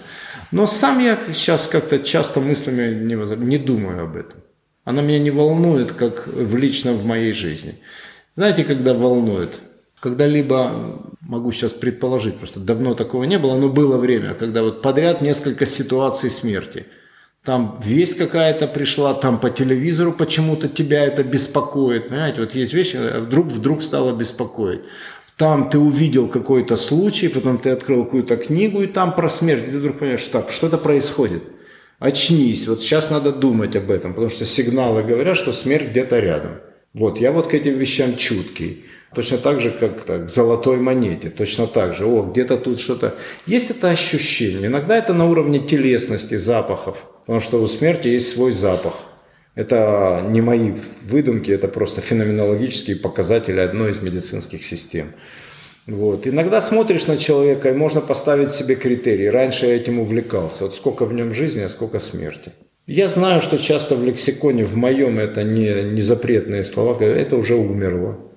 Но 0.52 0.66
сам 0.66 1.00
я 1.00 1.20
сейчас 1.34 1.68
как-то 1.68 2.00
часто 2.00 2.40
мыслями 2.40 2.94
не, 2.94 3.16
воз... 3.16 3.32
не 3.38 3.58
думаю 3.58 4.04
об 4.04 4.16
этом. 4.16 4.40
Она 4.86 5.02
меня 5.02 5.20
не 5.20 5.32
волнует, 5.32 5.92
как 5.92 6.28
в 6.28 6.56
лично 6.56 6.94
в 6.94 7.06
моей 7.06 7.34
жизни. 7.34 7.76
Знаете, 8.36 8.64
когда 8.64 8.94
волнует? 8.94 9.60
Когда 10.00 10.28
либо, 10.28 11.02
могу 11.22 11.52
сейчас 11.52 11.74
предположить, 11.74 12.38
просто 12.38 12.60
давно 12.60 12.96
такого 12.96 13.26
не 13.26 13.38
было, 13.38 13.56
но 13.56 13.70
было 13.70 13.98
время, 13.98 14.34
когда 14.34 14.64
вот 14.64 14.82
подряд 14.82 15.22
несколько 15.22 15.66
ситуаций 15.66 16.30
смерти– 16.30 16.86
там 17.44 17.80
весть 17.84 18.18
какая-то 18.18 18.68
пришла, 18.68 19.14
там 19.14 19.40
по 19.40 19.50
телевизору 19.50 20.12
почему-то 20.12 20.68
тебя 20.68 21.06
это 21.06 21.24
беспокоит. 21.24 22.10
Понимаете, 22.10 22.42
вот 22.42 22.54
есть 22.54 22.74
вещи, 22.74 22.98
а 22.98 23.22
вдруг, 23.22 23.48
вдруг 23.48 23.82
стало 23.82 24.14
беспокоить. 24.14 24.82
Там 25.38 25.70
ты 25.70 25.80
увидел 25.80 26.28
какой-то 26.28 26.76
случай, 26.76 27.30
потом 27.30 27.58
ты 27.58 27.70
открыл 27.70 28.04
какую-то 28.04 28.36
книгу, 28.36 28.82
и 28.82 28.88
там 28.88 29.16
про 29.16 29.30
смерть, 29.30 29.64
и 29.68 29.72
ты 29.72 29.80
вдруг 29.80 30.00
понимаешь, 30.00 30.20
что 30.20 30.42
так, 30.42 30.52
что-то 30.52 30.78
происходит. 30.78 31.44
Очнись, 32.00 32.68
вот 32.68 32.82
сейчас 32.82 33.10
надо 33.10 33.32
думать 33.32 33.76
об 33.76 33.90
этом, 33.90 34.14
потому 34.14 34.30
что 34.30 34.46
сигналы 34.46 35.02
говорят, 35.04 35.38
что 35.38 35.54
смерть 35.54 35.90
где-то 35.92 36.20
рядом. 36.20 36.52
Вот, 36.94 37.20
я 37.20 37.32
вот 37.32 37.48
к 37.48 37.54
этим 37.54 37.78
вещам 37.78 38.18
чуткий. 38.18 38.86
Точно 39.16 39.40
так 39.40 39.60
же, 39.60 39.72
как 39.72 40.02
так, 40.02 40.26
к 40.28 40.30
золотой 40.30 40.78
монете, 40.78 41.30
точно 41.30 41.66
так 41.66 41.96
же. 41.96 42.06
О, 42.06 42.24
где-то 42.24 42.58
тут 42.58 42.80
что-то. 42.80 43.16
Есть 43.48 43.72
это 43.72 43.90
ощущение. 43.90 44.68
Иногда 44.68 44.98
это 44.98 45.14
на 45.14 45.28
уровне 45.28 45.60
телесности, 45.60 46.36
запахов. 46.36 47.06
Потому 47.26 47.42
что 47.42 47.62
у 47.62 47.68
смерти 47.68 48.08
есть 48.08 48.30
свой 48.30 48.52
запах. 48.52 48.94
Это 49.56 50.24
не 50.30 50.42
мои 50.42 50.74
выдумки, 51.02 51.52
это 51.52 51.68
просто 51.68 52.02
феноменологические 52.02 52.98
показатели 52.98 53.60
одной 53.60 53.92
из 53.92 54.02
медицинских 54.02 54.64
систем. 54.64 55.08
Вот. 55.88 56.28
Иногда 56.28 56.62
смотришь 56.62 57.08
на 57.08 57.18
человека, 57.18 57.70
и 57.70 57.74
можно 57.74 58.02
поставить 58.02 58.52
себе 58.52 58.76
критерии. 58.76 59.26
Раньше 59.26 59.66
я 59.66 59.76
этим 59.76 60.00
увлекался. 60.00 60.66
Вот 60.66 60.76
сколько 60.76 61.06
в 61.06 61.14
нем 61.14 61.34
жизни, 61.34 61.62
а 61.62 61.70
сколько 61.70 62.00
смерти. 62.00 62.52
Я 62.86 63.10
знаю, 63.10 63.42
что 63.42 63.58
часто 63.58 63.96
в 63.96 64.04
лексиконе, 64.04 64.66
в 64.66 64.76
моем, 64.76 65.20
это 65.20 65.44
не, 65.44 65.84
не 65.84 66.02
запретные 66.02 66.64
слова, 66.64 66.98
это 67.04 67.36
уже 67.36 67.56
умерло. 67.56 68.29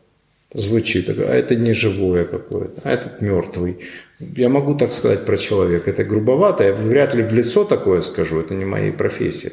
Звучит, 0.54 1.08
а 1.08 1.34
это 1.34 1.56
не 1.56 1.72
живое 1.72 2.24
какое-то, 2.24 2.80
а 2.84 2.90
этот 2.90 3.22
мертвый. 3.22 3.78
Я 4.20 4.48
могу 4.50 4.74
так 4.74 4.92
сказать 4.92 5.24
про 5.24 5.38
человека. 5.38 5.90
Это 5.90 6.04
грубовато, 6.04 6.64
я 6.64 6.74
вряд 6.74 7.14
ли 7.14 7.22
в 7.22 7.32
лицо 7.32 7.64
такое 7.64 8.02
скажу, 8.02 8.40
это 8.40 8.54
не 8.54 8.66
моей 8.66 8.92
профессии. 8.92 9.52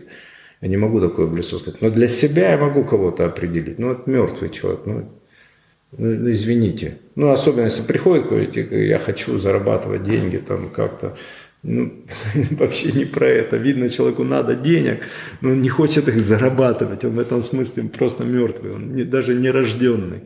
Я 0.61 0.67
не 0.67 0.77
могу 0.77 0.99
такое 0.99 1.25
в 1.25 1.35
лицо 1.35 1.57
сказать. 1.57 1.81
Но 1.81 1.89
для 1.89 2.09
себя 2.09 2.51
я 2.51 2.57
могу 2.57 2.83
кого-то 2.83 3.25
определить. 3.25 3.79
Ну, 3.79 3.93
это 3.93 4.09
мертвый 4.09 4.49
человек. 4.49 4.81
Ну, 4.85 5.09
ну, 5.97 6.29
извините. 6.29 6.97
Ну, 7.15 7.29
особенно 7.29 7.65
если 7.65 7.83
приходит 7.83 8.23
какой-то, 8.23 8.59
я 8.59 8.99
хочу 8.99 9.39
зарабатывать 9.39 10.03
деньги 10.03 10.37
там 10.37 10.69
как-то. 10.69 11.17
Ну, 11.63 12.05
вообще 12.51 12.91
не 12.91 13.05
про 13.05 13.27
это. 13.27 13.57
Видно, 13.57 13.89
человеку 13.89 14.23
надо 14.23 14.55
денег, 14.55 15.03
но 15.41 15.51
он 15.51 15.61
не 15.61 15.69
хочет 15.69 16.07
их 16.07 16.19
зарабатывать. 16.19 17.03
Он 17.03 17.15
в 17.15 17.19
этом 17.19 17.41
смысле 17.41 17.83
просто 17.83 18.23
мертвый, 18.23 18.73
он 18.73 18.95
не, 18.95 19.03
даже 19.03 19.35
не 19.35 19.51
рожденный. 19.51 20.23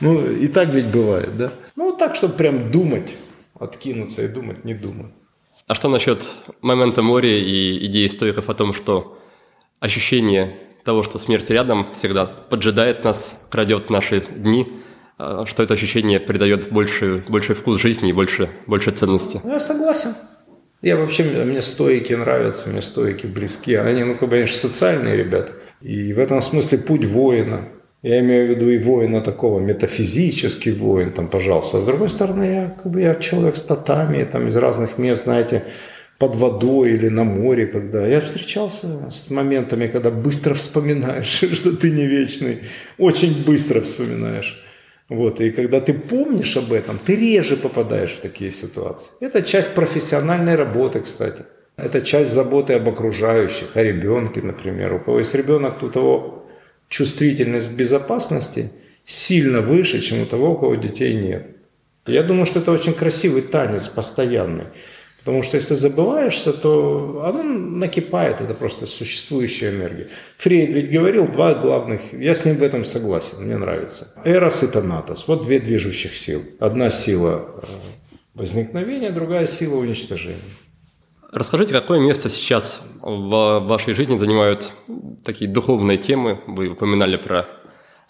Ну, 0.00 0.30
и 0.30 0.48
так 0.48 0.68
ведь 0.68 0.86
бывает, 0.86 1.36
да? 1.36 1.52
Ну, 1.74 1.96
так, 1.96 2.14
чтобы 2.14 2.34
прям 2.34 2.70
думать 2.70 3.14
откинуться 3.58 4.22
и 4.22 4.28
думать, 4.28 4.64
не 4.64 4.74
думать. 4.74 5.12
А 5.66 5.74
что 5.74 5.88
насчет 5.88 6.34
момента 6.60 7.02
моря 7.02 7.36
и 7.36 7.84
идеи 7.86 8.06
стойков 8.06 8.48
о 8.48 8.54
том, 8.54 8.72
что 8.72 9.18
ощущение 9.80 10.54
того, 10.84 11.02
что 11.02 11.18
смерть 11.18 11.50
рядом, 11.50 11.88
всегда 11.96 12.26
поджидает 12.26 13.02
нас, 13.02 13.36
крадет 13.50 13.90
наши 13.90 14.20
дни, 14.20 14.68
а 15.18 15.44
что 15.46 15.62
это 15.62 15.74
ощущение 15.74 16.20
придает 16.20 16.70
больше, 16.70 17.24
больше 17.26 17.54
вкус 17.54 17.80
жизни 17.80 18.10
и 18.10 18.12
больше, 18.12 18.50
больше 18.66 18.92
ценности? 18.92 19.40
Ну, 19.42 19.54
я 19.54 19.60
согласен. 19.60 20.14
Я 20.86 20.96
вообще, 20.96 21.24
мне 21.24 21.62
стойки 21.62 22.12
нравятся, 22.12 22.68
мне 22.68 22.80
стойки 22.80 23.26
близки. 23.26 23.74
Они, 23.74 24.04
ну, 24.04 24.14
конечно, 24.14 24.56
социальные 24.56 25.16
ребята. 25.16 25.50
И 25.80 26.12
в 26.12 26.18
этом 26.20 26.40
смысле 26.40 26.78
путь 26.78 27.04
воина. 27.04 27.62
Я 28.02 28.20
имею 28.20 28.46
в 28.46 28.50
виду 28.50 28.70
и 28.70 28.78
воина 28.78 29.20
такого, 29.20 29.58
метафизический 29.58 30.70
воин, 30.70 31.10
там, 31.10 31.26
пожалуйста. 31.26 31.78
А 31.78 31.80
с 31.80 31.84
другой 31.84 32.08
стороны, 32.08 32.44
я, 32.44 32.76
как 32.80 32.92
бы, 32.92 33.00
я 33.00 33.16
человек 33.16 33.56
с 33.56 33.62
татами, 33.62 34.22
там, 34.22 34.46
из 34.46 34.54
разных 34.54 34.96
мест, 34.96 35.24
знаете, 35.24 35.64
под 36.18 36.36
водой 36.36 36.92
или 36.92 37.08
на 37.08 37.24
море, 37.24 37.66
когда 37.66 38.06
я 38.06 38.20
встречался 38.20 39.10
с 39.10 39.28
моментами, 39.28 39.88
когда 39.88 40.12
быстро 40.12 40.54
вспоминаешь, 40.54 41.26
что 41.52 41.72
ты 41.72 41.90
не 41.90 42.06
вечный, 42.06 42.58
очень 42.96 43.44
быстро 43.44 43.80
вспоминаешь. 43.80 44.64
Вот, 45.08 45.40
и 45.40 45.50
когда 45.50 45.80
ты 45.80 45.94
помнишь 45.94 46.56
об 46.56 46.72
этом, 46.72 46.98
ты 46.98 47.14
реже 47.14 47.56
попадаешь 47.56 48.12
в 48.12 48.20
такие 48.20 48.50
ситуации. 48.50 49.10
Это 49.20 49.42
часть 49.42 49.74
профессиональной 49.74 50.56
работы, 50.56 51.00
кстати. 51.00 51.44
Это 51.76 52.00
часть 52.00 52.32
заботы 52.32 52.72
об 52.72 52.88
окружающих, 52.88 53.76
о 53.76 53.82
ребенке, 53.82 54.40
например. 54.42 54.94
У 54.94 54.98
кого 54.98 55.18
есть 55.18 55.34
ребенок, 55.34 55.82
у 55.82 55.90
того 55.90 56.46
чувствительность 56.88 57.72
безопасности 57.72 58.70
сильно 59.04 59.60
выше, 59.60 60.00
чем 60.00 60.22
у 60.22 60.26
того, 60.26 60.52
у 60.52 60.56
кого 60.56 60.74
детей 60.74 61.14
нет. 61.14 61.46
Я 62.06 62.22
думаю, 62.22 62.46
что 62.46 62.60
это 62.60 62.72
очень 62.72 62.94
красивый 62.94 63.42
танец, 63.42 63.88
постоянный. 63.88 64.64
Потому 65.26 65.42
что 65.42 65.56
если 65.56 65.74
забываешься, 65.74 66.52
то 66.52 67.24
оно 67.26 67.42
накипает, 67.42 68.40
это 68.40 68.54
просто 68.54 68.86
существующая 68.86 69.70
энергия. 69.70 70.06
Фрейд 70.38 70.70
ведь 70.70 70.92
говорил 70.92 71.26
два 71.26 71.52
главных, 71.54 72.12
я 72.12 72.32
с 72.32 72.44
ним 72.44 72.58
в 72.58 72.62
этом 72.62 72.84
согласен, 72.84 73.38
мне 73.42 73.56
нравится. 73.56 74.06
Эрос 74.24 74.62
и 74.62 74.68
Танатос, 74.68 75.26
вот 75.26 75.44
две 75.44 75.58
движущих 75.58 76.14
сил. 76.14 76.44
Одна 76.60 76.92
сила 76.92 77.44
э, 77.60 77.66
возникновения, 78.34 79.10
другая 79.10 79.48
сила 79.48 79.74
уничтожения. 79.78 80.38
Расскажите, 81.32 81.74
какое 81.74 81.98
место 81.98 82.30
сейчас 82.30 82.80
в 83.00 83.58
вашей 83.66 83.94
жизни 83.94 84.18
занимают 84.18 84.74
такие 85.24 85.50
духовные 85.50 85.98
темы? 85.98 86.38
Вы 86.46 86.68
упоминали 86.68 87.16
про 87.16 87.48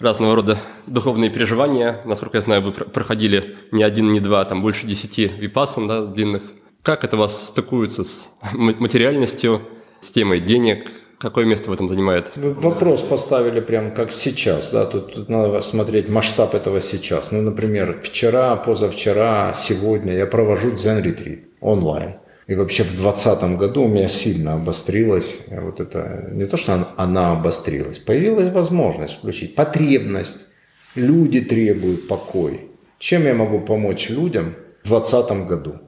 разного 0.01 0.35
рода 0.35 0.59
духовные 0.87 1.31
переживания. 1.31 2.03
Насколько 2.05 2.37
я 2.37 2.43
знаю, 2.43 2.61
вы 2.61 2.73
проходили 2.73 3.57
не 3.73 3.83
один, 3.83 4.11
не 4.11 4.21
два, 4.21 4.45
там 4.45 4.61
больше 4.61 4.87
десяти 4.87 5.29
випасан 5.29 5.89
да, 5.89 6.05
длинных. 6.05 6.43
Как 6.87 7.03
это 7.03 7.17
вас 7.17 7.49
стыкуется 7.49 8.05
с 8.05 8.29
материальностью, 8.53 9.63
с 10.01 10.13
темой 10.13 10.39
денег? 10.39 10.89
Какое 11.19 11.45
место 11.45 11.69
в 11.69 11.73
этом 11.73 11.89
занимает? 11.89 12.31
Вопрос 12.37 13.03
поставили 13.03 13.59
прям 13.59 13.93
как 13.93 14.13
сейчас, 14.13 14.71
да, 14.71 14.87
тут, 14.87 15.13
тут 15.13 15.29
надо 15.29 15.61
смотреть 15.63 16.09
масштаб 16.09 16.55
этого 16.55 16.81
сейчас. 16.81 17.33
Ну, 17.33 17.43
например, 17.43 18.01
вчера, 18.05 18.55
позавчера, 18.55 19.53
сегодня 19.53 20.13
я 20.13 20.27
провожу 20.27 20.71
дзен-ретрит 20.71 21.49
онлайн. 21.61 22.21
И 22.47 22.55
вообще 22.55 22.85
в 22.85 22.95
2020 22.95 23.59
году 23.59 23.83
у 23.83 23.89
меня 23.89 24.09
сильно 24.09 24.55
обострилась, 24.55 25.41
вот 25.51 25.81
это, 25.81 26.29
не 26.31 26.47
то, 26.47 26.57
что 26.57 26.75
она, 26.75 26.89
она 26.97 27.33
обострилась, 27.33 27.99
появилась 27.99 28.53
возможность 28.53 29.15
включить, 29.15 29.57
потребность. 29.57 30.47
Люди 30.95 31.41
требуют 31.41 32.07
покой. 32.07 32.71
Чем 33.01 33.25
я 33.25 33.35
могу 33.35 33.59
помочь 33.59 34.09
людям 34.09 34.55
в 34.85 34.91
2020 34.91 35.49
году? 35.49 35.81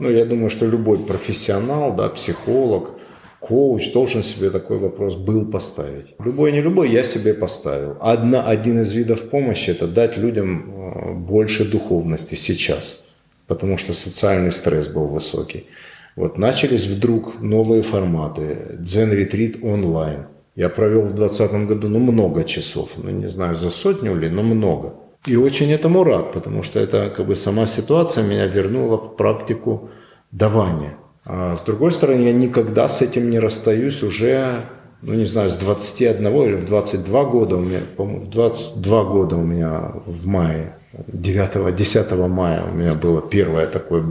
Ну, 0.00 0.10
я 0.10 0.24
думаю, 0.24 0.50
что 0.50 0.66
любой 0.66 0.98
профессионал, 0.98 1.94
да, 1.94 2.08
психолог, 2.08 2.90
коуч 3.38 3.92
должен 3.92 4.22
себе 4.22 4.50
такой 4.50 4.78
вопрос 4.78 5.14
был 5.14 5.50
поставить. 5.50 6.14
Любой, 6.24 6.52
не 6.52 6.60
любой, 6.60 6.90
я 6.90 7.04
себе 7.04 7.34
поставил. 7.34 7.96
Одна, 8.00 8.42
один 8.42 8.80
из 8.80 8.92
видов 8.92 9.30
помощи– 9.30 9.70
это 9.72 9.86
дать 9.86 10.18
людям 10.18 10.72
э, 10.74 11.12
больше 11.14 11.64
духовности 11.64 12.34
сейчас– 12.34 13.04
потому 13.50 13.78
что 13.78 13.94
социальный 13.94 14.52
стресс 14.52 14.86
был 14.86 15.08
высокий. 15.08 15.66
Вот 16.14 16.38
начались 16.38 16.86
вдруг 16.86 17.40
новые 17.40 17.82
форматы, 17.82 18.76
дзен-ретрит 18.78 19.64
онлайн. 19.64 20.26
Я 20.54 20.68
провел 20.68 21.02
в 21.02 21.14
2020 21.14 21.66
году 21.66 21.88
ну, 21.88 21.98
много 21.98 22.44
часов, 22.44 22.90
ну 22.96 23.10
не 23.10 23.26
знаю, 23.26 23.56
за 23.56 23.70
сотню 23.70 24.14
ли, 24.14 24.28
но 24.28 24.44
много. 24.44 24.94
И 25.26 25.36
очень 25.36 25.70
этому 25.70 26.02
рад, 26.02 26.32
потому 26.32 26.62
что 26.62 26.80
это 26.80 27.10
как 27.10 27.26
бы 27.26 27.36
сама 27.36 27.66
ситуация 27.66 28.24
меня 28.24 28.46
вернула 28.46 28.96
в 28.96 29.16
практику 29.16 29.90
давания. 30.32 30.96
А 31.24 31.56
с 31.56 31.64
другой 31.64 31.92
стороны, 31.92 32.22
я 32.22 32.32
никогда 32.32 32.88
с 32.88 33.02
этим 33.02 33.28
не 33.28 33.38
расстаюсь 33.38 34.02
уже, 34.02 34.64
ну 35.02 35.14
не 35.14 35.24
знаю, 35.24 35.50
с 35.50 35.56
21 35.56 36.26
или 36.26 36.54
в 36.54 36.64
22 36.64 37.24
года 37.24 37.56
у 37.56 37.60
меня, 37.60 37.80
по-моему, 37.96 38.20
в 38.22 38.30
22 38.30 39.04
года 39.04 39.36
у 39.36 39.42
меня 39.42 39.92
в 40.06 40.26
мае 40.26 40.76
9-10 40.92 42.28
мая 42.28 42.64
у 42.64 42.74
меня 42.74 42.94
было 42.94 43.22
первое 43.22 43.66
такое 43.66 44.04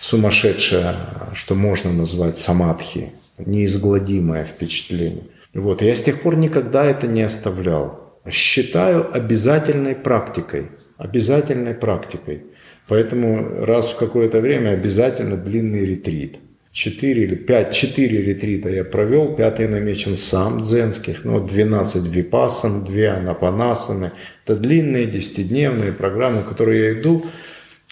сумасшедшее, 0.00 0.96
что 1.34 1.54
можно 1.54 1.92
назвать 1.92 2.38
самадхи, 2.38 3.12
неизгладимое 3.38 4.44
впечатление. 4.44 5.24
Вот, 5.52 5.82
я 5.82 5.94
с 5.94 6.02
тех 6.02 6.22
пор 6.22 6.36
никогда 6.36 6.84
это 6.84 7.06
не 7.06 7.22
оставлял. 7.22 8.09
Считаю 8.30 9.14
обязательной 9.14 9.94
практикой, 9.94 10.68
обязательной 10.96 11.74
практикой. 11.74 12.44
Поэтому 12.88 13.64
раз 13.64 13.90
в 13.90 13.98
какое-то 13.98 14.40
время 14.40 14.70
обязательно 14.70 15.36
длинный 15.36 15.86
ретрит. 15.86 16.38
4 16.72 17.24
или 17.24 17.34
5, 17.34 17.74
4 17.74 18.22
ретрита 18.22 18.68
я 18.68 18.84
провел, 18.84 19.34
пятый 19.34 19.66
намечен 19.66 20.16
сам 20.16 20.62
дзенских, 20.62 21.24
ну, 21.24 21.44
12 21.44 22.06
випасан, 22.06 22.84
2 22.84 23.16
анапанасаны. 23.16 24.12
Это 24.44 24.56
длинные 24.56 25.06
десятидневные 25.06 25.92
программы, 25.92 26.42
в 26.42 26.48
которые 26.48 26.84
я 26.84 27.00
иду 27.00 27.26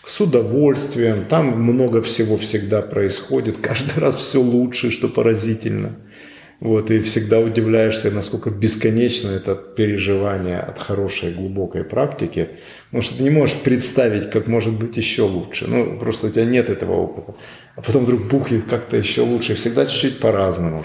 с 0.05 0.21
удовольствием. 0.21 1.25
Там 1.29 1.61
много 1.61 2.03
всего 2.03 2.37
всегда 2.37 2.83
происходит, 2.83 3.59
каждый 3.59 3.99
раз 4.01 4.17
все 4.17 4.41
лучше, 4.41 4.91
что 4.93 5.09
поразительно. 5.09 5.97
Вот, 6.61 6.91
и 6.91 6.99
всегда 6.99 7.39
удивляешься, 7.39 8.11
насколько 8.11 8.51
бесконечно 8.51 9.31
это 9.31 9.55
переживание 9.55 10.59
от 10.59 10.79
хорошей 10.79 11.33
глубокой 11.33 11.85
практики. 11.85 12.49
Потому 12.87 13.03
что 13.03 13.17
ты 13.17 13.23
не 13.23 13.31
можешь 13.31 13.57
представить, 13.57 14.31
как 14.31 14.49
может 14.49 14.75
быть 14.75 14.97
еще 14.97 15.23
лучше. 15.23 15.69
Ну, 15.69 15.99
просто 16.01 16.27
у 16.27 16.31
тебя 16.31 16.45
нет 16.45 16.69
этого 16.69 16.95
опыта. 16.95 17.37
А 17.77 17.81
потом 17.81 18.05
вдруг 18.05 18.27
бухнет 18.27 18.65
как-то 18.65 18.97
еще 18.97 19.23
лучше. 19.23 19.55
Всегда 19.55 19.87
чуть-чуть 19.87 20.19
по-разному. 20.19 20.85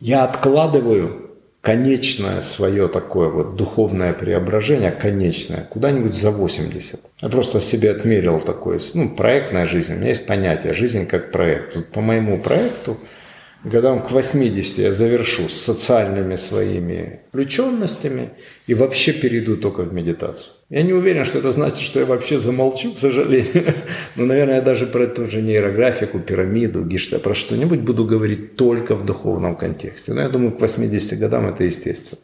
Я 0.00 0.24
откладываю 0.24 1.30
конечное 1.60 2.40
свое 2.40 2.88
такое 2.88 3.28
вот 3.28 3.54
духовное 3.54 4.12
преображение, 4.12 4.90
конечное, 4.90 5.68
куда-нибудь 5.70 6.16
за 6.16 6.32
80. 6.32 7.00
Я 7.22 7.28
просто 7.28 7.60
себе 7.60 7.92
отмерил 7.92 8.40
такое, 8.40 8.80
ну, 8.94 9.08
проектная 9.10 9.66
жизнь. 9.66 9.92
У 9.92 9.96
меня 9.98 10.08
есть 10.08 10.26
понятие 10.26 10.74
жизнь 10.74 11.06
как 11.06 11.30
проект. 11.30 11.76
Вот 11.76 11.86
по 11.92 12.00
моему 12.00 12.38
проекту– 12.38 12.98
годам 13.64 14.02
к 14.02 14.10
80 14.10 14.78
я 14.78 14.92
завершу 14.92 15.48
с 15.48 15.54
социальными 15.54 16.36
своими 16.36 17.20
включенностями 17.28 18.30
и 18.66 18.74
вообще 18.74 19.12
перейду 19.12 19.56
только 19.56 19.82
в 19.82 19.92
медитацию. 19.92 20.52
Я 20.70 20.82
не 20.82 20.92
уверен, 20.92 21.24
что 21.24 21.38
это 21.38 21.52
значит, 21.52 21.80
что 21.80 21.98
я 21.98 22.06
вообще 22.06 22.38
замолчу, 22.38 22.92
к 22.92 22.98
сожалению. 22.98 23.74
Но, 24.16 24.24
наверное, 24.24 24.56
я 24.56 24.62
даже 24.62 24.86
про 24.86 25.04
эту 25.04 25.26
же 25.26 25.42
нейрографику, 25.42 26.20
пирамиду, 26.20 26.84
гишта, 26.84 27.18
про 27.18 27.34
что-нибудь 27.34 27.80
буду 27.80 28.04
говорить 28.04 28.56
только 28.56 28.94
в 28.94 29.04
духовном 29.04 29.56
контексте. 29.56 30.14
Но 30.14 30.22
я 30.22 30.28
думаю, 30.28 30.52
к 30.52 30.60
80 30.60 31.18
годам 31.18 31.46
это 31.46 31.64
естественно. 31.64 32.20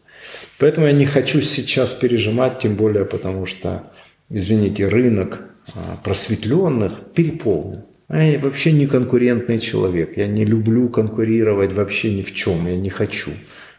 Поэтому 0.58 0.86
я 0.86 0.92
не 0.92 1.06
хочу 1.06 1.40
сейчас 1.40 1.92
пережимать, 1.92 2.60
тем 2.60 2.76
более 2.76 3.04
потому 3.04 3.46
что, 3.46 3.90
извините, 4.30 4.86
рынок 4.86 5.42
а, 5.74 5.98
просветленных 6.04 6.92
переполнен. 7.14 7.82
А 8.08 8.22
я 8.22 8.38
вообще 8.38 8.72
не 8.72 8.86
конкурентный 8.86 9.58
человек. 9.58 10.16
Я 10.16 10.26
не 10.28 10.44
люблю 10.44 10.88
конкурировать 10.88 11.72
вообще 11.72 12.14
ни 12.14 12.22
в 12.22 12.32
чем. 12.32 12.66
Я 12.66 12.76
не 12.76 12.90
хочу. 12.90 13.32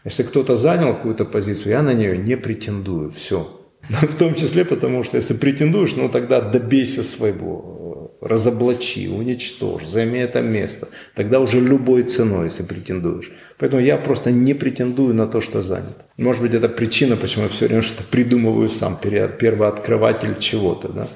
Если 0.04 0.22
кто-то 0.22 0.56
занял 0.56 0.94
какую-то 0.94 1.24
позицию, 1.24 1.72
я 1.72 1.82
на 1.82 1.94
нее 1.94 2.18
не 2.18 2.36
претендую. 2.36 3.10
Все. 3.10 3.48
В 3.88 4.14
том 4.14 4.34
числе 4.34 4.64
потому, 4.64 5.02
что 5.02 5.16
если 5.16 5.34
претендуешь, 5.34 5.96
ну 5.96 6.08
тогда 6.08 6.40
добейся 6.40 7.02
своего, 7.02 8.16
разоблачи, 8.20 9.08
уничтожь, 9.08 9.86
займи 9.86 10.18
это 10.18 10.42
место. 10.42 10.88
Тогда 11.14 11.40
уже 11.40 11.60
любой 11.60 12.02
ценой, 12.02 12.44
если 12.44 12.64
претендуешь. 12.64 13.32
Поэтому 13.56 13.82
я 13.82 13.96
просто 13.96 14.30
не 14.30 14.54
претендую 14.54 15.14
на 15.14 15.26
то, 15.26 15.40
что 15.40 15.62
занят. 15.62 15.96
Может 16.18 16.42
быть, 16.42 16.54
это 16.54 16.68
причина, 16.68 17.16
почему 17.16 17.44
я 17.44 17.48
все 17.48 17.66
время 17.66 17.82
что-то 17.82 18.04
придумываю 18.04 18.68
сам, 18.68 18.98
первооткрыватель 18.98 20.38
чего-то, 20.38 20.88
да? 20.88 21.08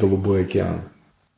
Голубой 0.00 0.42
океан. 0.42 0.82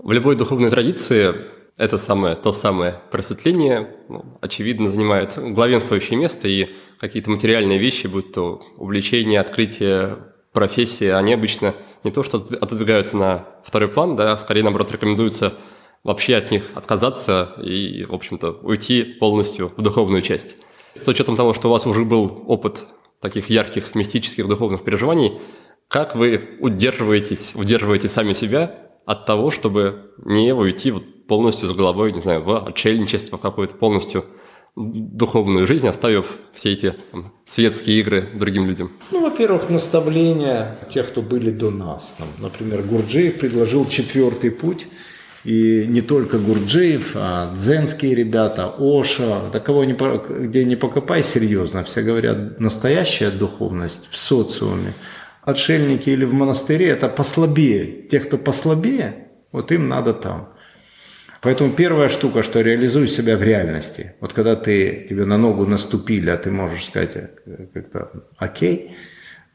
В 0.03 0.13
любой 0.13 0.35
духовной 0.35 0.71
традиции 0.71 1.35
это 1.77 1.99
самое, 1.99 2.35
то 2.35 2.55
самое 2.55 3.03
просветление, 3.11 3.97
ну, 4.09 4.25
очевидно, 4.41 4.91
занимает 4.91 5.35
главенствующее 5.37 6.19
место, 6.19 6.49
и 6.49 6.71
какие-то 6.99 7.29
материальные 7.29 7.79
вещи, 7.79 8.07
будь 8.07 8.33
то 8.33 8.63
увлечение, 8.79 9.41
открытие, 9.41 10.17
профессия, 10.53 11.15
они 11.15 11.35
обычно 11.35 11.75
не 12.03 12.11
то 12.11 12.23
что 12.23 12.39
отодвигаются 12.39 13.17
на 13.19 13.49
второй 13.63 13.89
план, 13.89 14.17
да, 14.17 14.39
скорее, 14.39 14.63
наоборот, 14.63 14.91
рекомендуется 14.91 15.53
вообще 16.03 16.37
от 16.37 16.51
них 16.51 16.65
отказаться 16.75 17.55
и, 17.63 18.07
в 18.07 18.15
общем-то, 18.15 18.53
уйти 18.63 19.05
полностью 19.05 19.71
в 19.77 19.83
духовную 19.83 20.23
часть. 20.23 20.57
С 20.99 21.07
учетом 21.09 21.37
того, 21.37 21.53
что 21.53 21.69
у 21.69 21.73
вас 21.73 21.87
уже 21.87 22.07
был 22.07 22.43
опыт 22.47 22.87
таких 23.21 23.51
ярких 23.51 23.95
мистических 23.95 24.49
духовных 24.49 24.83
переживаний, 24.83 25.39
как 25.89 26.17
вы 26.17 26.57
удерживаетесь, 26.59 27.53
удерживаете 27.55 28.09
сами 28.09 28.33
себя 28.33 28.90
от 29.11 29.27
того, 29.27 29.51
чтобы 29.51 30.13
не 30.25 30.55
уйти 30.55 30.93
вот 30.93 31.27
полностью 31.27 31.69
с 31.69 31.73
головой, 31.73 32.13
не 32.13 32.21
знаю, 32.21 32.45
в 32.45 32.69
отшельничество 32.69 33.39
какое-то, 33.39 33.75
полностью 33.75 34.25
духовную 34.77 35.67
жизнь, 35.67 35.89
оставив 35.89 36.39
все 36.55 36.73
эти 36.75 36.95
там, 37.11 37.33
светские 37.45 37.99
игры 37.99 38.29
другим 38.35 38.67
людям? 38.67 38.93
Ну, 39.11 39.21
во-первых, 39.23 39.69
наставления 39.69 40.79
тех, 40.89 41.09
кто 41.09 41.23
были 41.23 41.51
до 41.51 41.73
нас. 41.73 42.15
Там, 42.19 42.29
например, 42.39 42.83
Гурджиев 42.83 43.41
предложил 43.41 43.85
четвертый 43.85 44.53
путь, 44.53 44.87
и 45.43 45.87
не 45.89 46.03
только 46.03 46.39
Гурджиев, 46.39 47.17
а 47.17 47.53
дзенские 47.53 48.15
ребята, 48.15 48.73
Оша, 48.79 49.51
да 49.53 49.59
кого 49.59 49.85
не, 49.85 49.95
где 50.45 50.65
не 50.65 50.77
покопай 50.77 51.25
серьезно, 51.25 51.83
все 51.83 52.03
говорят, 52.03 52.61
настоящая 52.61 53.31
духовность 53.33 54.09
в 54.09 54.17
социуме– 54.17 54.93
отшельники 55.43 56.11
или 56.11 56.25
в 56.25 56.33
монастыре, 56.33 56.89
это 56.89 57.09
послабее. 57.09 58.03
Те, 58.09 58.21
кто 58.21 58.39
послабее, 58.39 59.29
вот 59.53 59.73
им 59.73 59.89
надо 59.89 60.15
там. 60.15 60.53
Поэтому 61.43 61.73
первая 61.73 62.11
штука, 62.11 62.43
что 62.43 62.61
реализуй 62.61 63.09
себя 63.09 63.37
в 63.37 63.43
реальности. 63.43 64.15
Вот 64.21 64.35
когда 64.35 64.57
ты, 64.57 65.07
тебе 65.09 65.25
на 65.25 65.39
ногу 65.39 65.65
наступили, 65.65 66.29
а 66.29 66.37
ты 66.37 66.51
можешь 66.51 66.85
сказать 66.85 67.17
э, 67.17 67.29
как-то 67.73 68.11
окей, 68.37 68.95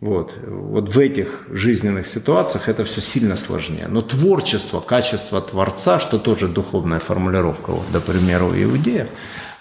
вот, 0.01 0.37
вот 0.45 0.89
в 0.89 0.99
этих 0.99 1.45
жизненных 1.49 2.07
ситуациях 2.07 2.69
это 2.69 2.83
все 2.85 3.01
сильно 3.01 3.35
сложнее. 3.35 3.87
Но 3.87 4.01
творчество, 4.01 4.81
качество 4.81 5.39
Творца, 5.41 5.99
что 5.99 6.17
тоже 6.17 6.47
духовная 6.47 6.99
формулировка, 6.99 7.71
вот, 7.71 7.85
например, 7.93 8.43
у 8.43 8.53
иудеев, 8.53 9.07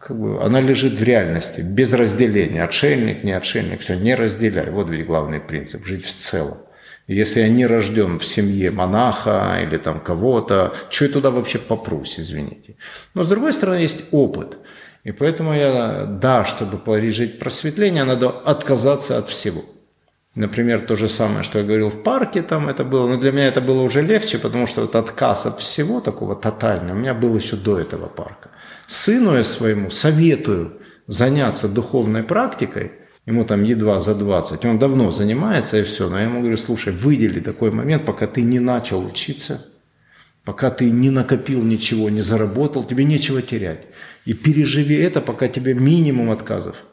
как 0.05 0.21
бы, 0.21 0.43
она 0.43 0.61
лежит 0.61 1.01
в 1.01 1.03
реальности, 1.03 1.63
без 1.63 1.95
разделения. 1.95 2.63
Отшельник, 2.63 3.25
не 3.25 3.33
отшельник, 3.33 3.81
все, 3.81 3.97
не 3.97 4.15
разделяй. 4.15 4.71
Вот 4.71 4.91
ведь 4.91 5.07
главный 5.07 5.41
принцип, 5.41 5.87
жить 5.87 6.05
в 6.05 6.13
целом. 6.13 6.59
Если 7.07 7.41
я 7.41 7.49
не 7.49 7.67
рожден 7.67 8.19
в 8.19 8.25
семье 8.25 8.71
монаха 8.71 9.59
или 9.63 9.79
там 9.79 10.01
кого-то, 10.01 10.75
что 10.91 11.07
я 11.07 11.11
туда 11.11 11.31
вообще 11.31 11.59
попрусь, 11.59 12.21
извините. 12.21 12.77
Но 13.15 13.23
с 13.23 13.29
другой 13.29 13.53
стороны 13.53 13.77
есть 13.77 14.05
опыт. 14.11 14.59
И 15.05 15.13
поэтому 15.13 15.55
я, 15.55 16.05
да, 16.05 16.45
чтобы 16.45 16.79
пережить 16.79 17.39
просветление, 17.39 18.05
надо 18.05 18.29
отказаться 18.29 19.19
от 19.19 19.29
всего. 19.31 19.63
Например, 20.35 20.81
то 20.81 20.97
же 20.97 21.09
самое, 21.09 21.43
что 21.43 21.59
я 21.59 21.65
говорил 21.65 21.91
в 21.91 22.03
парке, 22.03 22.43
там 22.43 22.69
это 22.69 22.85
было, 22.85 23.07
но 23.07 23.17
для 23.17 23.33
меня 23.33 23.47
это 23.47 23.61
было 23.61 23.83
уже 23.83 24.03
легче, 24.03 24.39
потому 24.39 24.67
что 24.67 24.83
вот 24.83 24.97
отказ 24.97 25.47
от 25.47 25.61
всего 25.61 26.01
такого 26.01 26.35
тотального 26.35 26.97
у 26.97 27.01
меня 27.01 27.15
был 27.15 27.37
еще 27.37 27.57
до 27.57 27.79
этого 27.79 28.09
парка. 28.09 28.51
Сыну 28.87 29.37
я 29.37 29.45
своему 29.45 29.91
советую 29.91 30.81
заняться 31.07 31.69
духовной 31.69 32.23
практикой, 32.23 32.93
ему 33.27 33.45
там 33.45 33.63
едва 33.63 34.01
за 34.01 34.15
20, 34.15 34.65
он 34.65 34.79
давно 34.79 35.11
занимается 35.11 35.79
и 35.79 35.83
все, 35.83 36.09
но 36.09 36.19
я 36.19 36.25
ему 36.25 36.41
говорю, 36.41 36.57
слушай, 36.57 36.93
выдели 36.93 37.41
такой 37.41 37.71
момент, 37.71 38.05
пока 38.05 38.27
ты 38.27 38.43
не 38.43 38.61
начал 38.61 39.05
учиться, 39.05 39.67
пока 40.45 40.71
ты 40.71 40.91
не 40.91 41.11
накопил 41.11 41.63
ничего, 41.63 42.11
не 42.11 42.21
заработал, 42.21 42.85
тебе 42.85 43.05
нечего 43.05 43.43
терять. 43.43 43.87
И 44.27 44.35
переживи 44.35 44.97
это, 44.97 45.21
пока 45.21 45.49
тебе 45.49 45.75
минимум 45.75 46.31
отказов. 46.31 46.85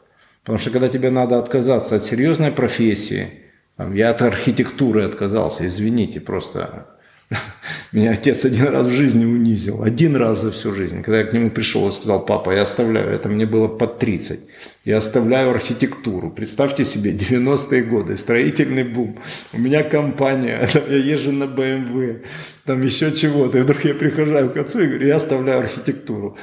Потому 0.42 0.58
что 0.58 0.70
когда 0.70 0.88
тебе 0.88 1.10
надо 1.10 1.38
отказаться 1.38 1.96
от 1.96 2.02
серьезной 2.02 2.50
профессии, 2.50 3.28
там, 3.76 3.94
я 3.94 4.10
от 4.10 4.22
архитектуры 4.22 5.04
отказался, 5.04 5.66
извините, 5.66 6.20
просто 6.20 6.91
меня 7.92 8.12
отец 8.12 8.44
один 8.44 8.68
раз 8.68 8.86
в 8.86 8.90
жизни 8.90 9.24
унизил. 9.24 9.82
Один 9.82 10.16
раз 10.16 10.42
за 10.42 10.50
всю 10.50 10.72
жизнь. 10.72 11.02
Когда 11.02 11.18
я 11.18 11.24
к 11.24 11.32
нему 11.32 11.50
пришел 11.50 11.88
и 11.88 11.92
сказал, 11.92 12.24
папа, 12.24 12.50
я 12.50 12.62
оставляю, 12.62 13.08
это 13.08 13.28
мне 13.28 13.46
было 13.46 13.68
под 13.68 13.98
30. 13.98 14.40
Я 14.84 14.98
оставляю 14.98 15.50
архитектуру. 15.50 16.30
Представьте 16.30 16.84
себе, 16.84 17.12
90-е 17.12 17.82
годы, 17.82 18.16
строительный 18.16 18.84
бум. 18.84 19.18
У 19.52 19.58
меня 19.58 19.82
компания, 19.82 20.66
там 20.72 20.82
я 20.88 20.96
езжу 20.96 21.32
на 21.32 21.44
BMW, 21.44 22.24
там 22.64 22.82
еще 22.82 23.12
чего-то. 23.12 23.58
И 23.58 23.60
вдруг 23.62 23.84
я 23.84 23.94
прихожу 23.94 24.50
к 24.50 24.56
отцу 24.56 24.80
и 24.80 24.86
говорю, 24.86 25.06
я 25.06 25.16
оставляю 25.16 25.60
архитектуру. 25.60 26.36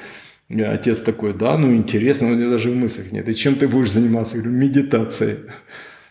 И 0.49 0.61
отец 0.61 1.01
такой, 1.01 1.33
да, 1.33 1.57
ну 1.57 1.75
интересно, 1.75 2.27
но 2.27 2.33
у 2.33 2.37
него 2.37 2.51
даже 2.51 2.71
в 2.71 2.75
мыслях 2.75 3.11
нет. 3.11 3.29
И 3.29 3.35
чем 3.35 3.55
ты 3.55 3.67
будешь 3.67 3.91
заниматься? 3.91 4.37
Я 4.37 4.43
говорю, 4.43 4.57
медитацией. 4.57 5.37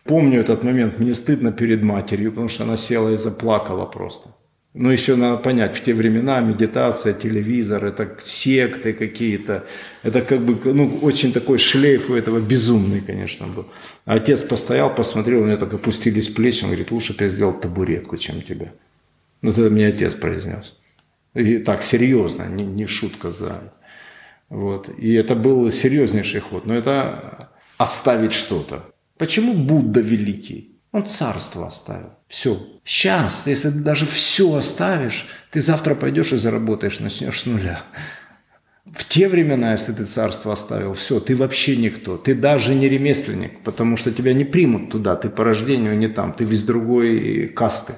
Помню 0.05 0.40
этот 0.40 0.64
момент, 0.64 0.98
мне 0.98 1.12
стыдно 1.12 1.52
перед 1.52 1.82
матерью, 1.82 2.30
потому 2.30 2.48
что 2.48 2.64
она 2.64 2.76
села 2.76 3.12
и 3.12 3.16
заплакала 3.16 3.84
просто. 3.84 4.30
Но 4.78 4.92
еще 4.92 5.16
надо 5.16 5.38
понять, 5.38 5.76
в 5.76 5.82
те 5.82 5.92
времена 5.92 6.40
медитация, 6.40 7.12
телевизор, 7.12 7.84
это 7.84 8.16
секты 8.22 8.92
какие-то. 8.92 9.66
Это 10.05 10.22
как 10.22 10.40
бы 10.44 10.72
ну, 10.72 11.00
очень 11.02 11.32
такой 11.32 11.59
шлейф 11.59 12.10
у 12.10 12.14
этого 12.14 12.38
безумный, 12.38 13.00
конечно, 13.00 13.48
был. 13.48 13.66
А 14.05 14.14
отец 14.14 14.42
постоял, 14.42 14.94
посмотрел, 14.94 15.42
у 15.42 15.46
него 15.46 15.56
так 15.56 15.74
опустились 15.74 16.28
плечи, 16.28 16.62
он 16.62 16.70
говорит, 16.70 16.92
лучше 16.92 17.12
бы 17.16 17.24
я 17.24 17.28
сделал 17.28 17.60
табуретку, 17.60 18.16
чем 18.16 18.40
тебя. 18.40 18.72
Ну, 19.42 19.50
это 19.50 19.68
мне 19.68 19.88
отец 19.88 20.14
произнес. 20.14 20.78
И 21.34 21.59
так, 21.59 21.82
серьезно, 21.82 22.44
не, 22.46 22.64
не 22.64 22.86
шутка 22.86 23.32
за... 23.32 23.74
Вот. 24.48 24.90
И 24.96 25.12
это 25.12 25.34
был 25.34 25.72
серьезнейший 25.72 26.40
ход. 26.40 26.66
Но 26.66 26.74
это 26.74 27.50
оставить 27.78 28.32
что-то. 28.32 28.84
Почему 29.16 29.55
Будда 29.55 30.00
великий? 30.00 30.77
Он 30.93 31.06
царство 31.06 31.66
оставил. 31.66 32.10
Все. 32.28 32.59
Сейчас, 32.85 33.47
если 33.47 33.70
ты 33.70 33.81
даже 33.81 34.06
все 34.06 34.55
оставишь, 34.55 35.27
ты 35.51 35.60
завтра 35.60 35.94
пойдешь 35.94 36.32
и 36.32 36.36
заработаешь, 36.36 37.01
начнешь 37.01 37.43
с 37.43 37.47
нуля. 37.47 37.82
В 38.86 39.06
те 39.06 39.28
времена, 39.28 39.73
если 39.73 39.93
ты 39.93 40.05
царство 40.06 40.55
оставил, 40.55 40.94
все, 40.94 41.20
ты 41.20 41.36
вообще 41.36 41.77
никто. 41.77 42.16
Ты 42.16 42.35
даже 42.35 42.74
не 42.74 42.89
ремесленник, 42.89 43.62
потому 43.62 43.98
что 43.98 44.12
тебя 44.12 44.32
не 44.32 44.44
примут 44.44 44.90
туда. 44.90 45.15
Ты 45.16 45.28
по 45.28 45.44
рождению 45.44 45.97
не 45.98 46.09
там, 46.09 46.32
ты 46.32 46.44
из 46.44 46.65
другой 46.65 47.48
касты. 47.48 47.93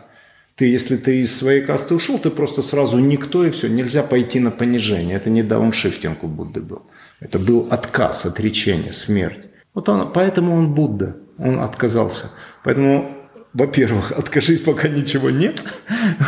Ты, 0.57 0.67
если 0.67 0.97
ты 0.97 1.21
из 1.21 1.35
своей 1.35 1.63
касты 1.63 1.95
ушел, 1.95 2.19
ты 2.19 2.31
просто 2.31 2.61
сразу 2.61 2.99
никто 2.99 3.47
и 3.47 3.51
все. 3.51 3.69
Нельзя 3.69 4.03
пойти 4.03 4.41
на 4.41 4.51
понижение. 4.51 5.17
Это 5.17 5.31
не 5.31 5.45
дауншифтинг 5.45 6.25
у 6.25 6.29
Будды 6.29 6.61
был. 6.61 6.83
Это 7.21 7.39
был 7.39 7.69
отказ, 7.71 8.27
отречение, 8.27 8.93
смерть. 8.93 9.47
Вот 9.75 9.89
он, 9.89 10.13
поэтому 10.13 10.55
он 10.55 10.75
Будда. 10.75 11.17
Он 11.41 11.61
отказался. 11.61 12.31
Поэтому 12.63 13.21
во-первых, 13.53 14.13
откажись, 14.17 14.61
пока 14.61 14.89
ничего 14.89 15.31
нет, 15.31 15.63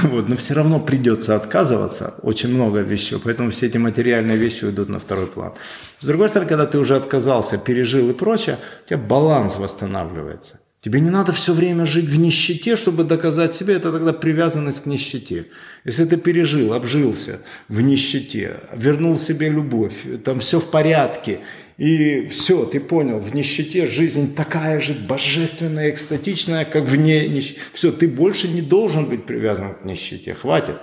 вот, 0.02 0.28
но 0.28 0.36
все 0.36 0.54
равно 0.54 0.80
придется 0.80 1.36
отказываться, 1.36 2.14
очень 2.22 2.48
много 2.48 2.80
вещей, 2.80 3.18
поэтому 3.22 3.50
все 3.50 3.66
эти 3.66 3.78
материальные 3.78 4.36
вещи 4.36 4.64
уйдут 4.64 4.88
на 4.88 4.98
второй 4.98 5.26
план. 5.26 5.52
С 6.00 6.06
другой 6.06 6.28
стороны, 6.28 6.48
когда 6.48 6.66
ты 6.66 6.78
уже 6.78 6.96
отказался, 6.96 7.58
пережил 7.58 8.10
и 8.10 8.14
прочее, 8.14 8.58
у 8.84 8.88
тебя 8.88 8.98
баланс 8.98 9.56
восстанавливается. 9.56 10.58
Тебе 10.80 10.98
не 10.98 11.10
надо 11.10 11.32
все 11.32 11.52
время 11.52 11.86
жить 11.86 12.10
в 12.10 12.18
нищете, 12.18 12.74
чтобы 12.74 13.04
доказать 13.04 13.54
себе, 13.54 13.74
это 13.74 13.92
тогда 13.92 14.12
привязанность 14.12 14.82
к 14.82 14.86
нищете. 14.86 15.46
Если 15.84 16.04
ты 16.06 16.16
пережил, 16.16 16.72
обжился 16.72 17.38
в 17.68 17.80
нищете, 17.80 18.56
вернул 18.74 19.16
себе 19.16 19.48
любовь, 19.48 19.94
там 20.24 20.40
все 20.40 20.58
в 20.58 20.68
порядке, 20.72 21.38
и 21.78 22.26
все, 22.26 22.64
ты 22.64 22.80
понял, 22.80 23.18
в 23.18 23.34
нищете 23.34 23.86
жизнь 23.86 24.34
такая 24.34 24.80
же 24.80 24.94
божественная, 24.94 25.90
экстатичная, 25.90 26.64
как 26.64 26.84
вне 26.84 27.28
нищеты. 27.28 27.60
Все, 27.72 27.92
ты 27.92 28.08
больше 28.08 28.48
не 28.48 28.60
должен 28.60 29.06
быть 29.06 29.24
привязан 29.24 29.74
к 29.74 29.84
нищете, 29.84 30.34
хватит. 30.34 30.78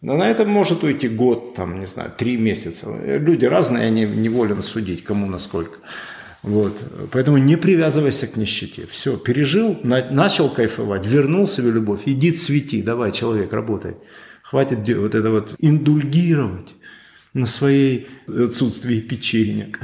Но 0.00 0.16
на 0.16 0.28
это 0.28 0.44
может 0.44 0.82
уйти 0.82 1.08
год, 1.08 1.54
там, 1.54 1.78
не 1.78 1.86
знаю, 1.86 2.12
три 2.16 2.36
месяца. 2.36 2.88
Люди 3.06 3.44
разные, 3.44 3.84
я 3.84 3.90
не, 3.90 4.04
не 4.04 4.28
волен 4.28 4.62
судить, 4.62 5.04
кому 5.04 5.26
насколько. 5.26 5.78
Вот. 6.42 6.82
Поэтому 7.12 7.38
не 7.38 7.56
привязывайся 7.56 8.26
к 8.26 8.36
нищете. 8.36 8.86
Все, 8.86 9.16
пережил, 9.16 9.78
на, 9.84 10.04
начал 10.10 10.50
кайфовать, 10.50 11.06
вернул 11.06 11.46
себе 11.46 11.70
любовь, 11.70 12.00
иди 12.06 12.32
цвети, 12.32 12.82
давай, 12.82 13.12
человек, 13.12 13.52
работай. 13.52 13.94
Хватит 14.42 14.80
вот 14.96 15.14
это 15.14 15.30
вот 15.30 15.54
индульгировать 15.60 16.74
на 17.34 17.46
своей 17.46 18.08
отсутствии 18.28 19.00
печенек. 19.00 19.80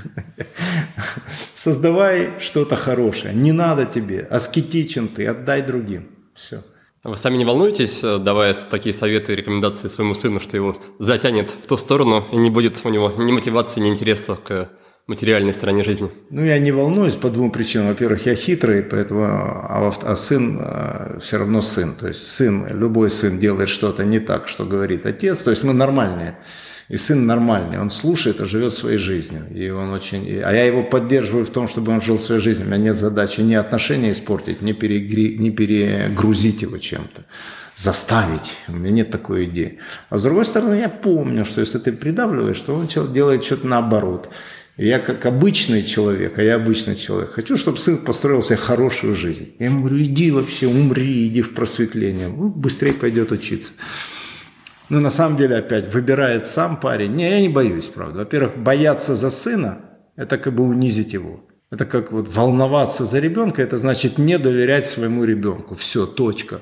Создавай 1.55 2.35
что-то 2.41 2.77
хорошее. 2.77 3.35
Не 3.35 3.53
надо 3.53 3.87
тебе. 3.87 4.20
Аскетичен 4.31 5.09
ты, 5.09 5.27
отдай 5.27 5.62
другим. 5.62 6.09
Все. 6.35 6.62
Вы 7.05 7.16
сами 7.16 7.37
не 7.37 7.45
волнуетесь, 7.45 8.03
э, 8.03 8.19
давая 8.19 8.55
такие 8.55 8.95
советы 8.95 9.33
и 9.33 9.37
рекомендации 9.37 9.89
своему 9.89 10.15
сыну, 10.15 10.41
что 10.41 10.57
его 10.57 10.77
затянет 10.99 11.51
в 11.51 11.66
ту 11.66 11.77
сторону 11.77 12.25
и 12.33 12.37
не 12.37 12.51
будет 12.51 12.81
у 12.85 12.89
него 12.91 13.12
ни 13.16 13.33
мотивации, 13.33 13.81
ни 13.81 13.89
интереса 13.89 14.35
к 14.37 14.69
материальной 15.07 15.55
стороне 15.55 15.85
жизни? 15.85 16.11
Ну, 16.31 16.45
я 16.45 16.59
не 16.59 16.70
волнуюсь 16.70 17.15
по 17.15 17.31
двум 17.31 17.51
причинам. 17.51 17.89
Во-первых, 17.89 18.27
я 18.27 18.35
хитрый, 18.35 18.83
поэтому, 18.83 19.25
а, 19.25 19.91
а 20.03 20.16
сын 20.16 20.59
а, 20.61 21.19
все 21.20 21.39
равно 21.39 21.62
сын. 21.62 21.95
То 21.95 22.09
есть 22.09 22.27
сын, 22.29 22.66
любой 22.70 23.11
сын 23.11 23.39
делает 23.39 23.69
что-то 23.69 24.05
не 24.05 24.20
так, 24.20 24.49
что 24.49 24.65
говорит 24.65 25.07
отец. 25.07 25.43
То 25.43 25.51
есть 25.51 25.65
мы 25.65 25.73
нормальные. 25.73 26.37
И 26.89 26.97
сын 26.97 27.27
нормальный, 27.27 27.78
он 27.78 27.90
слушает 27.90 28.40
и 28.40 28.47
живет 28.47 28.73
своей 28.73 28.98
жизнью. 28.98 29.47
И 29.55 29.69
он 29.69 29.90
очень... 29.90 30.40
А 30.43 30.52
я 30.52 30.65
его 30.65 30.82
поддерживаю 30.82 31.44
в 31.44 31.51
том, 31.51 31.69
чтобы 31.69 31.93
он 31.93 32.01
жил 32.01 32.16
своей 32.16 32.40
жизнью. 32.40 32.66
У 32.66 32.70
меня 32.70 32.78
нет 32.78 32.97
задачи 32.97 33.43
ни 33.43 33.55
отношения 33.55 34.10
испортить, 34.10 34.62
ни, 34.62 34.73
перегри... 34.73 35.36
ни 35.39 35.51
перегрузить 35.51 36.62
его 36.62 36.78
чем-то 36.78 37.24
заставить. 37.77 38.55
У 38.69 38.73
меня 38.73 38.90
нет 38.90 39.10
такой 39.10 39.44
идеи. 39.44 39.78
А 40.10 40.19
с 40.19 40.23
другой 40.23 40.44
стороны, 40.44 40.74
я 40.74 40.89
помню, 40.89 41.44
что 41.44 41.60
если 41.60 41.78
ты 41.78 41.93
придавливаешь, 41.93 42.60
то 42.60 42.74
он 42.74 42.89
делает 43.12 43.44
что-то 43.44 43.66
наоборот. 43.66 44.31
Я 44.78 44.98
как 44.98 45.27
обычный 45.27 45.82
человек, 45.82 46.39
а 46.39 46.43
я 46.43 46.55
обычный 46.55 46.97
человек, 46.97 47.32
хочу, 47.32 47.56
чтобы 47.56 47.78
сын 47.78 47.98
построил 47.98 48.43
себе 48.43 48.56
хорошую 48.56 49.15
жизнь. 49.15 49.52
Я 49.59 49.66
ему 49.66 49.81
говорю, 49.81 49.98
иди 49.98 50.31
вообще, 50.31 50.69
умри, 50.69 51.27
иди 51.27 51.43
в 51.43 51.52
просветление. 51.52 52.28
Быстрее 52.28 52.93
пойдет 52.93 53.32
учиться. 53.32 53.73
Ну, 54.90 55.01
на 55.01 55.10
самом 55.10 55.36
деле, 55.36 55.56
опять, 55.56 55.93
выбирает 55.93 56.47
сам 56.47 56.77
парень. 56.77 57.15
Не, 57.15 57.31
я 57.31 57.40
не 57.40 57.48
боюсь, 57.48 57.86
правда. 57.86 58.20
Во-первых, 58.20 58.56
бояться 58.56 59.16
за 59.16 59.31
сына– 59.31 59.78
это 60.16 60.39
как 60.39 60.55
бы 60.55 60.65
унизить 60.65 61.12
его. 61.12 61.44
Это 61.70 61.85
как 61.85 62.12
вот 62.12 62.35
волноваться 62.35 63.05
за 63.05 63.19
ребенка, 63.19 63.62
это 63.62 63.77
значит 63.77 64.16
не 64.16 64.39
доверять 64.39 64.86
своему 64.86 65.24
ребенку. 65.24 65.74
Все, 65.74 66.06
точка. 66.06 66.60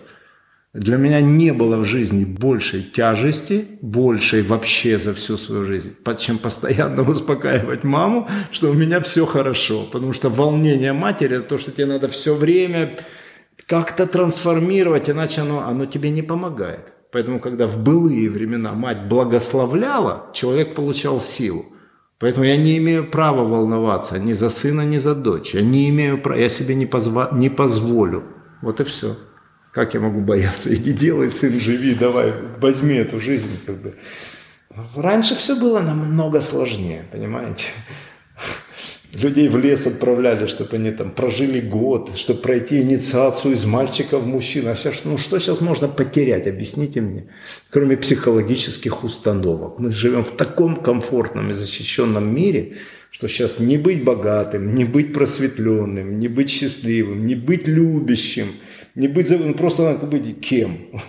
Для 0.75 0.97
меня 0.97 1.21
не 1.21 1.53
было 1.53 1.77
в 1.77 1.85
жизни 1.85 2.25
большей 2.25 2.83
тяжести, 2.83 3.67
большей 3.81 4.43
вообще 4.43 4.99
за 4.99 5.15
всю 5.15 5.39
свою 5.39 5.65
жизнь, 5.65 5.95
чем 6.19 6.39
постоянно 6.39 7.03
успокаивать 7.11 7.85
маму, 7.85 8.29
что 8.51 8.71
у 8.71 8.75
меня 8.75 9.01
все 9.01 9.25
хорошо. 9.25 9.85
Потому 9.85 10.13
что 10.13 10.29
волнение 10.29 10.93
матери– 10.93 11.37
это 11.39 11.49
то, 11.49 11.59
что 11.59 11.71
тебе 11.71 11.87
надо 11.87 12.09
все 12.09 12.35
время 12.35 12.93
как-то 13.67 14.07
трансформировать, 14.07 15.09
иначе 15.09 15.43
оно, 15.43 15.61
оно 15.61 15.87
тебе 15.87 16.11
не 16.11 16.23
помогает. 16.23 16.96
Поэтому, 17.17 17.41
когда 17.41 17.67
в 17.67 17.83
былые 17.83 18.29
времена 18.29 18.75
мать 18.75 19.09
благословляла, 19.09 20.27
человек 20.35 20.75
получал 20.75 21.19
силу. 21.19 21.65
Поэтому 22.19 22.45
я 22.45 22.59
не 22.59 22.77
имею 22.77 23.11
права 23.11 23.43
волноваться 23.43 24.19
ни 24.19 24.35
за 24.35 24.51
сына, 24.51 24.83
ни 24.83 24.99
за 24.99 25.15
дочь. 25.15 25.55
Я 25.55 25.63
не 25.63 25.89
имею 25.89 26.21
права, 26.21 26.39
я 26.39 26.51
себе 26.51 26.75
не, 26.75 26.85
позва, 26.85 27.31
не 27.33 27.49
позволю. 27.49 28.23
Вот 28.61 28.81
и 28.81 28.85
все. 28.85 29.17
Как 29.73 29.95
я 29.95 30.01
могу 30.01 30.21
бояться? 30.21 30.75
Иди 30.75 30.93
делай, 30.93 31.31
сын, 31.31 31.59
живи, 31.59 31.95
давай, 31.95 32.35
возьми 32.61 32.97
эту 32.97 33.19
жизнь. 33.19 33.61
Как 33.65 33.77
бы. 33.77 33.95
Раньше 34.95 35.37
все 35.37 35.59
было 35.59 35.81
намного 35.81 36.43
сложнее, 36.43 37.07
понимаете? 37.11 37.69
Людей 39.23 39.49
в 39.49 39.57
лес 39.57 39.87
отправляли, 39.87 40.47
чтобы 40.47 40.77
они 40.77 40.91
там 40.91 41.11
прожили 41.11 41.61
год, 41.61 42.11
чтобы 42.17 42.41
пройти 42.41 42.83
инициацию 42.83 43.55
из 43.55 43.65
мальчика 43.65 44.19
в 44.19 44.27
мужчину. 44.27 44.71
А 44.71 44.75
сейчас, 44.75 45.05
ну 45.05 45.17
что 45.17 45.39
сейчас 45.39 45.63
можно 45.63 45.89
потерять, 45.89 46.47
объясните 46.47 47.01
мне, 47.01 47.25
кроме 47.71 47.97
психологических 47.97 49.05
установок. 49.05 49.79
Мы 49.79 49.91
живем 49.91 50.23
в 50.23 50.33
таком 50.33 50.77
комфортном 50.77 51.51
и 51.51 51.55
защищенном 51.55 52.35
мире, 52.35 52.77
что 53.11 53.27
сейчас 53.27 53.59
не 53.59 53.79
быть 53.79 54.05
богатым, 54.05 54.75
не 54.75 54.85
быть 54.85 55.15
просветленным, 55.15 56.21
не 56.21 56.29
быть 56.29 56.51
счастливым, 56.51 57.25
не 57.25 57.35
быть 57.35 57.67
любящим, 57.67 58.49
не 58.97 59.09
быть, 59.09 59.31
ну, 59.31 59.55
просто 59.55 59.83
надо 59.83 60.07
быть 60.07 60.41
кем. 60.41 60.79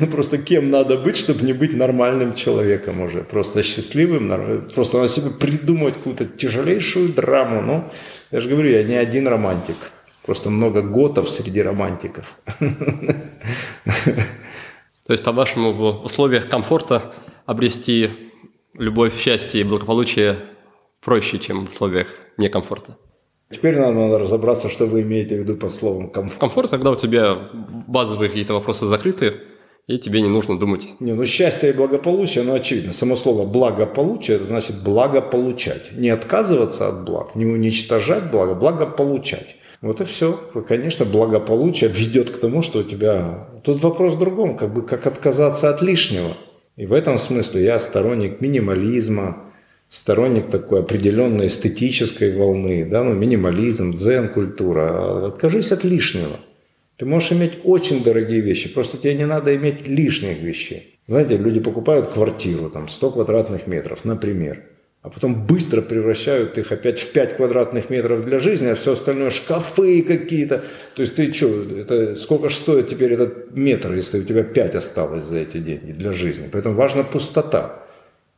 ну 0.00 0.06
просто 0.06 0.38
кем 0.38 0.70
надо 0.70 0.96
быть, 0.96 1.16
чтобы 1.16 1.42
не 1.44 1.52
быть 1.52 1.76
нормальным 1.76 2.34
человеком 2.34 3.00
уже. 3.00 3.24
Просто 3.24 3.64
счастливым, 3.64 4.28
просто 4.74 4.98
надо 4.98 5.08
себе 5.08 5.30
придумать 5.30 5.94
какую-то 5.94 6.24
тяжелейшую 6.24 7.12
драму. 7.12 7.62
Ну, 7.62 7.84
я 8.30 8.40
же 8.40 8.48
говорю, 8.48 8.70
я 8.70 8.84
не 8.84 8.94
один 8.94 9.26
романтик. 9.26 9.76
Просто 10.24 10.50
много 10.50 10.82
готов 10.82 11.28
среди 11.28 11.62
романтиков. 11.62 12.38
То 15.06 15.12
есть, 15.12 15.24
по-вашему, 15.24 15.72
в 15.72 16.04
условиях 16.04 16.48
комфорта 16.48 17.12
обрести 17.44 18.10
любовь, 18.74 19.18
счастье 19.18 19.60
и 19.62 19.64
благополучие 19.64 20.36
проще, 21.00 21.38
чем 21.40 21.66
в 21.66 21.70
условиях 21.70 22.06
некомфорта. 22.36 22.96
Теперь 23.50 23.78
нам 23.78 23.94
надо 23.94 24.18
разобраться, 24.18 24.68
что 24.68 24.86
вы 24.86 25.02
имеете 25.02 25.36
в 25.36 25.38
виду 25.38 25.56
под 25.56 25.72
словом 25.72 26.10
комфорт. 26.10 26.40
Комфорт, 26.40 26.70
когда 26.70 26.90
у 26.90 26.96
тебя 26.96 27.34
базовые 27.86 28.28
какие-то 28.28 28.54
вопросы 28.54 28.86
закрыты, 28.86 29.34
и 29.86 29.96
тебе 29.96 30.20
не 30.20 30.28
нужно 30.28 30.58
думать. 30.58 30.86
Не, 31.00 31.14
ну 31.14 31.24
счастье 31.24 31.70
и 31.70 31.72
благополучие, 31.72 32.44
ну 32.44 32.52
очевидно. 32.52 32.92
Само 32.92 33.16
слово 33.16 33.46
благополучие, 33.46 34.36
это 34.36 34.44
значит 34.44 34.82
благополучать. 34.82 35.92
Не 35.96 36.10
отказываться 36.10 36.88
от 36.88 37.04
благ, 37.06 37.34
не 37.34 37.46
уничтожать 37.46 38.30
благо, 38.30 38.54
благополучать. 38.54 39.56
Вот 39.80 40.02
и 40.02 40.04
все. 40.04 40.38
Конечно, 40.68 41.06
благополучие 41.06 41.88
ведет 41.88 42.30
к 42.30 42.38
тому, 42.38 42.62
что 42.62 42.80
у 42.80 42.82
тебя... 42.82 43.48
Тут 43.64 43.82
вопрос 43.82 44.14
в 44.14 44.18
другом, 44.18 44.58
как 44.58 44.74
бы 44.74 44.82
как 44.82 45.06
отказаться 45.06 45.70
от 45.70 45.80
лишнего. 45.80 46.34
И 46.76 46.84
в 46.84 46.92
этом 46.92 47.16
смысле 47.16 47.64
я 47.64 47.80
сторонник 47.80 48.42
минимализма, 48.42 49.47
сторонник 49.88 50.50
такой 50.50 50.80
определенной 50.80 51.46
эстетической 51.46 52.34
волны, 52.34 52.84
да, 52.84 53.02
ну, 53.04 53.14
минимализм, 53.14 53.94
дзен-культура. 53.94 55.28
Откажись 55.28 55.72
от 55.72 55.84
лишнего. 55.84 56.38
Ты 56.96 57.06
можешь 57.06 57.32
иметь 57.32 57.58
очень 57.64 58.02
дорогие 58.02 58.40
вещи, 58.40 58.72
просто 58.72 58.98
тебе 58.98 59.14
не 59.14 59.26
надо 59.26 59.54
иметь 59.54 59.86
лишних 59.86 60.42
вещей. 60.42 60.98
Знаете, 61.06 61.36
люди 61.36 61.60
покупают 61.60 62.08
квартиру, 62.08 62.70
там, 62.70 62.88
100 62.88 63.10
квадратных 63.12 63.66
метров, 63.66 64.04
например, 64.04 64.64
а 65.00 65.10
потом 65.10 65.46
быстро 65.46 65.80
превращают 65.80 66.58
их 66.58 66.72
опять 66.72 66.98
в 66.98 67.12
5 67.12 67.36
квадратных 67.36 67.88
метров 67.88 68.26
для 68.26 68.40
жизни, 68.40 68.66
а 68.66 68.74
все 68.74 68.92
остальное 68.92 69.30
шкафы 69.30 70.02
какие-то. 70.02 70.64
То 70.96 71.02
есть 71.02 71.14
ты 71.14 71.32
что, 71.32 71.46
это, 71.78 72.16
сколько 72.16 72.48
же 72.48 72.56
стоит 72.56 72.88
теперь 72.88 73.12
этот 73.12 73.56
метр, 73.56 73.94
если 73.94 74.18
у 74.18 74.24
тебя 74.24 74.42
5 74.42 74.74
осталось 74.74 75.24
за 75.24 75.38
эти 75.38 75.58
деньги 75.58 75.92
для 75.92 76.12
жизни? 76.12 76.48
Поэтому 76.52 76.74
важна 76.74 77.04
пустота. 77.04 77.84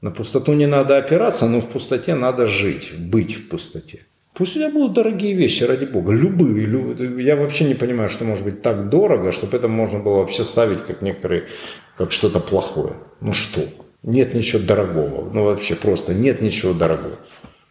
На 0.01 0.11
пустоту 0.11 0.55
не 0.55 0.67
надо 0.67 0.97
опираться, 0.97 1.47
но 1.47 1.61
в 1.61 1.69
пустоте 1.69 2.15
надо 2.15 2.47
жить, 2.47 2.93
быть 2.99 3.35
в 3.35 3.49
пустоте. 3.49 4.01
Пусть 4.35 4.57
у 4.57 4.61
тебя 4.61 4.71
будут 4.71 4.95
дорогие 4.95 5.35
вещи, 5.35 5.65
ради 5.65 5.85
бога, 5.85 6.13
любые. 6.13 6.65
любые. 6.65 7.23
Я 7.25 7.37
вообще 7.37 7.65
не 7.65 7.75
понимаю, 7.75 8.09
что 8.09 8.25
может 8.25 8.45
быть 8.45 8.63
так 8.63 8.89
дорого, 8.89 9.33
чтобы 9.33 9.57
это 9.59 9.69
можно 9.69 9.99
было 9.99 10.21
вообще 10.21 10.45
ставить 10.45 10.87
как 10.87 11.03
некоторые, 11.03 11.49
как 11.97 12.13
что-то 12.13 12.41
плохое. 12.41 12.95
Ну 13.21 13.33
что? 13.33 13.61
Нет 14.03 14.33
ничего 14.33 14.63
дорогого. 14.63 15.31
Ну, 15.31 15.45
вообще 15.45 15.75
просто 15.75 16.15
нет 16.15 16.41
ничего 16.41 16.73
дорогого. 16.73 17.17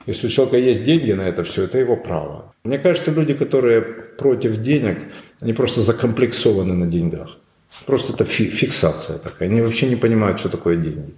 Если 0.06 0.28
у 0.28 0.30
человека 0.30 0.58
есть 0.58 0.84
деньги 0.84 1.12
на 1.12 1.28
это 1.28 1.44
все, 1.44 1.64
это 1.64 1.80
его 1.80 1.96
право. 1.96 2.54
Мне 2.64 2.78
кажется, 2.78 3.12
люди, 3.12 3.34
которые 3.34 3.82
против 3.82 4.62
денег, 4.62 5.06
они 5.40 5.54
просто 5.54 5.82
закомплексованы 5.82 6.76
на 6.76 6.86
деньгах. 6.86 7.38
Просто 7.86 8.14
это 8.14 8.26
фиксация 8.26 9.18
такая. 9.18 9.50
Они 9.50 9.62
вообще 9.62 9.88
не 9.88 9.96
понимают, 9.96 10.40
что 10.40 10.50
такое 10.50 10.76
деньги. 10.76 11.14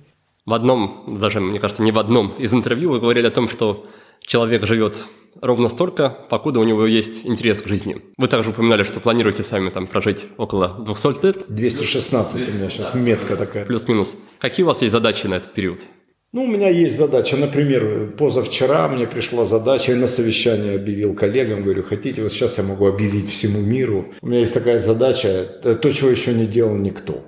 В 0.45 0.53
одном, 0.53 1.19
даже, 1.19 1.39
мне 1.39 1.59
кажется, 1.59 1.83
не 1.83 1.91
в 1.91 1.99
одном 1.99 2.33
из 2.39 2.53
интервью 2.53 2.89
вы 2.89 2.99
говорили 2.99 3.27
о 3.27 3.31
том, 3.31 3.47
что 3.47 3.85
человек 4.21 4.65
живет 4.65 5.05
ровно 5.39 5.69
столько, 5.69 6.09
покуда 6.29 6.59
у 6.59 6.63
него 6.63 6.85
есть 6.85 7.25
интерес 7.25 7.61
к 7.61 7.67
жизни. 7.67 8.01
Вы 8.17 8.27
также 8.27 8.49
упоминали, 8.49 8.83
что 8.83 8.99
планируете 8.99 9.43
сами 9.43 9.69
там 9.69 9.85
прожить 9.85 10.25
около 10.37 10.69
200 10.69 11.25
лет. 11.25 11.45
216 11.47 12.49
у 12.49 12.51
меня 12.57 12.69
сейчас 12.69 12.93
метка 12.93 13.37
такая. 13.37 13.65
Плюс-минус. 13.65 14.15
Какие 14.39 14.63
у 14.63 14.67
вас 14.67 14.81
есть 14.81 14.91
задачи 14.91 15.27
на 15.27 15.35
этот 15.35 15.53
период? 15.53 15.81
Ну, 16.33 16.45
у 16.45 16.47
меня 16.47 16.69
есть 16.69 16.97
задача. 16.97 17.35
Например, 17.35 18.15
позавчера 18.17 18.87
мне 18.87 19.05
пришла 19.05 19.45
задача, 19.45 19.91
я 19.91 19.97
на 19.97 20.07
совещании 20.07 20.75
объявил 20.75 21.13
коллегам, 21.13 21.61
говорю, 21.61 21.83
хотите, 21.83 22.23
вот 22.23 22.31
сейчас 22.31 22.57
я 22.57 22.63
могу 22.63 22.87
объявить 22.87 23.29
всему 23.29 23.59
миру. 23.59 24.13
У 24.21 24.27
меня 24.27 24.39
есть 24.39 24.53
такая 24.53 24.79
задача, 24.79 25.43
то, 25.61 25.91
чего 25.91 26.09
еще 26.09 26.33
не 26.33 26.45
делал 26.45 26.75
никто. 26.75 27.21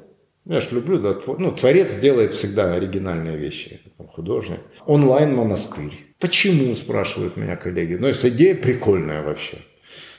Я 0.45 0.59
же 0.59 0.69
люблю, 0.71 0.99
да, 0.99 1.15
ну, 1.37 1.51
творец 1.53 1.95
делает 1.95 2.33
всегда 2.33 2.73
оригинальные 2.73 3.37
вещи, 3.37 3.79
художник. 4.11 4.59
Онлайн-монастырь. 4.85 5.93
Почему, 6.19 6.75
спрашивают 6.75 7.37
меня 7.37 7.55
коллеги. 7.55 7.95
Ну, 7.95 8.07
если 8.07 8.29
идея 8.29 8.53
прикольная 8.53 9.23
вообще. 9.23 9.57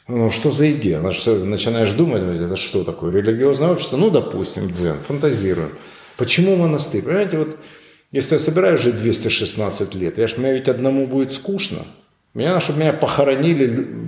Ну, 0.08 0.30
что 0.30 0.50
за 0.50 0.72
идея? 0.72 1.00
Начинаешь 1.00 1.92
думать, 1.92 2.22
это 2.22 2.56
что 2.56 2.84
такое? 2.84 3.12
Религиозное 3.12 3.70
общество? 3.70 3.96
Ну, 3.98 4.10
допустим, 4.10 4.70
дзен, 4.70 4.96
фантазируем. 5.06 5.70
Почему 6.16 6.56
монастырь? 6.56 7.02
Понимаете, 7.02 7.38
вот 7.38 7.58
если 8.12 8.36
я 8.36 8.38
собираюсь 8.38 8.80
жить 8.80 8.96
216 8.98 9.94
лет, 9.94 10.18
я 10.18 10.26
ж, 10.28 10.36
мне 10.36 10.52
ведь 10.52 10.68
одному 10.68 11.06
будет 11.06 11.32
скучно. 11.32 11.78
Меня, 12.32 12.60
чтобы 12.60 12.80
меня 12.80 12.92
похоронили 12.92 13.66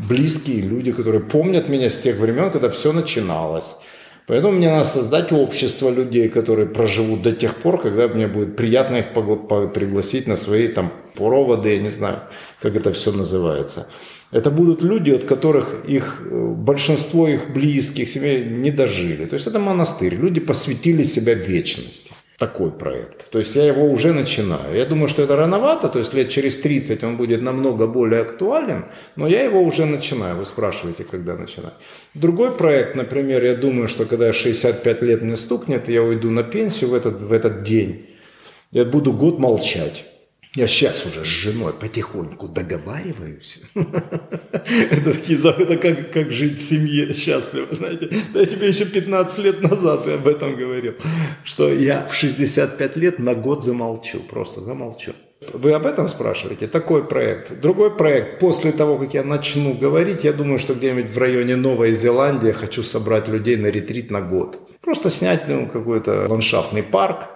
близкие 0.09 0.61
люди, 0.61 0.93
которые 0.93 1.23
помнят 1.23 1.69
меня 1.69 1.91
с 1.91 1.99
тех 1.99 2.17
времен, 2.17 2.51
когда 2.51 2.71
все 2.71 2.93
начиналось. 2.93 3.77
Поэтому 4.27 4.53
мне 4.55 4.71
надо 4.71 4.85
создать 4.85 5.33
общество 5.33 5.89
людей, 5.91 6.29
которые 6.29 6.67
проживут 6.67 7.23
до 7.23 7.33
тех 7.33 7.63
пор, 7.63 7.81
когда 7.81 8.09
мне 8.09 8.27
будет 8.27 8.57
приятно 8.57 8.97
их 8.97 9.13
пригласить 9.73 10.27
на 10.27 10.37
свои 10.37 10.69
там 10.69 10.93
проводы, 11.15 11.75
я 11.75 11.79
не 11.81 11.91
знаю, 11.91 12.21
как 12.61 12.75
это 12.75 12.93
все 12.93 13.13
называется. 13.13 13.87
Это 14.33 14.51
будут 14.51 14.83
люди, 14.83 15.13
от 15.13 15.25
которых 15.25 15.85
их, 15.89 16.23
большинство 16.31 17.29
их 17.29 17.53
близких 17.53 18.09
семей 18.09 18.45
не 18.45 18.73
дожили. 18.73 19.25
То 19.25 19.35
есть 19.35 19.47
это 19.47 19.61
монастырь. 19.61 20.15
Люди 20.15 20.41
посвятили 20.41 21.05
себя 21.05 21.35
вечности 21.35 22.13
такой 22.39 22.71
проект. 22.71 23.31
То 23.31 23.39
есть 23.39 23.57
я 23.57 23.65
его 23.65 23.85
уже 23.91 24.13
начинаю. 24.13 24.75
Я 24.75 24.85
думаю, 24.85 25.09
что 25.09 25.23
это 25.23 25.37
рановато, 25.37 25.89
то 25.89 25.99
есть 25.99 26.15
лет 26.15 26.29
через 26.29 26.57
30 26.59 27.03
он 27.05 27.17
будет 27.17 27.43
намного 27.43 27.87
более 27.87 28.21
актуален, 28.21 28.85
но 29.17 29.27
я 29.27 29.43
его 29.43 29.63
уже 29.63 29.87
начинаю. 29.87 30.37
Вы 30.37 30.45
спрашиваете, 30.45 31.05
когда 31.05 31.37
начинать. 31.37 31.73
Другой 32.15 32.53
проект, 32.53 32.95
например, 32.95 33.43
я 33.43 33.55
думаю, 33.55 33.89
что 33.89 34.05
когда 34.05 34.33
65 34.33 35.03
лет 35.03 35.23
мне 35.23 35.37
стукнет, 35.37 35.89
я 35.89 36.03
уйду 36.03 36.31
на 36.31 36.43
пенсию 36.43 36.91
в 36.91 36.95
этот, 36.95 37.23
в 37.23 37.33
этот 37.33 37.63
день, 37.63 38.07
я 38.71 38.85
буду 38.85 39.13
год 39.13 39.39
молчать. 39.39 40.05
Я 40.57 40.67
сейчас 40.67 41.05
уже 41.05 41.23
с 41.23 41.29
женой 41.29 41.75
потихоньку 41.75 42.49
договариваюсь. 42.49 43.61
Это 43.75 45.13
такие 45.13 45.39
это 45.39 45.77
как, 45.77 46.11
как 46.11 46.33
жить 46.33 46.61
в 46.61 46.63
семье 46.63 47.13
счастливо, 47.13 47.67
знаете. 47.73 48.09
Да 48.33 48.41
я 48.41 48.47
тебе 48.47 48.67
еще 48.69 48.87
15 48.87 49.39
лет 49.41 49.61
назад 49.61 50.09
об 50.09 50.27
этом 50.27 50.57
говорил, 50.57 50.95
что 51.45 51.71
я 51.71 52.07
в 52.07 52.15
65 52.15 52.97
лет 52.97 53.19
на 53.19 53.35
год 53.35 53.65
замолчу, 53.65 54.21
просто 54.21 54.63
замолчу. 54.63 55.13
Вы 55.53 55.73
об 55.73 55.85
этом 55.85 56.09
спрашиваете? 56.09 56.69
Такой 56.69 57.07
проект. 57.07 57.61
Другой 57.61 57.95
проект. 57.95 58.41
После 58.41 58.73
того, 58.73 58.97
как 58.97 59.13
я 59.13 59.25
начну 59.25 59.75
говорить, 59.75 60.25
я 60.25 60.33
думаю, 60.33 60.59
что 60.59 60.75
где-нибудь 60.75 61.13
в 61.13 61.19
районе 61.19 61.57
Новой 61.57 61.93
Зеландии 61.93 62.53
хочу 62.53 62.83
собрать 62.83 63.29
людей 63.29 63.57
на 63.57 63.67
ретрит 63.67 64.11
на 64.11 64.23
год. 64.23 64.59
Просто 64.81 65.11
снять 65.11 65.49
ну, 65.49 65.67
какой-то 65.67 66.27
ландшафтный 66.29 66.83
парк, 66.83 67.29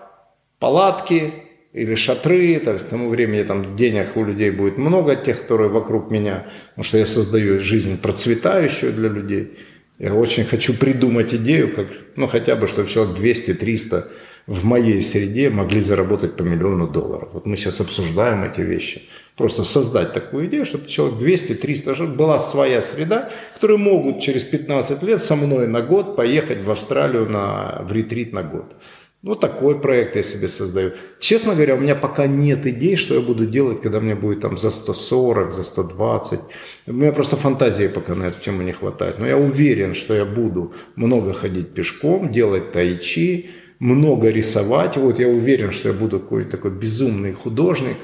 палатки, 0.59 1.50
или 1.73 1.95
шатры, 1.95 2.59
так, 2.59 2.85
к 2.85 2.89
тому 2.89 3.09
времени 3.09 3.43
там 3.43 3.77
денег 3.77 4.17
у 4.17 4.25
людей 4.25 4.51
будет 4.51 4.77
много, 4.79 5.15
тех, 5.15 5.41
которые 5.41 5.71
вокруг 5.71 6.11
меня, 6.11 6.47
потому 6.71 6.85
что 6.85 6.99
я 6.99 7.07
создаю 7.07 7.61
жизнь 7.61 7.97
процветающую 7.97 8.93
для 8.93 9.09
людей. 9.09 9.59
Я 9.99 10.15
очень 10.15 10.45
хочу 10.45 10.75
придумать 10.75 11.35
идею, 11.35 11.75
как, 11.75 11.87
ну 12.17 12.27
хотя 12.27 12.57
бы, 12.57 12.67
чтобы 12.67 12.89
человек 12.89 13.19
200-300 13.19 14.07
в 14.47 14.65
моей 14.65 15.01
среде 15.01 15.51
могли 15.51 15.81
заработать 15.81 16.37
по 16.37 16.43
миллиону 16.43 16.89
долларов. 16.89 17.29
Вот 17.35 17.47
мы 17.47 17.57
сейчас 17.57 17.81
обсуждаем 17.81 18.43
эти 18.43 18.63
вещи. 18.63 19.03
Просто 19.37 19.63
создать 19.63 20.13
такую 20.13 20.49
идею, 20.49 20.65
чтобы 20.65 20.89
человек 20.89 21.21
200-300, 21.21 21.95
чтобы 21.95 22.15
была 22.15 22.39
своя 22.39 22.83
среда, 22.83 23.31
которые 23.55 23.79
могут 23.79 24.21
через 24.21 24.45
15 24.45 25.03
лет 25.03 25.21
со 25.23 25.37
мной 25.37 25.69
на 25.69 25.83
год 25.83 26.17
поехать 26.17 26.63
в 26.63 26.71
Австралию 26.71 27.29
на, 27.29 27.83
в 27.83 27.93
ретрит 27.93 28.33
на 28.33 28.43
год. 28.43 28.75
Вот 29.23 29.41
такой 29.41 29.79
проект 29.79 30.17
я 30.17 30.23
себе 30.23 30.49
создаю. 30.49 30.93
Честно 31.19 31.55
говоря, 31.55 31.75
у 31.75 31.79
меня 31.79 31.95
пока 31.95 32.27
нет 32.27 32.67
идей, 32.67 32.97
что 32.97 33.15
я 33.15 33.21
буду 33.21 33.47
делать, 33.47 33.83
когда 33.83 34.01
мне 34.01 34.15
будет 34.15 34.41
там 34.41 34.57
за 34.57 34.71
140, 34.71 35.53
за 35.53 35.63
120. 35.63 36.41
У 36.87 36.93
меня 36.93 37.13
просто 37.13 37.37
фантазии 37.37 37.89
пока 37.89 38.15
на 38.15 38.25
эту 38.25 38.41
тему 38.41 38.63
не 38.63 38.73
хватает. 38.73 39.19
Но 39.19 39.27
я 39.27 39.37
уверен, 39.37 39.95
что 39.95 40.15
я 40.15 40.25
буду 40.25 40.73
много 40.97 41.35
ходить 41.35 41.75
пешком, 41.75 42.33
делать 42.33 42.73
тайчи, 42.73 43.51
много 43.79 44.31
рисовать. 44.31 44.97
Вот 44.97 45.19
я 45.19 45.29
уверен, 45.29 45.71
что 45.71 45.89
я 45.89 45.95
буду 45.95 46.19
какой-то 46.19 46.53
такой 46.53 46.71
безумный 46.71 47.35
художник 47.35 47.99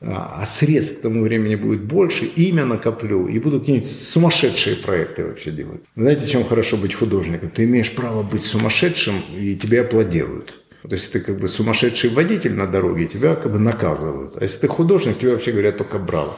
а 0.00 0.46
средств 0.46 0.98
к 0.98 1.02
тому 1.02 1.22
времени 1.22 1.56
будет 1.56 1.82
больше, 1.82 2.24
имя 2.24 2.64
накоплю 2.64 3.26
и 3.26 3.38
буду 3.38 3.58
какие-нибудь 3.58 3.90
сумасшедшие 3.90 4.76
проекты 4.76 5.24
вообще 5.24 5.50
делать. 5.50 5.80
Знаете, 5.96 6.26
чем 6.26 6.44
хорошо 6.44 6.76
быть 6.76 6.94
художником? 6.94 7.50
Ты 7.50 7.64
имеешь 7.64 7.92
право 7.92 8.22
быть 8.22 8.44
сумасшедшим, 8.44 9.16
и 9.36 9.56
тебе 9.56 9.80
аплодируют. 9.80 10.62
То 10.82 10.94
есть 10.94 11.12
ты 11.12 11.20
как 11.20 11.40
бы 11.40 11.48
сумасшедший 11.48 12.10
водитель 12.10 12.54
на 12.54 12.66
дороге, 12.66 13.06
тебя 13.06 13.34
как 13.34 13.50
бы 13.50 13.58
наказывают. 13.58 14.36
А 14.36 14.44
если 14.44 14.60
ты 14.60 14.68
художник, 14.68 15.18
тебе 15.18 15.32
вообще 15.32 15.50
говорят 15.50 15.76
только 15.76 15.98
браво. 15.98 16.34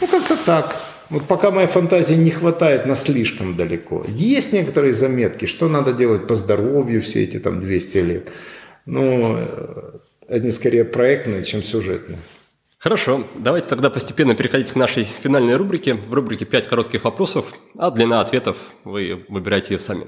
Ну, 0.00 0.06
как-то 0.06 0.36
так. 0.36 0.80
Вот 1.10 1.26
пока 1.26 1.50
моей 1.50 1.66
фантазии 1.66 2.14
не 2.14 2.30
хватает 2.30 2.86
на 2.86 2.94
слишком 2.94 3.56
далеко. 3.56 4.04
Есть 4.06 4.52
некоторые 4.52 4.92
заметки, 4.92 5.46
что 5.46 5.68
надо 5.68 5.92
делать 5.92 6.28
по 6.28 6.36
здоровью 6.36 7.02
все 7.02 7.24
эти 7.24 7.40
там 7.40 7.60
200 7.60 7.98
лет. 7.98 8.30
Но 8.86 9.36
э, 9.40 9.98
они 10.28 10.52
скорее 10.52 10.84
проектные, 10.84 11.42
чем 11.42 11.64
сюжетные. 11.64 12.20
Хорошо, 12.80 13.26
давайте 13.36 13.68
тогда 13.68 13.90
постепенно 13.90 14.34
переходить 14.34 14.70
к 14.70 14.74
нашей 14.74 15.04
финальной 15.04 15.56
рубрике. 15.56 15.96
В 15.96 16.14
рубрике 16.14 16.46
5 16.46 16.66
коротких 16.66 17.04
вопросов, 17.04 17.52
а 17.76 17.90
длина 17.90 18.22
ответов 18.22 18.56
вы 18.84 19.26
выбираете 19.28 19.74
ее 19.74 19.80
сами. 19.80 20.06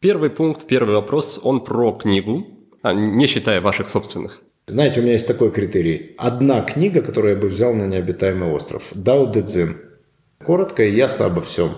Первый 0.00 0.28
пункт, 0.28 0.66
первый 0.66 0.96
вопрос, 0.96 1.38
он 1.40 1.60
про 1.60 1.92
книгу, 1.92 2.48
а, 2.82 2.92
не 2.92 3.28
считая 3.28 3.60
ваших 3.60 3.88
собственных. 3.88 4.42
Знаете, 4.66 4.98
у 4.98 5.02
меня 5.04 5.12
есть 5.12 5.28
такой 5.28 5.52
критерий. 5.52 6.16
Одна 6.18 6.62
книга, 6.62 7.00
которую 7.00 7.34
я 7.34 7.40
бы 7.40 7.46
взял 7.46 7.74
на 7.74 7.86
необитаемый 7.86 8.50
остров. 8.50 8.88
Дао 8.92 9.26
Дэ 9.26 9.42
Цзин. 9.42 9.76
Коротко 10.44 10.82
и 10.82 10.92
ясно 10.92 11.26
обо 11.26 11.42
всем. 11.42 11.70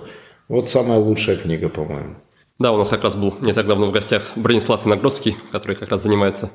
Вот 0.48 0.66
самая 0.66 0.98
лучшая 0.98 1.36
книга, 1.36 1.68
по-моему. 1.68 2.16
Да, 2.58 2.72
у 2.72 2.78
нас 2.78 2.88
как 2.88 3.04
раз 3.04 3.16
был 3.16 3.34
не 3.42 3.52
так 3.52 3.66
давно 3.66 3.84
в 3.84 3.92
гостях 3.92 4.32
Бронислав 4.34 4.86
Виногродский, 4.86 5.36
который 5.50 5.76
как 5.76 5.90
раз 5.90 6.02
занимается 6.02 6.50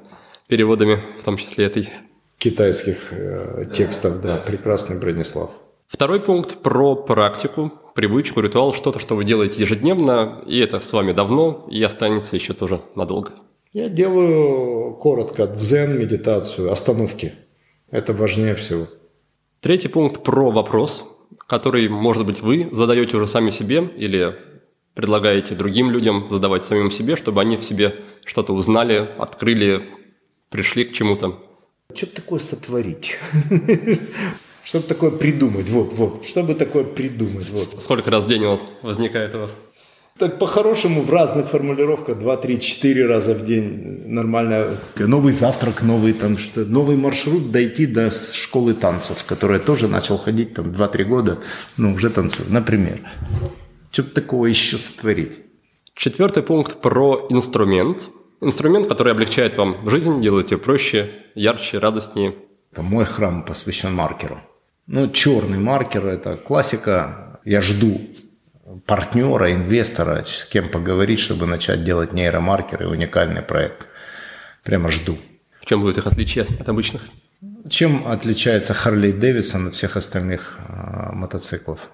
переводами, 0.48 1.00
в 1.22 1.24
том 1.24 1.38
числе 1.38 1.66
этой 1.66 1.90
китайских 2.38 3.12
э, 3.12 3.66
текстов, 3.74 4.22
да, 4.22 4.38
прекрасный 4.38 5.00
Бронислав. 5.00 5.52
Второй 5.88 6.20
пункт 6.20 6.58
про 6.58 6.96
практику, 6.96 7.72
привычку, 7.96 8.42
ритуал, 8.42 8.74
что-то, 8.74 9.00
что 9.00 9.16
вы 9.16 9.24
делаете 9.24 9.62
ежедневно, 9.62 10.44
и 10.46 10.60
это 10.60 10.80
с 10.80 10.92
вами 10.94 11.14
давно, 11.14 11.66
и 11.72 11.82
останется 11.82 12.36
еще 12.36 12.54
тоже 12.54 12.82
надолго. 12.96 13.32
Я 13.74 13.90
делаю 13.90 14.96
коротко 14.96 15.48
дзен, 15.48 15.98
медитацию, 16.00 16.72
остановки. 16.72 17.34
Это 17.90 18.14
важнее 18.14 18.56
всего. 18.56 18.88
Третий 19.62 19.88
пункт 19.88 20.24
про 20.24 20.52
вопрос, 20.52 21.06
который, 21.48 21.88
может 21.88 22.26
быть, 22.26 22.42
вы 22.42 22.70
задаете 22.72 23.18
уже 23.18 23.28
сами 23.28 23.50
себе 23.50 23.84
или 23.98 24.36
предлагаете 24.94 25.56
другим 25.56 25.92
людям 25.92 26.28
задавать 26.30 26.64
самим 26.64 26.92
себе, 26.92 27.16
чтобы 27.16 27.42
они 27.42 27.56
в 27.56 27.64
себе 27.64 27.96
что-то 28.26 28.54
узнали, 28.54 29.08
открыли, 29.18 29.84
пришли 30.50 30.86
к 30.86 30.94
чему-то. 30.94 31.38
Что 31.96 32.06
такое 32.06 32.40
сотворить? 32.40 33.18
Чтобы 34.64 34.86
такое 34.86 35.10
придумать, 35.12 35.70
вот, 35.70 35.94
вот, 35.94 36.26
чтобы 36.26 36.54
такое 36.54 36.84
придумать, 36.84 37.50
вот. 37.52 37.82
Сколько 37.82 38.12
раз 38.12 38.26
в 38.26 38.28
день 38.28 38.46
он 38.46 38.60
возникает 38.82 39.34
у 39.34 39.40
вас? 39.40 39.62
Так 40.20 40.38
по-хорошему 40.40 41.04
в 41.04 41.10
разных 41.10 41.48
формулировках 41.48 42.20
2, 42.20 42.38
3, 42.38 42.60
4 42.60 43.06
раза 43.08 43.34
в 43.34 43.46
день 43.46 44.04
нормально. 44.06 44.78
Новый 44.98 45.32
завтрак, 45.32 45.84
новый 45.84 46.12
там 46.12 46.38
что 46.38 46.66
новый 46.66 46.98
маршрут 46.98 47.52
дойти 47.52 47.86
до 47.86 48.10
школы 48.12 48.74
танцев, 48.74 49.24
которая 49.24 49.60
тоже 49.60 49.88
начал 49.88 50.18
ходить 50.18 50.54
там 50.54 50.72
2-3 50.72 51.04
года, 51.06 51.38
ну 51.78 51.94
уже 51.94 52.10
танцую, 52.10 52.52
например. 52.52 53.00
Что 53.92 54.04
такого 54.04 54.48
еще 54.48 54.78
сотворить? 54.78 55.40
Четвертый 55.96 56.44
пункт 56.44 56.82
про 56.82 57.26
инструмент. 57.30 58.10
Инструмент, 58.40 58.88
который 58.88 59.14
облегчает 59.14 59.58
вам 59.58 59.90
жизнь, 59.90 60.22
делает 60.22 60.52
ее 60.52 60.58
проще, 60.58 61.12
ярче, 61.34 61.80
радостнее. 61.80 62.36
Это 62.72 62.84
мой 62.84 63.06
храм 63.06 63.44
посвящен 63.44 63.94
маркеру. 63.94 64.40
Ну, 64.86 65.10
черный 65.10 65.58
маркер– 65.58 66.06
это 66.08 66.38
классика. 66.38 67.40
Я 67.46 67.62
жду 67.62 68.00
партнера, 68.86 69.54
инвестора, 69.54 70.24
с 70.24 70.46
кем 70.46 70.70
поговорить, 70.70 71.20
чтобы 71.20 71.48
начать 71.48 71.84
делать 71.84 72.14
нейромаркеры, 72.14 72.88
уникальный 72.88 73.42
проект. 73.42 73.88
Прямо 74.64 74.90
жду. 74.90 75.18
В 75.60 75.66
чем 75.66 75.82
будет 75.82 75.98
их 75.98 76.06
отличие 76.06 76.46
от 76.60 76.70
обычных? 76.70 77.04
Чем 77.70 78.08
отличается 78.08 78.74
Харли 78.74 79.12
Дэвидсон 79.12 79.68
от 79.68 79.76
всех 79.76 79.98
остальных 79.98 80.60
э, 80.68 81.12
мотоциклов? 81.12 81.90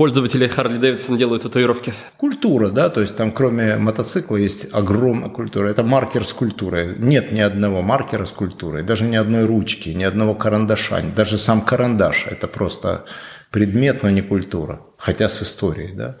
Пользователи 0.00 0.46
Харли 0.46 0.78
Дэвидсон 0.78 1.18
делают 1.18 1.42
татуировки. 1.42 1.92
Культура, 2.16 2.70
да, 2.70 2.88
то 2.88 3.02
есть 3.02 3.18
там 3.18 3.32
кроме 3.32 3.76
мотоцикла 3.76 4.36
есть 4.36 4.66
огромная 4.72 5.28
культура. 5.28 5.68
Это 5.68 5.82
маркер 5.82 6.24
с 6.24 6.32
культурой. 6.32 6.94
Нет 6.96 7.32
ни 7.32 7.40
одного 7.40 7.82
маркера 7.82 8.24
с 8.24 8.32
культурой, 8.32 8.82
даже 8.82 9.04
ни 9.04 9.16
одной 9.16 9.44
ручки, 9.44 9.90
ни 9.90 10.02
одного 10.02 10.34
карандаша. 10.34 11.02
Даже 11.14 11.36
сам 11.36 11.60
карандаш– 11.60 12.26
это 12.30 12.48
просто 12.48 13.04
предмет, 13.50 14.02
но 14.02 14.08
не 14.08 14.22
культура, 14.22 14.80
хотя 14.96 15.28
с 15.28 15.42
историей, 15.42 15.92
да. 15.92 16.16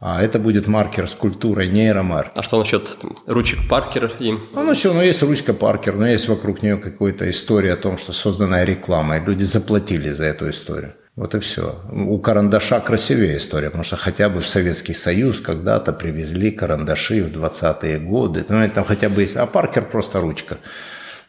А 0.00 0.22
это 0.22 0.38
будет 0.38 0.66
маркер 0.66 1.06
с 1.06 1.12
культурой, 1.14 1.68
нейромаркер. 1.68 2.32
А 2.34 2.42
что 2.42 2.60
насчет 2.60 2.98
там, 2.98 3.18
ручек 3.26 3.58
Паркер? 3.68 4.10
И... 4.20 4.32
Ну, 4.32 4.62
ну 4.64 4.74
что, 4.74 4.94
ну 4.94 5.02
есть 5.02 5.22
ручка 5.22 5.52
Паркер, 5.52 5.96
но 5.96 6.06
есть 6.06 6.30
вокруг 6.30 6.62
нее 6.62 6.78
какая-то 6.78 7.28
история 7.28 7.74
о 7.74 7.76
том, 7.76 7.98
что 7.98 8.14
созданная 8.14 8.64
реклама, 8.64 9.18
и 9.18 9.20
люди 9.20 9.44
заплатили 9.44 10.08
за 10.12 10.24
эту 10.24 10.48
историю. 10.48 10.94
Вот 11.14 11.34
и 11.34 11.40
все. 11.40 11.82
У 11.90 12.18
карандаша 12.18 12.80
красивее 12.80 13.36
история, 13.36 13.68
потому 13.68 13.84
что 13.84 13.96
хотя 13.96 14.30
бы 14.30 14.40
в 14.40 14.48
Советский 14.48 14.94
Союз 14.94 15.40
когда-то 15.40 15.92
привезли 15.92 16.50
карандаши 16.50 17.22
в 17.22 17.30
20-е 17.36 17.98
годы. 17.98 18.46
Ну, 18.48 18.70
там 18.70 18.84
хотя 18.84 19.10
бы 19.10 19.20
есть. 19.20 19.36
А 19.36 19.46
Паркер 19.46 19.84
просто 19.84 20.20
ручка. 20.20 20.56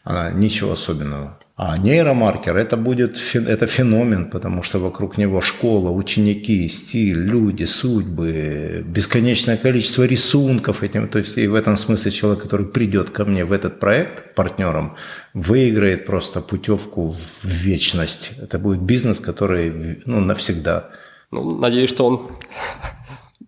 Она 0.02 0.30
ничего 0.30 0.72
особенного. 0.72 1.38
А 1.56 1.78
нейромаркер 1.78 2.56
это 2.56 2.76
будет 2.76 3.16
это 3.34 3.68
феномен, 3.68 4.28
потому 4.28 4.64
что 4.64 4.80
вокруг 4.80 5.18
него 5.18 5.40
школа, 5.40 5.90
ученики, 5.90 6.66
стиль, 6.66 7.16
люди, 7.16 7.62
судьбы, 7.62 8.82
бесконечное 8.84 9.56
количество 9.56 10.02
рисунков 10.02 10.82
этим. 10.82 11.06
То 11.06 11.18
есть 11.18 11.38
и 11.38 11.46
в 11.46 11.54
этом 11.54 11.76
смысле 11.76 12.10
человек, 12.10 12.42
который 12.42 12.66
придет 12.66 13.10
ко 13.10 13.24
мне 13.24 13.44
в 13.44 13.52
этот 13.52 13.78
проект 13.78 14.34
партнером, 14.34 14.96
выиграет 15.32 16.06
просто 16.06 16.40
путевку 16.40 17.10
в 17.10 17.44
вечность. 17.44 18.32
Это 18.42 18.58
будет 18.58 18.80
бизнес, 18.80 19.20
который 19.20 20.02
ну, 20.06 20.18
навсегда. 20.18 20.90
Ну, 21.30 21.56
надеюсь, 21.58 21.90
что 21.90 22.06
он 22.06 22.30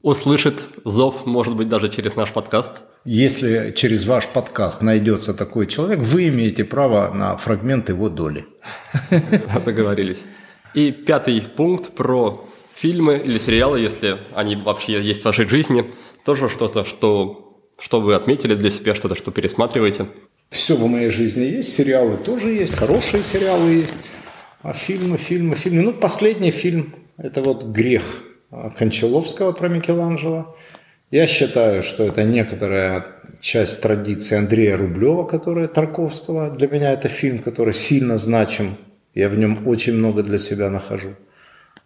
услышит 0.06 0.68
зов, 0.84 1.26
может 1.26 1.56
быть, 1.56 1.68
даже 1.68 1.88
через 1.88 2.14
наш 2.14 2.30
подкаст. 2.32 2.82
Если 3.04 3.72
через 3.74 4.06
ваш 4.06 4.28
подкаст 4.28 4.80
найдется 4.80 5.34
такой 5.34 5.66
человек, 5.66 5.98
вы 5.98 6.28
имеете 6.28 6.62
право 6.62 7.12
на 7.12 7.36
фрагмент 7.36 7.88
его 7.88 8.08
доли. 8.08 8.46
Договорились. 9.64 10.20
И 10.74 10.92
пятый 10.92 11.40
пункт 11.40 11.90
про 11.90 12.48
фильмы 12.72 13.16
или 13.16 13.36
сериалы, 13.38 13.80
если 13.80 14.18
они 14.32 14.54
вообще 14.54 15.02
есть 15.02 15.22
в 15.22 15.24
вашей 15.24 15.48
жизни. 15.48 15.90
Тоже 16.24 16.48
что-то, 16.48 16.84
что, 16.84 17.58
что 17.76 18.00
вы 18.00 18.14
отметили 18.14 18.54
для 18.54 18.70
себя, 18.70 18.94
что-то, 18.94 19.16
что 19.16 19.32
пересматриваете. 19.32 20.06
Все 20.50 20.76
в 20.76 20.86
моей 20.86 21.10
жизни 21.10 21.46
есть, 21.46 21.74
сериалы 21.74 22.16
тоже 22.16 22.50
есть, 22.50 22.76
хорошие 22.76 23.24
сериалы 23.24 23.70
есть. 23.72 23.96
А 24.62 24.72
фильмы, 24.72 25.16
фильмы, 25.16 25.56
фильмы. 25.56 25.82
Ну, 25.82 25.92
последний 25.92 26.52
фильм– 26.52 26.94
это 27.16 27.42
вот 27.42 27.64
«Грех» 27.64 28.22
Кончаловского 28.50 29.52
про 29.52 29.68
Микеланджело. 29.68 30.56
Я 31.10 31.26
считаю, 31.26 31.82
что 31.82 32.04
это 32.04 32.24
некоторая 32.24 33.06
часть 33.40 33.80
традиции 33.80 34.36
Андрея 34.36 34.76
Рублева, 34.76 35.24
которая 35.24 35.68
Тарковского. 35.68 36.50
Для 36.50 36.68
меня 36.68 36.92
это 36.92 37.08
фильм, 37.08 37.38
который 37.38 37.74
сильно 37.74 38.18
значим. 38.18 38.76
Я 39.14 39.28
в 39.28 39.36
нем 39.38 39.66
очень 39.66 39.94
много 39.94 40.22
для 40.22 40.38
себя 40.38 40.68
нахожу. 40.68 41.14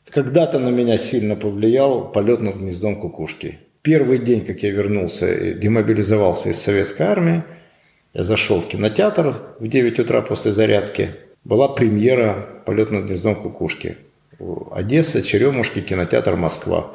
Когда-то 0.09 0.59
на 0.59 0.71
меня 0.71 0.99
сильно 0.99 1.37
повлиял 1.37 2.11
полет 2.11 2.41
над 2.41 2.57
гнездом 2.57 3.01
кукушки. 3.01 3.59
Первый 3.83 4.19
день, 4.19 4.45
как 4.45 4.63
я 4.63 4.71
вернулся 4.71 5.33
и 5.33 5.55
демобилизовался 5.55 6.51
из 6.51 6.61
советской 6.61 7.03
армии, 7.03 7.45
я 8.13 8.25
зашел 8.25 8.61
в 8.61 8.67
кинотеатр 8.67 9.37
в 9.61 9.69
9 9.69 10.01
утра 10.01 10.21
после 10.23 10.53
зарядки. 10.53 11.11
Была 11.45 11.69
премьера 11.69 12.63
«Полет 12.67 12.91
над 12.91 13.07
гнездом 13.07 13.37
кукушки». 13.37 13.97
Одесса, 14.73 15.23
Черемушки, 15.23 15.81
кинотеатр 15.81 16.37
«Москва». 16.37 16.93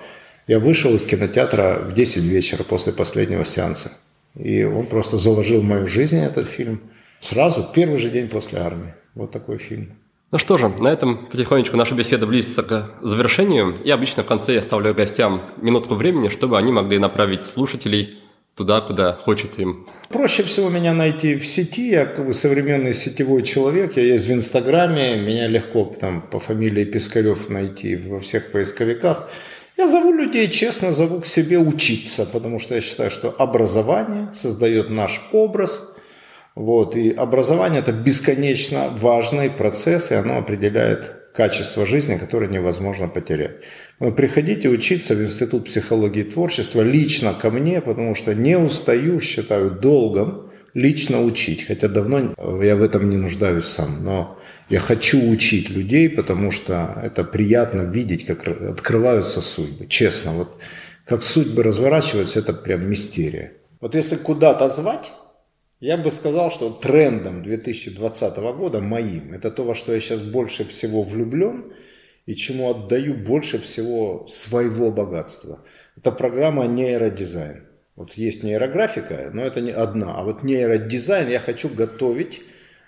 Я 0.48 0.60
вышел 0.60 0.94
из 0.94 1.04
кинотеатра 1.04 1.80
в 1.80 1.94
10 1.94 2.24
вечера 2.24 2.64
после 2.64 2.94
последнего 2.94 3.46
сеанса. 3.46 3.92
И 4.36 4.64
он 4.64 4.86
просто 4.86 5.18
заложил 5.18 5.62
в 5.62 5.64
мою 5.64 5.88
жизнь 5.88 6.20
этот 6.20 6.48
фильм. 6.48 6.82
Сразу, 7.20 7.66
первый 7.74 7.98
же 7.98 8.10
день 8.10 8.28
после 8.28 8.60
армии. 8.60 8.94
Вот 9.16 9.32
такой 9.32 9.58
фильм. 9.58 9.94
Ну 10.32 10.38
что 10.38 10.58
же, 10.58 10.68
на 10.68 10.90
этом 10.90 11.26
потихонечку 11.28 11.78
наша 11.78 11.96
беседа 11.96 12.28
близится 12.28 12.62
к 12.64 12.92
завершению. 13.02 13.76
И 13.84 13.90
обычно 13.90 14.24
в 14.24 14.28
конце 14.28 14.54
я 14.54 14.60
оставляю 14.60 14.94
гостям 14.94 15.42
минутку 15.62 15.96
времени, 15.96 16.30
чтобы 16.30 16.58
они 16.58 16.72
могли 16.72 17.00
направить 17.00 17.46
слушателей 17.46 18.20
туда, 18.56 18.82
куда 18.82 19.14
хочется 19.14 19.62
им. 19.62 19.88
Проще 20.10 20.44
всего 20.44 20.70
меня 20.70 20.94
найти 20.94 21.36
в 21.36 21.46
сети. 21.46 21.90
Я 21.90 22.06
как 22.06 22.26
бы 22.26 22.34
современный 22.34 22.94
сетевой 22.94 23.44
человек. 23.44 23.98
Я 23.98 24.04
есть 24.04 24.28
в 24.28 24.32
Инстаграме. 24.32 25.16
Меня 25.18 25.48
легко 25.48 25.86
там 26.00 26.22
по 26.22 26.40
фамилии 26.40 26.86
Пискарев 26.86 27.50
найти 27.50 27.96
во 27.96 28.20
всех 28.20 28.52
поисковиках. 28.52 29.30
Я 29.78 29.90
зову 29.90 30.14
людей, 30.14 30.50
честно 30.50 30.94
зову 30.94 31.20
к 31.20 31.26
себе 31.26 31.60
учиться, 31.60 32.26
потому 32.26 32.60
что 32.60 32.76
я 32.76 32.82
считаю, 32.82 33.12
что 33.12 33.36
образование 33.38 34.30
создает 34.34 34.90
наш 34.90 35.22
образ. 35.34 35.98
Вот, 36.56 36.96
и 36.96 37.12
образование– 37.12 37.82
это 37.82 37.92
бесконечно 37.92 38.90
важный 38.98 39.50
процесс, 39.50 40.12
и 40.12 40.16
оно 40.16 40.38
определяет 40.38 41.25
качество 41.36 41.86
жизни, 41.86 42.18
которое 42.18 42.48
невозможно 42.48 43.08
потерять. 43.08 43.58
Вы 44.00 44.12
приходите 44.12 44.70
учиться 44.70 45.16
в 45.16 45.22
Институт 45.22 45.66
психологии 45.66 46.22
и 46.22 46.30
творчества 46.32 46.82
лично 46.82 47.34
ко 47.34 47.50
мне, 47.50 47.82
потому 47.82 48.16
что 48.16 48.34
не 48.34 48.58
устаю, 48.58 49.20
считаю 49.20 49.72
долгом 49.72 50.52
лично 50.74 51.22
учить, 51.22 51.66
хотя 51.66 51.88
давно 51.88 52.34
я 52.64 52.76
в 52.76 52.84
этом 52.84 53.10
не 53.10 53.18
нуждаюсь 53.18 53.66
сам, 53.66 54.04
но 54.04 54.40
я 54.70 54.80
хочу 54.80 55.30
учить 55.30 55.70
людей, 55.70 56.10
потому 56.10 56.52
что 56.52 57.02
это 57.04 57.24
приятно 57.24 57.82
видеть, 57.82 58.26
как 58.26 58.48
открываются 58.48 59.42
судьбы. 59.42 59.88
Честно, 59.88 60.32
вот 60.32 60.62
как 61.06 61.24
судьбы 61.24 61.64
разворачиваются, 61.64 62.40
это 62.40 62.54
прям 62.54 62.90
мистерия. 62.90 63.52
Вот 63.80 63.96
если 63.96 64.16
куда-то 64.16 64.68
звать, 64.70 65.14
я 65.80 65.98
бы 65.98 66.12
сказал, 66.12 66.52
что 66.52 66.70
трендом 66.70 67.44
2020 67.44 68.38
года 68.38 68.82
моим, 68.82 69.34
это 69.34 69.52
то, 69.52 69.64
во 69.64 69.76
что 69.76 69.94
я 69.94 70.00
сейчас 70.00 70.22
больше 70.22 70.66
всего 70.66 71.02
влюблен 71.02 71.74
и 72.26 72.36
чему 72.36 72.70
отдаю 72.70 73.14
больше 73.14 73.60
всего 73.60 74.26
своего 74.28 74.92
богатства. 74.92 75.64
Это 75.98 76.12
программа 76.12 76.66
нейродизайн. 76.66 77.68
Вот 77.96 78.14
есть 78.14 78.44
нейрографика, 78.44 79.30
но 79.34 79.44
это 79.44 79.62
не 79.62 79.72
одна. 79.72 80.16
А 80.16 80.24
вот 80.24 80.44
нейродизайн 80.44 81.30
я 81.30 81.40
хочу 81.40 81.70
готовить 81.70 82.42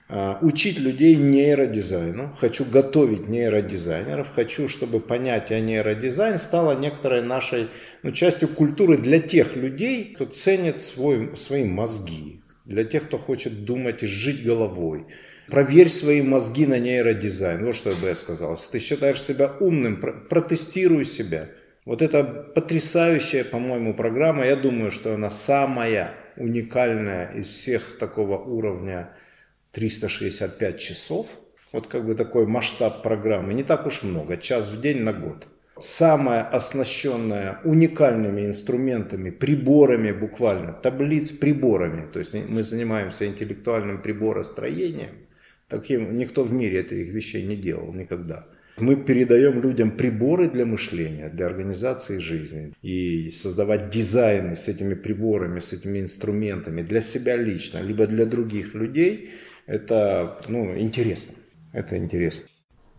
а, 0.09 0.39
учить 0.41 0.79
людей 0.79 1.15
нейродизайну, 1.17 2.33
хочу 2.37 2.63
готовить 2.63 3.27
нейродизайнеров, 3.27 4.31
хочу, 4.33 4.69
чтобы 4.69 5.01
понятие 5.01 5.59
нейродизайн 5.59 6.37
стало 6.37 6.77
некоторой 6.77 7.21
нашей 7.21 7.67
ну, 8.03 8.11
частью 8.11 8.47
культуры 8.47 8.97
для 8.97 9.19
тех 9.19 9.57
людей, 9.57 10.13
кто 10.15 10.25
ценит 10.25 10.81
свой, 10.81 11.35
свои 11.35 11.65
мозги, 11.65 12.41
для 12.67 12.83
тех, 12.83 13.03
кто 13.03 13.17
хочет 13.17 13.63
думать 13.63 14.03
и 14.03 14.07
жить 14.07 14.43
головой. 14.43 15.07
Проверь 15.47 15.89
свои 15.89 16.21
мозги 16.21 16.65
на 16.67 16.77
нейродизайн. 16.77 17.65
Вот 17.65 17.75
что 17.75 17.95
бы 17.95 18.07
я 18.07 18.15
сказал. 18.15 18.51
Если 18.51 18.71
ты 18.71 18.79
считаешь 18.79 19.21
себя 19.21 19.51
умным, 19.61 20.01
протестируй 20.29 21.05
себя. 21.05 21.49
Вот 21.85 22.01
это 22.01 22.23
потрясающая, 22.23 23.45
по-моему, 23.45 23.93
программа. 23.93 24.45
Я 24.45 24.57
думаю, 24.57 24.91
что 24.91 25.13
она 25.13 25.29
самая 25.29 26.13
уникальная 26.35 27.31
из 27.31 27.47
всех 27.47 27.97
такого 27.97 28.37
уровня 28.37 29.13
365 29.71 30.77
часов. 30.77 31.27
Вот 31.71 31.87
как 31.87 32.05
бы 32.05 32.15
такой 32.15 32.45
масштаб 32.45 33.01
программы. 33.01 33.53
Не 33.53 33.63
так 33.63 33.85
уж 33.85 34.03
много, 34.03 34.35
час 34.35 34.69
в 34.69 34.81
день 34.81 35.03
на 35.03 35.13
год. 35.13 35.47
Самая 35.79 36.43
оснащенная 36.43 37.59
уникальными 37.63 38.45
инструментами, 38.45 39.29
приборами 39.29 40.11
буквально, 40.11 40.73
таблиц 40.73 41.31
приборами. 41.31 42.07
То 42.11 42.19
есть 42.19 42.33
мы 42.33 42.63
занимаемся 42.63 43.25
интеллектуальным 43.27 44.01
приборостроением. 44.01 45.27
Таким 45.67 46.17
никто 46.17 46.43
в 46.43 46.53
мире 46.53 46.79
этих 46.79 47.13
вещей 47.13 47.45
не 47.45 47.55
делал 47.55 47.93
никогда. 47.93 48.47
Мы 48.77 48.95
передаем 48.95 49.61
людям 49.61 49.91
приборы 49.91 50.49
для 50.49 50.65
мышления, 50.65 51.29
для 51.29 51.47
организации 51.47 52.19
жизни. 52.19 52.73
И 52.83 53.31
создавать 53.31 53.89
дизайны 53.89 54.55
с 54.55 54.67
этими 54.67 54.93
приборами, 54.93 55.59
с 55.59 55.73
этими 55.73 55.99
инструментами 55.99 56.83
для 56.83 57.01
себя 57.01 57.35
лично, 57.35 57.79
либо 57.79 58.05
для 58.05 58.25
других 58.25 58.75
людей– 58.75 59.31
это 59.65 60.39
ну, 60.47 60.77
интересно. 60.77 61.35
Это 61.73 61.97
интересно. 61.97 62.47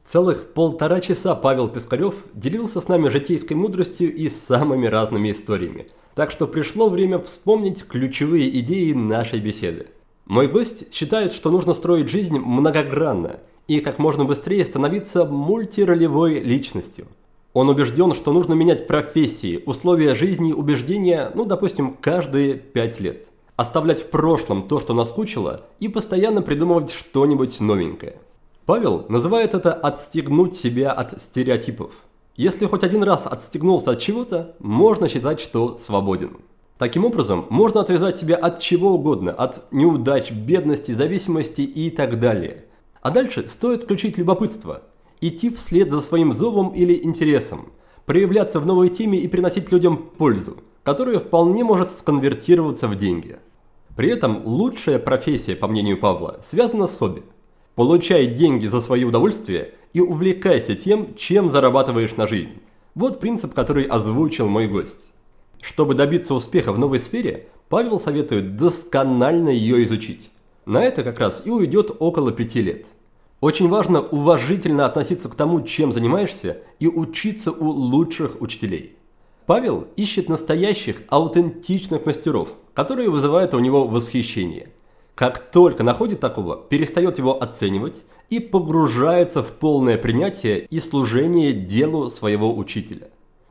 Целых 0.08 0.54
полтора 0.54 1.00
часа 1.00 1.34
Павел 1.34 1.68
Пискарев 1.68 2.14
делился 2.32 2.80
с 2.80 2.88
нами 2.88 3.08
житейской 3.08 3.52
мудростью 3.52 4.14
и 4.14 4.30
самыми 4.30 4.86
разными 4.86 5.30
историями. 5.32 5.86
Так 6.14 6.30
что 6.30 6.46
пришло 6.46 6.88
время 6.88 7.18
вспомнить 7.18 7.84
ключевые 7.86 8.48
идеи 8.60 8.94
нашей 8.94 9.38
беседы. 9.38 9.88
Мой 10.24 10.48
гость 10.48 10.94
считает, 10.94 11.34
что 11.34 11.50
нужно 11.50 11.74
строить 11.74 12.08
жизнь 12.08 12.38
многогранно 12.38 13.40
и 13.66 13.80
как 13.80 13.98
можно 13.98 14.24
быстрее 14.24 14.64
становиться 14.64 15.26
мультиролевой 15.26 16.40
личностью. 16.40 17.06
Он 17.52 17.68
убежден, 17.68 18.14
что 18.14 18.32
нужно 18.32 18.54
менять 18.54 18.86
профессии, 18.86 19.62
условия 19.66 20.14
жизни, 20.14 20.54
убеждения, 20.54 21.30
ну, 21.34 21.44
допустим, 21.44 21.92
каждые 21.92 22.54
пять 22.54 22.98
лет. 22.98 23.26
Оставлять 23.56 24.00
в 24.00 24.06
прошлом 24.06 24.68
то, 24.68 24.80
что 24.80 24.94
наскучило, 24.94 25.66
и 25.80 25.88
постоянно 25.88 26.40
придумывать 26.40 26.92
что-нибудь 26.92 27.60
новенькое. 27.60 28.16
Павел 28.68 29.06
называет 29.08 29.54
это 29.54 29.72
«отстегнуть 29.72 30.54
себя 30.54 30.92
от 30.92 31.22
стереотипов». 31.22 31.90
Если 32.36 32.66
хоть 32.66 32.84
один 32.84 33.02
раз 33.02 33.26
отстегнулся 33.26 33.92
от 33.92 33.98
чего-то, 33.98 34.56
можно 34.58 35.08
считать, 35.08 35.40
что 35.40 35.78
свободен. 35.78 36.36
Таким 36.76 37.06
образом, 37.06 37.46
можно 37.48 37.80
отвязать 37.80 38.18
себя 38.18 38.36
от 38.36 38.60
чего 38.60 38.90
угодно, 38.90 39.32
от 39.32 39.72
неудач, 39.72 40.32
бедности, 40.32 40.92
зависимости 40.92 41.62
и 41.62 41.88
так 41.88 42.20
далее. 42.20 42.66
А 43.00 43.10
дальше 43.10 43.48
стоит 43.48 43.84
включить 43.84 44.18
любопытство, 44.18 44.82
идти 45.22 45.48
вслед 45.48 45.90
за 45.90 46.02
своим 46.02 46.34
зовом 46.34 46.74
или 46.74 47.02
интересом, 47.02 47.72
проявляться 48.04 48.60
в 48.60 48.66
новой 48.66 48.90
теме 48.90 49.18
и 49.18 49.28
приносить 49.28 49.72
людям 49.72 49.96
пользу, 49.96 50.58
которая 50.82 51.20
вполне 51.20 51.64
может 51.64 51.90
сконвертироваться 51.90 52.86
в 52.86 52.96
деньги. 52.96 53.38
При 53.96 54.10
этом 54.10 54.42
лучшая 54.44 54.98
профессия, 54.98 55.56
по 55.56 55.68
мнению 55.68 55.98
Павла, 55.98 56.38
связана 56.42 56.86
с 56.86 56.98
хобби– 56.98 57.22
Получай 57.78 58.26
деньги 58.26 58.66
за 58.66 58.80
свои 58.80 59.04
удовольствия 59.04 59.72
и 59.92 60.00
увлекайся 60.00 60.74
тем, 60.74 61.14
чем 61.14 61.48
зарабатываешь 61.48 62.16
на 62.16 62.26
жизнь. 62.26 62.54
Вот 62.96 63.20
принцип, 63.20 63.54
который 63.54 63.84
озвучил 63.84 64.48
мой 64.48 64.66
гость. 64.66 65.12
Чтобы 65.60 65.94
добиться 65.94 66.34
успеха 66.34 66.72
в 66.72 66.78
новой 66.80 66.98
сфере, 66.98 67.46
Павел 67.68 68.00
советует 68.00 68.56
досконально 68.56 69.50
ее 69.50 69.84
изучить. 69.84 70.28
На 70.66 70.82
это 70.82 71.04
как 71.04 71.20
раз 71.20 71.42
и 71.44 71.50
уйдет 71.50 71.92
около 72.00 72.32
пяти 72.32 72.62
лет. 72.62 72.86
Очень 73.40 73.68
важно 73.68 74.00
уважительно 74.00 74.84
относиться 74.84 75.28
к 75.28 75.36
тому, 75.36 75.62
чем 75.62 75.92
занимаешься, 75.92 76.56
и 76.80 76.88
учиться 76.88 77.52
у 77.52 77.68
лучших 77.68 78.40
учителей. 78.40 78.96
Павел 79.46 79.86
ищет 79.94 80.28
настоящих, 80.28 81.02
аутентичных 81.10 82.06
мастеров, 82.06 82.54
которые 82.74 83.08
вызывают 83.08 83.54
у 83.54 83.60
него 83.60 83.86
восхищение– 83.86 84.72
как 85.18 85.50
только 85.50 85.82
находит 85.82 86.20
такого, 86.20 86.56
перестает 86.56 87.18
его 87.18 87.42
оценивать 87.42 88.04
и 88.30 88.38
погружается 88.38 89.42
в 89.42 89.48
полное 89.48 89.98
принятие 89.98 90.64
и 90.66 90.78
служение 90.78 91.52
делу 91.52 92.08
своего 92.08 92.56
учителя. 92.56 93.08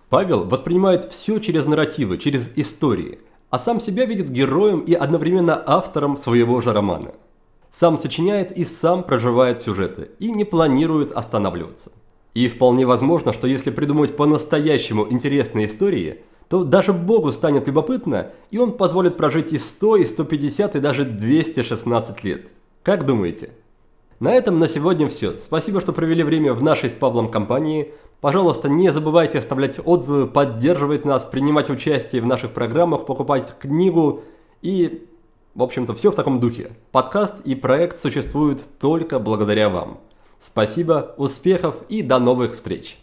Павел 0.07 0.45
воспринимает 0.45 1.03
все 1.03 1.39
через 1.39 1.65
нарративы, 1.65 2.19
через 2.19 2.47
истории, 2.55 3.19
а 3.49 3.59
сам 3.59 3.81
себя 3.81 4.05
видит 4.05 4.29
героем 4.29 4.79
и 4.79 4.93
одновременно 4.93 5.61
автором 5.67 6.15
своего 6.15 6.61
же 6.61 6.71
романа. 6.71 7.15
Сам 7.69 7.97
сочиняет 7.97 8.57
и 8.57 8.63
сам 8.63 9.03
проживает 9.03 9.61
сюжеты 9.61 10.11
и 10.19 10.31
не 10.31 10.45
планирует 10.45 11.11
останавливаться. 11.11 11.91
И 12.33 12.47
вполне 12.47 12.85
возможно, 12.85 13.33
что 13.33 13.45
если 13.45 13.71
придумать 13.71 14.15
по-настоящему 14.15 15.05
интересные 15.11 15.65
истории– 15.65 16.21
то 16.49 16.63
даже 16.63 16.93
Богу 16.93 17.31
станет 17.31 17.67
любопытно, 17.67 18.31
и 18.51 18.57
он 18.57 18.73
позволит 18.73 19.17
прожить 19.17 19.51
и 19.53 19.57
100, 19.57 19.95
и 19.97 20.05
150, 20.05 20.75
и 20.75 20.79
даже 20.79 21.03
216 21.03 22.23
лет. 22.23 22.45
Как 22.83 23.05
думаете? 23.05 23.51
На 24.19 24.33
этом 24.33 24.57
на 24.57 24.67
сегодня 24.67 25.09
все. 25.09 25.37
Спасибо, 25.37 25.81
что 25.81 25.93
провели 25.93 26.23
время 26.23 26.53
в 26.53 26.63
нашей 26.63 26.89
с 26.89 26.95
Павлом 26.95 27.29
компании. 27.29 27.93
Пожалуйста, 28.19 28.67
не 28.67 28.91
забывайте 28.91 29.37
оставлять 29.37 29.79
отзывы, 29.83 30.25
поддерживать 30.25 31.05
нас, 31.05 31.25
принимать 31.25 31.69
участие 31.69 32.21
в 32.21 32.25
наших 32.25 32.51
программах, 32.51 33.05
покупать 33.05 33.53
книгу 33.59 34.23
и, 34.63 35.07
в 35.53 35.61
общем-то, 35.61 35.93
все 35.93 36.11
в 36.11 36.15
таком 36.15 36.39
духе. 36.39 36.71
Подкаст 36.91 37.41
и 37.41 37.53
проект 37.53 37.99
существуют 37.99 38.63
только 38.79 39.19
благодаря 39.19 39.69
вам. 39.69 39.99
Спасибо, 40.39 41.13
успехов 41.17 41.75
и 41.89 42.01
до 42.01 42.17
новых 42.17 42.55
встреч! 42.55 42.97